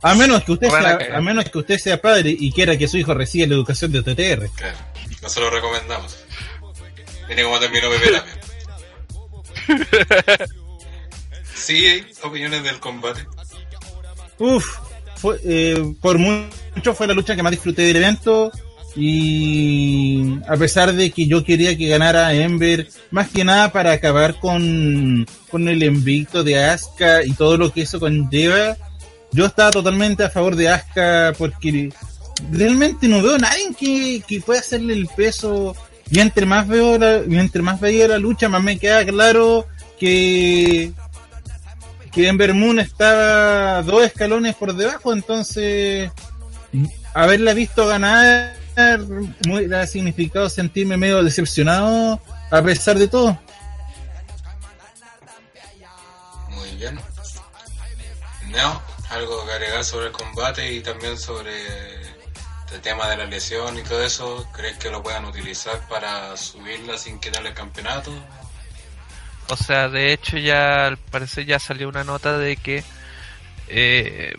A 0.04 0.16
menos 0.16 0.44
que 0.44 0.54
usted 0.54 0.68
sea, 0.68 0.98
a 1.16 1.22
menos 1.22 1.46
que 1.46 1.60
usted 1.60 1.78
sea 1.78 2.02
padre 2.02 2.36
y 2.38 2.52
quiera 2.52 2.76
que 2.76 2.88
su 2.88 2.98
hijo 2.98 3.14
reciba 3.14 3.46
la 3.48 3.54
educación 3.54 3.92
de 3.92 4.00
OTTR. 4.00 4.50
Claro, 4.56 4.78
no 5.22 5.30
se 5.30 5.40
lo 5.40 5.52
recomendamos. 5.52 6.18
Tiene 7.28 7.44
como 7.44 7.60
terminó 7.60 7.88
Pepe 7.92 8.12
también. 8.12 8.40
Sí, 11.54 12.04
opiniones 12.24 12.64
del 12.64 12.80
combate. 12.80 13.24
Uf, 14.40 14.66
fue, 15.18 15.40
eh, 15.46 15.94
por 16.02 16.18
mucho 16.18 16.96
fue 16.96 17.06
la 17.06 17.14
lucha 17.14 17.36
que 17.36 17.44
más 17.44 17.52
disfruté 17.52 17.84
del 17.84 17.98
evento 17.98 18.52
y 18.96 20.40
a 20.48 20.58
pesar 20.58 20.94
de 20.94 21.12
que 21.12 21.28
yo 21.28 21.44
quería 21.44 21.78
que 21.78 21.88
ganara 21.88 22.34
Ember, 22.34 22.88
más 23.10 23.30
que 23.30 23.44
nada 23.44 23.72
para 23.72 23.94
acabar 23.94 24.40
con, 24.40 25.26
con 25.50 25.68
el 25.68 25.84
invicto 25.84 26.44
de 26.44 26.64
Asuka 26.64 27.24
y 27.24 27.32
todo 27.32 27.58
lo 27.58 27.72
que 27.72 27.84
eso 27.84 28.00
conlleva, 28.00 28.76
yo 29.32 29.46
estaba 29.46 29.72
totalmente 29.72 30.24
a 30.24 30.30
favor 30.30 30.56
de 30.56 30.70
Asuka 30.70 31.34
porque 31.38 31.90
realmente 32.52 33.08
no 33.08 33.22
veo 33.22 33.36
a 33.36 33.40
nadie 33.40 33.74
que, 33.80 34.22
que 34.28 34.42
pueda 34.42 34.60
hacerle 34.60 34.94
el 34.94 35.08
peso. 35.08 35.76
Y 36.10 36.20
entre 36.20 36.46
más 36.46 36.68
veo 36.68 36.98
la, 36.98 37.22
y 37.26 37.38
entre 37.38 37.62
más 37.62 37.80
veía 37.80 38.08
la 38.08 38.18
lucha 38.18 38.50
más 38.50 38.62
me 38.62 38.78
queda 38.78 39.06
claro 39.06 39.66
que 39.98 40.92
que 42.12 42.28
Ember 42.28 42.54
Moon 42.54 42.80
estaba 42.80 43.82
dos 43.84 44.04
escalones 44.04 44.56
por 44.56 44.76
debajo, 44.76 45.14
entonces 45.14 46.12
haberla 47.14 47.54
visto 47.54 47.88
ganar 47.88 48.54
me 48.76 49.56
hubiera 49.56 49.86
significado 49.88 50.50
sentirme 50.50 50.98
medio 50.98 51.24
decepcionado 51.24 52.22
a 52.50 52.62
pesar 52.62 52.98
de 52.98 53.08
todo. 53.08 53.40
Muy 56.50 56.70
bien. 56.76 57.00
No, 58.50 58.82
algo 59.10 59.46
que 59.46 59.52
agregar 59.52 59.84
sobre 59.84 60.08
el 60.08 60.12
combate 60.12 60.74
y 60.74 60.82
también 60.82 61.18
sobre 61.18 61.52
el 62.74 62.82
tema 62.82 63.08
de 63.10 63.18
la 63.18 63.26
lesión 63.26 63.78
y 63.78 63.84
todo 63.84 64.04
eso. 64.04 64.48
¿Crees 64.54 64.78
que 64.78 64.90
lo 64.90 65.02
puedan 65.04 65.26
utilizar 65.26 65.80
para 65.88 66.36
subirla 66.38 66.98
sin 66.98 67.20
quitarle 67.20 67.50
el 67.50 67.56
campeonato? 67.56 68.12
O 69.50 69.58
sea, 69.58 69.90
de 69.90 70.14
hecho 70.14 70.38
ya 70.38 70.88
al 70.88 70.98
parecer 70.98 71.46
ya 71.46 71.60
salió 71.60 71.90
una 71.90 72.04
nota 72.04 72.38
de 72.38 72.56
que 72.56 72.84
eh, 73.68 74.34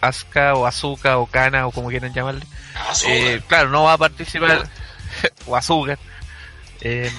Asuka 0.00 0.54
o 0.54 0.66
Azuka 0.66 1.18
o 1.18 1.26
Kana 1.26 1.66
o 1.66 1.72
como 1.72 1.88
quieran 1.88 2.12
llamarle, 2.12 2.44
Ah, 2.74 2.92
eh, 3.06 3.40
claro, 3.46 3.70
no 3.70 3.84
va 3.84 3.94
a 3.94 3.98
participar, 3.98 4.68
o 5.46 5.56
Azuka, 5.56 5.98
eh, 6.80 7.10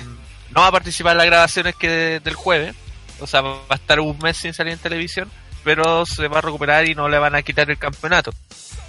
no 0.51 0.61
va 0.61 0.67
a 0.67 0.71
participar 0.71 1.13
en 1.13 1.17
las 1.17 1.27
grabaciones 1.27 1.75
que 1.75 2.19
del 2.23 2.35
jueves, 2.35 2.75
o 3.19 3.27
sea, 3.27 3.41
va 3.41 3.59
a 3.69 3.75
estar 3.75 3.99
un 3.99 4.17
mes 4.19 4.37
sin 4.37 4.53
salir 4.53 4.73
en 4.73 4.79
televisión, 4.79 5.31
pero 5.63 6.05
se 6.05 6.27
va 6.27 6.39
a 6.39 6.41
recuperar 6.41 6.87
y 6.87 6.95
no 6.95 7.09
le 7.09 7.17
van 7.19 7.35
a 7.35 7.41
quitar 7.41 7.69
el 7.69 7.77
campeonato. 7.77 8.31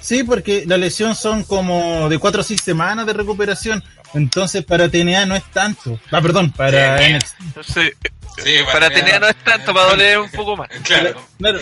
Sí, 0.01 0.22
porque 0.22 0.64
la 0.66 0.76
lesión 0.76 1.16
son 1.16 1.43
como 1.43 2.09
de 2.09 2.18
4 2.18 2.41
o 2.41 2.45
6 2.45 2.62
semanas 2.62 3.07
de 3.07 3.14
recuperación, 3.14 3.82
entonces 4.14 4.64
para 4.64 4.89
TNA 4.89 5.26
no 5.26 5.34
es 5.34 5.45
tanto. 5.51 5.99
Ah, 6.12 6.20
perdón, 6.20 6.53
para. 6.53 7.05
Entonces, 7.05 7.95
Sí, 8.43 8.59
para 8.72 8.89
tener 8.89 9.20
no 9.20 9.28
es 9.28 9.36
tanto, 9.36 9.74
para 9.74 9.86
doler 9.91 10.18
un 10.18 10.30
poco 10.30 10.57
más. 10.57 10.68
Claro. 10.84 11.20
Claro. 11.39 11.59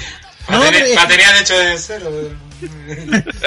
No, 0.49 0.61
para 0.95 1.09
tener 1.09 1.37
hecho 1.41 1.59
de 1.59 1.79
cero. 1.79 2.11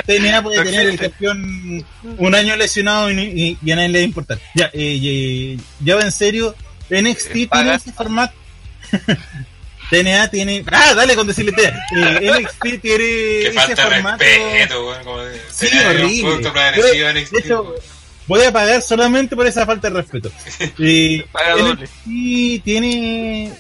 TNA 0.05 0.41
puede 0.43 0.63
tener 0.63 0.87
el 0.87 0.99
campeón 0.99 1.85
un 2.17 2.35
año 2.35 2.55
lesionado 2.55 3.09
y, 3.09 3.19
y- 3.19 3.57
y 3.63 3.71
a 3.71 3.75
nadie 3.75 3.89
le 3.89 3.99
va 3.99 4.03
a 4.03 4.05
importar. 4.05 4.39
Ya, 4.55 4.65
eh, 4.67 4.99
eh, 5.01 5.57
ya 5.79 5.95
va 5.95 6.01
en 6.01 6.11
serio. 6.11 6.55
NXT 6.89 7.31
tiene 7.31 7.47
paga. 7.47 7.75
ese 7.75 7.91
formato. 7.93 8.33
TNA 9.89 10.29
tiene. 10.29 10.63
¡Ah, 10.71 10.93
dale 10.93 11.15
con 11.15 11.25
decirle 11.25 11.51
TNA! 11.51 12.19
Eh, 12.19 12.31
NXT 12.41 12.81
tiene 12.81 12.97
Que 12.97 13.41
ese 13.47 13.53
falta 13.53 13.75
de 13.89 13.95
formato. 13.95 14.23
respeto, 14.23 14.87
weón. 14.87 15.03
Como 15.03 15.19
de, 15.23 15.41
Sí, 15.51 15.67
horrible. 15.87 16.21
Yo, 16.21 17.09
en 17.09 17.15
de 17.15 17.21
NXT, 17.21 17.35
hecho, 17.37 17.75
voy 18.27 18.43
a 18.43 18.51
pagar 18.51 18.81
solamente 18.83 19.35
por 19.35 19.47
esa 19.47 19.65
falta 19.65 19.89
de 19.89 19.95
respeto. 20.01 20.31
Y 20.77 21.19
Paga 21.31 21.55
doble. 21.55 21.83
NXT 22.05 22.63
tiene 22.63 23.51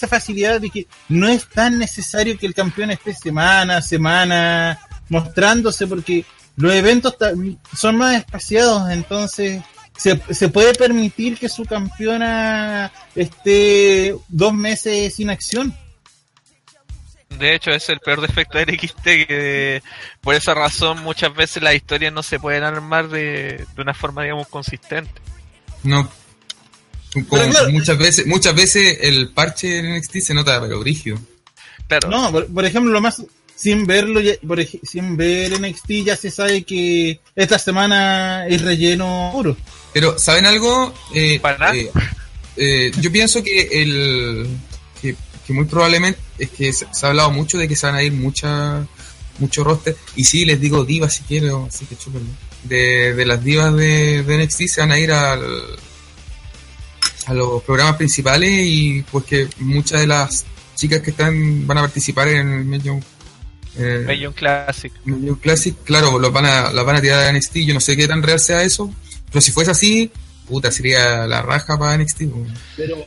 esa 0.00 0.08
facilidad 0.08 0.60
de 0.60 0.70
que 0.70 0.86
no 1.10 1.28
es 1.28 1.46
tan 1.46 1.78
necesario 1.78 2.38
que 2.38 2.46
el 2.46 2.54
campeón 2.54 2.90
esté 2.90 3.12
semana 3.14 3.76
a 3.76 3.82
semana 3.82 4.80
mostrándose 5.10 5.86
porque 5.86 6.24
los 6.56 6.72
eventos 6.72 7.14
son 7.76 7.96
más 7.98 8.16
espaciados, 8.16 8.90
entonces 8.90 9.62
se, 9.96 10.18
se 10.32 10.48
puede 10.48 10.74
permitir 10.74 11.36
que 11.36 11.50
su 11.50 11.66
campeona 11.66 12.90
esté 13.14 14.16
dos 14.28 14.54
meses 14.54 15.14
sin 15.14 15.28
acción. 15.28 15.76
De 17.38 17.54
hecho, 17.54 17.70
es 17.70 17.88
el 17.90 18.00
peor 18.00 18.22
defecto 18.22 18.58
de 18.58 18.66
NXT, 18.66 19.02
que 19.02 19.82
por 20.22 20.34
esa 20.34 20.54
razón 20.54 21.02
muchas 21.02 21.34
veces 21.34 21.62
las 21.62 21.74
historias 21.74 22.12
no 22.12 22.22
se 22.22 22.40
pueden 22.40 22.64
armar 22.64 23.08
de, 23.08 23.66
de 23.74 23.82
una 23.82 23.94
forma, 23.94 24.22
digamos, 24.22 24.48
consistente. 24.48 25.12
No. 25.82 26.10
Como 27.12 27.26
Pero 27.30 27.50
claro. 27.50 27.70
muchas 27.70 27.98
veces, 27.98 28.26
muchas 28.26 28.54
veces 28.54 28.98
el 29.02 29.28
parche 29.30 29.78
en 29.78 29.94
NXT 29.96 30.16
se 30.20 30.34
nota 30.34 30.60
pero 30.60 30.78
brígido. 30.80 31.18
No, 32.08 32.30
por, 32.30 32.46
por 32.46 32.64
ejemplo, 32.64 32.92
lo 32.92 33.00
más 33.00 33.22
sin 33.56 33.84
verlo, 33.84 34.20
ya- 34.20 34.36
por 34.46 34.64
sin 34.64 35.16
ver 35.16 35.52
NXT 35.60 35.90
ya 36.04 36.16
se 36.16 36.30
sabe 36.30 36.62
que 36.62 37.18
esta 37.34 37.58
semana 37.58 38.46
es 38.46 38.62
relleno 38.62 39.30
puro. 39.32 39.56
Pero, 39.92 40.18
¿saben 40.18 40.46
algo? 40.46 40.94
Eh, 41.14 41.40
Para 41.40 41.74
eh, 41.76 41.90
eh, 42.56 42.92
yo 43.00 43.10
pienso 43.10 43.42
que 43.42 43.82
el 43.82 44.46
que, 45.02 45.16
que 45.46 45.52
muy 45.52 45.64
probablemente 45.64 46.20
es 46.38 46.50
que 46.50 46.72
se, 46.72 46.86
se 46.92 47.06
ha 47.06 47.08
hablado 47.08 47.32
mucho 47.32 47.58
de 47.58 47.66
que 47.66 47.74
se 47.76 47.86
van 47.86 47.96
a 47.96 48.02
ir 48.04 48.12
mucha 48.12 48.86
mucho 49.38 49.64
roster 49.64 49.96
y 50.16 50.24
sí 50.24 50.44
les 50.44 50.60
digo 50.60 50.84
divas 50.84 51.14
si 51.14 51.22
quiero 51.22 51.66
así 51.68 51.86
que 51.86 51.96
chúpenlo. 51.96 52.28
de, 52.64 53.14
de 53.14 53.24
las 53.26 53.42
divas 53.42 53.74
de, 53.74 54.22
de 54.22 54.44
NXT 54.44 54.62
se 54.68 54.80
van 54.82 54.92
a 54.92 54.98
ir 54.98 55.10
al 55.12 55.40
a 57.26 57.34
los 57.34 57.62
programas 57.62 57.96
principales 57.96 58.50
y 58.50 59.02
pues 59.10 59.24
que 59.24 59.48
muchas 59.58 60.00
de 60.00 60.06
las 60.06 60.44
chicas 60.74 61.00
que 61.02 61.10
están 61.10 61.66
van 61.66 61.78
a 61.78 61.82
participar 61.82 62.28
en 62.28 62.48
el 62.52 62.64
Major, 62.64 63.00
eh, 63.78 64.04
Major 64.06 64.34
Classic. 64.34 64.92
Classic, 65.40 65.76
claro, 65.84 66.18
los 66.18 66.32
van 66.32 66.46
a, 66.46 66.72
las 66.72 66.84
van 66.84 66.96
a 66.96 67.00
tirar 67.00 67.26
a 67.26 67.32
NXT. 67.32 67.56
Yo 67.58 67.74
no 67.74 67.80
sé 67.80 67.96
qué 67.96 68.08
tan 68.08 68.22
real 68.22 68.40
sea 68.40 68.62
eso, 68.62 68.92
pero 69.28 69.40
si 69.40 69.52
fuese 69.52 69.70
así, 69.70 70.10
puta, 70.48 70.70
sería 70.70 71.26
la 71.26 71.42
raja 71.42 71.78
para 71.78 71.96
NXT. 71.96 72.22
Pero, 72.76 73.06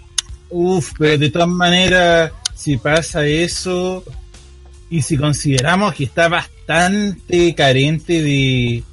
uff, 0.50 0.94
pero 0.98 1.18
de 1.18 1.30
todas 1.30 1.50
maneras, 1.50 2.32
si 2.56 2.78
pasa 2.78 3.26
eso, 3.26 4.04
y 4.90 5.02
si 5.02 5.18
consideramos 5.18 5.94
que 5.96 6.04
está 6.04 6.28
bastante 6.30 7.56
carente 7.56 8.22
de, 8.22 8.84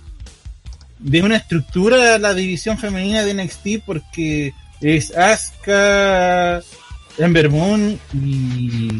de 0.98 1.22
una 1.22 1.36
estructura 1.36 2.18
la 2.18 2.34
división 2.34 2.78
femenina 2.78 3.22
de 3.22 3.34
NXT, 3.34 3.84
porque 3.84 4.54
es 4.80 5.10
Asuka, 5.16 6.62
Ember 7.18 7.50
Moon 7.50 7.98
y. 8.14 8.90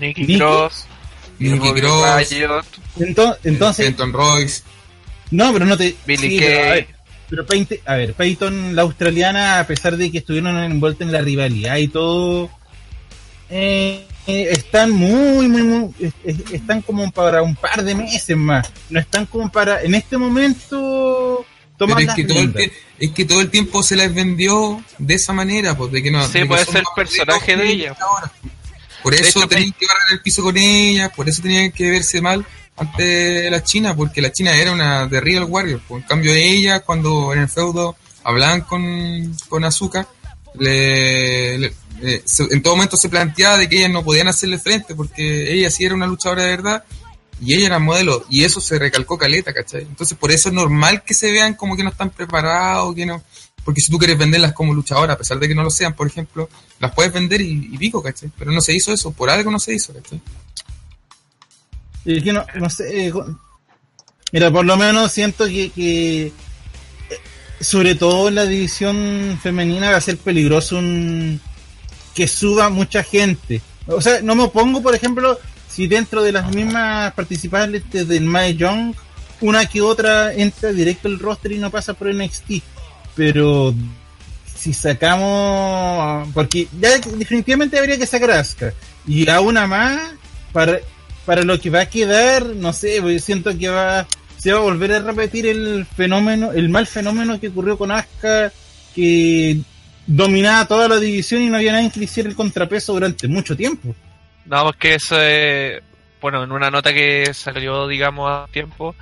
Nikki 0.00 0.20
Nikki. 0.22 0.38
Cross. 0.38 0.86
Nikki 1.38 1.68
Ruby 1.68 1.80
Cross, 1.80 2.30
Riot. 2.30 2.64
Ento- 2.98 3.36
entonces, 3.44 3.86
Fenton 3.86 4.12
Royce, 4.12 4.62
No, 5.30 5.52
pero 5.52 5.64
no 5.64 5.76
te. 5.76 5.94
Billy 6.06 6.30
sí, 6.30 6.38
Kay. 6.38 6.48
pero, 6.48 6.60
a 6.60 6.72
ver, 6.74 6.86
pero 7.28 7.46
Payton, 7.46 7.78
a 7.86 7.94
ver, 7.96 8.14
Peyton, 8.14 8.76
la 8.76 8.82
australiana, 8.82 9.60
a 9.60 9.66
pesar 9.66 9.96
de 9.96 10.10
que 10.10 10.18
estuvieron 10.18 10.56
envueltos 10.58 11.06
en 11.06 11.12
la 11.12 11.20
rivalidad 11.22 11.76
y 11.76 11.88
todo, 11.88 12.50
eh, 13.48 14.04
están 14.26 14.90
muy, 14.90 15.48
muy, 15.48 15.62
muy. 15.62 15.90
es- 16.00 16.12
es- 16.24 16.52
Están 16.52 16.82
como 16.82 17.10
para 17.10 17.42
un 17.42 17.54
par 17.56 17.82
de 17.84 17.94
meses 17.94 18.36
más. 18.36 18.70
No 18.90 19.00
están 19.00 19.26
como 19.26 19.50
para. 19.50 19.82
En 19.82 19.94
este 19.94 20.16
momento. 20.18 21.44
Pero 21.86 21.98
es 22.00 22.14
que, 22.14 22.24
todo 22.24 22.38
el, 22.40 22.52
riendas. 22.54 22.62
tie- 22.64 22.72
es 22.98 23.10
que 23.12 23.24
todo 23.24 23.40
el 23.40 23.50
tiempo 23.50 23.82
se 23.82 23.96
les 23.96 24.14
vendió 24.14 24.82
de 24.98 25.14
esa 25.14 25.32
manera, 25.32 25.76
pues 25.76 25.92
de 25.92 26.02
que 26.02 26.10
no. 26.10 26.26
Sí, 26.28 26.44
puede 26.44 26.64
ser 26.64 26.84
personaje 26.94 27.56
de 27.56 27.68
ella. 27.70 27.96
ahora. 28.00 28.32
Por 29.02 29.14
eso 29.14 29.38
hecho, 29.40 29.48
tenían 29.48 29.72
que 29.72 29.86
barrer 29.86 30.12
el 30.12 30.20
piso 30.20 30.42
con 30.42 30.56
ella, 30.56 31.08
por 31.10 31.28
eso 31.28 31.40
tenían 31.40 31.72
que 31.72 31.90
verse 31.90 32.20
mal 32.20 32.44
ante 32.76 33.50
la 33.50 33.62
China, 33.62 33.94
porque 33.96 34.20
la 34.20 34.30
China 34.32 34.54
era 34.54 34.72
una 34.72 35.06
de 35.06 35.20
Real 35.20 35.44
Warrior. 35.44 35.80
Pues, 35.88 36.02
en 36.02 36.08
cambio, 36.08 36.32
ella, 36.34 36.80
cuando 36.80 37.32
en 37.32 37.40
el 37.40 37.48
feudo 37.48 37.96
hablaban 38.24 38.60
con, 38.62 39.34
con 39.48 39.64
Azuka, 39.64 40.06
le, 40.58 41.58
le- 41.58 41.74
eh, 42.02 42.22
se- 42.24 42.46
en 42.50 42.62
todo 42.62 42.74
momento 42.76 42.96
se 42.96 43.08
planteaba 43.08 43.58
de 43.58 43.68
que 43.68 43.78
ellas 43.78 43.90
no 43.90 44.02
podían 44.04 44.28
hacerle 44.28 44.58
frente, 44.58 44.94
porque 44.94 45.52
ella 45.52 45.70
sí 45.70 45.84
era 45.84 45.94
una 45.94 46.06
luchadora 46.06 46.44
de 46.44 46.50
verdad 46.50 46.84
y 47.40 47.54
ella 47.54 47.66
era 47.66 47.78
modelo, 47.78 48.24
y 48.28 48.44
eso 48.44 48.60
se 48.60 48.78
recalcó 48.78 49.16
caleta, 49.18 49.52
¿cachai? 49.52 49.82
Entonces, 49.82 50.16
por 50.18 50.30
eso 50.30 50.48
es 50.48 50.54
normal 50.54 51.02
que 51.02 51.14
se 51.14 51.30
vean 51.32 51.54
como 51.54 51.76
que 51.76 51.82
no 51.82 51.90
están 51.90 52.10
preparados, 52.10 52.94
que 52.94 53.06
no. 53.06 53.22
Porque 53.64 53.80
si 53.80 53.90
tú 53.90 53.98
quieres 53.98 54.16
venderlas 54.18 54.52
como 54.52 54.72
luchadora, 54.74 55.14
a 55.14 55.18
pesar 55.18 55.38
de 55.38 55.46
que 55.48 55.54
no 55.54 55.62
lo 55.62 55.70
sean, 55.70 55.94
por 55.94 56.06
ejemplo, 56.06 56.48
las 56.78 56.92
puedes 56.94 57.12
vender 57.12 57.40
y, 57.40 57.68
y 57.72 57.78
pico, 57.78 58.02
¿cachai? 58.02 58.30
Pero 58.38 58.52
no 58.52 58.60
se 58.60 58.74
hizo 58.74 58.92
eso, 58.92 59.12
por 59.12 59.30
algo 59.30 59.50
no 59.50 59.58
se 59.58 59.74
hizo, 59.74 59.92
¿cachai? 59.92 60.20
Y 62.04 62.22
que 62.22 62.32
no, 62.32 62.44
no 62.54 62.70
sé. 62.70 63.08
eh, 63.08 63.12
Mira, 64.32 64.50
por 64.50 64.64
lo 64.64 64.76
menos 64.76 65.10
siento 65.12 65.46
que, 65.46 65.70
que, 65.70 66.26
eh, 66.26 66.32
sobre 67.60 67.94
todo 67.96 68.28
en 68.28 68.36
la 68.36 68.46
división 68.46 69.38
femenina 69.42 69.90
va 69.90 69.96
a 69.96 70.00
ser 70.00 70.16
peligroso 70.18 70.78
un 70.78 71.40
que 72.14 72.28
suba 72.28 72.70
mucha 72.70 73.02
gente. 73.02 73.60
O 73.86 74.00
sea, 74.00 74.20
no 74.22 74.34
me 74.34 74.44
opongo, 74.44 74.82
por 74.82 74.94
ejemplo, 74.94 75.38
si 75.70 75.86
dentro 75.86 76.22
de 76.22 76.32
las 76.32 76.52
mismas 76.54 77.12
participantes 77.14 78.08
del 78.08 78.56
Young, 78.56 78.94
una 79.40 79.64
que 79.66 79.80
otra 79.80 80.34
entra 80.34 80.72
directo 80.72 81.08
al 81.08 81.18
roster 81.18 81.52
y 81.52 81.58
no 81.58 81.70
pasa 81.70 81.94
por 81.94 82.12
NXT. 82.12 82.62
Pero 83.14 83.74
si 84.54 84.72
sacamos, 84.72 86.28
porque 86.34 86.68
ya 86.78 86.98
definitivamente 86.98 87.78
habría 87.78 87.98
que 87.98 88.06
sacar 88.06 88.32
a 88.32 88.44
y 89.06 89.28
a 89.30 89.40
una 89.40 89.66
más 89.66 90.12
para 90.52 90.80
para 91.24 91.42
lo 91.42 91.60
que 91.60 91.70
va 91.70 91.82
a 91.82 91.86
quedar, 91.86 92.44
no 92.44 92.72
sé, 92.72 92.98
pues, 93.00 93.22
siento 93.22 93.56
que 93.56 93.68
va 93.68 94.06
se 94.36 94.52
va 94.52 94.58
a 94.58 94.62
volver 94.62 94.92
a 94.92 95.00
repetir 95.00 95.46
el 95.46 95.86
fenómeno, 95.86 96.50
el 96.52 96.70
mal 96.70 96.86
fenómeno 96.86 97.38
que 97.38 97.48
ocurrió 97.48 97.76
con 97.76 97.90
Asuka 97.90 98.50
que 98.94 99.60
dominaba 100.06 100.66
toda 100.66 100.88
la 100.88 100.98
división 100.98 101.42
y 101.42 101.50
no 101.50 101.56
había 101.56 101.72
nadie 101.72 101.90
que 101.90 102.00
le 102.00 102.06
hiciera 102.06 102.28
el 102.28 102.34
contrapeso 102.34 102.94
durante 102.94 103.28
mucho 103.28 103.56
tiempo. 103.56 103.94
No, 104.50 104.64
porque 104.64 104.94
eso 104.94 105.20
es. 105.22 105.80
Bueno, 106.20 106.42
en 106.42 106.50
una 106.50 106.70
nota 106.70 106.92
que 106.92 107.32
salió, 107.32 107.86
digamos, 107.86 108.28
a 108.28 108.46
tiempo, 108.52 108.96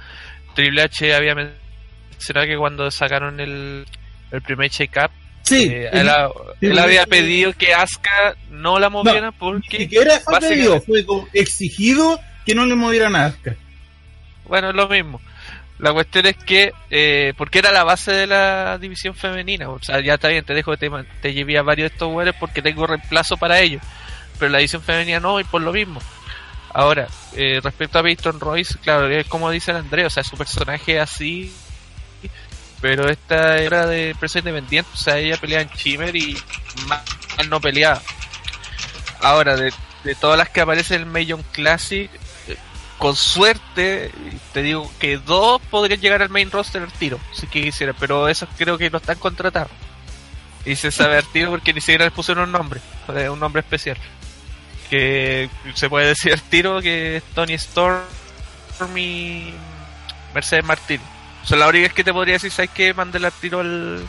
Triple 0.54 0.82
H 0.82 1.14
había 1.14 1.34
mencionado 1.34 2.46
que 2.46 2.56
cuando 2.56 2.90
sacaron 2.90 3.40
el, 3.40 3.86
el 4.30 4.42
primer 4.42 4.70
check-up, 4.70 5.10
Sí, 5.42 5.66
eh, 5.70 5.88
él, 5.90 6.10
él 6.60 6.78
había 6.78 7.06
pedido 7.06 7.54
que 7.54 7.72
Asuka 7.72 8.36
no 8.50 8.78
la 8.78 8.90
moviera 8.90 9.30
ni 9.30 9.32
porque. 9.32 9.78
siquiera 9.78 10.20
fue 10.20 10.38
pedido, 10.38 10.80
fue 10.82 11.06
como 11.06 11.26
exigido 11.32 12.20
que 12.44 12.54
no 12.54 12.66
le 12.66 12.74
movieran 12.74 13.16
a 13.16 13.26
Asuka. 13.26 13.56
Bueno, 14.44 14.68
es 14.68 14.76
lo 14.76 14.86
mismo. 14.88 15.20
La 15.78 15.94
cuestión 15.94 16.26
es 16.26 16.36
que, 16.36 16.72
eh, 16.90 17.32
porque 17.38 17.60
era 17.60 17.72
la 17.72 17.84
base 17.84 18.12
de 18.12 18.26
la 18.26 18.76
división 18.78 19.14
femenina. 19.14 19.70
O 19.70 19.82
sea, 19.82 20.00
ya 20.00 20.14
está 20.14 20.28
bien, 20.28 20.44
te 20.44 20.52
dejo 20.52 20.72
que 20.72 20.76
te, 20.76 20.90
te 21.22 21.32
llevé 21.32 21.56
a 21.56 21.62
varios 21.62 21.90
de 21.90 21.94
estos 21.94 22.12
güeyes 22.12 22.34
porque 22.38 22.60
tengo 22.60 22.86
reemplazo 22.86 23.38
para 23.38 23.60
ellos. 23.60 23.80
Pero 24.38 24.50
la 24.50 24.58
división 24.58 24.82
femenina 24.82 25.20
no, 25.20 25.40
y 25.40 25.44
por 25.44 25.62
lo 25.62 25.72
mismo. 25.72 26.00
Ahora, 26.72 27.08
eh, 27.34 27.60
respecto 27.62 27.98
a 27.98 28.02
Peyton 28.02 28.40
Royce, 28.40 28.78
claro, 28.78 29.08
es 29.08 29.26
como 29.26 29.50
dice 29.50 29.70
el 29.70 29.78
André, 29.78 30.06
o 30.06 30.10
sea, 30.10 30.22
su 30.22 30.36
personaje 30.36 30.96
es 30.96 31.02
así. 31.02 31.52
Pero 32.80 33.08
esta 33.08 33.58
era 33.58 33.86
de 33.86 34.10
empresa 34.10 34.38
independiente, 34.38 34.88
o 34.92 34.96
sea, 34.96 35.18
ella 35.18 35.36
peleaba 35.36 35.62
en 35.62 35.70
Chimmer 35.70 36.14
y 36.14 36.36
mal 36.86 37.02
no 37.48 37.60
peleaba. 37.60 38.00
Ahora, 39.20 39.56
de, 39.56 39.72
de 40.04 40.14
todas 40.14 40.38
las 40.38 40.48
que 40.50 40.60
aparecen 40.60 41.02
en 41.02 41.08
Mayon 41.08 41.42
Classic, 41.52 42.10
eh, 42.46 42.56
con 42.98 43.16
suerte, 43.16 44.12
te 44.52 44.62
digo 44.62 44.90
que 45.00 45.18
dos 45.18 45.60
podrían 45.70 46.00
llegar 46.00 46.22
al 46.22 46.28
main 46.28 46.50
roster 46.50 46.82
al 46.82 46.92
tiro, 46.92 47.18
si 47.32 47.46
quisiera, 47.48 47.92
pero 47.94 48.28
esos 48.28 48.48
creo 48.56 48.78
que 48.78 48.90
no 48.90 48.98
están 48.98 49.18
contratados. 49.18 49.70
Y 50.64 50.76
se 50.76 50.90
sabe 50.90 51.16
al 51.16 51.24
tiro 51.24 51.50
porque 51.50 51.72
ni 51.72 51.80
siquiera 51.80 52.04
les 52.04 52.14
pusieron 52.14 52.44
un 52.44 52.52
nombre, 52.52 52.80
eh, 53.16 53.28
un 53.28 53.40
nombre 53.40 53.60
especial. 53.60 53.96
Que 54.90 55.50
se 55.74 55.88
puede 55.88 56.08
decir 56.08 56.32
al 56.32 56.42
tiro 56.42 56.80
que 56.80 57.16
es 57.18 57.22
Tony 57.34 57.54
Storm 57.54 58.00
y 58.96 59.52
Mercedes 60.34 60.64
Martín. 60.64 61.00
Son 61.44 61.58
las 61.58 61.68
únicas 61.68 61.92
que 61.92 62.04
te 62.04 62.12
podría 62.12 62.34
decir, 62.34 62.50
¿sabes 62.50 62.70
que 62.70 62.94
Mándale 62.94 63.26
al 63.26 63.32
tiro 63.32 63.60
al, 63.60 64.06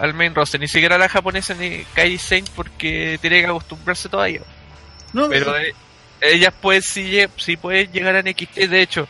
al 0.00 0.14
main 0.14 0.34
roster. 0.34 0.60
Ni 0.60 0.68
siquiera 0.68 0.98
la 0.98 1.08
japonesa 1.08 1.54
ni 1.54 1.84
Kai 1.94 2.18
Saint 2.18 2.48
porque 2.50 3.18
tiene 3.20 3.40
que 3.40 3.46
acostumbrarse 3.46 4.08
todavía. 4.08 4.40
No, 5.12 5.28
Pero 5.28 5.56
eh, 5.56 5.74
ellas 6.20 6.54
pues 6.60 6.86
sí, 6.86 7.18
sí 7.36 7.56
pueden 7.56 7.92
llegar 7.92 8.16
a 8.16 8.22
NXT. 8.22 8.56
De 8.68 8.82
hecho, 8.82 9.08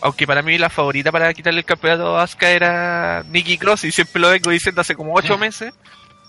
aunque 0.00 0.26
para 0.26 0.42
mí 0.42 0.58
la 0.58 0.70
favorita 0.70 1.12
para 1.12 1.32
quitarle 1.34 1.60
el 1.60 1.66
campeonato 1.66 2.16
a 2.16 2.22
Asuka 2.22 2.50
era 2.50 3.24
Nikki 3.28 3.58
Cross, 3.58 3.84
y 3.84 3.92
siempre 3.92 4.20
lo 4.20 4.30
vengo 4.30 4.50
diciendo 4.50 4.80
hace 4.80 4.94
como 4.94 5.14
ocho 5.14 5.36
meses. 5.38 5.74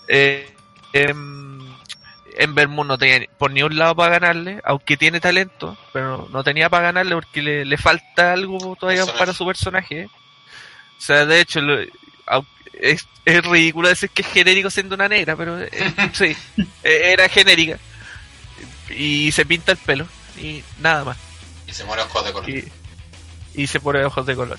Eh, 0.08 0.50
em, 0.92 1.57
en 2.38 2.54
Vermont 2.54 2.88
no 2.88 2.96
tenía 2.96 3.28
por 3.36 3.50
ni 3.50 3.62
un 3.62 3.76
lado 3.76 3.94
para 3.96 4.18
ganarle, 4.18 4.60
aunque 4.64 4.96
tiene 4.96 5.20
talento, 5.20 5.76
pero 5.92 6.26
no 6.32 6.42
tenía 6.44 6.70
para 6.70 6.84
ganarle 6.84 7.14
porque 7.16 7.42
le, 7.42 7.64
le 7.64 7.76
falta 7.76 8.32
algo 8.32 8.76
todavía 8.78 9.02
Personaje. 9.02 9.18
para 9.18 9.32
su 9.34 9.44
personaje. 9.46 10.04
O 10.06 11.00
sea, 11.00 11.26
de 11.26 11.40
hecho, 11.40 11.60
lo- 11.60 11.80
es, 12.80 13.06
es 13.24 13.44
ridículo 13.44 13.88
decir 13.88 14.08
que 14.10 14.22
es 14.22 14.28
genérico 14.28 14.70
siendo 14.70 14.94
una 14.94 15.08
negra, 15.08 15.34
pero 15.36 15.60
eh, 15.60 15.68
sí, 16.12 16.36
eh, 16.84 17.00
era 17.12 17.28
genérica. 17.28 17.76
Y 18.90 19.32
se 19.32 19.44
pinta 19.44 19.72
el 19.72 19.78
pelo 19.78 20.06
y 20.40 20.62
nada 20.80 21.04
más. 21.04 21.16
Y 21.66 21.72
se 21.72 21.84
muere 21.84 22.02
ojos 22.02 22.24
de 22.24 22.32
color. 22.32 22.48
Y, 22.50 22.64
y 23.54 23.66
se 23.66 23.80
pone 23.80 24.04
ojos 24.04 24.24
de 24.26 24.36
color. 24.36 24.58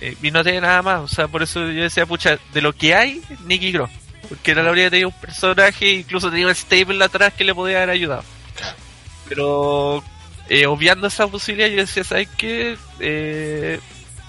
Eh, 0.00 0.16
y 0.20 0.30
no 0.30 0.42
tiene 0.42 0.60
nada 0.60 0.82
más, 0.82 1.00
o 1.00 1.08
sea, 1.08 1.26
por 1.28 1.42
eso 1.42 1.60
yo 1.70 1.82
decía, 1.82 2.04
pucha, 2.06 2.38
de 2.52 2.60
lo 2.60 2.72
que 2.74 2.94
hay, 2.94 3.22
Nicky 3.46 3.72
Cross. 3.72 3.90
Porque 4.28 4.50
era 4.50 4.62
la 4.62 4.72
única 4.72 4.86
que 4.86 4.90
tenía 4.90 5.06
un 5.06 5.20
personaje, 5.20 5.88
incluso 5.90 6.30
tenía 6.30 6.46
un 6.46 6.54
stable 6.54 7.04
atrás 7.04 7.32
que 7.34 7.44
le 7.44 7.54
podía 7.54 7.78
haber 7.78 7.90
ayudado. 7.90 8.24
Pero 9.28 10.02
eh, 10.48 10.66
obviando 10.66 11.06
esa 11.06 11.26
posibilidad, 11.26 11.68
yo 11.68 11.76
decía, 11.76 12.04
¿sabes 12.04 12.28
qué? 12.36 12.76
Eh, 13.00 13.80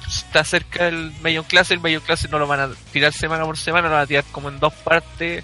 está 0.07 0.43
cerca 0.43 0.87
el 0.87 1.11
Mayon 1.21 1.43
Classic, 1.45 1.73
el 1.75 1.81
Mayon 1.81 2.01
Classic 2.01 2.31
no 2.31 2.39
lo 2.39 2.47
van 2.47 2.59
a 2.59 2.69
tirar 2.91 3.13
semana 3.13 3.45
por 3.45 3.57
semana, 3.57 3.87
lo 3.87 3.95
van 3.95 4.03
a 4.03 4.07
tirar 4.07 4.23
como 4.31 4.49
en 4.49 4.59
dos 4.59 4.73
partes. 4.73 5.43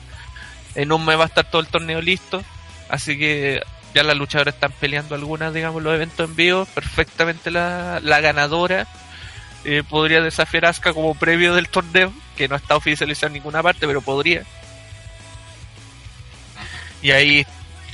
En 0.75 0.91
un 0.91 1.05
mes 1.05 1.17
va 1.17 1.23
a 1.23 1.27
estar 1.27 1.49
todo 1.49 1.61
el 1.61 1.67
torneo 1.67 2.01
listo. 2.01 2.43
Así 2.89 3.17
que 3.17 3.61
ya 3.93 4.03
las 4.03 4.17
luchadoras 4.17 4.55
están 4.55 4.71
peleando 4.71 5.15
algunas, 5.15 5.53
digamos, 5.53 5.83
los 5.83 5.93
eventos 5.93 6.27
en 6.27 6.35
vivo. 6.35 6.65
Perfectamente 6.65 7.51
la, 7.51 7.99
la 8.01 8.21
ganadora 8.21 8.87
eh, 9.65 9.83
podría 9.87 10.21
desafiar 10.21 10.65
a 10.65 10.69
Asuka 10.69 10.93
como 10.93 11.15
previo 11.15 11.55
del 11.55 11.69
torneo, 11.69 12.13
que 12.35 12.47
no 12.47 12.55
está 12.55 12.75
oficializado 12.75 13.27
en 13.27 13.33
ninguna 13.33 13.63
parte, 13.63 13.87
pero 13.87 14.01
podría. 14.01 14.43
Y 17.01 17.11
ahí 17.11 17.45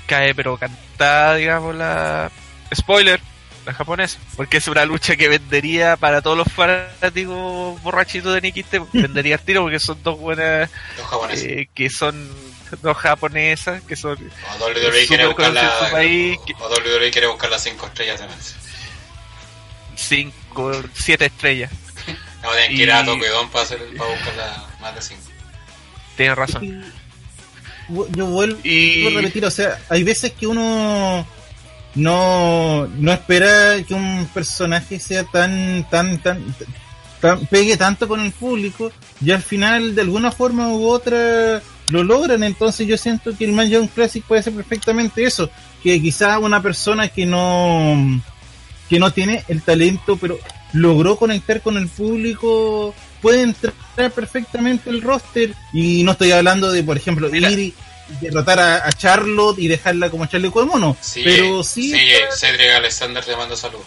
cae, 0.06 0.34
pero 0.34 0.58
cantada, 0.58 1.36
digamos, 1.36 1.76
la. 1.76 2.32
Spoiler, 2.74 3.20
la 3.66 3.74
japonesa. 3.74 4.20
Porque 4.36 4.58
es 4.58 4.68
una 4.68 4.86
lucha 4.86 5.16
que 5.16 5.28
vendería 5.28 5.98
para 5.98 6.22
todos 6.22 6.38
los 6.38 6.48
fanáticos 6.52 7.82
borrachitos 7.82 8.34
de 8.34 8.41
Nikite, 8.41 8.80
vendería 8.94 9.36
el 9.36 9.41
tiro 9.41 9.62
porque 9.64 9.80
son 9.80 10.02
dos 10.04 10.20
buenas. 10.20 10.70
Dos 10.98 11.44
eh, 11.44 11.68
que 11.74 11.90
son 11.90 12.30
dos 12.82 12.98
japonesas, 12.98 13.82
que 13.84 13.96
son. 13.96 14.18
O 14.60 14.66
WWE 14.66 15.08
quiere 15.08 15.28
buscar. 15.28 15.54
País, 15.91 16.38
o, 16.60 16.66
o 16.66 17.12
quiere 17.12 17.28
buscar 17.28 17.50
las 17.50 17.64
cinco 17.64 17.88
estrellas 17.88 18.20
de 18.20 18.28
Messi. 18.28 18.59
5, 20.00 20.72
7 20.94 21.26
estrellas. 21.26 21.72
No, 22.42 22.52
tienen 22.52 22.78
que 22.78 22.84
ir 22.84 22.92
a 22.92 23.04
Toquedón 23.04 23.50
para, 23.50 23.66
hacer, 23.66 23.80
buscar 23.80 24.36
la, 24.38 24.66
más 24.80 24.96
de 24.96 25.02
5. 25.02 25.22
Tienes 26.16 26.38
razón. 26.38 26.86
Yo 28.16 28.26
vuelvo, 28.28 28.60
y... 28.64 29.04
vuelvo 29.04 29.20
a 29.20 29.22
repetir, 29.24 29.46
o 29.46 29.52
sea, 29.52 29.80
hay 29.90 30.04
veces 30.04 30.32
que 30.34 30.48
uno 30.48 31.28
no, 31.96 32.88
no 32.88 33.12
espera 33.12 33.84
que 33.84 33.94
un 33.94 34.28
personaje 34.34 35.00
sea 35.00 35.24
tan, 35.24 35.88
tan, 35.90 36.20
tan, 36.20 36.56
tan, 37.20 37.46
pegue 37.48 37.78
tanto 37.78 38.08
con 38.08 38.20
el 38.20 38.32
público 38.32 38.92
y 39.22 39.32
al 39.32 39.42
final 39.42 39.96
de 39.96 40.02
alguna 40.02 40.32
forma 40.32 40.70
u 40.70 40.88
otra 40.88 41.62
lo 41.90 42.04
logran. 42.04 42.44
Entonces 42.44 42.88
yo 42.88 42.98
siento 42.98 43.36
que 43.36 43.46
el 43.46 43.54
Man 43.54 43.70
Young 43.70 43.90
Classic 43.90 44.24
puede 44.24 44.44
ser 44.44 44.54
perfectamente 44.54 45.24
eso, 45.24 45.50
que 45.84 46.02
quizá 46.02 46.40
una 46.40 46.62
persona 46.62 47.08
que 47.08 47.26
no 47.26 48.22
que 48.90 48.99
no 48.99 49.11
tiene 49.11 49.44
el 49.48 49.61
talento, 49.61 50.18
pero 50.18 50.40
logró 50.74 51.16
conectar 51.16 51.61
con 51.61 51.78
el 51.78 51.88
público, 51.88 52.94
puede 53.22 53.41
entrar 53.44 53.74
perfectamente 53.95 54.90
el 54.90 55.02
roster. 55.02 55.53
Y 55.74 56.03
no 56.03 56.14
estoy 56.14 56.32
hablando 56.32 56.72
de, 56.72 56.84
por 56.84 56.98
ejemplo, 56.98 57.30
Mira. 57.30 57.49
ir 57.52 57.60
y 57.60 57.74
derrotar 58.22 58.60
a, 58.60 58.88
a 58.88 58.91
Charlotte 58.91 59.60
y 59.60 59.68
dejarla 59.68 60.10
como 60.10 60.26
Charlie 60.26 60.49
de 60.49 60.66
mono. 60.66 60.98
Sí, 60.99 61.22
pero 61.24 61.64
sí, 61.64 61.91
sí, 61.91 61.99
Cedric 62.36 62.72
Alexander 62.76 63.24
te 63.24 63.36
manda 63.36 63.56
salud. 63.56 63.80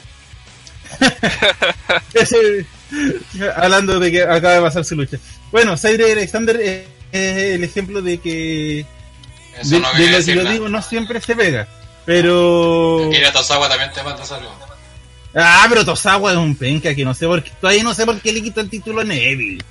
ese- 2.15 2.67
hablando 3.57 3.99
de 3.99 4.13
que 4.13 4.23
acaba 4.23 4.55
de 4.55 4.61
pasar 4.61 4.85
su 4.85 4.95
lucha. 4.97 5.19
Bueno, 5.51 5.77
Cedric 5.77 6.13
Alexander 6.13 6.61
es, 6.61 6.85
el 7.13 7.65
ejemplo 7.65 8.01
de 8.03 8.19
que 8.19 8.81
Eso 9.59 9.75
de, 9.77 9.81
no 9.81 9.89
de 9.93 9.95
quiere 9.97 10.19
lo 10.19 10.25
que 10.25 10.35
nada. 10.37 10.51
digo 10.53 10.69
no 10.69 10.83
siempre 10.83 11.21
se 11.21 11.35
pega. 11.37 11.69
Pero. 12.05 13.07
Mira, 13.11 13.33
Tosawa 13.33 13.69
también 13.69 13.93
te 13.93 14.03
manda 14.03 14.25
salud. 14.25 14.49
Ah, 15.35 15.67
pero 15.69 15.85
Tosawa 15.85 16.33
es 16.33 16.37
un 16.37 16.55
penca 16.57 16.95
que 16.95 17.05
no 17.05 17.15
sé 17.15 17.27
por 17.27 17.43
qué. 17.43 17.51
Todavía 17.61 17.83
no 17.83 17.95
sé 17.95 18.05
por 18.05 18.21
qué 18.21 18.33
le 18.33 18.43
quitó 18.43 18.61
el 18.61 18.69
título 18.69 19.01
a 19.01 19.05
Neville. 19.05 19.63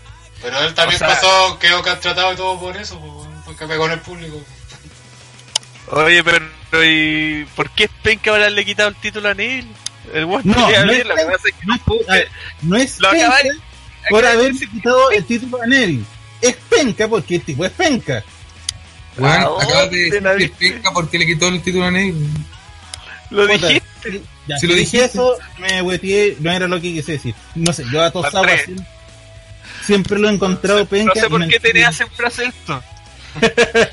Pero 0.41 0.59
él 0.63 0.73
también 0.73 0.95
O 0.95 0.99
sea- 0.99 1.07
pasó, 1.09 1.59
quedó 1.59 1.81
tratado 1.83 2.33
y 2.33 2.35
todo 2.35 2.59
por 2.59 2.75
eso, 2.77 2.99
po, 2.99 3.27
porque 3.45 3.67
pegó 3.67 3.85
en 3.85 3.91
el 3.93 3.99
público. 3.99 4.41
Oye, 5.87 6.23
pero 6.23 6.45
¿y 6.83 7.45
por 7.55 7.69
qué 7.71 7.83
es 7.85 7.89
penca 8.01 8.31
ahora 8.31 8.49
le 8.49 8.61
he 8.61 8.65
quitado 8.65 8.89
el 8.89 8.95
título 8.95 9.29
a 9.29 9.33
Neil? 9.33 9.67
El 10.13 10.25
No, 10.27 10.39
no 10.43 10.69
es 10.69 11.05
lo 11.05 11.15
que 11.15 11.21
es 11.21 11.53
que 11.53 11.65
No 11.67 11.75
es, 11.75 12.07
ver, 12.07 12.27
no 12.63 12.75
es 12.77 12.99
Lo 12.99 13.11
penca 13.11 13.27
acabáis- 13.27 13.51
por 14.09 14.19
acabáis 14.19 14.23
de 14.23 14.27
haber 14.45 14.53
decir- 14.53 14.69
quitado 14.71 15.11
el 15.11 15.25
título 15.25 15.61
a 15.61 15.65
Neville. 15.67 16.03
Es 16.41 16.55
penca 16.69 17.07
porque 17.07 17.35
el 17.35 17.41
tipo 17.43 17.65
es 17.65 17.71
penca. 17.71 18.23
¿A 19.21 19.33
acabas 19.35 19.91
de 19.91 19.97
decir 20.09 20.23
que 20.37 20.43
es 20.45 20.51
penca 20.51 20.91
porque 20.91 21.19
le 21.19 21.25
quitó 21.27 21.49
el 21.49 21.61
título 21.61 21.85
a 21.85 21.91
Ney. 21.91 22.15
Lo 23.29 23.45
dijiste. 23.45 24.21
Ya, 24.51 24.57
Si 24.57 24.67
lo 24.67 24.75
dije 24.75 25.03
eso, 25.05 25.37
me 25.59 25.81
hueteé, 25.81 26.37
no 26.39 26.51
era 26.51 26.67
lo 26.67 26.75
que 26.81 26.93
quise 26.93 27.13
decir. 27.13 27.33
No 27.55 27.71
sé, 27.73 27.83
yo 27.91 28.01
a 28.03 28.11
Tosawa 28.11 28.47
siempre, 28.47 28.85
siempre 29.85 30.19
lo 30.19 30.29
he 30.29 30.33
encontrado 30.33 30.79
No 30.79 30.85
penca. 30.85 31.13
sé 31.19 31.25
y 31.25 31.29
por 31.29 31.39
no 31.39 31.47
qué 31.47 31.55
entiendo. 31.55 31.67
tenía 31.73 31.91
siempre 31.91 32.27
hacer 32.27 32.47
esto. 32.47 32.83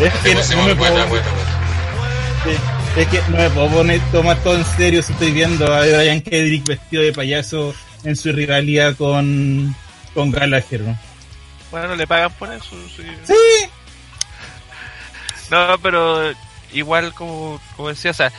Es 0.00 0.12
que 0.24 0.34
no, 0.34 0.62
no 0.62 0.66
me 0.68 0.74
puedo, 0.74 1.06
vuelta. 1.06 1.28
sí, 2.44 3.00
es 3.00 3.08
que 3.08 3.20
no 3.28 3.36
me 3.36 3.50
puedo 3.50 3.68
poner, 3.68 4.00
tomar 4.10 4.36
todo 4.42 4.56
en 4.56 4.64
serio 4.64 5.02
si 5.02 5.12
estoy 5.12 5.30
viendo 5.30 5.72
a 5.72 5.80
Brian 5.80 6.20
Kedrick 6.20 6.66
vestido 6.66 7.02
de 7.02 7.12
payaso 7.12 7.74
en 8.04 8.16
su 8.16 8.32
rivalidad 8.32 8.96
con, 8.96 9.74
con 10.14 10.30
Gallagher, 10.32 10.80
¿no? 10.80 10.98
Bueno, 11.70 11.94
le 11.94 12.06
pagan 12.06 12.32
por 12.32 12.52
eso. 12.52 12.70
sí. 12.96 13.04
Sí, 13.24 13.68
No, 15.50 15.78
pero 15.82 16.32
igual 16.72 17.14
como, 17.14 17.60
como 17.76 17.88
decía, 17.88 18.10
o 18.12 18.14
sea, 18.14 18.32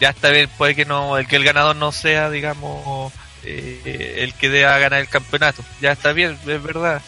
ya 0.00 0.10
está 0.10 0.30
bien, 0.30 0.48
puede 0.56 0.74
que 0.74 0.84
no, 0.84 1.18
el 1.18 1.26
que 1.26 1.36
el 1.36 1.44
ganador 1.44 1.76
no 1.76 1.92
sea, 1.92 2.30
digamos, 2.30 3.12
eh, 3.44 4.16
el 4.18 4.34
que 4.34 4.48
deba 4.48 4.78
ganar 4.78 5.00
el 5.00 5.08
campeonato. 5.08 5.62
Ya 5.80 5.92
está 5.92 6.12
bien, 6.12 6.38
es 6.46 6.62
verdad. 6.62 7.02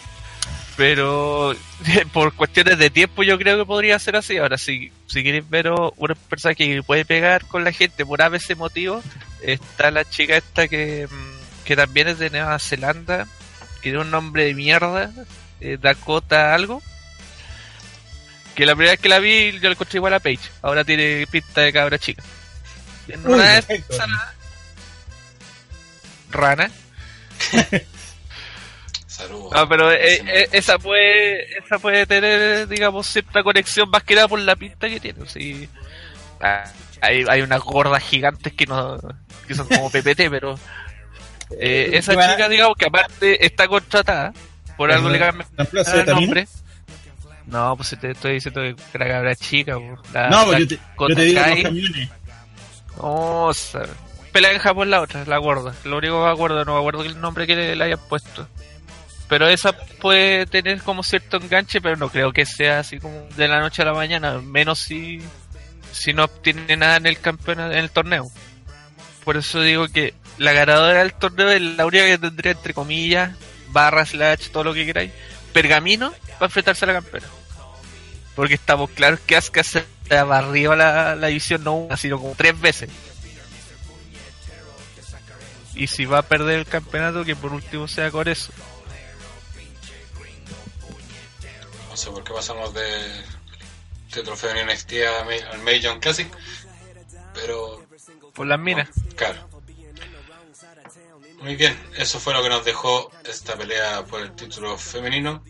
Pero 0.77 1.55
por 2.13 2.35
cuestiones 2.35 2.79
de 2.79 2.91
tiempo 2.91 3.23
yo 3.23 3.39
creo 3.39 3.59
que 3.59 3.67
podría 3.67 3.99
ser 3.99 4.17
así. 4.17 4.39
Ahora, 4.39 4.59
si, 4.59 4.93
si 5.07 5.23
queréis 5.23 5.49
ver 5.49 5.71
una 5.71 6.15
persona 6.29 6.55
que 6.55 6.83
puede 6.83 7.05
pegar 7.05 7.47
con 7.47 7.65
la 7.65 7.73
gente 7.73 8.07
por 8.07 8.23
ABC 8.23 8.57
motivo, 8.57 9.03
está 9.43 9.91
la 9.91 10.05
chica 10.05 10.37
esta 10.37 10.69
que, 10.69 11.09
mm, 11.11 11.65
que 11.65 11.77
también 11.77 12.09
es 12.09 12.19
de 12.19 12.31
Nueva 12.31 12.59
Zelanda, 12.59 13.27
que 13.77 13.91
tiene 13.91 14.01
un 14.01 14.11
nombre 14.11 14.45
de 14.45 14.55
mierda, 14.55 15.11
eh, 15.61 15.79
Dakota 15.81 16.55
algo. 16.55 16.83
Que 18.62 18.66
la 18.66 18.76
primera 18.76 18.93
vez 18.93 19.01
que 19.01 19.09
la 19.09 19.18
vi, 19.18 19.59
yo 19.59 19.68
la 19.68 19.72
encontré 19.72 19.97
igual 19.97 20.14
a 20.14 20.20
Paige. 20.20 20.48
Ahora 20.62 20.84
tiene 20.84 21.26
pinta 21.28 21.62
de 21.62 21.72
cabra 21.72 21.98
chica. 21.98 22.22
Uy, 23.24 23.40
esas, 23.40 24.09
Rana. 26.30 26.70
Saludos. 29.09 29.52
No, 29.52 29.68
pero 29.68 29.90
eh, 29.90 30.22
eh, 30.24 30.48
esa 30.52 30.78
puede 30.78 31.59
esa 31.59 31.80
puede 31.80 32.06
tener, 32.06 32.68
digamos, 32.68 33.09
cierta 33.09 33.43
conexión 33.43 33.90
más 33.90 34.05
que 34.05 34.14
nada 34.14 34.28
por 34.28 34.39
la 34.39 34.55
pinta 34.55 34.89
que 34.89 35.01
tiene. 35.01 35.26
Sí. 35.26 35.68
Ah, 36.40 36.62
hay, 37.01 37.24
hay 37.28 37.43
unas 37.43 37.62
gordas 37.62 38.05
gigantes 38.05 38.52
que 38.52 38.66
no 38.66 38.97
que 39.48 39.56
son 39.56 39.66
como 39.66 39.90
PPT, 39.90 40.20
pero 40.30 40.56
eh, 41.59 41.90
esa 41.94 42.12
chica, 42.12 42.48
digamos, 42.48 42.76
que 42.76 42.86
aparte 42.86 43.44
está 43.44 43.66
contratada, 43.66 44.32
por 44.76 44.93
algo 44.93 45.09
le 45.09 45.18
cambian 45.18 45.48
¿Reemplazo 45.56 45.97
de 45.97 46.02
el 46.02 46.06
nombre. 46.06 46.48
No, 47.47 47.77
pues 47.77 47.97
te 48.01 48.10
estoy 48.12 48.35
diciendo 48.35 48.60
que 48.62 48.77
era 48.94 49.09
cabra 49.09 49.35
chica. 49.35 49.77
pues, 49.78 50.12
la- 50.12 50.28
No, 50.31 50.39
la 50.40 50.44
pues 50.47 50.59
yo 50.60 50.69
te, 50.69 50.74
yo 50.77 50.81
Kota 50.97 51.14
te 51.14 51.23
digo 51.24 51.40
los 51.47 51.62
camiones. 51.62 52.09
No, 52.97 53.44
o 53.47 53.55
sea, 53.55 53.82
pelea 54.32 54.52
en 54.52 54.59
Japón 54.59 54.90
la 54.90 55.01
otra, 55.01 55.24
la 55.27 55.39
gorda. 55.39 55.74
Lo 55.85 55.98
único 55.98 56.20
que 56.20 56.27
me 56.27 56.32
acuerdo, 56.32 56.64
no 56.64 56.74
me 56.74 56.78
acuerdo 56.81 57.02
el 57.05 57.20
nombre 57.20 57.47
que 57.47 57.56
le, 57.56 57.74
le 57.77 57.85
hayan 57.85 57.98
puesto. 58.09 58.47
Pero 59.28 59.48
esa 59.48 59.73
puede 59.73 60.44
tener 60.47 60.82
como 60.82 61.02
cierto 61.02 61.39
enganche, 61.39 61.81
pero 61.81 61.97
no 61.97 62.10
creo 62.10 62.32
que 62.32 62.44
sea 62.44 62.81
así 62.81 62.98
como 62.98 63.27
de 63.36 63.48
la 63.48 63.60
noche 63.60 63.81
a 63.82 63.86
la 63.86 63.94
mañana, 63.94 64.39
menos 64.40 64.78
si, 64.78 65.20
si 65.90 66.12
no 66.12 66.24
obtiene 66.24 66.77
nada 66.77 66.97
en 66.97 67.06
el 67.06 67.19
campeonato, 67.19 67.73
en 67.73 67.78
el 67.78 67.90
torneo. 67.90 68.27
Por 69.24 69.36
eso 69.39 69.62
digo 69.62 69.89
que 69.89 70.12
la 70.36 70.52
ganadora 70.52 70.98
del 70.98 71.14
torneo 71.14 71.48
es 71.51 71.62
la 71.62 71.86
única 71.86 72.05
que 72.05 72.19
tendría 72.19 72.52
entre 72.52 72.74
comillas, 72.74 73.31
barra 73.69 74.05
slash, 74.05 74.51
todo 74.51 74.64
lo 74.64 74.74
que 74.74 74.85
queráis, 74.85 75.12
pergamino 75.53 76.12
para 76.35 76.47
enfrentarse 76.47 76.85
a 76.85 76.89
la 76.89 76.95
campeona. 76.95 77.27
Porque 78.35 78.55
estamos 78.55 78.91
claros 78.91 79.20
que 79.20 79.37
Asuka 79.37 79.62
se 79.62 79.85
barrió 80.27 80.74
la, 80.74 81.15
la 81.15 81.27
división 81.29 81.62
no 81.65 81.74
una, 81.74 81.97
sino 81.97 82.19
como 82.19 82.35
tres 82.35 82.59
veces. 82.61 82.91
Y 85.74 85.87
si 85.87 86.05
va 86.05 86.19
a 86.19 86.23
perder 86.23 86.59
el 86.61 86.66
campeonato, 86.66 87.24
que 87.24 87.35
por 87.37 87.53
último 87.53 87.89
sea 87.89 88.11
con 88.11 88.29
eso. 88.29 88.53
No 91.89 91.97
sé 91.97 92.11
por 92.11 92.24
qué 92.24 92.33
pasamos 92.33 92.73
de, 92.74 92.83
de 94.15 94.23
trofeo 94.23 94.51
en 94.51 94.66
NXT 94.66 94.93
al 95.53 95.59
Major 95.61 96.01
Classic. 96.01 96.29
Pero, 97.35 97.83
Por 98.35 98.47
las 98.47 98.59
minas. 98.59 98.89
claro. 99.16 99.49
Muy 101.43 101.56
bien, 101.56 101.77
eso 101.97 102.20
fue 102.20 102.32
lo 102.35 102.43
que 102.43 102.48
nos 102.48 102.64
dejó 102.64 103.10
esta 103.24 103.56
pelea 103.56 104.05
por 104.05 104.20
el 104.20 104.32
título 104.35 104.78
femenino. 104.78 105.43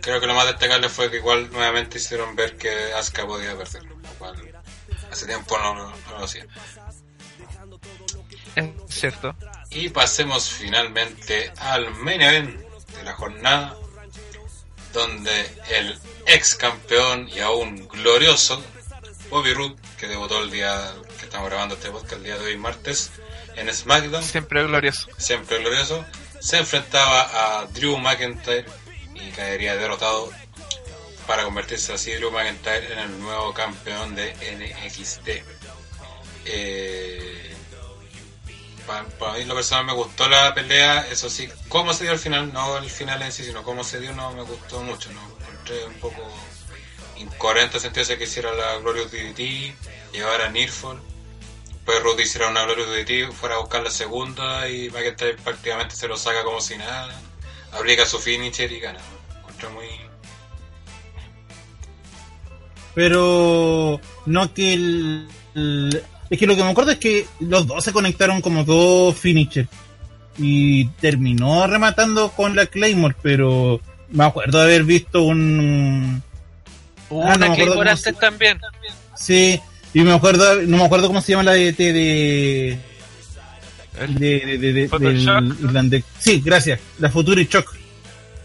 Creo 0.00 0.20
que 0.20 0.26
lo 0.26 0.34
más 0.34 0.46
destacable 0.46 0.88
fue 0.88 1.10
que 1.10 1.16
igual 1.16 1.50
nuevamente 1.50 1.98
hicieron 1.98 2.34
ver 2.36 2.56
que 2.56 2.92
Asuka 2.94 3.26
podía 3.26 3.56
perder, 3.56 3.84
lo 3.84 3.96
cual 4.18 4.62
hace 5.10 5.26
tiempo 5.26 5.58
no, 5.58 5.74
no- 5.74 5.90
no 5.90 6.18
lo 6.18 6.24
hacía. 6.24 6.46
Es 8.56 8.70
cierto. 8.88 9.34
Y 9.70 9.88
pasemos 9.88 10.48
finalmente 10.50 11.52
al 11.58 11.90
main 11.96 12.20
event 12.20 12.60
de 12.96 13.02
la 13.02 13.14
jornada, 13.14 13.76
donde 14.92 15.40
el 15.70 15.98
ex 16.26 16.54
campeón 16.54 17.28
y 17.28 17.40
aún 17.40 17.88
glorioso 17.88 18.62
Bobby 19.30 19.54
Roode, 19.54 19.76
que 19.98 20.06
debutó 20.06 20.40
el 20.42 20.50
día 20.50 20.92
que 21.18 21.24
estamos 21.24 21.48
grabando 21.48 21.74
este 21.76 21.90
podcast, 21.90 22.12
el 22.14 22.24
día 22.24 22.36
de 22.38 22.46
hoy, 22.46 22.56
martes, 22.58 23.10
en 23.56 23.72
SmackDown, 23.74 24.22
Siempre 24.22 24.62
glorioso. 24.64 25.08
siempre 25.18 25.58
glorioso, 25.58 26.04
se 26.40 26.58
enfrentaba 26.58 27.60
a 27.60 27.66
Drew 27.66 27.96
McIntyre 27.98 28.64
y 29.14 29.30
caería 29.30 29.76
derrotado 29.76 30.30
para 31.26 31.44
convertirse 31.44 31.92
así 31.92 32.12
Drew 32.12 32.30
McIntyre 32.30 32.92
en 32.92 32.98
el 32.98 33.20
nuevo 33.20 33.52
campeón 33.54 34.14
de 34.14 34.32
NXT. 34.34 35.28
Eh, 36.44 37.54
para, 38.86 39.04
para 39.04 39.34
mí 39.34 39.44
lo 39.44 39.54
personal 39.54 39.84
me 39.84 39.92
gustó 39.92 40.28
la 40.28 40.52
pelea, 40.54 41.06
eso 41.10 41.30
sí, 41.30 41.48
cómo 41.68 41.92
se 41.94 42.04
dio 42.04 42.12
al 42.12 42.18
final, 42.18 42.52
no 42.52 42.78
el 42.78 42.90
final 42.90 43.22
en 43.22 43.30
sí, 43.30 43.44
sino 43.44 43.62
cómo 43.62 43.84
se 43.84 44.00
dio 44.00 44.12
no 44.12 44.32
me 44.32 44.42
gustó 44.42 44.80
mucho, 44.80 45.12
no 45.12 45.20
encontré 45.40 45.84
un 45.84 45.94
poco 45.94 46.28
incoherente 47.16 47.76
el 47.76 47.82
sentido 47.82 48.18
que 48.18 48.24
hiciera 48.24 48.52
la 48.52 48.78
Glorious 48.78 49.12
DDT, 49.12 49.74
llevara 50.12 50.46
a 50.46 50.50
Nearfall, 50.50 51.00
pues 51.84 52.02
Ruth 52.02 52.20
hiciera 52.20 52.48
una 52.48 52.64
Glorious 52.64 52.88
DDT, 52.88 53.32
fuera 53.32 53.56
a 53.56 53.58
buscar 53.58 53.82
la 53.82 53.90
segunda 53.90 54.68
y 54.68 54.88
McIntyre 54.90 55.34
prácticamente 55.42 55.94
se 55.96 56.06
lo 56.08 56.16
saca 56.16 56.42
como 56.44 56.60
si 56.60 56.76
nada, 56.76 57.08
aplica 57.72 58.06
su 58.06 58.18
finisher 58.18 58.70
y 58.70 58.80
gana, 58.80 58.98
¿no? 59.00 59.38
encontré 59.40 59.68
muy... 59.70 59.86
Pero 62.94 64.00
no 64.26 64.52
que 64.54 64.74
el, 64.74 65.28
el- 65.54 66.02
Es 66.30 66.38
que 66.38 66.46
lo 66.46 66.56
que 66.56 66.62
me 66.64 66.70
acuerdo 66.70 66.90
es 66.92 66.98
que 66.98 67.26
los 67.40 67.66
dos 67.66 67.82
se 67.84 67.92
conectaron 67.92 68.40
como 68.42 68.64
dos 68.64 69.16
finishers. 69.16 69.68
Y 70.38 70.86
terminó 71.00 71.66
rematando 71.66 72.30
con 72.32 72.54
la 72.56 72.66
Claymore, 72.66 73.14
pero 73.22 73.80
me 74.10 74.24
acuerdo 74.24 74.58
de 74.58 74.64
haber 74.64 74.84
visto 74.84 75.22
un... 75.22 76.22
Hubo 77.10 77.22
Ah, 77.22 77.30
no 77.30 77.34
una 77.36 77.46
acuerdo 77.46 77.64
Claymore 77.74 77.90
antes 77.90 78.18
también. 78.18 78.58
Sí, 79.16 79.60
y 79.94 80.00
me 80.02 80.12
acuerdo, 80.14 80.62
no 80.62 80.76
me 80.78 80.84
acuerdo 80.84 81.08
cómo 81.08 81.20
se 81.20 81.32
llama 81.32 81.44
la 81.44 81.52
DT 81.54 81.78
de... 81.92 82.78
El- 84.00 84.14
de, 84.14 84.40
de, 84.40 84.58
de- 84.58 84.72
de- 84.72 84.88
del 84.98 85.56
irlandés. 85.60 86.04
Sí, 86.18 86.40
gracias, 86.44 86.80
la 86.98 87.10
Future 87.10 87.44
Shock. 87.44 87.74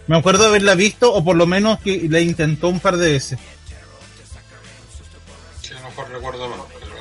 Me 0.07 0.17
acuerdo 0.17 0.43
de 0.43 0.49
haberla 0.49 0.75
visto, 0.75 1.13
o 1.13 1.23
por 1.23 1.35
lo 1.35 1.45
menos 1.45 1.79
que 1.79 2.07
la 2.09 2.19
intentó 2.19 2.67
un 2.69 2.79
par 2.79 2.97
de 2.97 3.11
veces. 3.13 3.39
Sí, 5.61 5.73
a 5.73 5.79
lo 5.81 5.89
mejor 5.89 6.09
recuerdo 6.09 6.49
menos, 6.49 6.65
pero 6.79 6.95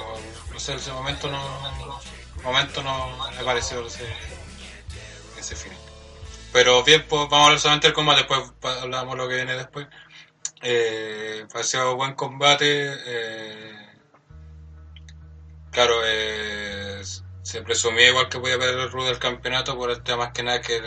no 0.52 0.60
sé, 0.60 0.73
en 0.73 0.78
ese 0.78 0.93
momento 0.93 1.31
no, 1.31 2.01
momento 2.43 2.82
no 2.82 3.16
me 3.36 3.44
pareció 3.44 3.85
ese, 3.86 4.05
ese 5.39 5.55
final. 5.56 5.78
Pero 6.52 6.82
bien, 6.85 7.05
pues 7.09 7.23
vamos 7.28 7.39
a 7.40 7.44
hablar 7.47 7.60
solamente 7.60 7.89
del 7.89 7.94
combate, 7.94 8.20
después 8.20 8.77
hablamos 8.81 9.16
lo 9.16 9.28
que 9.28 9.35
viene 9.36 9.55
después. 9.56 9.86
Eh, 10.62 11.44
pareció 11.52 11.94
buen 11.97 12.14
combate. 12.14 12.93
eh, 13.06 13.73
claro, 15.77 16.01
eh, 16.07 17.03
se 17.43 17.61
presumía 17.61 18.09
igual 18.09 18.31
que 18.31 18.39
podía 18.39 18.59
perder 18.59 18.78
el 18.78 18.90
Rude 18.90 19.09
del 19.11 19.19
campeonato 19.19 19.77
por 19.77 19.90
el 19.90 20.03
tema 20.03 20.16
más 20.24 20.32
que 20.32 20.43
nada 20.43 20.62
que 20.62 20.81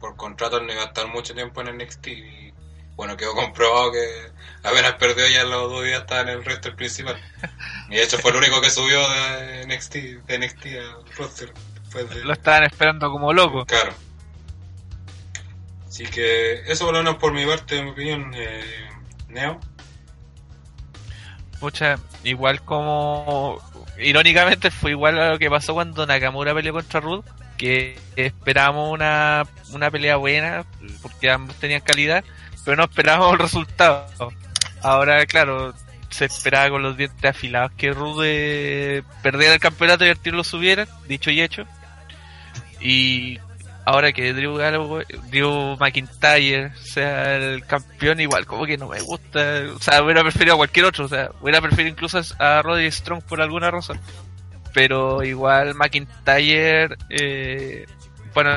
por 0.00 0.16
contrato 0.16 0.58
no 0.62 0.72
iba 0.72 0.80
a 0.82 0.86
estar 0.86 1.06
mucho 1.08 1.34
tiempo 1.34 1.60
en 1.60 1.76
NXT. 1.76 2.06
Y 2.08 2.54
bueno, 2.96 3.18
quedó 3.18 3.34
comprobado 3.34 3.92
que 3.92 4.32
apenas 4.62 4.94
perdió 4.94 5.28
ya 5.28 5.44
los 5.44 5.70
dos 5.70 5.84
días 5.84 6.00
estaba 6.00 6.22
en 6.22 6.28
el 6.30 6.42
resto 6.44 6.74
principal. 6.74 7.20
Y 7.90 7.96
de 7.96 8.02
hecho 8.02 8.18
fue 8.18 8.30
el 8.30 8.38
único 8.38 8.62
que 8.62 8.70
subió 8.70 8.98
de 9.10 9.66
NXT, 9.66 9.94
de 10.26 10.38
NXT 10.38 10.66
al 10.78 11.16
roster. 11.16 11.52
de- 11.92 12.24
Lo 12.24 12.32
estaban 12.32 12.64
esperando 12.64 13.10
como 13.10 13.34
loco. 13.34 13.66
Claro. 13.66 13.92
Así 15.86 16.04
que 16.06 16.62
eso 16.66 16.86
por 16.86 16.94
lo 16.94 17.00
menos 17.00 17.16
por 17.16 17.32
mi 17.34 17.44
parte, 17.44 17.76
en 17.78 17.84
mi 17.84 17.90
opinión, 17.90 18.32
eh, 18.34 18.88
Neo. 19.28 19.60
Pucha, 21.60 21.98
igual 22.24 22.62
como. 22.64 23.60
Irónicamente 24.00 24.70
fue 24.70 24.92
igual 24.92 25.18
a 25.18 25.30
lo 25.30 25.38
que 25.38 25.50
pasó 25.50 25.74
cuando 25.74 26.06
Nakamura 26.06 26.54
peleó 26.54 26.72
contra 26.72 27.00
Rude. 27.00 27.28
Que 27.56 27.98
esperábamos 28.16 28.90
una, 28.90 29.46
una 29.72 29.90
pelea 29.90 30.16
buena, 30.16 30.64
porque 31.02 31.30
ambos 31.30 31.56
tenían 31.56 31.82
calidad, 31.82 32.24
pero 32.64 32.76
no 32.76 32.84
esperábamos 32.84 33.32
el 33.34 33.38
resultado. 33.38 34.06
Ahora, 34.82 35.26
claro, 35.26 35.74
se 36.08 36.24
esperaba 36.24 36.70
con 36.70 36.82
los 36.82 36.96
dientes 36.96 37.24
afilados 37.24 37.72
que 37.76 37.92
Rude 37.92 39.04
perdiera 39.22 39.54
el 39.54 39.60
campeonato 39.60 40.04
y 40.06 40.14
título 40.14 40.38
lo 40.38 40.44
subiera, 40.44 40.86
dicho 41.06 41.30
y 41.30 41.40
hecho. 41.40 41.66
Y 42.80 43.38
ahora 43.84 44.12
que 44.12 44.32
Drew 44.32 44.58
Drew 45.30 45.76
McIntyre 45.78 46.72
sea 46.76 47.36
el 47.36 47.64
campeón, 47.66 48.20
igual 48.20 48.46
como 48.46 48.66
que 48.66 48.76
no 48.76 48.88
me 48.88 49.00
gusta. 49.00 49.64
O 49.74 49.80
sea, 49.80 50.02
hubiera 50.02 50.22
preferido 50.22 50.54
a 50.54 50.58
cualquier 50.58 50.86
otro. 50.86 51.04
O 51.04 51.08
sea, 51.08 51.30
hubiera 51.40 51.60
preferido 51.60 51.90
incluso 51.90 52.20
a 52.38 52.62
Roddy 52.62 52.90
Strong 52.90 53.22
por 53.22 53.40
alguna 53.40 53.70
razón. 53.70 54.00
Pero 54.72 55.22
igual 55.22 55.74
McIntyre, 55.74 56.96
eh, 57.08 57.86
bueno, 58.34 58.50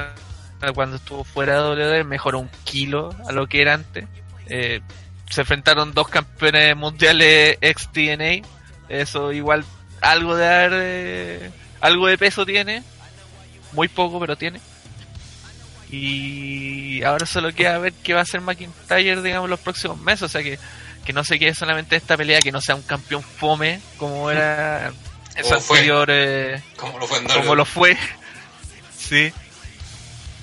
cuando 0.76 0.98
estuvo 0.98 1.24
fuera 1.24 1.62
de 1.62 1.70
WWE 1.70 2.04
mejoró 2.04 2.40
un 2.40 2.50
kilo 2.64 3.10
a 3.28 3.32
lo 3.32 3.48
que 3.48 3.62
era 3.62 3.74
antes. 3.74 4.06
Eh, 4.48 4.82
se 5.30 5.42
enfrentaron 5.42 5.94
dos 5.94 6.08
campeones 6.08 6.76
mundiales 6.76 7.58
ex 7.62 7.92
TNA. 7.92 8.48
Eso 8.90 9.32
igual 9.32 9.66
algo 10.02 10.36
de 10.36 10.70
eh, 10.72 11.52
algo 11.82 12.08
de 12.08 12.18
peso 12.18 12.46
tiene. 12.46 12.84
Muy 13.72 13.88
poco, 13.88 14.20
pero 14.20 14.36
tiene. 14.36 14.60
Y 15.98 17.04
ahora 17.04 17.26
solo 17.28 17.54
queda 17.54 17.78
ver 17.78 17.94
qué 18.04 18.14
va 18.14 18.22
a 18.22 18.24
hacer 18.24 18.42
McIntyre, 18.42 19.22
digamos, 19.22 19.48
los 19.50 19.60
próximos 19.60 20.00
meses. 20.02 20.24
O 20.24 20.28
sea, 20.30 20.42
que, 20.42 20.58
que 21.06 21.14
no 21.14 21.24
se 21.24 21.38
quede 21.38 21.54
solamente 21.54 21.96
esta 21.96 22.18
pelea, 22.18 22.40
que 22.40 22.52
no 22.52 22.62
sea 22.62 22.74
un 22.76 22.82
campeón 22.82 23.22
fome 23.22 23.80
como 23.98 24.32
era 24.32 24.92
esa 25.36 25.50
Como 25.50 25.62
fue. 25.62 25.78
anterior, 25.78 26.08
eh, 26.12 26.64
Como 26.78 26.98
lo 26.98 27.06
fue 27.08 27.20
en 27.20 27.26
como 27.26 27.56
lo 27.56 27.66
fue. 27.66 27.98
Sí. 28.98 29.32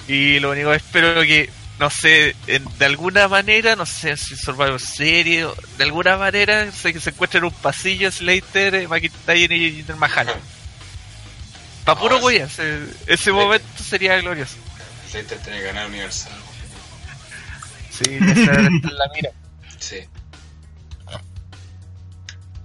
Y 0.06 0.38
lo 0.38 0.50
único 0.50 0.70
que 0.70 0.76
espero 0.76 1.22
que, 1.22 1.50
no 1.78 1.88
sé, 1.90 2.36
en- 2.46 2.64
de 2.78 2.84
alguna 2.84 3.26
manera, 3.26 3.74
no 3.74 3.86
sé 3.86 4.16
si 4.18 4.36
Survivor 4.36 4.78
Series, 4.80 5.46
de 5.78 5.84
alguna 5.84 6.16
manera 6.18 6.70
se, 6.70 7.00
se 7.00 7.10
encuentren 7.10 7.42
en 7.44 7.48
un 7.48 7.54
pasillo 7.54 8.10
Slater, 8.12 8.74
eh, 8.74 8.86
McIntyre 8.88 9.56
y 9.56 9.72
Jinder 9.76 9.96
Mahal. 9.96 10.26
Para 11.84 11.94
No, 11.96 12.00
puro 12.02 12.16
es- 12.16 12.20
güey, 12.22 12.36
ese, 12.36 12.80
ese 13.06 13.32
momento 13.32 13.82
sería 13.82 14.20
glorioso. 14.20 14.56
Slater 15.10 15.38
tiene 15.38 15.58
que 15.58 15.64
ganar 15.66 15.88
Universal. 15.88 16.32
Sí, 17.90 18.14
esa 18.14 18.30
está 18.32 18.60
en 18.60 18.80
la 18.82 19.10
mira. 19.14 19.30
Sí. 19.78 19.96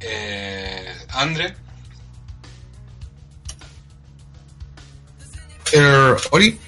Eh, 0.02 0.94
Andre, 1.10 1.56
Er, 5.74 6.16
Ori, 6.32 6.60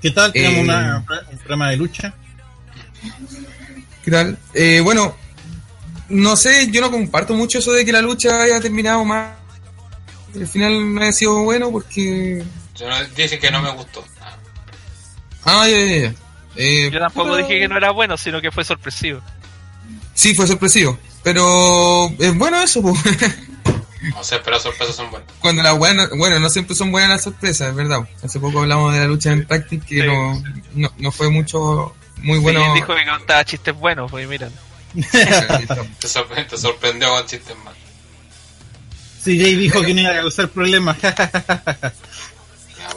¿Qué 0.00 0.10
tal? 0.12 0.32
Tenemos 0.32 0.58
Eh, 0.58 0.62
una- 0.62 1.04
un 1.30 1.38
programa 1.38 1.70
de 1.70 1.76
lucha. 1.76 2.14
¿qué 4.04 4.10
tal? 4.10 4.38
Eh, 4.54 4.80
bueno, 4.80 5.14
no 6.08 6.36
sé, 6.36 6.70
yo 6.70 6.80
no 6.80 6.90
comparto 6.90 7.34
mucho 7.34 7.58
eso 7.58 7.72
de 7.72 7.84
que 7.84 7.92
la 7.92 8.00
lucha 8.00 8.42
haya 8.42 8.60
terminado 8.60 9.04
mal. 9.04 9.34
Al 10.34 10.46
final 10.46 10.94
no 10.94 11.02
haya 11.02 11.12
sido 11.12 11.42
bueno 11.42 11.70
porque... 11.70 12.42
yo 12.80 12.88
no, 12.88 13.04
dije 13.16 13.38
que 13.38 13.50
no 13.50 13.60
me 13.62 13.70
gustó. 13.72 14.04
Ah, 15.44 15.68
ya, 15.68 15.78
ya, 15.78 15.96
ya. 16.08 16.14
Eh, 16.56 16.90
Yo 16.92 16.98
tampoco 16.98 17.36
dije 17.36 17.60
que 17.60 17.68
no 17.68 17.76
era 17.76 17.90
bueno, 17.92 18.16
sino 18.16 18.40
que 18.40 18.50
fue 18.50 18.64
sorpresivo. 18.64 19.20
Sí, 20.14 20.34
fue 20.34 20.46
sorpresivo. 20.46 20.98
Pero 21.22 22.10
es 22.18 22.36
bueno 22.36 22.60
eso, 22.62 22.82
pues. 22.82 22.98
O 24.16 24.24
sea, 24.24 24.38
pero 24.42 24.52
las 24.56 24.62
sorpresas 24.62 24.96
son 24.96 25.10
buenas. 25.10 25.28
Cuando 25.40 25.62
las 25.62 25.76
buenas, 25.76 26.08
bueno, 26.16 26.38
no 26.40 26.48
siempre 26.48 26.74
son 26.74 26.90
buenas 26.90 27.10
las 27.10 27.22
sorpresas, 27.22 27.68
es 27.68 27.74
verdad. 27.74 28.00
Hace 28.24 28.40
poco 28.40 28.60
hablamos 28.60 28.94
de 28.94 29.00
la 29.00 29.04
lucha 29.04 29.30
en 29.30 29.46
Tactic 29.46 29.84
que 29.84 30.00
Sí. 30.00 30.06
no, 30.06 30.42
no, 30.74 30.90
no 30.96 31.12
fue 31.12 31.28
mucho, 31.28 31.94
muy 32.22 32.38
bueno. 32.38 32.64
Sí, 32.64 32.70
dijo 32.80 32.94
que 32.96 33.04
contaba 33.06 33.44
chistes 33.44 33.74
buenos, 33.76 34.10
pues 34.10 34.26
miran. 34.26 34.50
Te, 34.94 36.08
sorpre- 36.08 36.46
te 36.48 36.56
sorprendió 36.56 37.10
con 37.10 37.26
chistes 37.26 37.54
más. 37.62 37.74
CJ 39.22 39.44
dijo 39.58 39.82
que 39.82 39.92
no 39.92 40.00
iba 40.00 40.10
a 40.12 40.16
causar 40.16 40.48
problemas. 40.48 40.96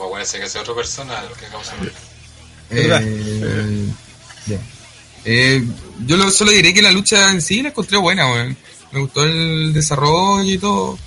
Pues 0.09 0.11
parece 0.29 0.39
que 0.39 0.49
sea 0.49 0.61
otra 0.61 0.75
persona 0.75 1.19
el 1.21 1.37
que 1.37 1.45
causa. 1.47 1.73
Eh, 2.69 3.87
ya. 4.47 4.57
Eh, 5.25 5.63
yo 6.05 6.17
lo- 6.17 6.31
solo 6.31 6.51
diré 6.51 6.73
que 6.73 6.81
la 6.81 6.91
lucha 6.91 7.31
en 7.31 7.41
sí 7.41 7.61
la 7.61 7.69
encontré 7.69 7.97
buena, 7.97 8.31
weón. 8.31 8.57
Me 8.91 8.99
gustó 8.99 9.23
el 9.23 9.71
desarrollo 9.73 10.51
y 10.51 10.57
todo. 10.57 10.97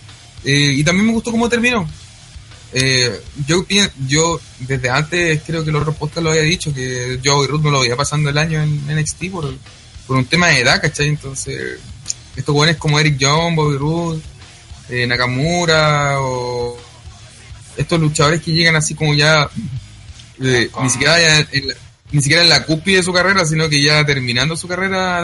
Eh, 0.45 0.73
y 0.77 0.85
también 0.85 1.07
me 1.07 1.13
gustó 1.13 1.31
cómo 1.31 1.49
terminó. 1.49 1.89
Eh, 2.73 3.21
yo, 3.47 3.65
yo 4.07 4.41
desde 4.61 4.91
antes 4.91 5.41
creo 5.47 5.65
que 5.65 5.71
los 5.71 5.87
otros 5.99 6.23
lo 6.25 6.31
había 6.31 6.43
dicho, 6.43 6.75
que 6.75 7.19
yo 7.23 7.45
y 7.45 7.47
Ruth 7.47 7.63
no 7.63 7.71
lo 7.71 7.81
veía 7.81 7.97
pasando 7.97 8.29
el 8.31 8.37
año 8.39 8.61
en 8.63 8.87
NXT 8.89 9.31
por, 9.31 9.55
por 10.07 10.17
un 10.17 10.25
tema 10.27 10.49
de 10.49 10.61
edad, 10.61 10.81
¿cachai? 10.81 11.09
Entonces, 11.09 11.79
estos 12.35 12.53
jóvenes 12.55 12.77
como 12.77 12.99
Eric 12.99 13.17
Young, 13.19 13.55
Bobby 13.55 13.77
Roode, 13.79 14.21
eh, 14.91 15.07
Nakamura 15.07 16.21
o 16.21 16.77
estos 17.77 18.01
luchadores 18.01 18.41
que 18.43 18.53
llegan 18.53 18.77
así 18.77 18.95
como 18.95 19.15
ya 19.15 19.49
eh, 20.43 20.71
ni 20.83 20.91
siquiera 20.91 21.19
ya 21.21 21.41
en 21.53 21.69
la, 21.69 21.75
ni 22.13 22.21
siquiera 22.23 22.43
en 22.43 22.49
la 22.49 22.65
cúspide 22.65 22.99
de 22.99 23.03
su 23.03 23.13
carrera, 23.13 23.45
sino 23.45 23.69
que 23.69 23.83
ya 23.83 24.05
terminando 24.05 24.57
su 24.57 24.69
carrera 24.69 25.23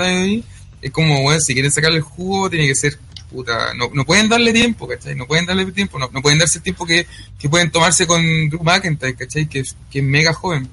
es 0.80 0.90
como, 0.90 1.22
bueno, 1.22 1.40
si 1.40 1.52
quieren 1.54 1.70
sacarle 1.70 1.98
el 1.98 2.02
jugo, 2.02 2.50
tiene 2.50 2.66
que 2.66 2.74
ser, 2.74 2.98
puta, 3.30 3.72
no, 3.74 3.88
no 3.94 4.04
pueden 4.04 4.28
darle 4.28 4.52
tiempo, 4.52 4.88
¿cachai? 4.88 5.14
No 5.14 5.26
pueden 5.26 5.46
darle 5.46 5.64
tiempo, 5.72 5.98
no, 5.98 6.10
no 6.12 6.20
pueden 6.22 6.38
darse 6.40 6.58
el 6.58 6.64
tiempo 6.64 6.84
que, 6.84 7.06
que 7.38 7.48
pueden 7.48 7.70
tomarse 7.70 8.06
con 8.06 8.20
Drew 8.48 8.62
McIntyre, 8.64 9.14
¿cachai? 9.14 9.46
Que, 9.46 9.60
es- 9.60 9.76
que 9.92 10.00
es 10.00 10.04
mega 10.04 10.32
joven. 10.32 10.68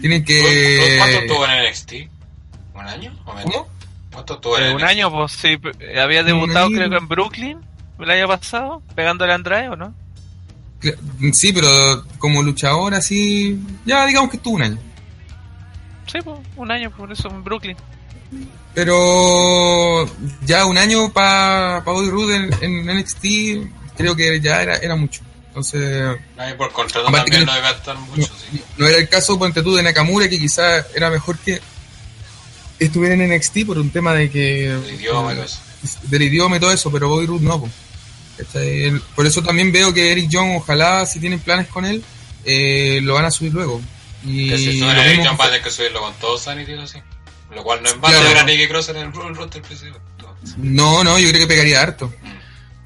Tienen 0.00 0.24
que... 0.24 0.96
¿Cuánto 0.98 1.18
estuvo 1.18 1.46
en 1.46 1.70
NXT? 1.70 1.92
¿Un 2.74 2.80
año? 2.86 3.22
¿O 3.26 3.34
menos? 3.34 3.52
¿Cómo? 3.52 3.68
¿Cuánto 4.10 4.34
estuvo 4.34 4.56
en 4.58 4.64
Eh, 4.64 4.68
un 4.70 4.76
NXT? 4.76 4.88
año, 4.88 5.10
pues 5.12 5.32
sí, 5.32 5.56
p- 5.58 6.00
había 6.00 6.22
debutado 6.22 6.68
creo 6.70 6.88
que 6.88 6.96
en 6.96 7.08
Brooklyn 7.08 7.58
el 7.98 8.10
año 8.10 8.26
pasado, 8.28 8.82
pegándole 8.96 9.32
a 9.32 9.34
Andrade, 9.34 9.68
¿o 9.68 9.76
no? 9.76 9.94
Sí, 11.32 11.52
pero 11.52 12.04
como 12.18 12.42
luchador 12.42 12.94
así, 12.94 13.58
ya 13.86 14.04
digamos 14.06 14.30
que 14.30 14.36
estuvo 14.36 14.54
un 14.56 14.62
año. 14.62 14.78
Sí, 16.10 16.18
pues, 16.24 16.38
un 16.56 16.70
año, 16.70 16.90
por 16.90 17.10
eso 17.12 17.28
en 17.28 17.42
Brooklyn. 17.44 17.76
Pero 18.74 20.06
ya 20.46 20.64
un 20.66 20.78
año 20.78 21.12
para 21.12 21.82
pa 21.84 21.92
Bobby 21.92 22.10
Roode 22.10 22.36
en, 22.36 22.52
en 22.86 22.98
NXT 22.98 23.24
creo 23.96 24.16
que 24.16 24.40
ya 24.40 24.62
era, 24.62 24.76
era 24.76 24.96
mucho. 24.96 25.20
Entonces, 25.48 26.16
Nadie 26.36 26.54
por 26.54 26.72
contrato 26.72 27.08
Aparte 27.08 27.30
también 27.30 27.46
que- 27.46 27.46
no 27.46 27.54
debe 27.54 27.76
estar 27.76 27.98
mucho, 27.98 28.32
sí. 28.50 28.62
no 28.78 28.86
era 28.86 28.96
el 28.98 29.08
caso, 29.08 29.38
ponte 29.38 29.62
tú, 29.62 29.74
de 29.74 29.82
Nakamura, 29.82 30.26
que 30.28 30.38
quizás 30.38 30.86
era 30.94 31.10
mejor 31.10 31.36
que 31.38 31.60
estuviera 32.78 33.14
en 33.14 33.30
NXT 33.30 33.66
por 33.66 33.78
un 33.78 33.90
tema 33.90 34.14
de 34.14 34.30
que... 34.30 34.68
El 34.70 34.94
idioma 34.94 35.32
y 35.32 35.36
todo 35.36 35.44
eso. 35.44 35.58
Del 36.04 36.22
idioma 36.22 36.56
y 36.56 36.60
todo 36.60 36.72
eso, 36.72 36.90
pero 36.90 37.08
Bobby 37.10 37.26
Roode 37.26 37.44
no. 37.44 37.60
po. 37.60 37.68
Por 39.14 39.26
eso 39.26 39.42
también 39.42 39.72
veo 39.72 39.92
que 39.92 40.10
Eric 40.12 40.28
Young, 40.28 40.56
ojalá, 40.56 41.04
si 41.06 41.20
tienen 41.20 41.40
planes 41.40 41.68
con 41.68 41.84
él, 41.84 42.02
eh, 42.44 43.00
lo 43.02 43.14
van 43.14 43.24
a 43.26 43.30
subir 43.30 43.52
luego. 43.52 43.80
Y 44.24 44.50
Que 44.50 44.58
si 44.58 44.78
lo 44.78 44.86
suena 44.86 45.04
Eric 45.06 45.24
Young 45.24 45.40
va 45.40 45.44
a 45.44 45.48
tener 45.48 45.62
que 45.62 45.70
subirlo 45.70 46.00
con 46.00 46.14
todo 46.14 46.38
Sanity, 46.38 46.72
eso 46.72 46.86
sí. 46.86 46.98
Lo 47.54 47.62
cual 47.62 47.82
no 47.82 47.88
es 47.90 47.96
malo, 47.98 48.14
Claro. 48.18 48.30
era 48.30 48.44
Nicky 48.44 48.66
Cross 48.66 48.88
en 48.90 48.96
el, 48.96 49.12
roster 49.12 49.60
principal. 49.62 50.00
No, 50.56 51.04
no, 51.04 51.18
yo 51.18 51.28
creo 51.28 51.40
que 51.40 51.46
pegaría 51.46 51.80
harto. 51.82 52.12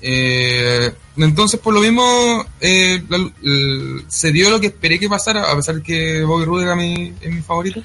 Eh, 0.01 0.93
entonces, 1.17 1.59
por 1.61 1.73
lo 1.73 1.81
mismo, 1.81 2.45
eh, 2.61 3.03
la- 3.09 3.31
el- 3.43 4.05
se 4.09 4.31
dio 4.33 4.51
lo 4.51 4.61
que 4.61 4.67
esperé 4.67 4.99
que 4.99 5.09
pasara, 5.09 5.51
a 5.51 5.57
pesar 5.57 5.81
que 5.83 6.23
Bobby 6.23 6.45
Roode 6.45 6.65
era 6.65 6.75
mi, 6.77 7.15
es 7.21 7.33
mi 7.33 7.41
favorito. 7.43 7.83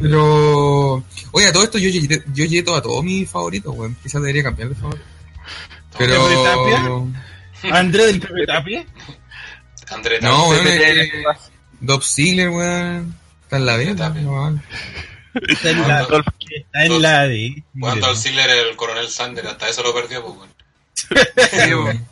Pero, 0.00 1.04
oye, 1.32 1.46
a 1.46 1.52
todo 1.52 1.62
esto 1.64 1.78
yo 1.78 1.90
yo 1.90 2.64
todo 2.64 2.76
a 2.76 2.82
todos 2.82 3.04
mis 3.04 3.28
favoritos, 3.28 3.74
weón. 3.76 3.96
Quizás 4.02 4.20
debería 4.22 4.42
cambiar 4.42 4.70
de 4.70 4.74
favorito. 4.74 5.04
¿Henry 5.98 6.14
Pero, 6.14 7.08
André 7.70 8.06
del 8.06 8.20
Pepe 8.20 8.46
Tapia. 8.46 8.86
André 9.90 10.20
No, 10.20 10.30
Tapia. 10.30 10.48
weón, 10.48 10.64
PPT, 10.64 11.00
eh, 11.00 11.12
Dob 11.80 12.02
Ziggler, 12.02 12.48
weón. 12.50 13.16
Está 13.42 13.56
en 13.56 13.66
la 13.66 13.76
venta, 13.76 14.08
Tapia. 14.08 14.22
no, 14.22 14.32
weón. 14.32 14.62
Está 15.48 15.70
en 15.70 15.88
la, 15.88 16.00
está 16.50 16.84
en 16.84 17.02
la. 17.02 17.28
Cuando 17.80 18.06
al 18.06 18.16
Ziggler 18.16 18.50
el 18.50 18.76
coronel 18.76 19.08
Sander, 19.08 19.46
hasta 19.46 19.68
eso 19.68 19.82
lo 19.82 19.94
perdió, 19.94 20.22
pues, 20.24 20.36
weón. 20.38 20.50
Sí, 21.50 21.74
weón. 21.74 22.06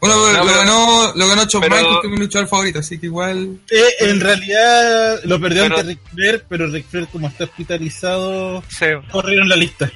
Bueno, 0.00 0.16
No, 0.16 0.32
lo, 0.32 0.44
pero- 0.46 0.58
ganó, 0.58 1.12
lo 1.14 1.28
ganó 1.28 1.44
Shawn 1.44 1.62
Michaels, 1.62 1.98
que 2.00 2.06
es 2.08 2.12
mi 2.12 2.18
luchador 2.18 2.48
favorito, 2.48 2.80
así 2.80 2.98
que 2.98 3.06
igual. 3.06 3.60
Eh, 3.70 3.84
en 4.00 4.20
realidad 4.20 5.20
lo 5.24 5.40
perdió 5.40 5.62
Pero- 5.62 5.76
ante 5.78 5.88
Ric 5.92 6.00
Flair, 6.12 6.44
pero 6.48 6.66
Ric 6.66 6.86
Flair, 6.88 7.06
como 7.06 7.28
está 7.28 7.44
hospitalizado, 7.44 8.64
Sí, 8.68 8.86
corrieron 9.12 9.48
la 9.48 9.54
lista. 9.56 9.88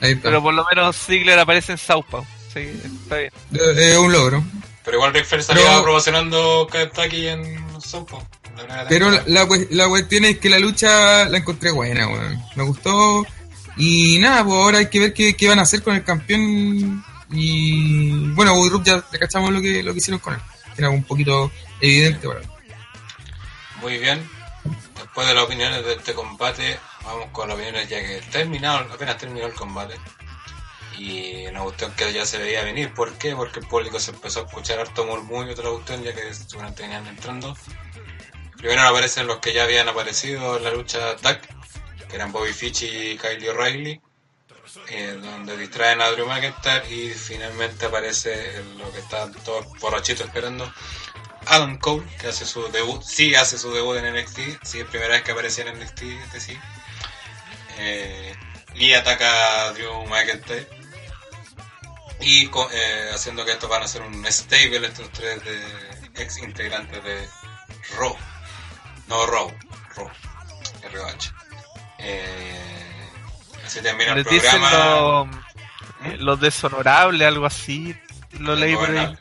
Ahí 0.00 0.12
está. 0.12 0.22
pero 0.22 0.42
por 0.42 0.54
lo 0.54 0.64
menos 0.74 0.96
Ziggler 0.96 1.38
aparece 1.38 1.72
en 1.72 1.78
Southpaw. 1.78 2.24
Sí, 2.52 2.60
está 3.04 3.16
bien. 3.16 3.32
Eh, 3.54 3.92
Es 3.92 3.96
un 3.98 4.12
logro. 4.12 4.42
Pero 4.84 4.96
igual 4.96 5.14
Ric 5.14 5.24
Flair 5.26 5.42
salía 5.44 5.64
Pero- 5.64 5.82
promocionando 5.84 6.66
Kentucky 6.70 7.28
en 7.28 7.42
primera 8.54 8.86
Pero 8.88 9.10
la, 9.10 9.22
la, 9.26 9.46
la 9.70 9.88
cuestión 9.88 10.24
es 10.24 10.38
que 10.38 10.50
la 10.50 10.58
lucha 10.58 11.24
la 11.28 11.38
encontré 11.38 11.70
buena, 11.70 12.08
weón. 12.08 12.42
Me 12.56 12.64
gustó. 12.64 13.24
Y 13.76 14.18
nada, 14.18 14.44
pues 14.44 14.56
ahora 14.56 14.78
hay 14.78 14.90
que 14.90 15.00
ver 15.00 15.14
qué, 15.14 15.34
qué 15.34 15.48
van 15.48 15.58
a 15.60 15.62
hacer 15.62 15.82
con 15.82 15.94
el 15.94 16.04
campeón. 16.04 17.02
Y 17.30 18.10
bueno, 18.34 18.54
Woodruff 18.54 18.82
ya 18.84 19.02
ya 19.12 19.18
cachamos 19.18 19.50
lo 19.52 19.60
que, 19.62 19.82
lo 19.82 19.92
que 19.92 19.98
hicieron 19.98 20.18
con 20.20 20.34
él. 20.34 20.40
Era 20.76 20.90
un 20.90 21.04
poquito 21.04 21.50
evidente, 21.80 22.26
bueno. 22.26 22.42
Muy 23.80 23.98
bien. 23.98 24.28
Después 24.96 25.26
de 25.28 25.34
las 25.34 25.44
opiniones 25.44 25.84
de 25.84 25.94
este 25.94 26.12
combate, 26.14 26.78
vamos 27.04 27.28
con 27.32 27.48
las 27.48 27.56
opiniones 27.56 27.88
ya 27.88 28.00
que 28.00 28.20
terminado, 28.30 28.92
apenas 28.92 29.18
terminó 29.18 29.46
el 29.46 29.54
combate. 29.54 29.94
Y 30.98 31.46
una 31.46 31.62
cuestión 31.62 31.92
que 31.94 32.12
ya 32.12 32.24
se 32.26 32.38
veía 32.38 32.62
venir. 32.62 32.92
¿Por 32.94 33.12
qué? 33.14 33.34
Porque 33.34 33.60
el 33.60 33.66
público 33.66 33.98
se 33.98 34.10
empezó 34.10 34.40
a 34.40 34.42
escuchar 34.44 34.78
harto 34.78 35.04
murmullo 35.04 35.52
otra 35.52 35.70
cuestión 35.70 36.02
ya 36.02 36.14
que 36.14 36.32
seguramente 36.34 36.82
venían 36.82 37.06
entrando. 37.06 37.56
Primero 38.56 38.82
aparecen 38.82 39.26
los 39.26 39.38
que 39.38 39.52
ya 39.52 39.64
habían 39.64 39.88
aparecido 39.88 40.56
en 40.58 40.64
la 40.64 40.70
lucha 40.70 41.16
tag, 41.16 41.40
que 42.08 42.14
eran 42.14 42.30
Bobby 42.30 42.52
Fitch 42.52 42.82
y 42.82 43.18
Kylie 43.18 43.50
O'Reilly, 43.50 44.00
eh, 44.88 45.18
donde 45.20 45.56
distraen 45.56 46.00
a 46.00 46.10
Drew 46.10 46.26
McIntyre 46.26 46.88
y 46.88 47.10
finalmente 47.10 47.86
aparece 47.86 48.62
lo 48.78 48.90
que 48.92 49.00
están 49.00 49.32
todos 49.44 49.66
borrachitos 49.80 50.26
esperando, 50.26 50.72
Adam 51.46 51.78
Cole, 51.78 52.06
que 52.20 52.28
hace 52.28 52.46
su 52.46 52.70
debut, 52.70 53.02
sí 53.02 53.34
hace 53.34 53.58
su 53.58 53.72
debut 53.72 53.96
en 53.96 54.14
NXT, 54.14 54.38
sí 54.62 54.80
es 54.80 54.86
primera 54.86 55.14
vez 55.14 55.22
que 55.22 55.32
aparece 55.32 55.62
en 55.62 55.78
NXT, 55.78 56.02
este 56.02 56.40
sí. 56.40 56.58
Eh, 57.78 58.34
y 58.74 58.92
ataca 58.94 59.66
a 59.66 59.72
Drew 59.72 60.04
McIntyre. 60.06 60.68
Y 62.20 62.46
eh, 62.72 63.10
haciendo 63.14 63.44
que 63.44 63.52
estos 63.52 63.68
van 63.68 63.82
a 63.82 63.88
ser 63.88 64.02
un 64.02 64.24
stable, 64.30 64.86
estos 64.86 65.10
tres 65.10 65.42
de 65.44 65.60
ex 66.22 66.38
integrantes 66.38 67.02
de 67.02 67.28
Raw. 67.98 68.16
No 69.08 69.26
Raw, 69.26 69.52
Raw. 69.96 70.10
RH. 70.84 71.32
Eh, 71.98 73.10
así 73.66 73.80
termina 73.80 74.12
el 74.12 74.18
Les 74.18 74.26
dicen 74.28 74.60
programa. 74.60 75.44
los, 76.04 76.18
los 76.20 76.40
deshonorables, 76.40 77.26
algo 77.26 77.46
así. 77.46 77.96
Lo 78.38 78.54
leí 78.54 78.74
por 78.76 78.90
ahí. 78.90 79.18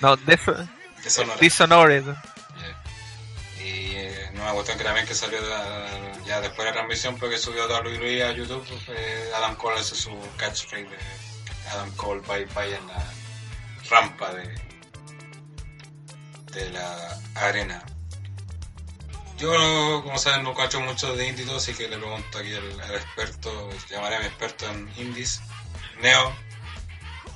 No, 0.00 0.16
era- 0.26 0.68
dishonored. 1.40 2.04
Una 4.42 4.52
cuestión 4.54 4.76
que 4.76 4.84
también 4.84 5.06
que 5.06 5.14
salió 5.14 5.38
ya 6.26 6.40
después 6.40 6.58
de 6.58 6.64
la 6.64 6.72
transmisión, 6.72 7.16
porque 7.16 7.38
subió 7.38 7.62
a 7.62 7.80
WWE 7.80 8.24
a 8.24 8.32
YouTube, 8.32 8.66
eh, 8.88 9.30
Adam 9.36 9.54
Cole 9.54 9.78
hace 9.78 9.94
su 9.94 10.10
catchphrase 10.36 10.84
de 10.84 10.98
Adam 11.70 11.90
Cole 11.92 12.20
bye 12.26 12.44
bye 12.46 12.74
en 12.74 12.86
la 12.88 13.12
rampa 13.88 14.34
de, 14.34 14.54
de 16.52 16.70
la 16.70 17.20
arena. 17.36 17.84
Yo, 19.38 20.02
como 20.04 20.18
saben, 20.18 20.42
no 20.42 20.54
cacho 20.54 20.80
mucho 20.80 21.14
de 21.14 21.28
indie 21.28 21.46
así 21.54 21.72
que 21.74 21.88
le 21.88 21.98
pregunto 21.98 22.38
aquí 22.38 22.54
al, 22.54 22.80
al 22.80 22.94
experto, 22.96 23.70
llamaré 23.90 24.16
a 24.16 24.20
mi 24.20 24.26
experto 24.26 24.68
en 24.68 24.92
indies, 24.96 25.40
Neo. 26.00 26.34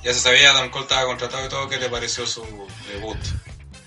Ya 0.03 0.13
se 0.13 0.19
sabía, 0.19 0.51
Adam 0.51 0.69
Cole 0.69 0.83
estaba 0.83 1.05
contratado 1.05 1.45
y 1.45 1.49
todo, 1.49 1.69
¿qué 1.69 1.77
te 1.77 1.89
pareció 1.89 2.25
su 2.25 2.45
debut? 2.87 3.17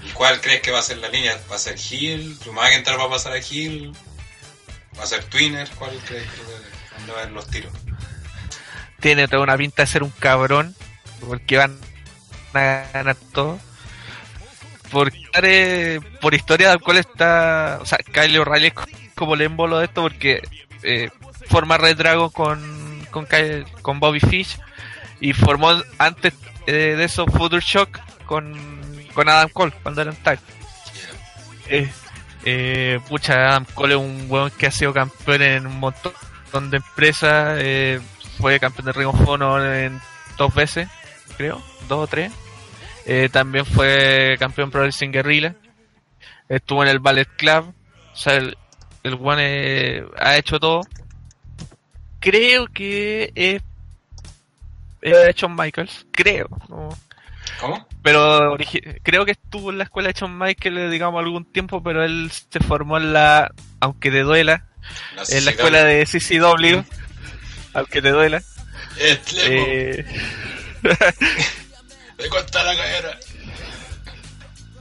¿Y 0.02 0.10
cuál 0.12 0.40
crees 0.40 0.60
que 0.62 0.70
va 0.70 0.78
a 0.78 0.82
ser 0.82 0.98
la 0.98 1.08
línea? 1.08 1.38
¿Va 1.50 1.56
a 1.56 1.58
ser 1.58 1.76
Hill? 1.78 2.38
¿Drew 2.40 2.52
McIntyre 2.52 2.96
va 2.96 3.04
a 3.04 3.10
pasar 3.10 3.32
a 3.32 3.38
Hill? 3.38 3.92
¿Va 4.98 5.04
a 5.04 5.06
ser 5.06 5.24
Twinner? 5.24 5.68
¿Cuál 5.78 5.90
crees 6.06 6.28
que 6.30 6.42
dónde 6.98 7.12
van 7.12 7.34
los 7.34 7.46
tiros? 7.48 7.72
Tiene 9.00 9.28
toda 9.28 9.42
una 9.42 9.56
pinta 9.56 9.82
de 9.82 9.86
ser 9.86 10.02
un 10.02 10.10
cabrón. 10.10 10.74
Porque 11.26 11.58
van 11.58 11.78
a 12.54 12.84
ganar 12.92 13.16
todo. 13.32 13.58
Por, 14.90 15.12
por 16.20 16.34
historia 16.34 16.70
del 16.70 16.80
cual 16.80 16.96
está. 16.96 17.78
O 17.82 17.86
sea, 17.86 17.98
Kyle 17.98 18.38
O'Reilly 18.38 18.68
es 18.68 18.74
como 19.14 19.34
el 19.34 19.42
émbolo 19.42 19.78
de 19.78 19.84
esto 19.84 20.00
porque 20.02 20.42
eh, 20.82 21.10
forma 21.48 21.76
Red 21.76 21.98
Dragon 21.98 22.30
con, 22.30 23.06
con, 23.10 23.26
Kyle- 23.26 23.66
con 23.82 24.00
Bobby 24.00 24.20
Fish. 24.20 24.58
Y 25.20 25.34
formó 25.34 25.80
antes 25.98 26.32
eh, 26.66 26.94
de 26.96 27.04
eso 27.04 27.26
Future 27.26 27.60
Shock 27.64 27.98
con, 28.24 28.79
con 29.20 29.28
Adam 29.28 29.50
Cole 29.50 29.72
cuando 29.82 30.00
eran 30.00 30.16
tag. 30.16 30.38
Eh, 31.68 31.90
eh, 32.46 32.98
pucha, 33.06 33.34
Adam 33.34 33.66
Cole 33.74 33.92
es 33.92 34.00
un 34.00 34.26
weón 34.30 34.50
que 34.52 34.66
ha 34.66 34.70
sido 34.70 34.94
campeón 34.94 35.42
en 35.42 35.66
un 35.66 35.78
montón 35.78 36.70
de 36.70 36.78
empresas. 36.78 37.58
eh, 37.60 38.00
fue 38.38 38.58
campeón 38.58 38.86
de 38.86 38.92
Ring 38.92 39.08
of 39.08 39.28
Honor 39.28 39.66
en 39.66 40.00
dos 40.38 40.54
veces, 40.54 40.88
creo, 41.36 41.60
dos 41.86 42.04
o 42.04 42.06
tres. 42.06 42.32
También 43.30 43.66
fue 43.66 44.36
campeón 44.38 44.70
Pro 44.70 44.80
Wrestling 44.80 45.10
Guerrilla. 45.10 45.54
Estuvo 46.48 46.82
en 46.82 46.88
el 46.88 46.98
Ballet 46.98 47.28
Club. 47.36 47.74
O 48.14 48.16
sea, 48.16 48.36
el, 48.36 48.56
el 49.02 49.18
eh, 49.38 50.02
ha 50.18 50.38
hecho 50.38 50.58
todo. 50.58 50.80
Creo 52.20 52.68
que 52.68 53.32
es, 53.34 53.60
es 55.02 55.36
Shawn 55.36 55.54
Michaels. 55.54 56.06
Creo. 56.10 56.48
¿no? 56.70 56.88
¿Cómo? 57.60 57.86
pero 58.02 58.56
creo 59.02 59.24
que 59.24 59.32
estuvo 59.32 59.70
en 59.70 59.78
la 59.78 59.84
escuela 59.84 60.08
de 60.08 60.18
Shawn 60.18 60.38
Michaels, 60.38 60.90
digamos, 60.90 61.22
algún 61.22 61.44
tiempo, 61.44 61.82
pero 61.82 62.02
él 62.04 62.30
se 62.30 62.60
formó 62.60 62.96
en 62.96 63.12
la, 63.12 63.52
aunque 63.80 64.10
te 64.10 64.22
duela, 64.22 64.64
en 65.28 65.44
la 65.44 65.50
escuela 65.50 65.84
de 65.84 66.06
CCW, 66.06 66.82
aunque 67.74 68.00
te 68.00 68.10
duela. 68.10 68.42
Eh, 68.98 70.04
¡Me 72.18 72.28
corta 72.28 72.62
la 72.62 72.76
cadera! 72.76 73.18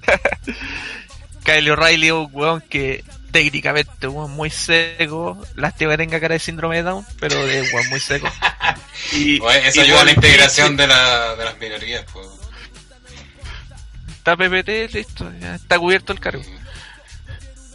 Kyle 1.44 1.72
O'Reilly 1.72 2.08
es 2.08 2.14
un 2.14 2.30
weón 2.32 2.62
que 2.62 3.04
técnicamente 3.32 4.08
es 4.08 4.14
un 4.14 4.32
muy 4.32 4.50
seco, 4.50 5.42
lástima 5.56 5.92
que 5.92 5.98
tenga 5.98 6.20
cara 6.20 6.34
de 6.34 6.40
síndrome 6.40 6.78
de 6.78 6.84
Down, 6.84 7.06
pero 7.20 7.48
es 7.48 7.74
un 7.74 7.90
muy 7.90 8.00
seco. 8.00 8.30
Y, 9.14 9.40
Oye, 9.40 9.68
eso 9.68 9.82
y 9.82 9.84
ayuda 9.86 10.02
a 10.02 10.06
la 10.06 10.12
integración 10.12 10.78
de, 10.78 10.88
la, 10.88 11.36
de 11.36 11.46
las 11.46 11.58
minorías. 11.58 12.06
Pues. 12.12 12.39
Está 14.30 14.48
PPT, 14.48 14.94
listo, 14.94 15.32
ya 15.40 15.56
está 15.56 15.80
cubierto 15.80 16.14
el 16.14 16.20
cargo. 16.20 16.44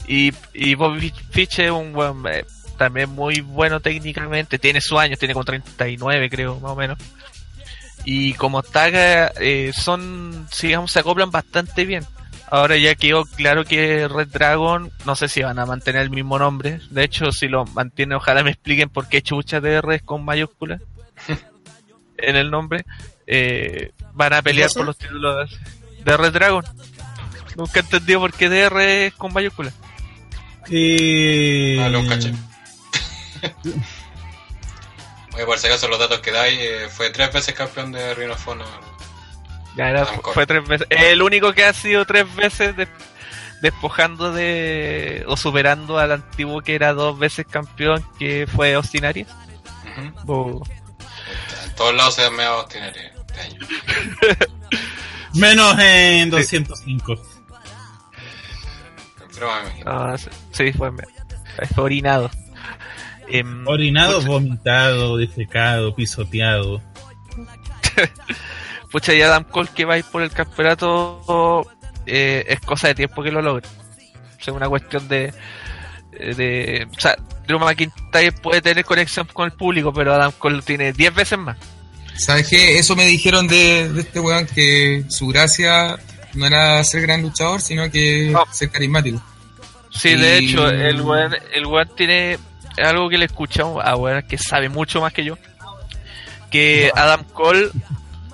Y, 0.07 0.33
y 0.53 0.77
Bobby 0.77 1.13
Fitch 1.31 1.59
es 1.59 1.73
un 1.73 1.97
weón 1.97 2.25
eh, 2.31 2.45
también 2.79 3.11
muy 3.11 3.41
bueno 3.41 3.81
técnicamente, 3.81 4.61
tiene 4.61 4.81
sus 4.81 5.01
años, 5.01 5.19
tiene 5.19 5.35
como 5.35 5.45
39 5.45 6.31
creo, 6.31 6.61
más 6.61 6.71
o 6.71 6.77
menos. 6.77 6.99
Y 8.05 8.35
como 8.35 8.63
Taga 8.63 9.33
eh, 9.41 9.73
son, 9.75 10.47
digamos, 10.63 10.93
se 10.93 11.01
acoplan 11.01 11.33
bastante 11.33 11.85
bien. 11.87 12.07
Ahora 12.49 12.77
ya 12.77 12.95
quedó 12.95 13.25
claro 13.25 13.65
que 13.65 14.07
Red 14.07 14.29
Dragon, 14.29 14.93
no 15.07 15.17
sé 15.17 15.27
si 15.27 15.43
van 15.43 15.59
a 15.59 15.67
mantener 15.67 16.03
el 16.03 16.11
mismo 16.11 16.39
nombre. 16.39 16.79
De 16.91 17.03
hecho, 17.03 17.33
si 17.33 17.49
lo 17.49 17.65
mantienen, 17.65 18.19
ojalá 18.19 18.45
me 18.45 18.51
expliquen 18.51 18.91
por 18.91 19.09
qué 19.09 19.23
chucha 19.23 19.61
DR 19.61 19.93
es 19.93 20.03
con 20.03 20.25
mayúsculas 20.25 20.81
en 22.17 22.37
el 22.37 22.49
nombre. 22.53 22.85
Eh, 23.27 23.91
van 24.13 24.35
a 24.35 24.43
pelear 24.43 24.71
por 24.73 24.87
los 24.87 24.97
títulos 24.97 25.51
de 26.05 26.17
Red 26.17 26.33
Dragon. 26.33 26.65
Nunca 27.57 27.81
he 27.81 27.83
entendido 27.83 28.21
por 28.21 28.33
qué 28.33 28.49
DR 28.49 28.81
es 29.07 29.15
con 29.15 29.33
mayúsculas. 29.33 29.73
Eh, 30.71 31.77
Dale 31.79 31.97
un 31.99 32.09
caché. 32.09 32.33
Oye, 35.35 35.45
por 35.47 35.59
si 35.59 35.67
acaso 35.67 35.89
los 35.89 35.99
datos 35.99 36.21
que 36.21 36.31
dais, 36.31 36.57
eh, 36.59 36.89
fue 36.91 37.11
tres 37.11 37.33
veces 37.33 37.55
campeón 37.55 37.91
de 37.93 38.15
Ring 38.15 38.31
of 38.31 38.47
Honor. 38.49 38.67
Ya 39.77 39.91
era- 39.91 40.07
fue 40.07 40.47
tres 40.47 40.67
veces. 40.67 40.87
El 40.91 41.21
único 41.23 41.53
que 41.53 41.65
ha 41.65 41.73
sido 41.73 42.05
tres 42.05 42.33
veces 42.37 42.77
de- 42.77 42.87
despojando 43.61 44.33
de. 44.33 45.25
o 45.27 45.37
superando 45.37 45.99
al 45.99 46.13
antiguo 46.13 46.61
que 46.61 46.75
era 46.77 46.93
dos 46.93 47.19
veces 47.19 47.47
campeón, 47.51 48.05
que 48.19 48.47
fue 48.47 48.75
Austin 48.75 49.05
Aries. 49.05 49.27
Ujú. 50.27 50.33
O- 50.33 50.63
En 51.65 51.75
todos 51.75 51.95
lados 51.95 52.15
se 52.15 52.25
han 52.25 52.37
meado 52.37 52.61
Austin 52.61 52.83
Aries 52.85 53.13
este 53.27 53.41
año. 53.41 53.59
Menos 55.35 55.79
en 55.79 56.31
205. 56.31 57.15
Pero 59.35 59.49
me 59.53 59.61
imagino. 59.61 59.91
ah, 59.91 60.17
sí, 60.53 60.73
fue, 60.73 60.93
fue 61.75 61.85
orinado. 61.85 62.31
Em, 63.29 63.67
Orinado, 63.67 64.19
pucha, 64.19 64.29
vomitado, 64.29 65.17
defecado, 65.17 65.95
pisoteado. 65.95 66.81
pucha, 68.91 69.15
y 69.15 69.23
Adam 69.23 69.45
Cole 69.45 69.71
que 69.75 69.85
va 69.85 69.95
a 69.95 69.99
ir 69.99 70.05
por 70.05 70.23
el 70.23 70.31
campeonato 70.31 71.67
eh, 72.07 72.45
es 72.49 72.61
cosa 72.61 72.89
de 72.89 72.95
tiempo 72.95 73.23
que 73.23 73.33
lo 73.33 73.43
logre. 73.43 73.67
O 74.39 74.45
sea, 74.45 74.55
una 74.55 74.69
cuestión 74.69 75.09
de. 75.09 75.33
de 76.13 76.87
o 76.95 77.01
sea, 77.01 77.17
Drew 77.47 77.59
McIntyre 77.59 78.33
puede 78.33 78.63
tener 78.63 78.85
conexión 78.85 79.27
con 79.33 79.47
el 79.47 79.53
público, 79.53 79.93
pero 79.93 80.15
Adam 80.15 80.33
Cole 80.39 80.63
tiene 80.63 80.93
10 80.93 81.15
veces 81.15 81.39
más. 81.39 81.57
¿Sabes 82.17 82.49
qué? 82.49 82.79
Eso 82.79 82.95
me 82.97 83.07
dijeron 83.07 83.47
de, 83.49 83.93
de 83.93 84.01
este 84.01 84.21
weón 84.21 84.47
que 84.47 85.05
su 85.09 85.27
gracia 85.29 85.99
no 86.35 86.47
era 86.47 86.83
ser 86.85 87.03
gran 87.03 87.23
luchador, 87.23 87.61
sino 87.61 87.91
que 87.91 88.31
No. 88.33 88.45
ser 88.53 88.71
carismático. 88.71 89.23
Sí, 89.91 90.15
de 90.15 90.39
hecho, 90.39 90.69
el 90.69 91.01
weón, 91.01 91.35
el 91.53 91.67
weón 91.67 91.89
tiene 91.97 92.39
algo 92.83 93.09
que 93.09 93.19
le 93.19 93.27
escuchamos 93.27 93.83
a 93.85 93.97
weón 93.97 94.23
que 94.23 94.39
sabe 94.39 94.69
mucho 94.69 95.01
más 95.01 95.13
que 95.13 95.25
yo. 95.25 95.39
Que 96.51 96.91
Adam 96.95 97.25
Cole 97.33 97.71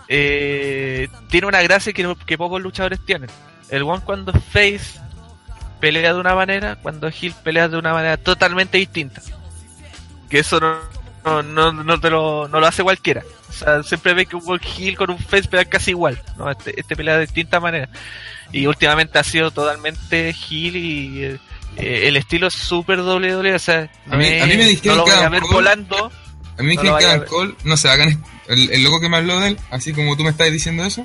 eh, 0.09 1.09
tiene 1.29 1.47
una 1.47 1.63
gracia 1.63 1.93
que, 1.93 2.37
pocos 2.39 2.61
luchadores 2.61 3.01
tienen. 3.05 3.31
El 3.69 3.83
weón 3.83 4.01
cuando 4.01 4.33
es 4.33 4.43
face 4.45 5.01
pelea 5.81 6.13
de 6.13 6.21
una 6.21 6.35
manera, 6.35 6.77
cuando 6.77 7.07
es 7.09 7.23
heel 7.23 7.35
pelea 7.43 7.69
de 7.69 7.79
una 7.79 7.93
manera 7.93 8.17
totalmente 8.19 8.77
distinta. 8.79 9.23
Que 10.29 10.41
eso 10.41 10.61
no, 10.61 10.77
no, 11.25 11.43
no, 11.43 11.73
no 11.73 12.01
te 12.01 12.11
lo, 12.11 12.49
no 12.49 12.61
lo 12.61 12.67
hace 12.67 12.83
cualquiera. 12.83 13.23
O 13.49 13.53
sea, 13.53 13.83
siempre 13.83 14.15
ve 14.15 14.27
que 14.27 14.37
un 14.37 14.43
weón 14.45 14.61
heel 14.63 14.97
con 14.97 15.11
un 15.11 15.19
face 15.19 15.49
pelea 15.49 15.65
casi 15.67 15.91
igual. 15.91 16.21
¿no? 16.39 16.51
Este, 16.51 16.79
este 16.79 16.97
pelea 16.97 17.15
de 17.17 17.23
distintas 17.23 17.61
maneras. 17.61 17.89
Y 18.53 18.67
últimamente 18.67 19.19
ha 19.19 19.25
sido 19.25 19.51
totalmente 19.51 20.31
heel 20.31 20.77
y 20.77 21.25
eh, 21.25 21.39
el 22.09 22.17
estilo 22.17 22.47
es 22.49 22.55
súper 22.55 22.99
doble 22.99 23.33
doble. 23.33 23.55
O 23.55 23.59
sea, 23.59 23.91
A 24.11 24.17
mí- 24.17 24.41
a 24.41 24.47
mí 24.47 24.57
me 24.57 24.65
dijeron 24.67 24.99
no 24.99 25.03
lo 25.03 25.05
que 25.05 25.15
voy 25.17 25.25
a 25.25 25.29
ver 25.29 25.43
Cole- 25.43 25.55
volando. 25.55 26.13
A 26.59 26.63
mí 26.63 26.69
me 26.69 26.75
No 26.75 26.83
dijeron 26.83 26.93
lo 26.95 26.99
que 26.99 27.05
Adam. 27.07 27.25
Cole, 27.27 27.55
no 27.65 27.77
sé, 27.77 27.89
hagan 27.89 28.25
el, 28.49 28.71
el 28.71 28.83
loco 28.83 29.01
que 29.01 29.09
me 29.09 29.17
habló 29.19 29.41
de 29.41 29.49
él, 29.49 29.59
así 29.71 29.93
como 29.93 30.17
tú 30.17 30.25
me 30.25 30.31
estás 30.31 30.51
diciendo 30.53 30.85
eso, 30.85 31.03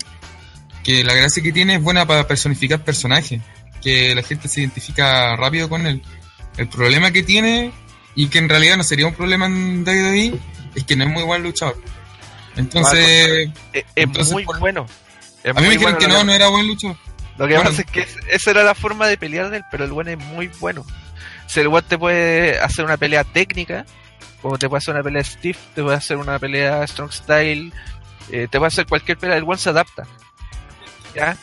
que 0.84 1.04
la 1.04 1.14
gracia 1.14 1.42
que 1.44 1.52
tiene 1.52 1.76
es 1.76 1.82
buena 1.82 2.06
para 2.06 2.28
personificar 2.28 2.84
personajes, 2.84 3.42
que 3.82 4.14
la 4.16 4.24
gente 4.24 4.48
se 4.48 4.62
identifica 4.62 5.36
rápido 5.36 5.70
con 5.70 5.86
él. 5.88 6.02
El 6.58 6.68
problema 6.68 7.12
que 7.12 7.22
tiene, 7.24 7.72
y 8.16 8.28
que 8.28 8.40
en 8.40 8.50
realidad 8.50 8.78
no 8.78 8.84
sería 8.84 9.08
un 9.08 9.14
problema 9.14 9.46
en 9.46 9.84
WWE, 9.84 10.40
es 10.76 10.84
que 10.84 10.96
no 10.96 11.04
es 11.04 11.10
muy 11.10 11.24
buen 11.24 11.44
luchador. 11.44 11.78
Entonces, 12.56 13.00
Eh, 13.04 13.52
es 13.74 13.86
entonces, 13.96 14.34
muy 14.34 14.46
por- 14.46 14.60
bueno. 14.60 14.86
Es 15.44 15.52
a 15.52 15.60
mí 15.60 15.68
me 15.68 15.74
dijeron 15.74 15.94
bueno 15.94 15.98
que 16.00 16.08
no, 16.08 16.24
no 16.24 16.32
era 16.34 16.48
buen 16.48 16.68
luchador. 16.68 16.98
Lo 17.38 17.48
que 17.48 17.56
Bueno. 17.56 17.70
pasa 17.70 17.82
es 17.82 17.92
que 17.92 18.00
es- 18.02 18.18
esa 18.30 18.52
era 18.52 18.64
la 18.64 18.74
forma 18.76 19.08
de 19.08 19.18
pelear 19.18 19.50
de 19.50 19.58
él, 19.58 19.64
pero 19.70 19.84
el 19.84 19.92
buen 19.92 20.08
es 20.08 20.18
muy 20.18 20.48
bueno. 20.60 20.86
Si 21.48 21.60
el 21.60 21.68
buen 21.68 21.84
te 21.84 21.98
puede 21.98 22.60
hacer 22.60 22.86
una 22.86 22.98
pelea 22.98 23.24
técnica, 23.26 23.86
como 24.42 24.58
te 24.58 24.70
puede 24.70 24.78
hacer 24.80 24.94
una 24.96 25.04
pelea 25.04 25.24
stiff, 25.24 25.58
te 25.76 25.84
puede 25.84 25.98
hacer 25.98 26.18
una 26.18 26.40
pelea 26.40 26.86
strong 26.88 27.12
style, 27.12 27.74
eh, 28.32 28.48
te 28.50 28.58
puede 28.58 28.68
hacer 28.68 28.86
cualquier 28.88 29.18
pelea, 29.18 29.38
el 29.38 29.44
buen 29.44 29.60
se 29.60 29.70
adapta. 29.70 30.04
¿Ya? 31.14 31.38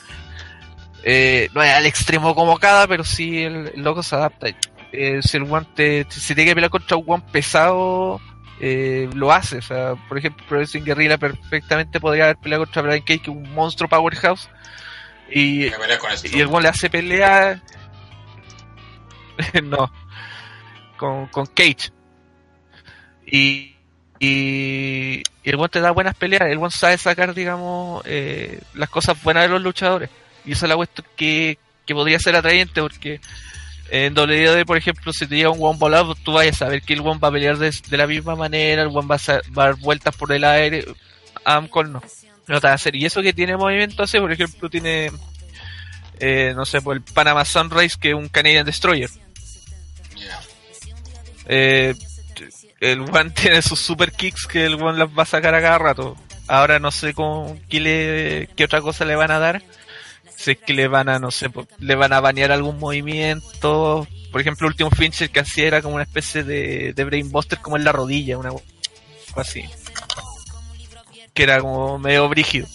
Eh, 1.05 1.49
no 1.55 1.63
es 1.63 1.71
al 1.73 1.87
extremo 1.87 2.35
como 2.35 2.59
cada, 2.59 2.87
pero 2.87 3.05
sí 3.05 3.43
el, 3.43 3.73
el 3.75 3.83
loco 3.83 4.03
se 4.03 4.15
adapta. 4.15 4.49
Eh, 4.93 5.21
si 5.23 5.39
el 5.39 5.45
guante, 5.45 6.07
si 6.11 6.35
tiene 6.35 6.51
que 6.51 6.55
pelear 6.55 6.71
contra 6.71 6.97
un 6.99 7.05
guan 7.05 7.23
pesado, 7.23 8.21
eh, 8.61 9.09
lo 9.15 9.33
hace. 9.33 9.59
O 9.59 9.63
sea, 9.63 9.95
por 10.09 10.19
ejemplo, 10.19 10.45
Progressing 10.47 10.85
Guerrilla 10.85 11.19
perfectamente 11.19 11.99
podría 11.99 12.25
haber 12.25 12.37
peleado 12.37 12.65
contra 12.65 12.83
Brian 12.83 13.01
Cage, 13.01 13.21
que 13.21 13.31
es 13.31 13.37
un 13.37 13.53
monstruo 13.55 13.89
powerhouse. 13.89 14.49
Y, 15.31 15.65
el 15.65 16.47
buen 16.47 16.63
le 16.63 16.69
hace 16.69 16.91
pelea. 16.91 17.61
no. 19.63 19.91
Con, 20.97 21.27
con 21.29 21.47
Cage. 21.47 21.91
Y, 23.27 23.75
y, 24.19 25.23
y 25.43 25.51
el 25.51 25.57
buen 25.57 25.71
te 25.71 25.81
da 25.81 25.91
buenas 25.91 26.15
peleas. 26.15 26.43
El 26.43 26.59
buen 26.59 26.71
sabe 26.71 26.99
sacar, 26.99 27.35
digamos, 27.35 28.03
eh, 28.05 28.61
las 28.75 28.91
cosas 28.91 29.21
buenas 29.23 29.45
de 29.45 29.49
los 29.49 29.63
luchadores. 29.63 30.11
Y 30.45 30.53
esa 30.53 30.67
es 30.67 30.71
la 30.71 30.77
cuestión 30.77 31.07
que, 31.17 31.59
que 31.87 31.95
podría 31.95 32.19
ser 32.19 32.37
atrayente 32.37 32.81
porque 32.81 33.21
en 33.95 34.19
WWE, 34.19 34.65
por 34.65 34.79
ejemplo, 34.79 35.13
si 35.13 35.27
te 35.27 35.37
llega 35.37 35.51
un 35.51 35.63
one 35.63 35.79
volado, 35.79 36.15
tú 36.15 36.33
vayas 36.33 36.57
a 36.57 36.65
saber 36.65 36.81
que 36.81 36.95
el 36.95 37.01
one 37.01 37.21
va 37.21 37.29
a 37.29 37.33
pelear 37.33 37.59
de, 37.59 37.71
de 37.71 37.97
la 37.99 38.07
misma 38.07 38.35
manera, 38.35 38.81
el 38.81 38.89
one 38.89 39.07
va 39.07 39.17
a, 39.17 39.33
va 39.57 39.65
a 39.65 39.67
dar 39.67 39.77
vueltas 39.77 40.17
por 40.17 40.33
el 40.33 40.45
aire. 40.45 40.87
Adam 41.45 41.69
Cole 41.69 41.91
no. 41.91 42.03
No 42.49 42.59
te 42.59 42.67
va 42.69 42.73
a 42.73 42.77
hacer. 42.77 42.97
Y 42.97 43.05
eso 43.05 43.21
que 43.21 43.35
tiene 43.35 43.55
movimiento 43.55 44.03
así, 44.03 44.19
por 44.19 44.33
ejemplo, 44.33 44.71
tiene, 44.71 45.13
eh, 46.19 46.55
no 46.57 46.65
sé, 46.65 46.81
por 46.81 46.97
el 46.97 47.03
Panama 47.03 47.45
Sunrise, 47.45 47.99
que 48.01 48.09
es 48.09 48.15
un 48.15 48.31
Canadian 48.31 48.65
Destroyer. 48.65 49.11
Eh, 51.45 51.95
el 52.81 53.01
one 53.01 53.31
tiene 53.35 53.61
sus 53.61 53.79
super 53.79 54.11
kicks 54.11 54.47
que 54.47 54.65
el 54.65 54.83
one 54.83 54.99
las 54.99 55.11
va 55.11 55.25
a 55.25 55.27
sacar 55.27 55.55
a 55.55 55.61
cada 55.61 55.77
rato. 55.77 56.17
Ahora 56.49 56.79
no 56.79 56.91
sé 56.93 57.13
con 57.13 57.59
qué, 57.69 57.79
le, 57.79 58.49
qué 58.57 58.65
otra 58.65 58.81
cosa 58.81 59.05
le 59.05 59.17
van 59.17 59.33
a 59.33 59.39
dar. 59.39 59.63
Si 60.43 60.51
es 60.53 60.59
que 60.59 60.73
le 60.75 60.89
van 60.89 61.09
a, 61.09 61.21
no 61.21 61.31
sé, 61.31 61.49
le 61.79 61.95
van 61.95 62.13
a 62.13 62.21
banear 62.21 62.51
algún 62.51 62.79
movimiento. 62.81 64.09
Por 64.33 64.41
ejemplo, 64.41 64.67
el 64.67 64.73
último 64.73 64.91
Fincher 64.91 65.31
que 65.31 65.39
hacía 65.41 65.67
era 65.69 65.83
como 65.83 65.95
una 65.95 66.03
especie 66.05 66.43
de, 66.43 66.93
de 66.95 67.05
Brainbuster 67.05 67.61
como 67.61 67.77
en 67.77 67.85
la 67.85 67.93
rodilla, 67.93 68.39
una 68.39 68.51
así. 69.37 69.63
Que 71.33 71.45
era 71.45 71.61
como 71.61 71.99
medio 71.99 72.29
brígido. 72.29 72.67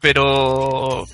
Pero, 0.00 1.06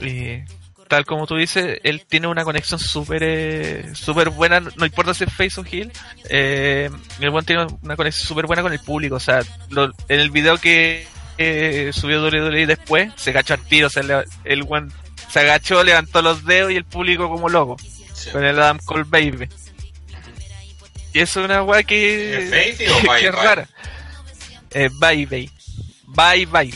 eh, 0.00 0.44
tal 0.88 1.04
como 1.04 1.26
tú 1.26 1.36
dices, 1.36 1.78
él 1.84 2.04
tiene 2.08 2.26
una 2.28 2.44
conexión 2.44 2.80
súper 2.80 3.22
eh, 3.22 3.94
súper 3.94 4.30
buena, 4.30 4.60
no 4.60 4.86
importa 4.86 5.12
si 5.14 5.24
es 5.24 5.32
face 5.32 5.60
o 5.60 5.64
heel, 5.64 5.92
eh, 6.30 6.88
el 7.20 7.30
buen 7.30 7.44
tiene 7.44 7.66
una 7.82 7.96
conexión 7.96 8.26
súper 8.26 8.46
buena 8.46 8.62
con 8.62 8.72
el 8.72 8.80
público, 8.80 9.16
o 9.16 9.20
sea, 9.20 9.40
lo- 9.70 9.92
en 10.08 10.20
el 10.20 10.30
video 10.30 10.56
que 10.58 11.06
eh, 11.38 11.90
subió 11.92 12.22
WWE 12.22 12.66
después, 12.66 13.12
se 13.16 13.32
cachó 13.32 13.54
al 13.54 13.60
tiro, 13.64 13.86
o 13.86 13.90
sea, 13.90 14.02
le- 14.02 14.24
el 14.44 14.62
buen 14.64 14.92
se 15.30 15.40
agachó, 15.40 15.82
levantó 15.84 16.22
los 16.22 16.44
dedos 16.44 16.72
y 16.72 16.76
el 16.76 16.84
público 16.84 17.28
como 17.28 17.48
loco, 17.48 17.76
Sí. 18.14 18.30
con 18.30 18.44
el 18.44 18.58
Adam 18.60 18.78
Cole 18.84 19.04
Baby. 19.06 19.48
Y 21.12 21.20
eso 21.20 21.40
es 21.40 21.44
una 21.46 21.62
weá 21.62 21.82
que, 21.82 22.44
¿Es 22.44 22.50
baby 22.78 22.90
o 22.92 22.96
que 23.00 23.06
bye 23.08 23.16
es 23.26 23.32
bye? 23.32 23.42
rara. 23.42 23.68
Eh, 24.70 24.90
bye 24.92 25.26
bye. 25.26 25.50
Bye 26.06 26.46
bye. 26.46 26.74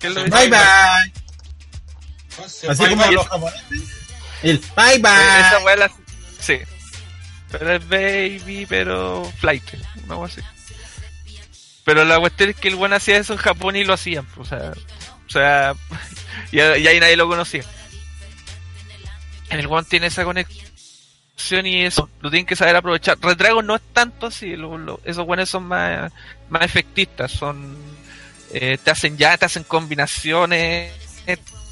¿Qué 0.00 0.06
es 0.08 0.14
lo 0.14 0.24
que 0.24 0.30
Bye 0.30 0.48
bye. 0.48 1.12
Sí, 2.48 2.66
Así 2.66 2.82
bye, 2.82 2.90
como 2.90 3.04
bye. 3.04 3.12
los 3.12 3.28
japoneses. 3.28 3.62
El 4.42 4.58
bye 4.76 4.94
Eh, 4.94 4.98
bye. 4.98 5.40
Esa 5.40 5.58
weá 5.64 5.76
la... 5.76 5.90
Sí. 6.40 6.58
Pero 7.50 7.74
es 7.76 7.88
baby, 7.88 8.66
pero 8.68 9.30
flight. 9.38 9.62
Una 10.04 10.16
weá 10.16 10.26
así. 10.26 10.40
Pero 11.84 12.04
la 12.04 12.18
cuestión 12.20 12.50
es 12.50 12.56
que 12.56 12.68
el 12.68 12.76
buen 12.76 12.92
hacía 12.92 13.16
eso 13.18 13.32
en 13.32 13.38
Japón 13.38 13.76
y 13.76 13.84
lo 13.84 13.94
hacían. 13.94 14.26
O 14.36 14.44
sea, 14.44 14.72
o 15.26 15.30
sea 15.30 15.74
y, 16.52 16.60
ahí 16.60 17.00
nadie 17.00 17.16
lo 17.16 17.28
conocía. 17.28 17.64
El 19.50 19.66
one 19.66 19.86
tiene 19.88 20.06
esa 20.06 20.24
conexión 20.24 21.66
y 21.66 21.82
eso 21.84 22.08
lo 22.20 22.30
tienen 22.30 22.46
que 22.46 22.56
saber 22.56 22.76
aprovechar. 22.76 23.18
Red 23.20 23.36
Dragon 23.36 23.66
no 23.66 23.74
es 23.76 23.82
tanto 23.92 24.26
así. 24.28 24.56
lo- 24.56 24.78
lo- 24.78 25.00
esos 25.04 25.26
buenos 25.26 25.50
son 25.50 25.64
más, 25.64 26.12
más 26.48 26.62
efectistas. 26.62 27.32
Son 27.32 27.76
eh, 28.54 28.78
te 28.82 28.90
hacen 28.90 29.16
ya, 29.16 29.36
te 29.36 29.46
hacen 29.46 29.64
combinaciones, 29.64 30.92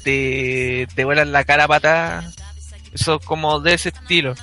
te, 0.03 0.87
te 0.93 1.05
vuelan 1.05 1.31
la 1.31 1.43
cara 1.43 1.67
patada. 1.67 2.31
Eso 2.93 3.19
como 3.19 3.59
de 3.59 3.75
ese 3.75 3.89
estilo. 3.89 4.35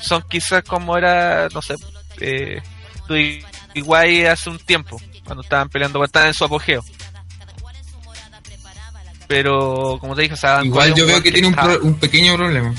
Son 0.00 0.22
quizás 0.28 0.62
como 0.64 0.96
era, 0.96 1.48
no 1.52 1.62
sé, 1.62 1.74
eh, 2.20 2.62
igual 3.78 4.26
hace 4.26 4.50
un 4.50 4.58
tiempo, 4.58 5.00
cuando 5.24 5.42
estaban 5.42 5.68
peleando, 5.68 5.98
cuando 5.98 6.06
estaban 6.06 6.28
en 6.28 6.34
su 6.34 6.44
apogeo. 6.44 6.84
Pero, 9.28 9.98
como 10.00 10.14
te 10.14 10.22
dije, 10.22 10.34
o 10.34 10.36
sea, 10.36 10.64
igual 10.64 10.94
yo 10.94 11.04
veo 11.06 11.20
que 11.22 11.32
tiene 11.32 11.48
un, 11.48 11.54
pro- 11.54 11.80
un 11.82 11.94
pequeño 11.98 12.34
problema, 12.36 12.74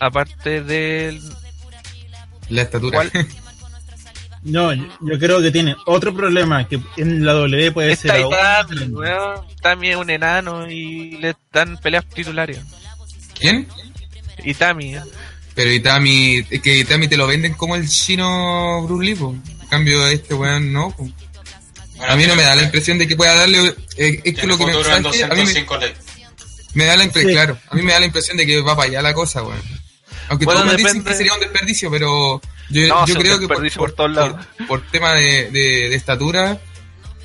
Aparte 0.00 0.62
del... 0.62 1.20
la 2.48 2.62
estatura. 2.62 2.98
¿Cuál? 3.10 3.12
No, 4.44 4.72
yo, 4.72 4.84
yo 5.00 5.18
creo 5.18 5.42
que 5.42 5.50
tiene 5.50 5.74
otro 5.84 6.14
problema 6.14 6.66
que 6.66 6.80
en 6.96 7.26
la 7.26 7.32
W 7.32 7.72
puede 7.72 7.92
Está 7.92 8.14
ser 8.14 8.24
weón. 8.92 9.44
Itami 9.50 9.88
es 9.90 9.96
un 9.96 10.08
enano 10.08 10.70
y 10.70 11.16
le 11.18 11.34
dan 11.52 11.76
peleas 11.76 12.06
titulares. 12.06 12.60
¿Quién? 13.38 13.66
Itami, 14.44 14.94
¿eh? 14.94 15.02
Pero 15.58 15.72
Itami, 15.72 16.46
es 16.48 16.62
que 16.62 16.78
Itami 16.78 17.08
te 17.08 17.16
lo 17.16 17.26
venden 17.26 17.54
como 17.54 17.74
el 17.74 17.88
chino 17.88 18.80
Bruce 18.86 19.04
Lee, 19.04 19.14
po. 19.16 19.34
En 19.60 19.68
cambio 19.68 20.06
este 20.06 20.32
weón 20.32 20.72
no, 20.72 20.92
po. 20.92 21.02
Bueno, 21.96 22.12
A 22.12 22.14
mí 22.14 22.26
no 22.28 22.36
me 22.36 22.44
da 22.44 22.54
la 22.54 22.62
impresión 22.62 22.96
de 22.96 23.08
que 23.08 23.16
pueda 23.16 23.34
darle. 23.34 23.74
eh, 23.96 24.20
es 24.22 24.34
que 24.36 24.46
lo 24.46 24.56
que 24.56 24.66
me, 24.66 24.70
a 24.72 24.76
mí 24.76 24.82
me, 24.84 25.00
205 25.00 25.76
ley. 25.78 25.92
me 26.74 26.84
da 26.84 26.96
la 26.96 27.02
impresión, 27.02 27.30
Sí. 27.32 27.34
claro, 27.34 27.58
a 27.70 27.74
mí 27.74 27.82
me 27.82 27.92
da 27.92 27.98
la 27.98 28.06
impresión 28.06 28.36
de 28.36 28.46
que 28.46 28.60
va 28.60 28.76
para 28.76 28.88
allá 28.88 29.02
la 29.02 29.12
cosa, 29.14 29.42
weón. 29.42 29.60
Aunque 30.28 30.44
Bueno, 30.44 30.60
todos 30.60 30.72
me 30.74 30.78
dicen 30.80 31.02
que 31.02 31.14
sería 31.14 31.34
un 31.34 31.40
desperdicio, 31.40 31.90
pero 31.90 32.40
yo, 32.70 32.86
No, 32.86 33.04
creo 33.04 33.40
que 33.40 33.48
por, 33.48 33.56
por, 33.56 33.72
por 33.72 33.92
todos 33.92 34.12
lados. 34.12 34.46
por- 34.58 34.66
por 34.68 34.90
tema 34.92 35.12
de, 35.14 35.50
de- 35.50 35.88
de 35.88 35.94
estatura, 35.96 36.60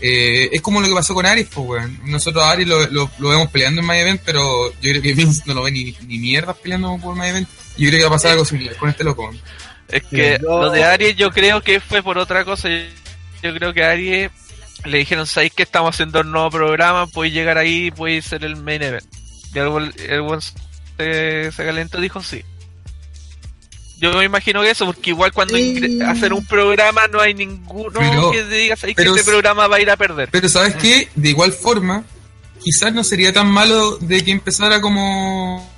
eh, 0.02 0.50
es 0.52 0.62
como 0.62 0.82
lo 0.82 0.88
que 0.88 0.94
pasó 0.96 1.14
con 1.14 1.28
Aries, 1.28 1.50
pues, 1.54 1.68
weón. 1.68 2.00
Nosotros 2.06 2.44
a 2.44 2.50
Aries 2.50 2.68
lo, 2.68 2.80
lo, 2.90 3.12
lo 3.20 3.30
vemos 3.30 3.50
peleando 3.50 3.82
en 3.82 3.88
My 3.88 3.98
Event, 3.98 4.22
pero 4.26 4.72
yo 4.82 4.90
creo 4.90 5.02
que 5.04 5.14
Vince 5.14 5.44
no 5.46 5.54
lo 5.54 5.62
ve 5.64 5.72
ni, 5.72 5.96
ni 6.08 6.18
mierda 6.18 6.56
peleando 6.56 6.98
por 6.98 7.16
My 7.16 7.28
Event. 7.28 7.48
Yo 7.78 7.90
creo 7.90 8.00
que 8.00 8.04
va 8.04 8.10
a 8.10 8.12
pasar 8.12 8.32
algo 8.32 8.46
similar 8.46 8.76
con 8.76 8.90
este 8.90 9.04
loco. 9.04 9.32
Es 9.88 10.04
que 10.04 10.38
yo- 10.42 10.62
lo 10.62 10.70
de 10.72 10.84
Aries 10.84 11.16
yo 11.16 11.32
creo 11.32 11.62
que 11.62 11.80
fue 11.80 12.02
por 12.04 12.18
otra 12.18 12.46
cosa. 12.46 12.70
Yo, 13.42 13.54
creo 13.54 13.74
que 13.74 13.84
Aries 13.84 14.32
le 14.86 14.98
dijeron, 15.00 15.26
¿sabéis 15.28 15.54
que 15.54 15.64
estamos 15.64 15.94
haciendo 15.96 16.22
un 16.22 16.32
nuevo 16.32 16.50
programa? 16.52 17.08
Puedes 17.08 17.34
llegar 17.34 17.58
ahí, 17.58 17.92
puedes 17.92 18.26
ser 18.26 18.44
el 18.44 18.56
main 18.56 18.82
event. 18.82 19.06
Y 19.54 19.60
el, 19.60 19.94
el 20.10 20.22
buen 20.22 20.40
se, 20.42 21.52
se 21.52 21.66
calentó 21.66 22.00
y 22.00 22.04
dijo 22.04 22.22
sí. 22.24 22.44
Yo 24.00 24.12
me 24.18 24.26
imagino 24.26 24.62
que 24.62 24.72
eso, 24.72 24.86
porque 24.86 25.12
igual 25.12 25.32
cuando 25.32 25.56
Sí. 25.56 26.00
hacen 26.06 26.34
un 26.34 26.46
programa 26.46 27.08
no 27.08 27.22
hay 27.22 27.34
ninguno 27.34 28.00
Pero- 28.00 28.32
que 28.32 28.42
te 28.44 28.56
diga, 28.56 28.76
¿sabéis 28.76 28.98
que 28.98 29.04
pero 29.04 29.12
este 29.12 29.22
s- 29.22 29.30
programa 29.32 29.68
va 29.68 29.78
a 29.78 29.82
ir 29.82 29.90
a 29.90 29.96
perder? 29.96 30.30
Pero 30.32 30.50
¿sabes 30.50 30.76
qué? 30.76 31.08
De 31.16 31.30
igual 31.30 31.54
forma, 31.54 32.04
quizás 32.62 32.92
no 32.94 33.04
sería 33.04 33.32
tan 33.32 33.48
malo 33.48 33.98
de 33.98 34.24
que 34.26 34.32
empezara 34.32 34.82
como 34.82 35.72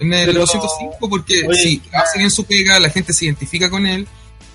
en 0.00 0.12
el 0.12 0.26
Pero- 0.26 0.40
205, 0.40 1.08
porque 1.08 1.46
Oye, 1.46 1.60
si 1.62 1.82
hace 1.92 2.18
bien 2.18 2.30
su 2.30 2.44
pega, 2.44 2.78
la 2.80 2.90
gente 2.90 3.12
se 3.12 3.24
identifica 3.26 3.68
con 3.70 3.86
él. 3.86 4.06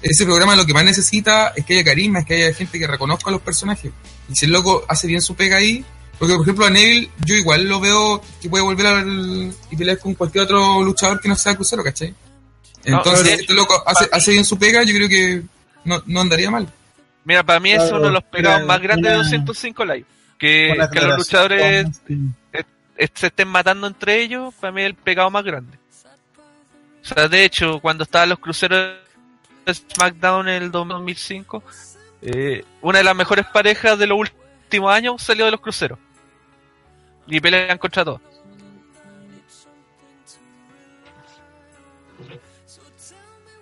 Ese 0.02 0.26
programa 0.26 0.56
lo 0.56 0.66
que 0.66 0.74
más 0.74 0.84
necesita 0.84 1.54
es 1.56 1.66
que 1.66 1.76
haya 1.76 1.84
carisma, 1.86 2.20
es 2.20 2.26
que 2.26 2.36
haya 2.36 2.54
gente 2.54 2.78
que 2.78 2.88
reconozca 2.88 3.30
a 3.30 3.34
los 3.34 3.42
personajes. 3.42 3.92
Y 4.30 4.36
si 4.36 4.46
el 4.46 4.52
loco 4.52 4.84
hace 4.90 5.08
bien 5.08 5.22
su 5.22 5.36
pega 5.36 5.58
ahí, 5.58 5.84
porque 6.20 6.34
por 6.36 6.44
ejemplo 6.44 6.66
a 6.66 6.70
Neville, 6.70 7.10
yo 7.26 7.36
igual 7.36 7.64
lo 7.70 7.80
veo 7.80 8.22
que 8.42 8.50
puede 8.50 8.64
volver 8.64 8.86
al, 8.86 9.54
y 9.72 9.76
pelear 9.78 10.00
con 10.00 10.14
cualquier 10.16 10.44
otro 10.44 10.84
luchador 10.84 11.20
que 11.22 11.30
no 11.30 11.36
sea 11.36 11.56
crucero, 11.56 11.84
¿cachai? 11.84 12.14
No, 12.86 12.98
Entonces, 12.98 13.26
de- 13.26 13.34
este 13.36 13.54
loco 13.54 13.82
hace, 13.88 14.10
hace 14.12 14.32
bien 14.32 14.44
su 14.44 14.58
pega, 14.60 14.84
yo 14.84 14.94
creo 14.94 15.08
que 15.08 15.42
no, 15.86 16.04
no 16.06 16.20
andaría 16.20 16.52
mal. 16.52 16.68
Mira, 17.24 17.42
para 17.44 17.62
mí 17.62 17.72
es 17.72 17.84
uno 17.90 18.02
de 18.02 18.12
los 18.12 18.24
pegados 18.24 18.66
más 18.68 18.82
grandes 18.82 19.10
de 19.10 19.16
una- 19.18 19.24
205 19.24 19.86
Live. 19.86 20.06
Que, 20.38 20.76
que 20.92 21.00
los 21.00 21.18
luchadores 21.20 21.88
se 23.14 23.28
estén 23.28 23.48
matando 23.48 23.88
entre 23.88 24.22
ellos, 24.22 24.54
para 24.60 24.72
mí 24.72 24.82
es 24.82 24.88
el 24.88 24.96
pecado 24.96 25.30
más 25.30 25.44
grande. 25.44 25.78
O 27.02 27.06
sea, 27.06 27.28
de 27.28 27.44
hecho, 27.44 27.80
cuando 27.82 28.04
estaban 28.04 28.30
los 28.30 28.40
cruceros 28.40 28.96
de 29.66 29.74
SmackDown 29.74 30.48
en 30.48 30.64
el 30.64 30.72
2005, 30.72 31.64
eh, 32.22 32.64
una 32.82 33.00
de 33.00 33.04
las 33.04 33.16
mejores 33.16 33.46
parejas 33.48 33.98
de 34.00 34.08
los 34.08 34.18
últimos 34.20 34.94
años 34.94 35.22
salió 35.22 35.46
de 35.46 35.52
los 35.52 35.62
cruceros. 35.62 36.00
Y 37.28 37.40
pelean 37.40 37.78
contra 37.78 38.06
todos. 38.06 38.22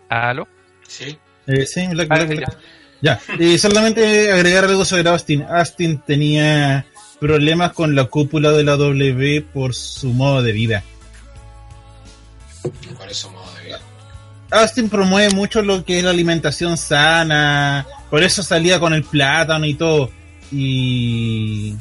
¿Aló? 0.09 0.47
Sí. 0.87 1.17
Eh, 1.47 1.65
sí, 1.65 1.87
Black, 1.87 2.07
Ah, 2.11 2.15
Black, 2.15 2.37
Black. 2.37 2.57
Ya, 3.01 3.19
y 3.39 3.57
solamente 3.57 4.31
agregar 4.31 4.65
algo 4.65 4.85
sobre 4.85 5.09
Austin. 5.09 5.43
Austin 5.49 5.99
tenía 5.99 6.85
problemas 7.21 7.71
con 7.73 7.93
la 7.95 8.05
cúpula 8.05 8.51
de 8.51 8.63
la 8.63 8.75
W 8.77 9.41
por 9.53 9.75
su 9.75 10.07
modo 10.11 10.41
de 10.41 10.51
vida. 10.51 10.83
Por 12.97 13.09
eso 13.09 13.29
modo 13.31 13.45
de 13.59 13.65
vida. 13.65 13.79
Austin 14.49 14.89
promueve 14.89 15.33
mucho 15.33 15.61
lo 15.61 15.85
que 15.85 15.99
es 15.99 16.03
la 16.03 16.09
alimentación 16.09 16.77
sana, 16.77 17.85
por 18.09 18.23
eso 18.23 18.41
salía 18.43 18.79
con 18.79 18.93
el 18.93 19.03
plátano 19.03 19.65
y 19.67 19.75
todo. 19.75 20.09
Y 20.51 21.75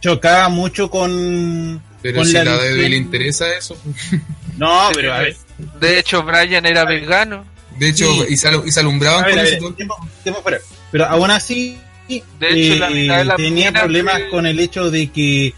chocaba 0.00 0.48
mucho 0.48 0.88
con. 0.90 1.82
Pero 2.00 2.18
con 2.18 2.26
si 2.26 2.36
a 2.36 2.44
la 2.44 2.52
visión- 2.52 2.78
DB 2.78 2.88
le 2.88 2.96
interesa 2.96 3.52
eso, 3.56 3.76
No, 4.56 4.90
pero 4.94 5.12
a 5.12 5.18
ver. 5.18 5.36
De 5.80 5.98
hecho, 5.98 6.22
Brian 6.22 6.64
era 6.66 6.84
vegano. 6.84 7.44
De 7.78 7.88
hecho, 7.88 8.06
Sí. 8.06 8.26
y, 8.30 8.36
se, 8.36 8.48
alu- 8.50 8.62
y 8.66 8.70
se 8.70 8.80
alumbraban 8.80 9.24
A 9.24 9.26
ver, 9.26 9.34
con 9.34 9.40
a 9.40 9.42
eso. 9.42 9.50
ver, 9.52 9.58
todo 9.58 9.68
el 9.70 9.74
tiempo- 9.74 10.08
tiempo 10.22 10.42
fuera. 10.42 10.58
Pero 10.92 11.06
aún 11.06 11.30
así, 11.30 11.76
De 12.08 12.22
hecho, 12.50 12.74
la 12.76 12.90
mitad 12.90 13.18
de 13.18 13.24
la 13.24 13.36
tenía 13.36 13.72
problemas 13.72 14.20
con 14.30 14.46
el 14.46 14.60
hecho 14.60 14.90
de 14.90 15.10
que 15.10 15.54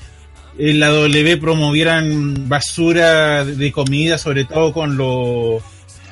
en 0.59 0.81
la 0.81 0.89
W 0.89 1.36
promovieran 1.39 2.48
basura 2.48 3.44
de 3.44 3.73
comida, 3.73 4.16
sobre 4.18 4.44
todo 4.44 4.73
con 4.73 4.97
los 4.97 5.62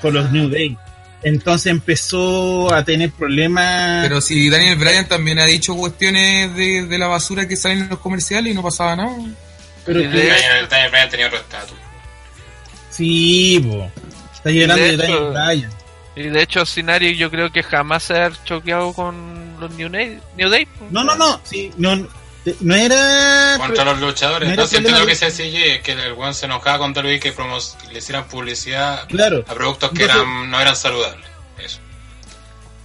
con 0.03 0.13
los 0.15 0.31
New 0.33 0.49
Day. 0.51 0.77
Entonces 1.23 1.69
empezó 1.71 2.75
a 2.75 2.85
tener 2.85 3.11
problemas. 3.11 4.03
Pero 4.07 4.21
si 4.21 4.51
Daniel 4.51 4.77
Bryan 4.77 5.09
también 5.09 5.39
ha 5.39 5.47
dicho 5.47 5.75
cuestiones 5.75 6.55
de, 6.55 6.87
de 6.87 6.99
la 6.99 7.07
basura 7.07 7.49
que 7.49 7.57
salen 7.57 7.85
en 7.85 7.89
los 7.89 7.99
comerciales 8.01 8.53
y 8.53 8.55
no 8.55 8.63
pasaba 8.63 8.95
nada. 8.97 9.17
pero 9.87 10.01
que- 10.01 10.09
Daniel, 10.09 10.69
Daniel 10.69 10.91
Bryan 10.91 11.09
tenía 11.09 11.27
otro 11.29 11.39
estatus. 11.39 11.77
sí, 12.91 13.61
po. 13.67 13.91
está 14.35 14.51
llenando 14.51 14.83
De 14.85 14.91
de, 14.91 14.97
Daniel 14.99 15.25
Bryan. 15.31 15.71
Y 16.17 16.23
de 16.29 16.43
hecho, 16.43 16.65
Sinari 16.67 17.17
yo 17.17 17.31
creo 17.31 17.51
que 17.51 17.63
jamás 17.63 18.03
se 18.05 18.15
ha 18.15 18.31
choqueado 18.45 18.93
con 18.93 19.44
los 19.61 19.71
New 19.75 19.89
Day. 19.89 20.21
New 20.37 20.49
Day 20.51 20.67
pues. 20.67 20.91
No, 20.93 21.05
no, 21.05 21.15
no, 21.15 21.41
sí, 21.45 21.71
no, 21.77 22.07
no 22.61 22.75
era. 22.75 23.57
Contra 23.59 23.85
los 23.85 24.01
luchadores. 24.01 24.49
no 24.49 24.53
era 24.55 24.63
No, 24.63 24.69
si 24.69 24.77
entiendo 24.77 25.01
lo 25.01 25.07
que 25.07 25.15
se 25.15 25.31
CJ 25.31 25.75
es 25.77 25.83
que 25.83 25.93
el 25.93 26.13
weón 26.15 26.35
se 26.35 26.47
enojaba 26.47 26.79
con 26.79 26.93
WWE 26.93 27.19
que 27.21 27.33
promos 27.33 27.77
le 27.93 27.99
hicieran 27.99 28.27
publicidad 28.29 29.07
Claro. 29.09 29.45
a 29.49 29.55
productos 29.55 29.91
que 29.91 30.03
Entonces- 30.05 30.23
eran, 30.27 30.51
no 30.51 30.61
eran 30.61 30.77
saludables. 30.77 31.27
Eso. 31.65 31.79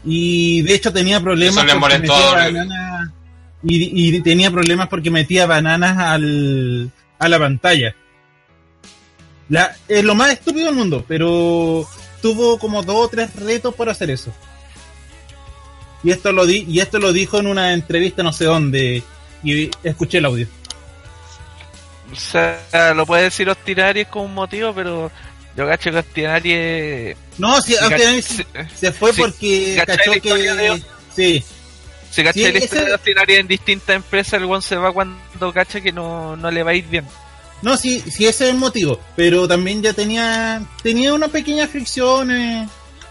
Y 0.06 0.62
de 0.62 0.76
hecho 0.76 0.94
tenía 0.94 1.20
problemas 1.20 1.66
Eso 1.66 1.80
porque 1.80 2.00
metía 2.00 2.32
bananas 2.34 3.10
y, 3.64 4.08
y 4.16 4.22
tenía 4.22 4.50
problemas 4.52 4.88
porque 4.88 5.12
metía 5.12 5.46
bananas 5.46 5.98
al, 5.98 6.90
a 7.20 7.28
la 7.28 7.40
pantalla. 7.40 7.94
La, 9.50 9.76
es 9.88 10.04
lo 10.04 10.16
más 10.16 10.32
estúpido 10.32 10.68
del 10.68 10.76
mundo, 10.76 11.04
pero 11.08 11.86
tuvo 12.22 12.60
como 12.60 12.84
dos 12.84 12.96
o 12.96 13.10
tres 13.10 13.36
retos 13.36 13.74
por 13.76 13.90
hacer 13.90 14.12
eso. 14.12 14.32
Y 16.03 16.11
esto 16.11 16.31
lo 16.31 16.45
di, 16.45 16.65
y 16.67 16.80
esto 16.80 16.99
lo 16.99 17.11
dijo 17.11 17.39
en 17.39 17.47
una 17.47 17.73
entrevista 17.73 18.23
no 18.23 18.31
sé 18.34 18.45
dónde 18.45 19.03
y 19.43 19.69
escuché 19.84 20.19
el 20.19 20.26
audio. 20.26 20.47
O 22.11 22.15
sea, 22.15 22.93
lo 22.95 23.05
puede 23.05 23.23
decir 23.23 23.49
Ostinari 23.49 24.05
como 24.05 24.26
un 24.26 24.34
motivo, 24.34 24.73
pero 24.73 25.11
yo 25.55 25.67
cacho 25.67 25.91
que 25.91 25.97
Ostinari 25.97 26.51
es- 26.53 27.17
No, 27.38 27.61
si 27.61 27.76
cach- 27.76 28.21
se, 28.21 28.45
se 28.76 28.91
fue 28.91 29.13
porque 29.13 29.76
¿cachai 29.77 29.97
cachó 29.97 30.11
de 30.11 30.21
que 30.21 30.81
sí, 31.15 31.43
Si 32.11 32.23
cacha 32.23 32.34
Sí, 32.39 32.43
ese- 32.45 32.85
de 32.85 32.93
Ostinari 32.93 33.35
en 33.35 33.47
distintas 33.47 33.95
empresas, 33.95 34.34
el 34.34 34.45
one 34.45 34.61
se 34.61 34.76
va 34.77 34.91
cuando 34.91 35.53
cacha 35.53 35.81
que 35.81 35.91
no, 35.91 36.35
no 36.35 36.49
le 36.49 36.63
va 36.63 36.71
a 36.71 36.76
ir 36.76 36.85
bien. 36.88 37.05
No, 37.61 37.76
sí, 37.77 37.99
sí, 38.09 38.26
ese 38.26 38.45
es 38.45 38.51
el 38.51 38.57
motivo. 38.57 38.99
Pero 39.15 39.47
también 39.47 39.84
ya 39.84 39.93
tenía 39.93 40.63
tenía 40.81 41.13
una 41.13 41.27
pequeña 41.27 41.67
fricción. 41.67 42.31
eh. 42.31 42.67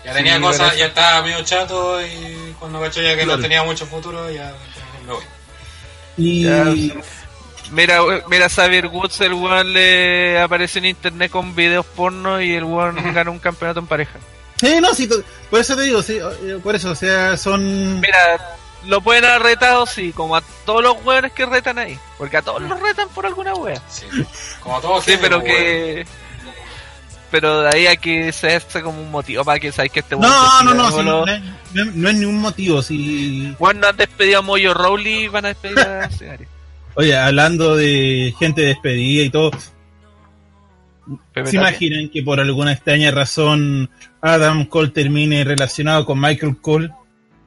Ya 0.09 0.15
tenía 0.15 0.37
Sí, 0.37 0.41
cosas, 0.43 0.77
ya 0.77 0.87
estaba 0.87 1.23
medio 1.23 1.43
chato 1.45 2.01
y 2.03 2.55
cuando 2.59 2.81
cachó 2.81 3.03
ya 3.03 3.11
que 3.11 3.25
Claro. 3.25 3.37
no 3.37 3.43
tenía 3.43 3.63
mucho 3.63 3.85
futuro, 3.87 4.31
ya 4.31 4.55
me 5.07 5.13
voy. 5.13 5.25
Y 6.17 6.45
Ya, 6.45 6.65
Mira, 7.71 8.01
mira 8.31 8.49
Xavier 8.49 8.87
Woods, 8.87 9.21
el 9.21 9.35
one 9.35 9.65
le 9.65 10.41
aparece 10.41 10.79
en 10.79 10.87
internet 10.87 11.31
con 11.31 11.55
videos 11.55 11.85
porno 11.85 12.41
y 12.41 12.55
el 12.55 12.65
one 12.65 13.13
ganó 13.13 13.31
un 13.33 13.39
campeonato 13.39 13.81
en 13.81 13.87
pareja. 13.87 14.19
sí, 14.59 14.81
no, 14.81 14.95
sí, 14.95 15.07
por 15.51 15.61
eso 15.61 15.77
te 15.77 15.83
digo, 15.83 16.01
sí, 16.03 16.17
eh, 16.19 16.59
por 16.63 16.75
eso, 16.75 16.91
o 16.93 16.95
sea, 16.95 17.37
son. 17.37 18.01
Mira, 18.01 18.57
lo 18.87 19.03
pueden 19.03 19.27
haber 19.27 19.43
retado, 19.43 19.85
sí, 19.85 20.13
como 20.13 20.35
a 20.37 20.43
todos 20.65 20.83
los 20.83 20.97
weones 21.05 21.33
que 21.33 21.45
retan 21.45 21.79
ahí. 21.79 21.99
Porque 22.17 22.39
a 22.39 22.43
todos 22.43 22.63
los 22.63 22.81
retan 22.81 23.11
por 23.11 23.27
alguna 23.27 23.53
wea. 23.55 23.83
Sí. 23.91 24.07
Como 24.63 24.81
todo 24.81 25.03
Sí, 25.03 25.11
jefe, 25.11 25.23
pero 25.23 25.43
que. 25.45 26.07
Pero 27.31 27.61
de 27.61 27.69
ahí 27.75 27.87
a 27.87 27.97
que 27.97 28.33
se 28.33 28.55
hace 28.57 28.83
como 28.83 29.03
un 29.03 29.11
motivo 29.11 29.45
para 29.45 29.61
que 29.61 29.71
sabes 29.71 29.93
que 29.93 30.01
este 30.01 30.17
No, 30.17 30.63
no, 30.63 30.75
no, 30.75 31.03
no, 31.03 31.27
es- 31.27 31.41
no 31.75 31.85
no 31.85 32.09
es 32.09 32.15
ningún 32.17 32.39
motivo. 32.41 32.81
Sí. 32.83 33.55
Weón, 33.59 33.81
no 33.81 33.89
han 33.89 33.97
despedido 33.97 34.39
a 34.39 34.43
Moyo 34.43 34.73
Rowley 34.73 35.25
y 35.25 35.29
van 35.29 35.45
a 35.45 35.49
despedir 35.49 35.79
a. 35.81 36.09
Oye, 36.95 37.17
hablando 37.17 37.77
de 37.77 38.35
gente 38.39 38.63
despedida 38.63 39.23
y 39.25 39.31
todo, 39.31 39.51
Pepe 41.33 41.51
¿se 41.51 41.57
imaginan 41.57 42.09
que 42.11 42.23
por 42.23 42.41
alguna 42.41 42.73
extraña 42.73 43.11
razón 43.11 43.89
Adam 44.21 44.65
Cole 44.67 44.89
termine 44.91 45.45
relacionado 45.45 46.05
con 46.05 46.21
Michael 46.21 46.57
Cole 46.61 46.91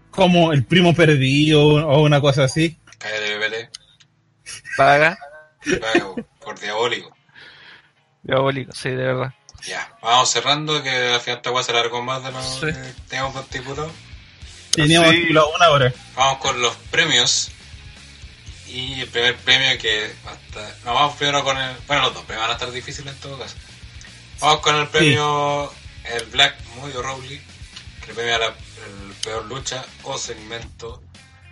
como 0.09 0.51
el 0.53 0.63
primo 0.63 0.93
perdido 0.93 1.63
o 1.63 2.01
una 2.03 2.21
cosa 2.21 2.45
así? 2.45 2.77
Cállate. 2.97 3.69
Paga. 4.77 5.17
Pago, 5.93 6.15
Por 6.43 6.59
diabólico. 6.59 7.15
Diabólico, 8.23 8.71
sí, 8.73 8.89
de 8.89 8.95
verdad. 8.95 9.33
Ya, 9.67 9.95
vamos 10.01 10.29
cerrando 10.31 10.81
que 10.81 10.89
al 10.89 11.21
final 11.21 11.37
esta 11.37 11.51
weá 11.51 11.63
se 11.63 11.73
largó 11.73 12.01
más 12.01 12.23
de 12.23 12.31
lo 12.31 12.41
Sí. 12.41 12.61
que 12.61 12.73
teníamos 13.07 13.35
estipulado. 13.43 13.91
Teníamos 14.71 15.09
Sí. 15.09 15.15
estipulado 15.17 15.51
una 15.55 15.69
hora. 15.69 15.93
Vamos 16.15 16.37
con 16.39 16.61
los 16.61 16.75
premios. 16.89 17.51
Y 18.67 19.01
el 19.01 19.07
primer 19.09 19.35
premio 19.37 19.77
que 19.77 20.15
va 20.25 20.31
a 20.31 20.35
estar... 20.35 20.75
No, 20.85 20.93
vamos 20.93 21.15
primero 21.17 21.43
con 21.43 21.57
el... 21.57 21.75
Bueno, 21.87 22.03
los 22.03 22.13
dos 22.13 22.23
premios 22.23 22.41
van 22.43 22.51
a 22.51 22.53
estar 22.53 22.71
difíciles 22.71 23.13
en 23.13 23.19
todo 23.19 23.37
caso. 23.37 23.55
Vamos 24.39 24.61
con 24.61 24.75
el 24.77 24.87
premio... 24.87 25.71
El 26.05 26.25
Black 26.27 26.55
Moyo 26.77 27.01
Rowley. 27.01 27.41
Que 28.05 28.13
premia 28.13 28.37
la 28.39 28.47
el 28.47 29.13
peor 29.23 29.45
lucha 29.45 29.85
o 30.03 30.17
segmento 30.17 31.03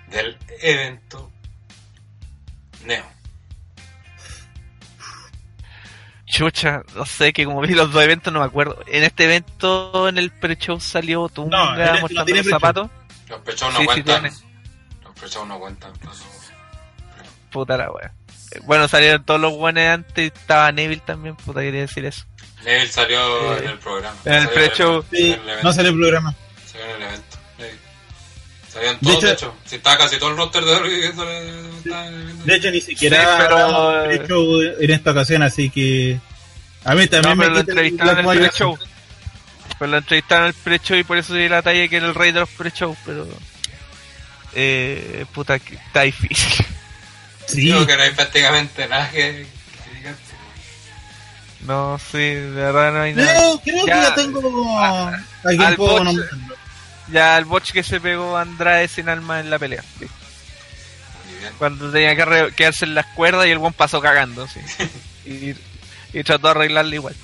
del 0.07 0.35
evento 0.61 1.29
Neo. 2.85 3.05
Chucha, 6.29 6.83
no 6.95 7.05
sé, 7.05 7.33
que 7.33 7.43
como 7.45 7.61
vi 7.61 7.73
los 7.73 7.91
dos 7.91 8.03
eventos 8.03 8.31
no 8.31 8.39
me 8.39 8.45
acuerdo. 8.45 8.77
En 8.87 9.03
este 9.03 9.25
evento, 9.25 10.07
en 10.07 10.17
el 10.17 10.31
pre-show 10.31 10.79
salió 10.79 11.21
No, 11.21 11.29
Tunga 11.29 11.75
no 11.93 12.01
mostrando 12.01 12.25
tiene 12.25 12.39
los 12.39 12.45
pre-show. 12.45 12.59
zapatos. 12.59 12.89
Los 13.29 13.39
pechados 13.41 13.73
no 13.73 13.79
Sí, 13.79 13.81
sí 13.81 13.87
cuentan. 14.03 14.21
tiene. 14.21 14.35
los 15.03 15.13
pechados 15.19 15.47
no 15.47 15.59
cuentan. 15.59 15.91
no, 16.03 16.09
no. 16.11 16.19
Puta 17.51 17.77
la 17.77 17.91
wea. 17.91 18.13
Bueno, 18.63 18.87
salieron 18.87 19.23
todos 19.23 19.39
los 19.39 19.53
buenos 19.53 19.83
antes, 19.83 20.31
estaba 20.33 20.71
Neville 20.71 21.01
también, 21.05 21.35
puta, 21.35 21.61
quería 21.61 21.81
decir 21.81 22.05
eso. 22.05 22.25
Neville 22.63 22.87
salió 22.91 23.55
Eh, 23.55 23.59
en 23.63 23.69
el 23.69 23.79
programa. 23.79 24.15
en 24.25 24.33
el 24.33 24.39
Salió 24.43 24.53
pre-show. 24.53 25.03
salió 25.03 25.17
Sí, 25.17 25.31
en 25.33 25.39
el 25.41 25.49
evento. 25.49 25.63
no 25.63 25.73
sale 25.73 25.89
el 25.89 25.95
programa. 25.95 26.35
Salió 26.65 26.85
en 26.85 26.91
el 26.95 27.01
evento. 27.07 27.28
Neville. 28.73 28.73
Sabían 28.73 28.93
De 28.95 28.99
todos, 29.01 29.21
de 29.23 29.31
hecho- 29.31 29.45
hecho. 29.47 29.55
Si 29.65 29.75
estaba 29.77 29.97
casi 29.97 30.17
todo 30.19 30.29
el 30.31 30.37
roster 30.37 30.63
de 30.63 30.71
WWE. 30.75 32.45
De 32.45 32.55
hecho, 32.55 32.71
ni 32.71 32.81
siquiera 32.81 33.21
Sí, 33.21 34.17
pero- 34.19 34.61
en 34.79 34.91
esta 34.91 35.11
ocasión, 35.11 35.41
así 35.43 35.69
que 35.69 36.19
a 36.85 36.95
mí 36.95 37.03
No, 37.03 37.09
también 37.09 37.37
pero 37.37 37.49
lo 37.49 37.55
me 37.55 37.59
el 37.61 37.69
entrevistaron 37.69 38.19
en 38.19 38.29
el 38.29 38.39
pre-show. 38.39 38.77
Pero 39.79 39.91
lo 39.91 39.97
entrevistaron 39.97 40.43
en 40.45 40.49
el 40.49 40.53
pre-show 40.55 40.97
y 40.97 41.03
por 41.03 41.17
eso 41.17 41.33
di 41.33 41.47
la 41.49 41.61
talla 41.61 41.87
que 41.87 41.97
era 41.97 42.07
el 42.07 42.15
rey 42.15 42.31
de 42.31 42.39
los 42.41 42.49
pre-show, 42.49 42.95
pero... 43.05 43.27
Eh, 44.55 45.25
puta, 45.33 45.59
que 45.59 45.75
está 45.75 46.01
difícil. 46.01 46.65
Sí, 47.45 47.61
Digo 47.61 47.85
que 47.85 47.95
no 47.97 48.03
hay 48.03 48.11
prácticamente 48.11 48.87
nada 48.87 49.09
que. 49.11 49.45
No, 51.61 51.99
sí, 52.11 52.17
de 52.17 52.49
verdad 52.51 52.93
no 52.93 53.01
hay 53.01 53.13
nada. 53.13 53.31
creo, 53.33 53.59
creo 53.63 53.85
que 53.85 53.91
Ya, 53.91 54.03
ya 54.03 54.15
tengo 54.15 54.79
a 54.79 55.11
quien 55.49 55.61
al 55.61 55.75
puedo. 55.75 56.03
Ya 57.11 57.37
el 57.37 57.45
botch 57.45 57.71
que 57.71 57.83
se 57.83 57.99
pegó 57.99 58.37
a 58.37 58.41
Andrade 58.41 58.87
sin 58.87 59.09
alma 59.09 59.39
en 59.39 59.49
la 59.49 59.57
pelea. 59.59 59.81
sí. 59.99 60.05
Muy 61.25 61.39
bien. 61.39 61.53
Cuando 61.57 61.91
tenía 61.91 62.15
que 62.15 62.53
quedarse 62.55 62.85
en 62.85 62.95
las 62.95 63.05
cuerdas 63.07 63.47
y 63.47 63.51
el 63.51 63.57
buen 63.57 63.73
pasó 63.73 64.01
cagando, 64.01 64.47
sí. 64.47 64.59
Y, 65.25 65.53
y 66.17 66.23
trató 66.23 66.47
de 66.47 66.51
arreglarle 66.51 66.95
igual. 66.95 67.15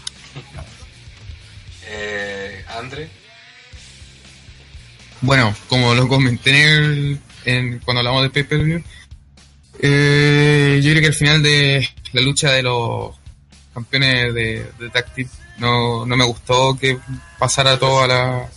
Eh, 1.88 2.64
Andre, 2.78 3.10
Bueno, 5.22 5.56
como 5.68 5.96
lo 5.96 6.08
comenté 6.08 6.50
en 6.52 6.58
el- 6.84 7.20
en- 7.46 7.80
cuando 7.80 8.00
hablamos 8.00 8.24
de 8.24 8.30
pay-per-view, 8.30 8.84
eh, 9.80 10.80
yo 10.84 10.92
creo 10.92 11.02
que 11.02 11.08
al 11.08 11.14
final 11.14 11.42
de 11.44 11.88
la 12.14 12.22
lucha 12.22 12.52
de 12.52 12.64
los 12.64 13.16
campeones 13.74 14.34
de, 14.34 14.72
de 14.80 14.90
team 15.16 15.30
no, 15.58 16.06
no 16.06 16.16
me 16.18 16.26
gustó 16.26 16.78
que 16.78 16.98
pasara 17.40 17.78
toda 17.80 18.08
la, 18.08 18.50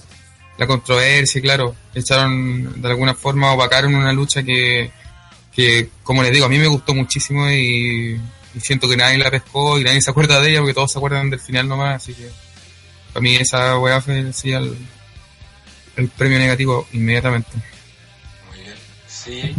la 0.58 0.66
controversia, 0.66 1.40
claro, 1.40 1.74
echaron 1.94 2.82
de 2.82 2.88
alguna 2.88 3.14
forma, 3.14 3.52
opacaron 3.52 3.94
una 3.94 4.12
lucha 4.12 4.42
que, 4.42 4.90
que, 5.54 5.88
como 6.02 6.22
les 6.22 6.32
digo, 6.32 6.46
a 6.46 6.48
mí 6.48 6.58
me 6.58 6.66
gustó 6.66 6.94
muchísimo 6.94 7.48
y, 7.48 8.20
y 8.54 8.60
siento 8.60 8.88
que 8.88 8.96
nadie 8.96 9.18
la 9.18 9.30
pescó 9.30 9.78
y 9.78 9.84
nadie 9.84 10.02
se 10.02 10.10
acuerda 10.10 10.40
de 10.40 10.50
ella 10.50 10.58
porque 10.60 10.74
todos 10.74 10.90
se 10.92 10.98
acuerdan 10.98 11.30
del 11.30 11.40
final 11.40 11.68
nomás, 11.68 12.02
así 12.02 12.12
que 12.12 12.28
para 13.12 13.22
mí 13.22 13.36
esa 13.36 13.78
weá 13.78 14.00
fue 14.00 14.32
sí, 14.32 14.50
el, 14.50 14.76
el 15.96 16.08
premio 16.08 16.38
negativo 16.38 16.88
inmediatamente. 16.92 17.50
muy 18.50 18.60
bien. 18.60 18.76
Sí, 19.06 19.54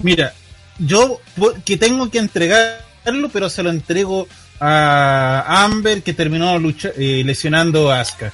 Mira, 0.00 0.34
yo 0.78 1.20
que 1.64 1.76
tengo 1.76 2.10
que 2.10 2.18
entregarlo, 2.18 3.28
pero 3.32 3.48
se 3.48 3.62
lo 3.62 3.70
entrego 3.70 4.26
a 4.58 5.64
Amber 5.64 6.02
que 6.02 6.12
terminó 6.12 6.58
lucha, 6.58 6.90
eh, 6.96 7.22
lesionando 7.24 7.90
a 7.90 8.00
Asuka. 8.00 8.32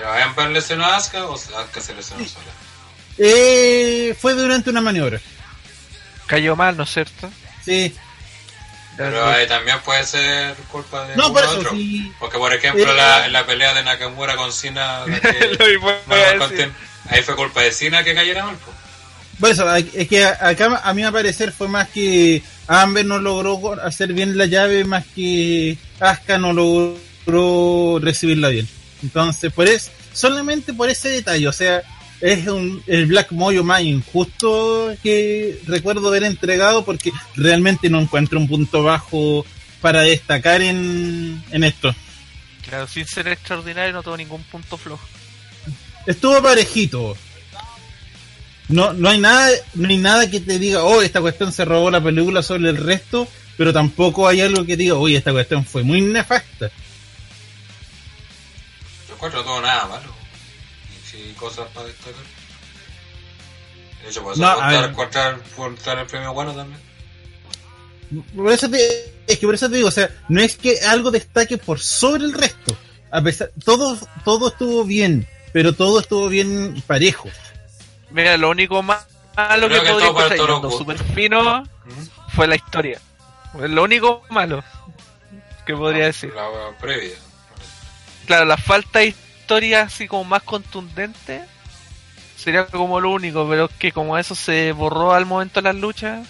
Pero 0.00 0.12
¿Amber 0.24 0.50
lesionó 0.50 0.84
a 0.84 0.96
Asuka 0.96 1.26
o 1.26 1.34
Asuka 1.34 1.80
se 1.80 1.94
lesionó 1.94 2.24
sola? 2.26 2.46
Eh, 3.18 4.16
fue 4.18 4.34
durante 4.34 4.70
una 4.70 4.80
maniobra. 4.80 5.20
Cayó 6.26 6.56
mal, 6.56 6.76
¿no 6.76 6.84
es 6.84 6.90
cierto? 6.90 7.30
Sí. 7.64 7.94
Pero 8.96 9.24
ahí 9.26 9.46
también 9.46 9.78
puede 9.84 10.04
ser 10.04 10.54
culpa 10.70 11.06
de 11.06 11.16
No, 11.16 11.32
por 11.32 11.42
eso 11.42 11.58
otro. 11.58 11.70
sí. 11.72 12.12
Porque 12.18 12.38
por 12.38 12.52
ejemplo 12.52 12.82
Eh, 12.90 12.94
la, 12.96 13.28
la 13.28 13.46
pelea 13.46 13.74
de 13.74 13.82
Nakamura 13.82 14.36
con 14.36 14.52
Cena, 14.52 14.98
a 15.02 15.04
ahí 17.08 17.22
fue 17.22 17.36
culpa 17.36 17.62
de 17.62 17.72
Cena 17.72 18.02
que 18.04 18.14
cayera 18.14 18.44
mal. 18.44 18.56
po. 18.56 18.72
Por 19.38 19.50
eso, 19.50 19.74
es 19.74 20.06
que 20.08 20.24
acá 20.24 20.80
a 20.84 20.92
mí 20.92 21.02
a 21.02 21.10
parecer 21.12 21.50
fue 21.52 21.66
más 21.68 21.88
que 21.88 22.42
Amber 22.68 23.06
no 23.06 23.18
logró 23.18 23.80
hacer 23.82 24.12
bien 24.12 24.36
la 24.36 24.44
llave, 24.46 24.84
más 24.84 25.04
que 25.14 25.78
Asuka 25.98 26.38
no 26.38 26.52
logró 26.52 27.98
recibirla 28.02 28.48
bien. 28.48 28.68
Entonces, 29.02 29.52
por 29.52 29.68
eso, 29.68 29.90
solamente 30.12 30.72
por 30.72 30.90
ese 30.90 31.08
detalle, 31.08 31.48
o 31.48 31.52
sea, 31.52 31.82
es 32.20 32.46
un, 32.46 32.82
el 32.86 33.06
Black 33.06 33.32
Moyo 33.32 33.64
más 33.64 33.82
injusto 33.82 34.94
que 35.02 35.60
recuerdo 35.66 36.08
haber 36.08 36.24
entregado 36.24 36.84
porque 36.84 37.12
realmente 37.34 37.88
no 37.88 38.00
encuentro 38.00 38.38
un 38.38 38.48
punto 38.48 38.82
bajo 38.82 39.44
para 39.80 40.02
destacar 40.02 40.60
en, 40.60 41.42
en 41.50 41.64
esto. 41.64 41.94
Claro, 42.68 42.86
sin 42.86 43.06
ser 43.06 43.28
extraordinario 43.28 43.92
no 43.92 44.02
tuvo 44.02 44.16
ningún 44.16 44.42
punto 44.44 44.76
flojo. 44.76 45.06
Estuvo 46.06 46.42
parejito. 46.42 47.16
No, 48.68 48.92
no 48.92 49.08
hay 49.08 49.18
nada, 49.18 49.50
no 49.74 49.88
hay 49.88 49.98
nada 49.98 50.30
que 50.30 50.40
te 50.40 50.58
diga, 50.58 50.84
oh, 50.84 51.02
esta 51.02 51.20
cuestión 51.20 51.52
se 51.52 51.64
robó 51.64 51.90
la 51.90 52.02
película 52.02 52.42
sobre 52.42 52.70
el 52.70 52.76
resto, 52.76 53.26
pero 53.56 53.72
tampoco 53.72 54.28
hay 54.28 54.42
algo 54.42 54.64
que 54.64 54.76
diga, 54.76 54.94
oye, 54.94 55.16
esta 55.16 55.32
cuestión 55.32 55.64
fue 55.64 55.82
muy 55.82 56.00
nefasta. 56.02 56.70
Encuentro 59.20 59.44
todo 59.44 59.60
nada 59.60 59.86
malo. 59.86 60.10
Y 60.90 61.06
sí, 61.06 61.34
cosas 61.38 61.68
para 61.74 61.86
destacar. 61.88 62.22
De 64.02 64.08
hecho, 64.08 64.22
por 64.22 64.32
eso 64.32 64.40
No, 64.40 64.70
encontrar 65.52 65.98
el 65.98 66.06
premio 66.06 66.32
bueno 66.32 66.54
también. 66.54 66.80
Por 68.34 68.50
eso 68.50 68.68
te, 68.70 69.12
es 69.26 69.38
que 69.38 69.44
por 69.46 69.54
eso 69.54 69.68
te 69.68 69.76
digo, 69.76 69.88
o 69.88 69.92
sea, 69.92 70.08
no 70.30 70.40
es 70.40 70.56
que 70.56 70.80
algo 70.80 71.10
destaque 71.10 71.58
por 71.58 71.78
sobre 71.80 72.24
el 72.24 72.32
resto. 72.32 72.74
A 73.10 73.20
pesar, 73.20 73.50
todo, 73.62 73.98
todo 74.24 74.48
estuvo 74.48 74.84
bien, 74.84 75.28
pero 75.52 75.74
todo 75.74 76.00
estuvo 76.00 76.28
bien 76.28 76.82
parejo. 76.86 77.28
Mira, 78.10 78.38
lo 78.38 78.48
único 78.48 78.82
ma- 78.82 79.06
malo 79.36 79.66
Creo 79.66 79.82
que 79.82 79.88
que 79.88 79.92
podría 80.12 80.36
todo 80.36 80.62
Gu- 80.70 80.78
super 80.78 80.98
fino 80.98 81.62
¿Mm? 81.62 82.34
fue 82.34 82.48
la 82.48 82.56
historia. 82.56 82.98
Lo 83.58 83.82
único 83.82 84.22
malo 84.30 84.64
que 85.66 85.76
podría 85.76 86.06
decir. 86.06 86.32
La 86.34 86.48
previa. 86.80 87.16
Claro, 88.26 88.44
la 88.44 88.56
falta 88.56 89.00
de 89.00 89.06
historia 89.06 89.82
así 89.82 90.06
como 90.06 90.24
más 90.24 90.42
contundente 90.42 91.42
sería 92.36 92.66
como 92.66 93.00
lo 93.00 93.10
único, 93.10 93.48
pero 93.48 93.66
es 93.66 93.70
que 93.78 93.92
como 93.92 94.16
eso 94.16 94.34
se 94.34 94.72
borró 94.72 95.12
al 95.12 95.26
momento 95.26 95.60
de 95.60 95.64
las 95.64 95.76
luchas, 95.76 96.26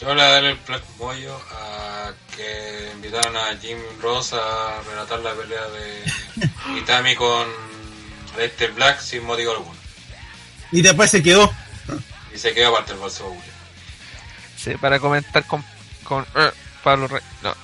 Yo 0.00 0.08
le 0.08 0.14
voy 0.14 0.22
a 0.22 0.28
dar 0.28 0.44
el 0.44 0.56
Black 0.66 0.82
Moyo 0.98 1.38
a 1.52 2.12
que 2.34 2.90
invitaron 2.94 3.36
a 3.36 3.56
Jim 3.60 3.78
Ross 4.00 4.32
a 4.32 4.80
relatar 4.88 5.20
la 5.20 5.34
pelea 5.34 5.62
de 5.68 6.78
Itami 6.80 7.14
con 7.14 7.46
Leicester 8.36 8.72
Black 8.72 9.00
sin 9.00 9.24
motivo 9.24 9.52
alguno. 9.52 9.78
Y 10.72 10.82
después 10.82 11.10
se 11.10 11.22
quedó. 11.22 11.52
Y 12.34 12.38
se 12.38 12.54
quedó 12.54 12.68
aparte 12.68 12.92
el 12.92 12.98
bolso 12.98 13.34
sí, 14.56 14.74
para 14.76 15.00
comentar 15.00 15.44
con, 15.46 15.64
con 16.04 16.26
eh, 16.34 16.50
Pablo 16.82 17.08
Rey. 17.08 17.22
No, 17.42 17.54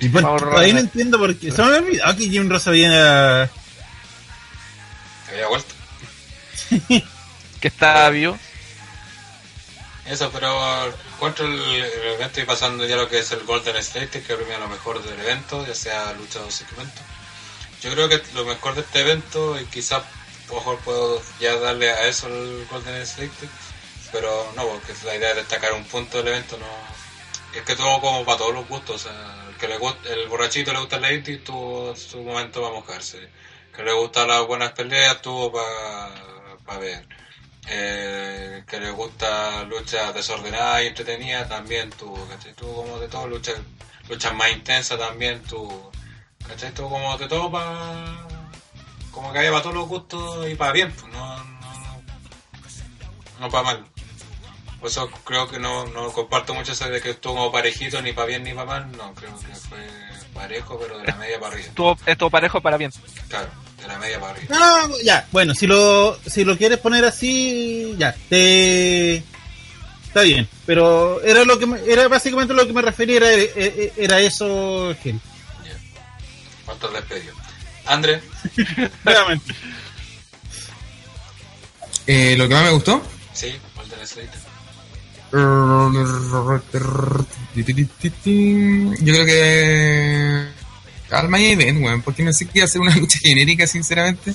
Y 0.00 0.08
por- 0.08 0.22
Vamos, 0.22 0.40
todavía 0.42 0.74
no 0.74 0.80
entiendo 0.80 1.18
por 1.18 1.36
qué. 1.36 1.50
Se 1.50 1.62
me 1.62 1.78
olvidado 1.78 2.16
que 2.16 2.28
Jim 2.28 2.48
Ross 2.48 2.66
había. 2.66 3.42
Había 5.28 5.46
vuelto. 5.48 5.74
que 7.60 7.68
estaba 7.68 8.08
vivo. 8.10 8.38
Eso, 10.06 10.30
pero 10.32 10.86
encuentro 11.14 11.46
el, 11.46 11.60
el 11.60 12.08
evento 12.14 12.40
y 12.40 12.44
pasando 12.44 12.84
ya 12.86 12.96
lo 12.96 13.08
que 13.08 13.18
es 13.20 13.30
el 13.32 13.44
Golden 13.44 13.76
State, 13.76 14.22
que 14.22 14.34
premia 14.34 14.58
lo 14.58 14.68
mejor 14.68 15.02
del 15.04 15.20
evento, 15.20 15.64
ya 15.66 15.74
sea 15.74 16.12
lucha 16.14 16.40
o 16.40 16.50
segmento. 16.50 17.00
Yo 17.82 17.92
creo 17.92 18.08
que 18.08 18.20
lo 18.34 18.44
mejor 18.44 18.74
de 18.74 18.80
este 18.80 19.00
evento, 19.00 19.60
y 19.60 19.64
quizás 19.66 20.02
mejor 20.52 20.78
puedo 20.80 21.22
ya 21.38 21.54
darle 21.56 21.90
a 21.90 22.06
eso 22.08 22.26
el 22.26 22.66
Golden 22.70 22.96
State, 23.02 23.30
pero 24.10 24.52
no, 24.56 24.66
porque 24.66 24.92
la 25.04 25.14
idea 25.14 25.28
de 25.28 25.34
destacar 25.36 25.72
un 25.74 25.84
punto 25.84 26.18
del 26.18 26.28
evento 26.28 26.58
no. 26.58 26.66
Es 27.56 27.64
que 27.64 27.76
todo 27.76 28.00
como 28.00 28.24
para 28.24 28.38
todos 28.38 28.54
los 28.54 28.66
gustos, 28.68 28.96
o 29.06 29.08
sea, 29.08 29.36
que 29.60 29.68
le 29.68 29.76
gusta, 29.76 30.12
el 30.12 30.26
borrachito 30.28 30.72
le 30.72 30.80
gusta 30.80 30.96
el 30.96 31.02
lady 31.02 31.36
tuvo 31.38 31.94
su 31.94 32.22
momento 32.22 32.62
para 32.62 32.74
mojarse, 32.74 33.28
que 33.74 33.82
le 33.82 33.92
gustan 33.92 34.28
las 34.28 34.46
buenas 34.46 34.72
peleas 34.72 35.20
tuvo 35.20 35.52
para 35.52 36.78
ver. 36.78 37.06
Eh, 37.68 38.64
que 38.66 38.80
le 38.80 38.90
gusta 38.90 39.62
lucha 39.64 40.12
desordenada 40.12 40.82
y 40.82 40.88
entretenida 40.88 41.46
también 41.46 41.90
tuvo, 41.90 42.26
¿cachai? 42.26 42.54
Tuvo 42.54 42.82
como 42.82 42.98
de 42.98 43.06
todo, 43.06 43.28
lucha, 43.28 43.52
luchas 44.08 44.34
más 44.34 44.50
intensas 44.50 44.98
también 44.98 45.42
tuvo, 45.42 45.92
¿cachai? 46.48 46.72
Tuvo 46.72 46.90
como 46.90 47.16
de 47.18 47.28
todo 47.28 47.50
para, 47.50 48.26
como 49.12 49.32
que 49.32 49.38
había 49.38 49.50
para 49.50 49.62
todos 49.62 49.76
los 49.76 49.88
gustos 49.88 50.48
y 50.48 50.54
para 50.54 50.72
bien, 50.72 50.90
pues, 50.92 51.12
no, 51.12 51.36
no, 51.44 51.60
no, 51.60 52.02
no 53.40 53.50
para 53.50 53.62
mal. 53.62 53.89
Por 54.80 54.88
eso 54.88 55.10
creo 55.24 55.46
que 55.48 55.58
no, 55.58 55.86
no 55.88 56.10
comparto 56.12 56.54
mucho 56.54 56.72
eso 56.72 56.88
de 56.88 57.00
que 57.02 57.10
estuvo 57.10 57.34
como 57.34 57.52
parejito 57.52 58.00
ni 58.00 58.12
para 58.12 58.26
bien 58.28 58.42
ni 58.44 58.52
para 58.54 58.64
mal, 58.66 58.92
no, 58.96 59.12
creo 59.14 59.30
que 59.38 59.54
fue 59.54 59.78
parejo, 60.32 60.78
pero 60.80 60.98
de 60.98 61.06
la 61.06 61.14
media 61.16 61.38
para 61.38 61.52
arriba, 61.52 61.68
Estuvo, 61.68 61.98
estuvo 62.06 62.30
parejo 62.30 62.60
para 62.62 62.76
bien. 62.78 62.90
claro, 63.28 63.48
de 63.78 63.86
la 63.86 63.98
media 63.98 64.18
para 64.18 64.32
arriba. 64.32 64.56
No, 64.58 64.98
ya, 65.04 65.26
bueno, 65.32 65.54
si 65.54 65.66
lo, 65.66 66.18
si 66.26 66.44
lo 66.44 66.56
quieres 66.56 66.78
poner 66.78 67.04
así, 67.04 67.94
ya, 67.98 68.14
te... 68.30 69.22
Está 70.06 70.22
bien, 70.22 70.48
pero 70.66 71.22
era 71.22 71.44
lo 71.44 71.58
que 71.58 71.66
me- 71.66 71.80
era 71.86 72.08
básicamente 72.08 72.52
lo 72.54 72.66
que 72.66 72.72
me 72.72 72.82
refería, 72.82 73.18
era, 73.18 73.30
era, 73.30 73.92
era 73.96 74.20
eso, 74.20 74.92
Gil. 75.02 75.20
Ya. 75.64 75.76
Falta 76.66 76.86
el 76.88 76.92
despedido. 76.94 77.34
André. 77.84 78.20
Eh, 82.06 82.34
lo 82.36 82.48
que 82.48 82.54
más 82.54 82.64
me 82.64 82.70
gustó, 82.70 83.02
sí, 83.32 83.54
Golden 83.76 84.00
State. 84.00 84.30
Yo 89.00 89.12
creo 89.14 89.26
que 89.26 90.46
al 91.14 91.28
main 91.28 91.60
event, 91.60 91.82
weón, 91.82 92.02
porque 92.02 92.22
no 92.22 92.32
sé 92.32 92.46
qué 92.46 92.52
iba 92.60 92.64
a 92.64 92.68
ser 92.68 92.80
una 92.80 92.94
lucha 93.00 93.18
genérica, 93.22 93.66
sinceramente. 93.66 94.34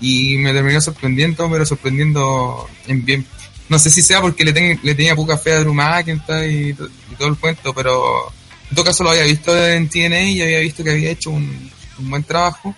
y 0.00 0.36
me 0.38 0.52
terminó 0.52 0.80
sorprendiendo, 0.80 1.50
pero 1.50 1.64
sorprendiendo 1.66 2.68
en 2.86 3.04
bien. 3.04 3.26
No 3.68 3.78
sé 3.78 3.90
si 3.90 4.02
sea 4.02 4.20
porque 4.20 4.44
le, 4.44 4.52
ten- 4.52 4.78
le 4.82 4.94
tenía 4.94 5.16
poca 5.16 5.38
fe 5.38 5.52
a 5.52 5.60
Drew 5.60 5.72
McIntyre 5.74 6.50
y, 6.52 6.68
y 6.70 7.14
todo 7.18 7.28
el 7.28 7.36
cuento, 7.38 7.72
pero 7.74 8.30
en 8.70 8.74
todo 8.76 8.84
caso 8.84 9.02
lo 9.04 9.10
había 9.10 9.22
visto 9.24 9.56
en 9.66 9.88
TNA 9.88 10.22
y 10.22 10.42
había 10.42 10.58
visto 10.60 10.84
que 10.84 10.90
había 10.90 11.10
hecho 11.10 11.30
un, 11.30 11.70
un 11.98 12.10
buen 12.10 12.22
trabajo, 12.24 12.74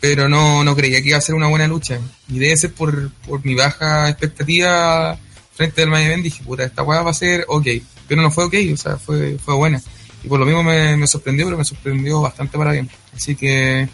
pero 0.00 0.28
no, 0.28 0.64
no 0.64 0.74
creía 0.76 1.02
que 1.02 1.08
iba 1.08 1.18
a 1.18 1.22
ser 1.22 1.34
una 1.34 1.48
buena 1.48 1.66
lucha. 1.66 1.98
Y 2.28 2.38
debe 2.38 2.56
ser 2.56 2.72
por, 2.72 3.10
por 3.26 3.44
mi 3.44 3.54
baja 3.54 4.08
expectativa 4.08 5.18
frente 5.58 5.82
al 5.82 5.88
main 5.88 6.06
event, 6.06 6.22
dije, 6.22 6.40
puta, 6.44 6.62
esta 6.62 6.84
weá 6.84 7.02
va 7.02 7.10
a 7.10 7.14
ser 7.14 7.44
ok, 7.48 7.66
pero 8.06 8.22
no 8.22 8.30
fue 8.30 8.44
ok, 8.44 8.54
o 8.72 8.76
sea, 8.76 8.96
fue, 8.96 9.36
fue 9.38 9.56
buena. 9.56 9.82
Y 10.22 10.28
por 10.28 10.38
lo 10.38 10.46
mismo 10.46 10.62
me, 10.62 10.96
me 10.96 11.08
sorprendió, 11.08 11.46
pero 11.46 11.58
me 11.58 11.64
sorprendió 11.64 12.20
bastante 12.20 12.56
para 12.56 12.70
bien. 12.70 12.88
Así 13.12 13.34
que 13.34 13.80
eh, 13.80 13.88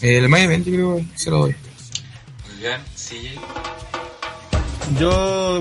el 0.00 0.28
main 0.28 0.44
event 0.44 0.64
yo 0.64 0.72
creo 0.72 0.96
que 0.98 1.18
se 1.18 1.30
lo 1.30 1.38
doy. 1.38 1.56
Muy 2.46 2.60
bien, 2.60 2.80
CJ. 2.94 3.40
Yo. 5.00 5.60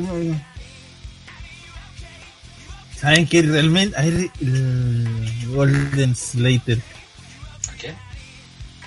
¿Saben 2.99 3.25
que 3.25 3.41
realmente. 3.41 3.99
Ver, 3.99 4.29
el 4.41 5.47
Golden 5.47 6.15
Slater. 6.15 6.79
¿A 7.67 7.75
qué? 7.77 7.95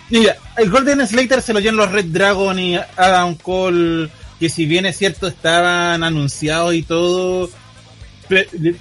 Mira, 0.09 0.37
el 0.57 0.71
Golden 0.71 1.05
Slater 1.05 1.43
se 1.43 1.53
lo 1.53 1.59
llevan 1.59 1.79
los 1.79 1.91
Red 1.91 2.07
Dragon 2.07 2.57
y 2.61 2.77
Adam 2.77 3.35
Cole, 3.35 4.09
que 4.45 4.51
si 4.51 4.66
bien 4.66 4.85
es 4.85 4.99
cierto 4.99 5.27
estaban 5.27 6.05
anunciados 6.05 6.75
y 6.75 6.83
todo, 6.83 7.49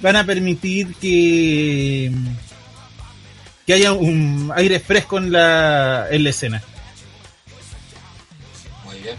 van 0.02 0.16
a 0.16 0.24
permitir 0.26 0.94
que 0.96 2.12
que 3.66 3.72
haya 3.72 3.94
un 3.94 4.52
aire 4.54 4.78
fresco 4.78 5.16
en 5.16 5.32
la, 5.32 6.06
en 6.10 6.22
la 6.22 6.28
escena. 6.28 6.62
Muy 8.84 8.98
bien. 8.98 9.16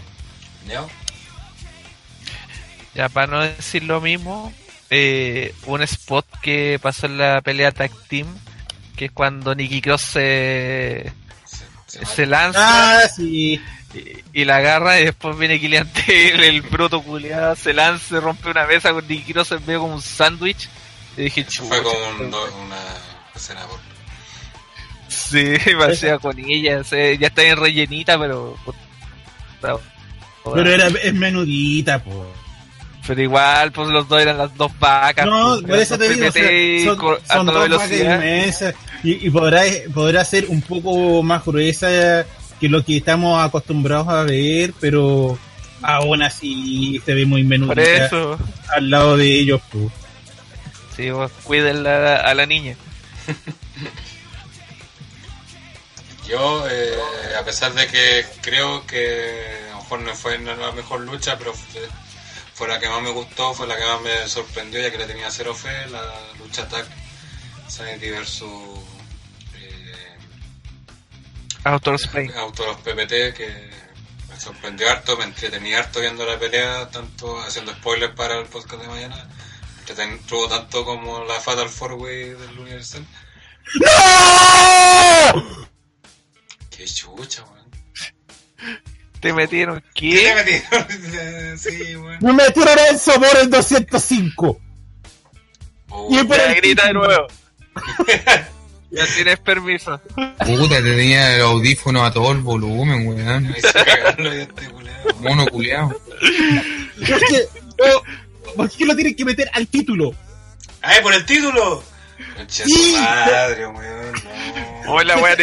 Ya, 2.94 3.08
para 3.08 3.26
no 3.26 3.40
decir 3.40 3.82
lo 3.82 4.00
mismo, 4.00 4.52
eh, 4.90 5.52
un 5.64 5.82
spot 5.82 6.26
que 6.42 6.78
pasó 6.80 7.06
en 7.06 7.18
la 7.18 7.40
pelea 7.40 7.72
Tag 7.72 7.90
Team, 8.06 8.28
que 8.94 9.06
es 9.06 9.10
cuando 9.10 9.52
Nikki 9.56 9.80
Cross 9.80 10.02
se, 10.02 11.12
Se, 11.12 11.25
se 12.14 12.26
lanza 12.26 13.00
Ah, 13.02 13.08
sí. 13.08 13.60
y, 13.94 14.40
y 14.40 14.44
la 14.44 14.56
agarra 14.56 15.00
y 15.00 15.04
después 15.06 15.36
viene 15.38 15.58
Killian 15.60 15.90
Taylor, 15.92 16.44
el 16.44 16.62
bruto 16.62 17.02
culiado, 17.02 17.56
se 17.56 17.72
lanza, 17.72 18.20
rompe 18.20 18.50
una 18.50 18.66
mesa 18.66 18.92
con 18.92 19.06
Nikki 19.06 19.32
Cross 19.32 19.52
en 19.52 19.64
medio 19.66 19.80
como 19.80 19.94
un 19.94 20.02
sándwich. 20.02 20.68
Y 21.16 21.22
dije, 21.22 21.44
fue 21.44 21.82
como 21.82 21.96
un 22.20 22.26
una 22.26 22.76
escena 23.34 23.62
por. 23.66 23.80
Sí, 25.08 25.56
parecía 25.78 26.18
con 26.18 26.38
ella, 26.38 26.84
se- 26.84 27.16
ya 27.18 27.28
está 27.28 27.42
bien 27.42 27.56
rellenita, 27.56 28.18
pero... 28.18 28.56
Pero 29.60 30.70
era, 30.72 30.86
es 30.88 31.14
menudita, 31.14 31.98
po. 32.02 32.26
Pero 33.06 33.22
igual, 33.22 33.72
pues 33.72 33.88
los 33.88 34.08
dos 34.08 34.20
eran 34.20 34.38
las 34.38 34.54
dos 34.56 34.72
vacas. 34.78 35.26
No, 35.26 35.58
pues, 35.60 35.66
por 35.66 35.78
eso 35.78 35.98
te 35.98 36.08
digo, 36.08 36.28
o 36.28 36.32
sea, 36.32 36.42
PPT 36.42 37.28
son, 37.32 37.46
dos 37.46 37.68
vacas 37.68 37.92
inmensas 37.92 38.74
y, 39.02 39.26
y 39.26 39.30
podrá, 39.30 39.62
podrá 39.94 40.24
ser 40.24 40.46
un 40.48 40.60
poco 40.62 41.22
más 41.22 41.44
gruesa 41.44 42.26
que 42.60 42.68
lo 42.68 42.84
que 42.84 42.96
estamos 42.96 43.42
acostumbrados 43.44 44.08
a 44.08 44.22
ver, 44.22 44.72
pero 44.80 45.38
aún 45.82 46.22
así 46.22 47.00
se 47.04 47.14
ve 47.14 47.26
muy 47.26 47.42
Por 47.42 47.50
menudita 47.50 48.06
eso, 48.06 48.38
al 48.74 48.90
lado 48.90 49.16
de 49.16 49.26
ellos. 49.26 49.60
po. 49.70 49.90
sí, 50.96 51.10
pues, 51.10 51.30
cuídenla 51.44 52.16
a 52.16 52.34
la 52.34 52.46
niña. 52.46 52.76
Yo, 56.28 56.66
eh, 56.68 56.92
a 57.38 57.44
pesar 57.44 57.72
de 57.74 57.86
que 57.86 58.26
creo 58.40 58.84
que 58.84 59.60
a 59.70 59.76
lo 59.76 59.82
mejor 59.82 60.00
no 60.00 60.14
fue 60.14 60.38
la 60.40 60.72
mejor 60.72 61.02
lucha, 61.02 61.38
pero 61.38 61.52
fue, 62.56 62.68
la 62.68 62.80
que 62.80 62.88
más 62.88 63.02
me 63.02 63.10
gustó, 63.10 63.52
fue 63.52 63.66
la 63.66 63.76
que 63.76 63.84
más 63.84 64.00
me 64.00 64.26
sorprendió, 64.28 64.80
ya 64.80 64.90
que 64.90 64.96
le 64.96 65.04
tenía 65.04 65.30
cero 65.30 65.54
fe, 65.54 65.86
la 65.88 66.02
lucha 66.38 66.66
tag 66.66 66.86
Sanity 67.68 68.08
versus 68.10 68.80
eh, 69.54 70.16
Autor 71.64 71.96
Spain. 71.96 72.32
PPT, 72.32 73.34
que 73.36 73.70
me 74.30 74.40
sorprendió 74.40 74.88
harto, 74.88 75.18
me 75.18 75.24
entretení 75.24 75.74
harto 75.74 76.00
viendo 76.00 76.24
la 76.24 76.38
pelea, 76.38 76.88
tanto 76.90 77.38
haciendo 77.40 77.72
spoilers 77.74 78.14
para 78.14 78.38
el 78.38 78.46
podcast 78.46 78.80
de 78.82 78.88
mañana. 78.88 79.28
Me 79.86 80.02
entretuvo 80.02 80.48
tanto 80.48 80.84
como 80.84 81.24
la 81.24 81.38
Fatal 81.40 81.68
Four 81.68 81.92
Way 81.92 82.30
del 82.30 82.58
Universal. 82.58 83.06
¡Qué 86.70 86.86
chucha, 86.86 87.44
weón! 87.44 87.70
Te 89.20 89.32
metieron, 89.32 89.82
¿Qué 89.94 90.10
le 90.10 90.34
metieron? 90.34 91.58
sí. 91.58 91.96
Me 92.20 92.32
metieron 92.32 92.74
en 92.90 92.98
Somor 92.98 93.36
en 93.42 93.50
205. 93.50 94.60
Oh, 95.88 96.08
Y 96.10 96.24
por 96.24 96.36
Ya, 96.36 96.46
el 96.46 96.54
grita 96.56 96.86
de 96.86 96.92
nuevo. 96.94 97.26
ya 98.90 99.06
tienes 99.14 99.38
permiso. 99.40 100.00
Puta, 100.38 100.76
te 100.76 100.82
tenía 100.82 101.34
el 101.36 101.42
audífono 101.42 102.04
a 102.04 102.12
todo 102.12 102.32
el 102.32 102.38
volumen, 102.38 103.06
weón. 103.06 103.44
me 103.50 103.58
hizo 103.58 103.72
cagarlo 103.72 104.34
y 104.34 104.40
este 104.40 104.66
culiao. 104.68 104.96
Mono 105.20 105.46
culeado. 105.46 106.00
Es 107.00 107.08
que, 107.28 107.48
¿Por 108.56 108.70
qué 108.70 108.86
lo 108.86 108.94
tienen 108.94 109.14
que 109.14 109.24
meter 109.24 109.50
al 109.52 109.66
título? 109.68 110.14
¡Ay, 110.82 111.02
por 111.02 111.12
el 111.14 111.24
título! 111.26 111.82
Concha 112.36 112.64
Sí. 112.64 112.96
madre, 112.98 113.66
weón. 113.66 114.12
No. 114.84 114.92
Hola, 114.92 115.16
weón. 115.18 115.36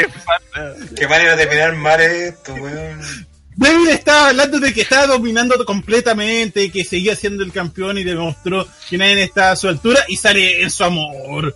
Qué 0.95 1.07
manera 1.07 1.35
de 1.35 1.47
mirar 1.47 1.75
mal 1.75 2.01
esto, 2.01 2.53
weón. 2.55 3.27
David 3.55 3.89
estaba 3.89 4.30
hablando 4.30 4.59
de 4.59 4.73
que 4.73 4.81
estaba 4.81 5.07
dominando 5.07 5.63
completamente, 5.65 6.71
que 6.71 6.84
seguía 6.84 7.15
siendo 7.15 7.43
el 7.43 7.51
campeón 7.51 7.97
y 7.97 8.03
demostró 8.03 8.67
que 8.89 8.97
nadie 8.97 9.23
estaba 9.23 9.51
a 9.51 9.55
su 9.55 9.67
altura 9.67 9.99
y 10.07 10.17
sale 10.17 10.61
en 10.63 10.71
su 10.71 10.84
amor. 10.84 11.55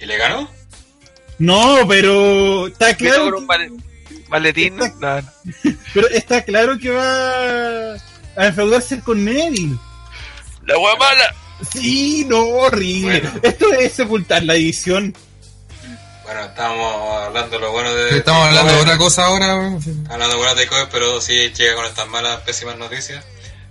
¿Y 0.00 0.06
le 0.06 0.16
ganó? 0.16 0.50
No, 1.38 1.86
pero 1.88 2.66
está 2.68 2.94
claro, 2.96 3.38
un 3.38 3.46
male- 3.46 3.70
maletín. 4.28 4.76
No, 4.76 4.86
no. 4.86 5.22
pero 5.94 6.08
está 6.08 6.42
claro 6.42 6.78
que 6.78 6.90
va 6.90 7.92
a 7.94 8.46
enfeudarse 8.46 9.00
con 9.00 9.24
Neville. 9.24 9.76
La 10.66 10.78
wea 10.78 10.94
mala. 10.96 11.34
Sí, 11.72 12.24
no, 12.28 12.40
horrible. 12.42 13.20
Bueno. 13.20 13.40
Esto 13.42 13.72
es 13.74 13.92
sepultar 13.92 14.42
la 14.44 14.54
edición. 14.54 15.14
Bueno, 16.30 16.44
estábamos 16.44 17.22
hablando 17.24 17.56
de 17.56 17.60
lo 17.60 17.72
bueno 17.72 17.92
de. 17.92 18.18
Estamos 18.18 18.46
hablando 18.46 18.72
de 18.72 18.80
otra 18.82 18.96
cosa 18.98 19.26
ahora, 19.26 19.56
weón. 19.56 19.82
Hablando 20.08 20.28
de 20.28 20.36
buenas 20.36 20.54
takeovers, 20.54 20.88
pero 20.92 21.20
sí 21.20 21.52
llega 21.52 21.74
con 21.74 21.84
estas 21.86 22.06
malas, 22.06 22.40
pésimas 22.42 22.78
noticias. 22.78 23.24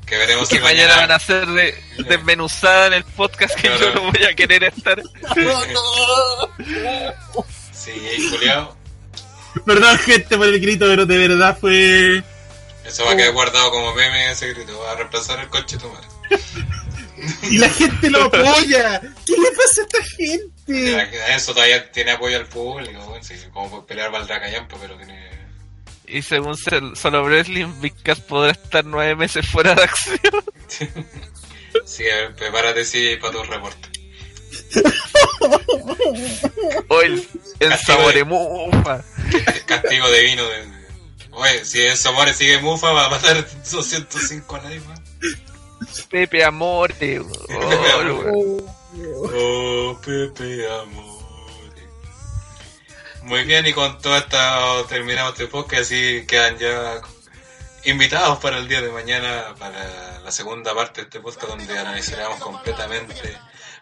Que 0.05 0.17
veremos 0.17 0.49
Que 0.49 0.57
si 0.57 0.61
mañana 0.61 0.97
van 0.97 1.11
a 1.11 1.19
ser 1.19 1.47
de, 1.47 1.81
desmenuzada 2.09 2.87
en 2.87 2.93
el 2.95 3.05
podcast 3.05 3.55
que 3.55 3.69
Claro. 3.69 3.79
yo 3.79 3.93
no 3.93 4.11
voy 4.11 4.23
a 4.25 4.35
querer 4.35 4.65
estar. 4.65 5.01
Sí, 7.71 8.27
culiao. 8.29 8.75
Perdón, 9.65 9.97
gente, 9.99 10.37
por 10.37 10.47
el 10.47 10.59
grito, 10.59 10.85
pero 10.85 11.05
de 11.05 11.17
verdad 11.17 11.57
fue. 11.57 12.21
Eso 12.83 13.05
va 13.05 13.13
a 13.13 13.15
quedar 13.15 13.31
guardado 13.31 13.71
como 13.71 13.95
meme 13.95 14.31
ese 14.31 14.53
grito. 14.53 14.77
Va 14.81 14.91
a 14.91 14.95
reemplazar 14.95 15.39
el 15.39 15.47
coche 15.47 15.77
tu 15.77 15.87
madre. 15.87 16.07
Y 17.49 17.57
la 17.57 17.69
gente 17.69 18.09
lo 18.09 18.23
apoya. 18.23 19.01
¿Qué 19.25 19.33
le 19.33 19.51
pasa 19.51 19.81
a 19.81 19.83
esta 19.83 20.03
gente? 20.15 20.58
Ya, 20.69 21.35
Eso 21.35 21.53
todavía 21.53 21.91
tiene 21.91 22.11
apoyo 22.11 22.37
al 22.37 22.45
público. 22.45 23.17
Sí, 23.21 23.33
como 23.51 23.69
por 23.71 23.85
pelear 23.85 24.11
Valdrá 24.11 24.39
Callampa, 24.39 24.77
pero 24.79 24.95
tiene. 24.97 25.29
Y 26.07 26.21
según 26.21 26.55
Sol- 26.57 26.95
Solo 26.95 27.23
Wrestling, 27.23 27.79
Big 27.81 27.93
Cass 28.03 28.19
podrá 28.19 28.51
estar 28.51 28.85
nueve 28.85 29.15
meses 29.15 29.47
fuera 29.47 29.75
de 29.75 29.83
acción. 29.83 30.19
Así 31.83 32.03
que 32.03 32.29
prepárate, 32.37 32.83
sí, 32.85 33.15
para 33.21 33.33
tu 33.33 33.43
reporte. 33.43 33.89
Hoy 36.89 37.05
el, 37.05 37.27
el 37.59 37.69
Castigo 37.69 37.97
sabor 37.97 38.13
de- 38.13 38.23
mufa. 38.23 39.03
El 39.33 39.65
castigo 39.65 40.09
de 40.09 40.21
vino 40.23 40.43
de. 40.47 40.79
Oye, 41.31 41.63
si 41.65 41.81
eso 41.81 42.11
muere 42.13 42.33
sigue 42.33 42.59
mufa, 42.59 42.91
va 42.91 43.05
a 43.05 43.09
matar 43.09 43.45
205 43.71 44.55
a 44.55 44.61
nadie 44.61 44.79
más. 44.81 44.99
Pepe 46.09 46.43
Amore. 46.43 47.19
Oh, 47.19 48.75
Oh, 49.01 49.97
Pepe 50.03 50.67
Amor. 50.69 51.19
Muy 53.23 53.43
bien, 53.43 53.65
y 53.65 53.73
con 53.73 53.97
todo 54.01 54.17
esto 54.17 54.37
terminamos 54.89 55.33
este 55.33 55.47
podcast. 55.47 55.83
Así 55.83 56.25
quedan 56.27 56.57
ya 56.57 57.01
invitados 57.85 58.39
para 58.39 58.57
el 58.57 58.67
día 58.67 58.81
de 58.81 58.89
mañana, 58.89 59.55
para 59.57 60.19
la 60.19 60.31
segunda 60.31 60.73
parte 60.75 61.01
de 61.01 61.05
este 61.05 61.19
podcast, 61.21 61.47
donde 61.47 61.77
analizaremos 61.77 62.39
completamente 62.39 63.37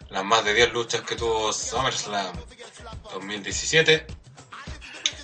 las 0.10 0.23
más 0.23 0.45
de 0.45 0.53
10 0.53 0.73
luchas 0.73 1.02
que 1.02 1.15
tuvo 1.15 1.52
SummerSlam 1.52 2.35
2017. 3.14 4.06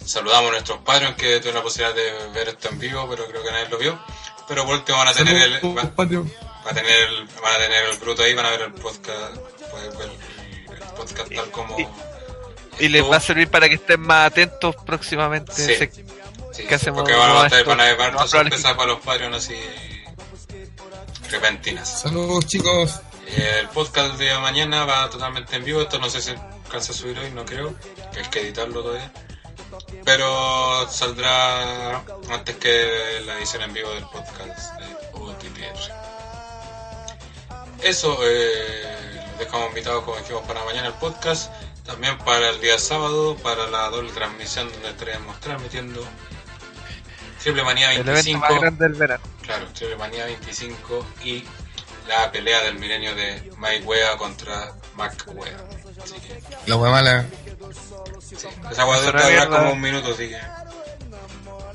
Saludamos 0.05 0.49
a 0.49 0.51
nuestros 0.53 0.79
padres 0.79 1.15
que 1.15 1.37
tuvieron 1.37 1.55
la 1.55 1.63
posibilidad 1.63 1.95
de 1.95 2.29
ver 2.33 2.49
esto 2.49 2.69
en 2.69 2.79
vivo, 2.79 3.07
pero 3.09 3.27
creo 3.27 3.43
que 3.43 3.51
nadie 3.51 3.69
lo 3.69 3.77
vio. 3.77 3.99
Pero 4.47 4.65
por 4.65 4.75
último 4.75 4.97
van 4.97 5.07
a 5.09 5.13
tener 5.13 5.35
el, 5.35 5.53
va-. 5.77 5.83
Va 6.65 6.71
a 6.71 6.73
tener 6.73 7.09
el, 7.09 7.25
van 7.41 7.53
a 7.53 7.57
tener 7.57 7.85
el 7.89 7.97
bruto 7.97 8.23
ahí, 8.23 8.33
van 8.33 8.45
a 8.45 8.51
ver 8.51 8.61
el 8.61 8.73
podcast, 8.73 9.35
pueden 9.73 9.97
ver 9.97 10.09
el, 10.09 10.73
el 10.83 10.89
podcast 10.95 11.33
tal 11.33 11.51
como 11.51 11.77
Y- 11.79 11.87
Y 12.79 12.89
les 12.89 13.03
va 13.03 13.17
a 13.17 13.19
servir 13.19 13.49
para 13.49 13.67
que 13.69 13.75
estén 13.75 13.99
más 14.01 14.27
atentos 14.27 14.75
próximamente. 14.85 15.53
Sí. 15.53 15.75
Se- 15.75 15.91
Sí, 16.53 16.65
¿Qué 16.67 16.75
hacemos? 16.75 17.01
Porque 17.01 17.15
van 17.15 17.31
a 17.31 17.43
estar 17.45 17.59
esto- 17.61 17.69
van 17.71 17.79
a 17.81 17.83
haber 17.89 18.13
no, 18.13 18.27
sorpresas 18.27 18.73
para 18.75 18.89
los 18.89 18.99
Patreon 18.99 19.33
así 19.33 19.55
repentinas. 21.31 22.01
Saludos, 22.01 22.45
chicos. 22.45 22.99
Eh, 23.27 23.57
El 23.61 23.69
podcast 23.69 24.15
de 24.19 24.37
mañana 24.37 24.85
va 24.85 25.09
totalmente 25.09 25.55
en 25.55 25.63
vivo. 25.65 25.81
Esto 25.81 25.97
no 25.97 26.09
sé 26.11 26.21
si 26.21 26.29
alcanza 26.29 26.91
a 26.91 26.95
subir 26.95 27.17
hoy, 27.17 27.31
no 27.31 27.43
creo. 27.43 27.73
Que 28.13 28.19
hay 28.19 28.25
que 28.29 28.41
editarlo 28.41 28.83
todavía. 28.83 29.11
Pero 30.05 30.87
saldrá 30.91 32.03
antes 32.29 32.55
que 32.57 33.21
la 33.25 33.35
edición 33.37 33.63
en 33.63 33.73
vivo 33.73 33.89
del 33.95 34.03
podcast 34.03 34.77
de 34.79 34.85
OTPR. 35.13 35.91
Eso, 37.81 38.17
eh, 38.23 39.12
dejamos 39.45 39.69
invitados 39.69 40.03
como 40.03 40.17
dijimos 40.17 40.43
para 40.47 40.63
mañana 40.63 40.87
el 40.87 40.93
podcast. 40.95 41.51
También 41.85 42.17
para 42.19 42.49
el 42.49 42.61
día 42.61 42.79
sábado, 42.79 43.35
para 43.37 43.67
la 43.67 43.89
doble 43.89 44.11
transmisión 44.11 44.71
donde 44.71 44.89
estaremos 44.89 45.37
transmitiendo 45.41 46.05
Triple 47.41 47.63
Manía 47.63 47.91
El 47.91 48.07
evento 48.07 48.13
25. 48.13 48.39
más 48.49 48.61
grande 48.61 48.87
del 48.87 48.93
verano. 48.93 49.23
Claro, 49.41 49.67
Triple 49.73 49.97
Manía 49.97 50.25
25 50.25 51.05
y 51.25 51.43
la 52.07 52.31
pelea 52.31 52.61
del 52.63 52.79
milenio 52.79 53.13
de 53.15 53.51
Mike 53.57 53.83
Wea 53.85 54.17
contra 54.17 54.73
Mac 54.95 55.25
Wea. 55.27 55.57
Así 56.01 56.15
que, 56.15 56.41
La 56.65 56.75
hueá 56.77 56.91
mala. 56.91 57.25
sí. 58.21 58.35
Esa 58.71 58.85
una 58.85 58.99
dura 58.99 59.47
como 59.49 59.73
un 59.73 59.81
minuto, 59.81 60.13
así 60.13 60.29
que. 60.29 60.39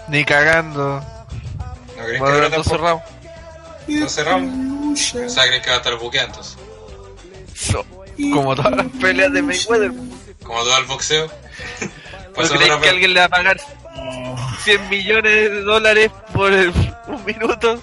Ni 0.09 0.25
cagando. 0.25 1.01
¿No 1.97 2.05
crees 2.05 2.23
que 2.23 2.31
dura 2.31 2.51
tampoco? 2.51 2.71
cerrados. 2.71 3.03
¿No 3.89 4.09
cerramos? 4.09 5.15
O 5.15 5.29
sea, 5.29 5.47
¿crees 5.47 5.63
que 5.63 5.69
va 5.71 5.77
a 5.77 5.79
estar 5.79 5.97
buqueado 5.97 6.29
entonces? 6.29 6.57
So- 7.59 7.85
como 8.33 8.55
todas 8.57 8.77
las 8.77 8.87
peleas 9.01 9.33
de 9.33 9.43
Mayweather. 9.43 9.93
Como 10.43 10.61
todo 10.61 10.79
el 10.79 10.85
boxeo. 10.87 11.27
¿No 11.27 12.33
Pues 12.35 12.51
crees 12.51 12.65
otra 12.71 12.81
que 12.81 12.89
alguien 12.91 13.15
le 13.15 13.21
va 13.21 13.27
a 13.27 13.29
pagar 13.29 13.61
100 14.65 14.89
millones 14.89 15.33
de 15.51 15.61
dólares 15.63 16.11
por 16.33 16.53
el- 16.53 16.73
un 17.09 17.25
minuto? 17.25 17.81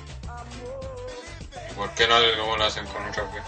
¿Y 1.72 1.74
¿Por 1.74 1.90
qué 1.92 2.08
no 2.08 2.20
lo 2.20 2.64
hacen 2.64 2.86
con 2.88 3.06
otra 3.06 3.24
wea? 3.26 3.44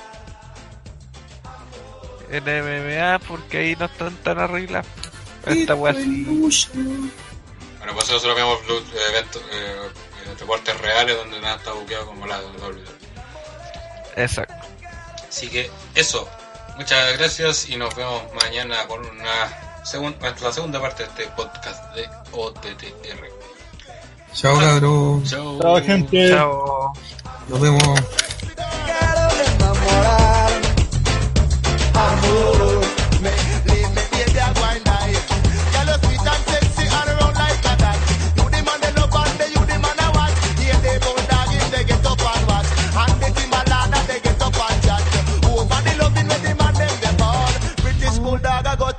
En 2.29 2.43
MMA, 2.43 3.19
porque 3.19 3.57
ahí 3.59 3.75
no 3.77 3.85
están 3.85 4.13
tan 4.17 4.37
arreglados. 4.39 4.87
Esta 5.45 5.75
wea 5.75 5.93
sí. 5.93 6.23
Bueno, 6.25 7.93
pues 7.93 8.09
nosotros 8.11 8.35
vemos 8.35 8.59
lu- 8.67 8.83
eventos, 9.11 9.41
eh, 9.53 9.75
eh, 10.25 10.35
reportes 10.37 10.77
reales 10.81 11.15
donde 11.15 11.39
nada 11.39 11.55
está 11.55 11.71
buqueado 11.71 12.05
como 12.07 12.27
la 12.27 12.37
WWE. 12.41 12.83
Exacto. 14.17 14.53
Así 15.37 15.49
que 15.49 15.69
eso. 15.93 16.27
Muchas 16.77 17.15
gracias 17.15 17.69
y 17.69 17.75
nos 17.77 17.95
vemos 17.95 18.23
mañana 18.41 18.87
con 18.87 19.01
una 19.01 19.85
segunda, 19.85 20.33
la 20.41 20.51
segunda 20.51 20.81
parte 20.81 21.03
de 21.03 21.09
este 21.09 21.27
podcast 21.27 21.93
de 21.93 22.09
OTTR. 22.31 23.27
Chao, 24.33 24.57
cabrón. 24.57 25.23
Chao. 25.25 25.59
Chao, 25.61 25.75
gente. 25.83 26.29
Chao. 26.29 26.91
Nos 27.49 27.61
vemos. 27.61 27.99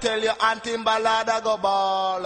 tell 0.08 0.22
your 0.22 0.36
auntie 0.40 0.76
Balada 0.76 1.42
go 1.44 1.58
ball. 1.58 2.24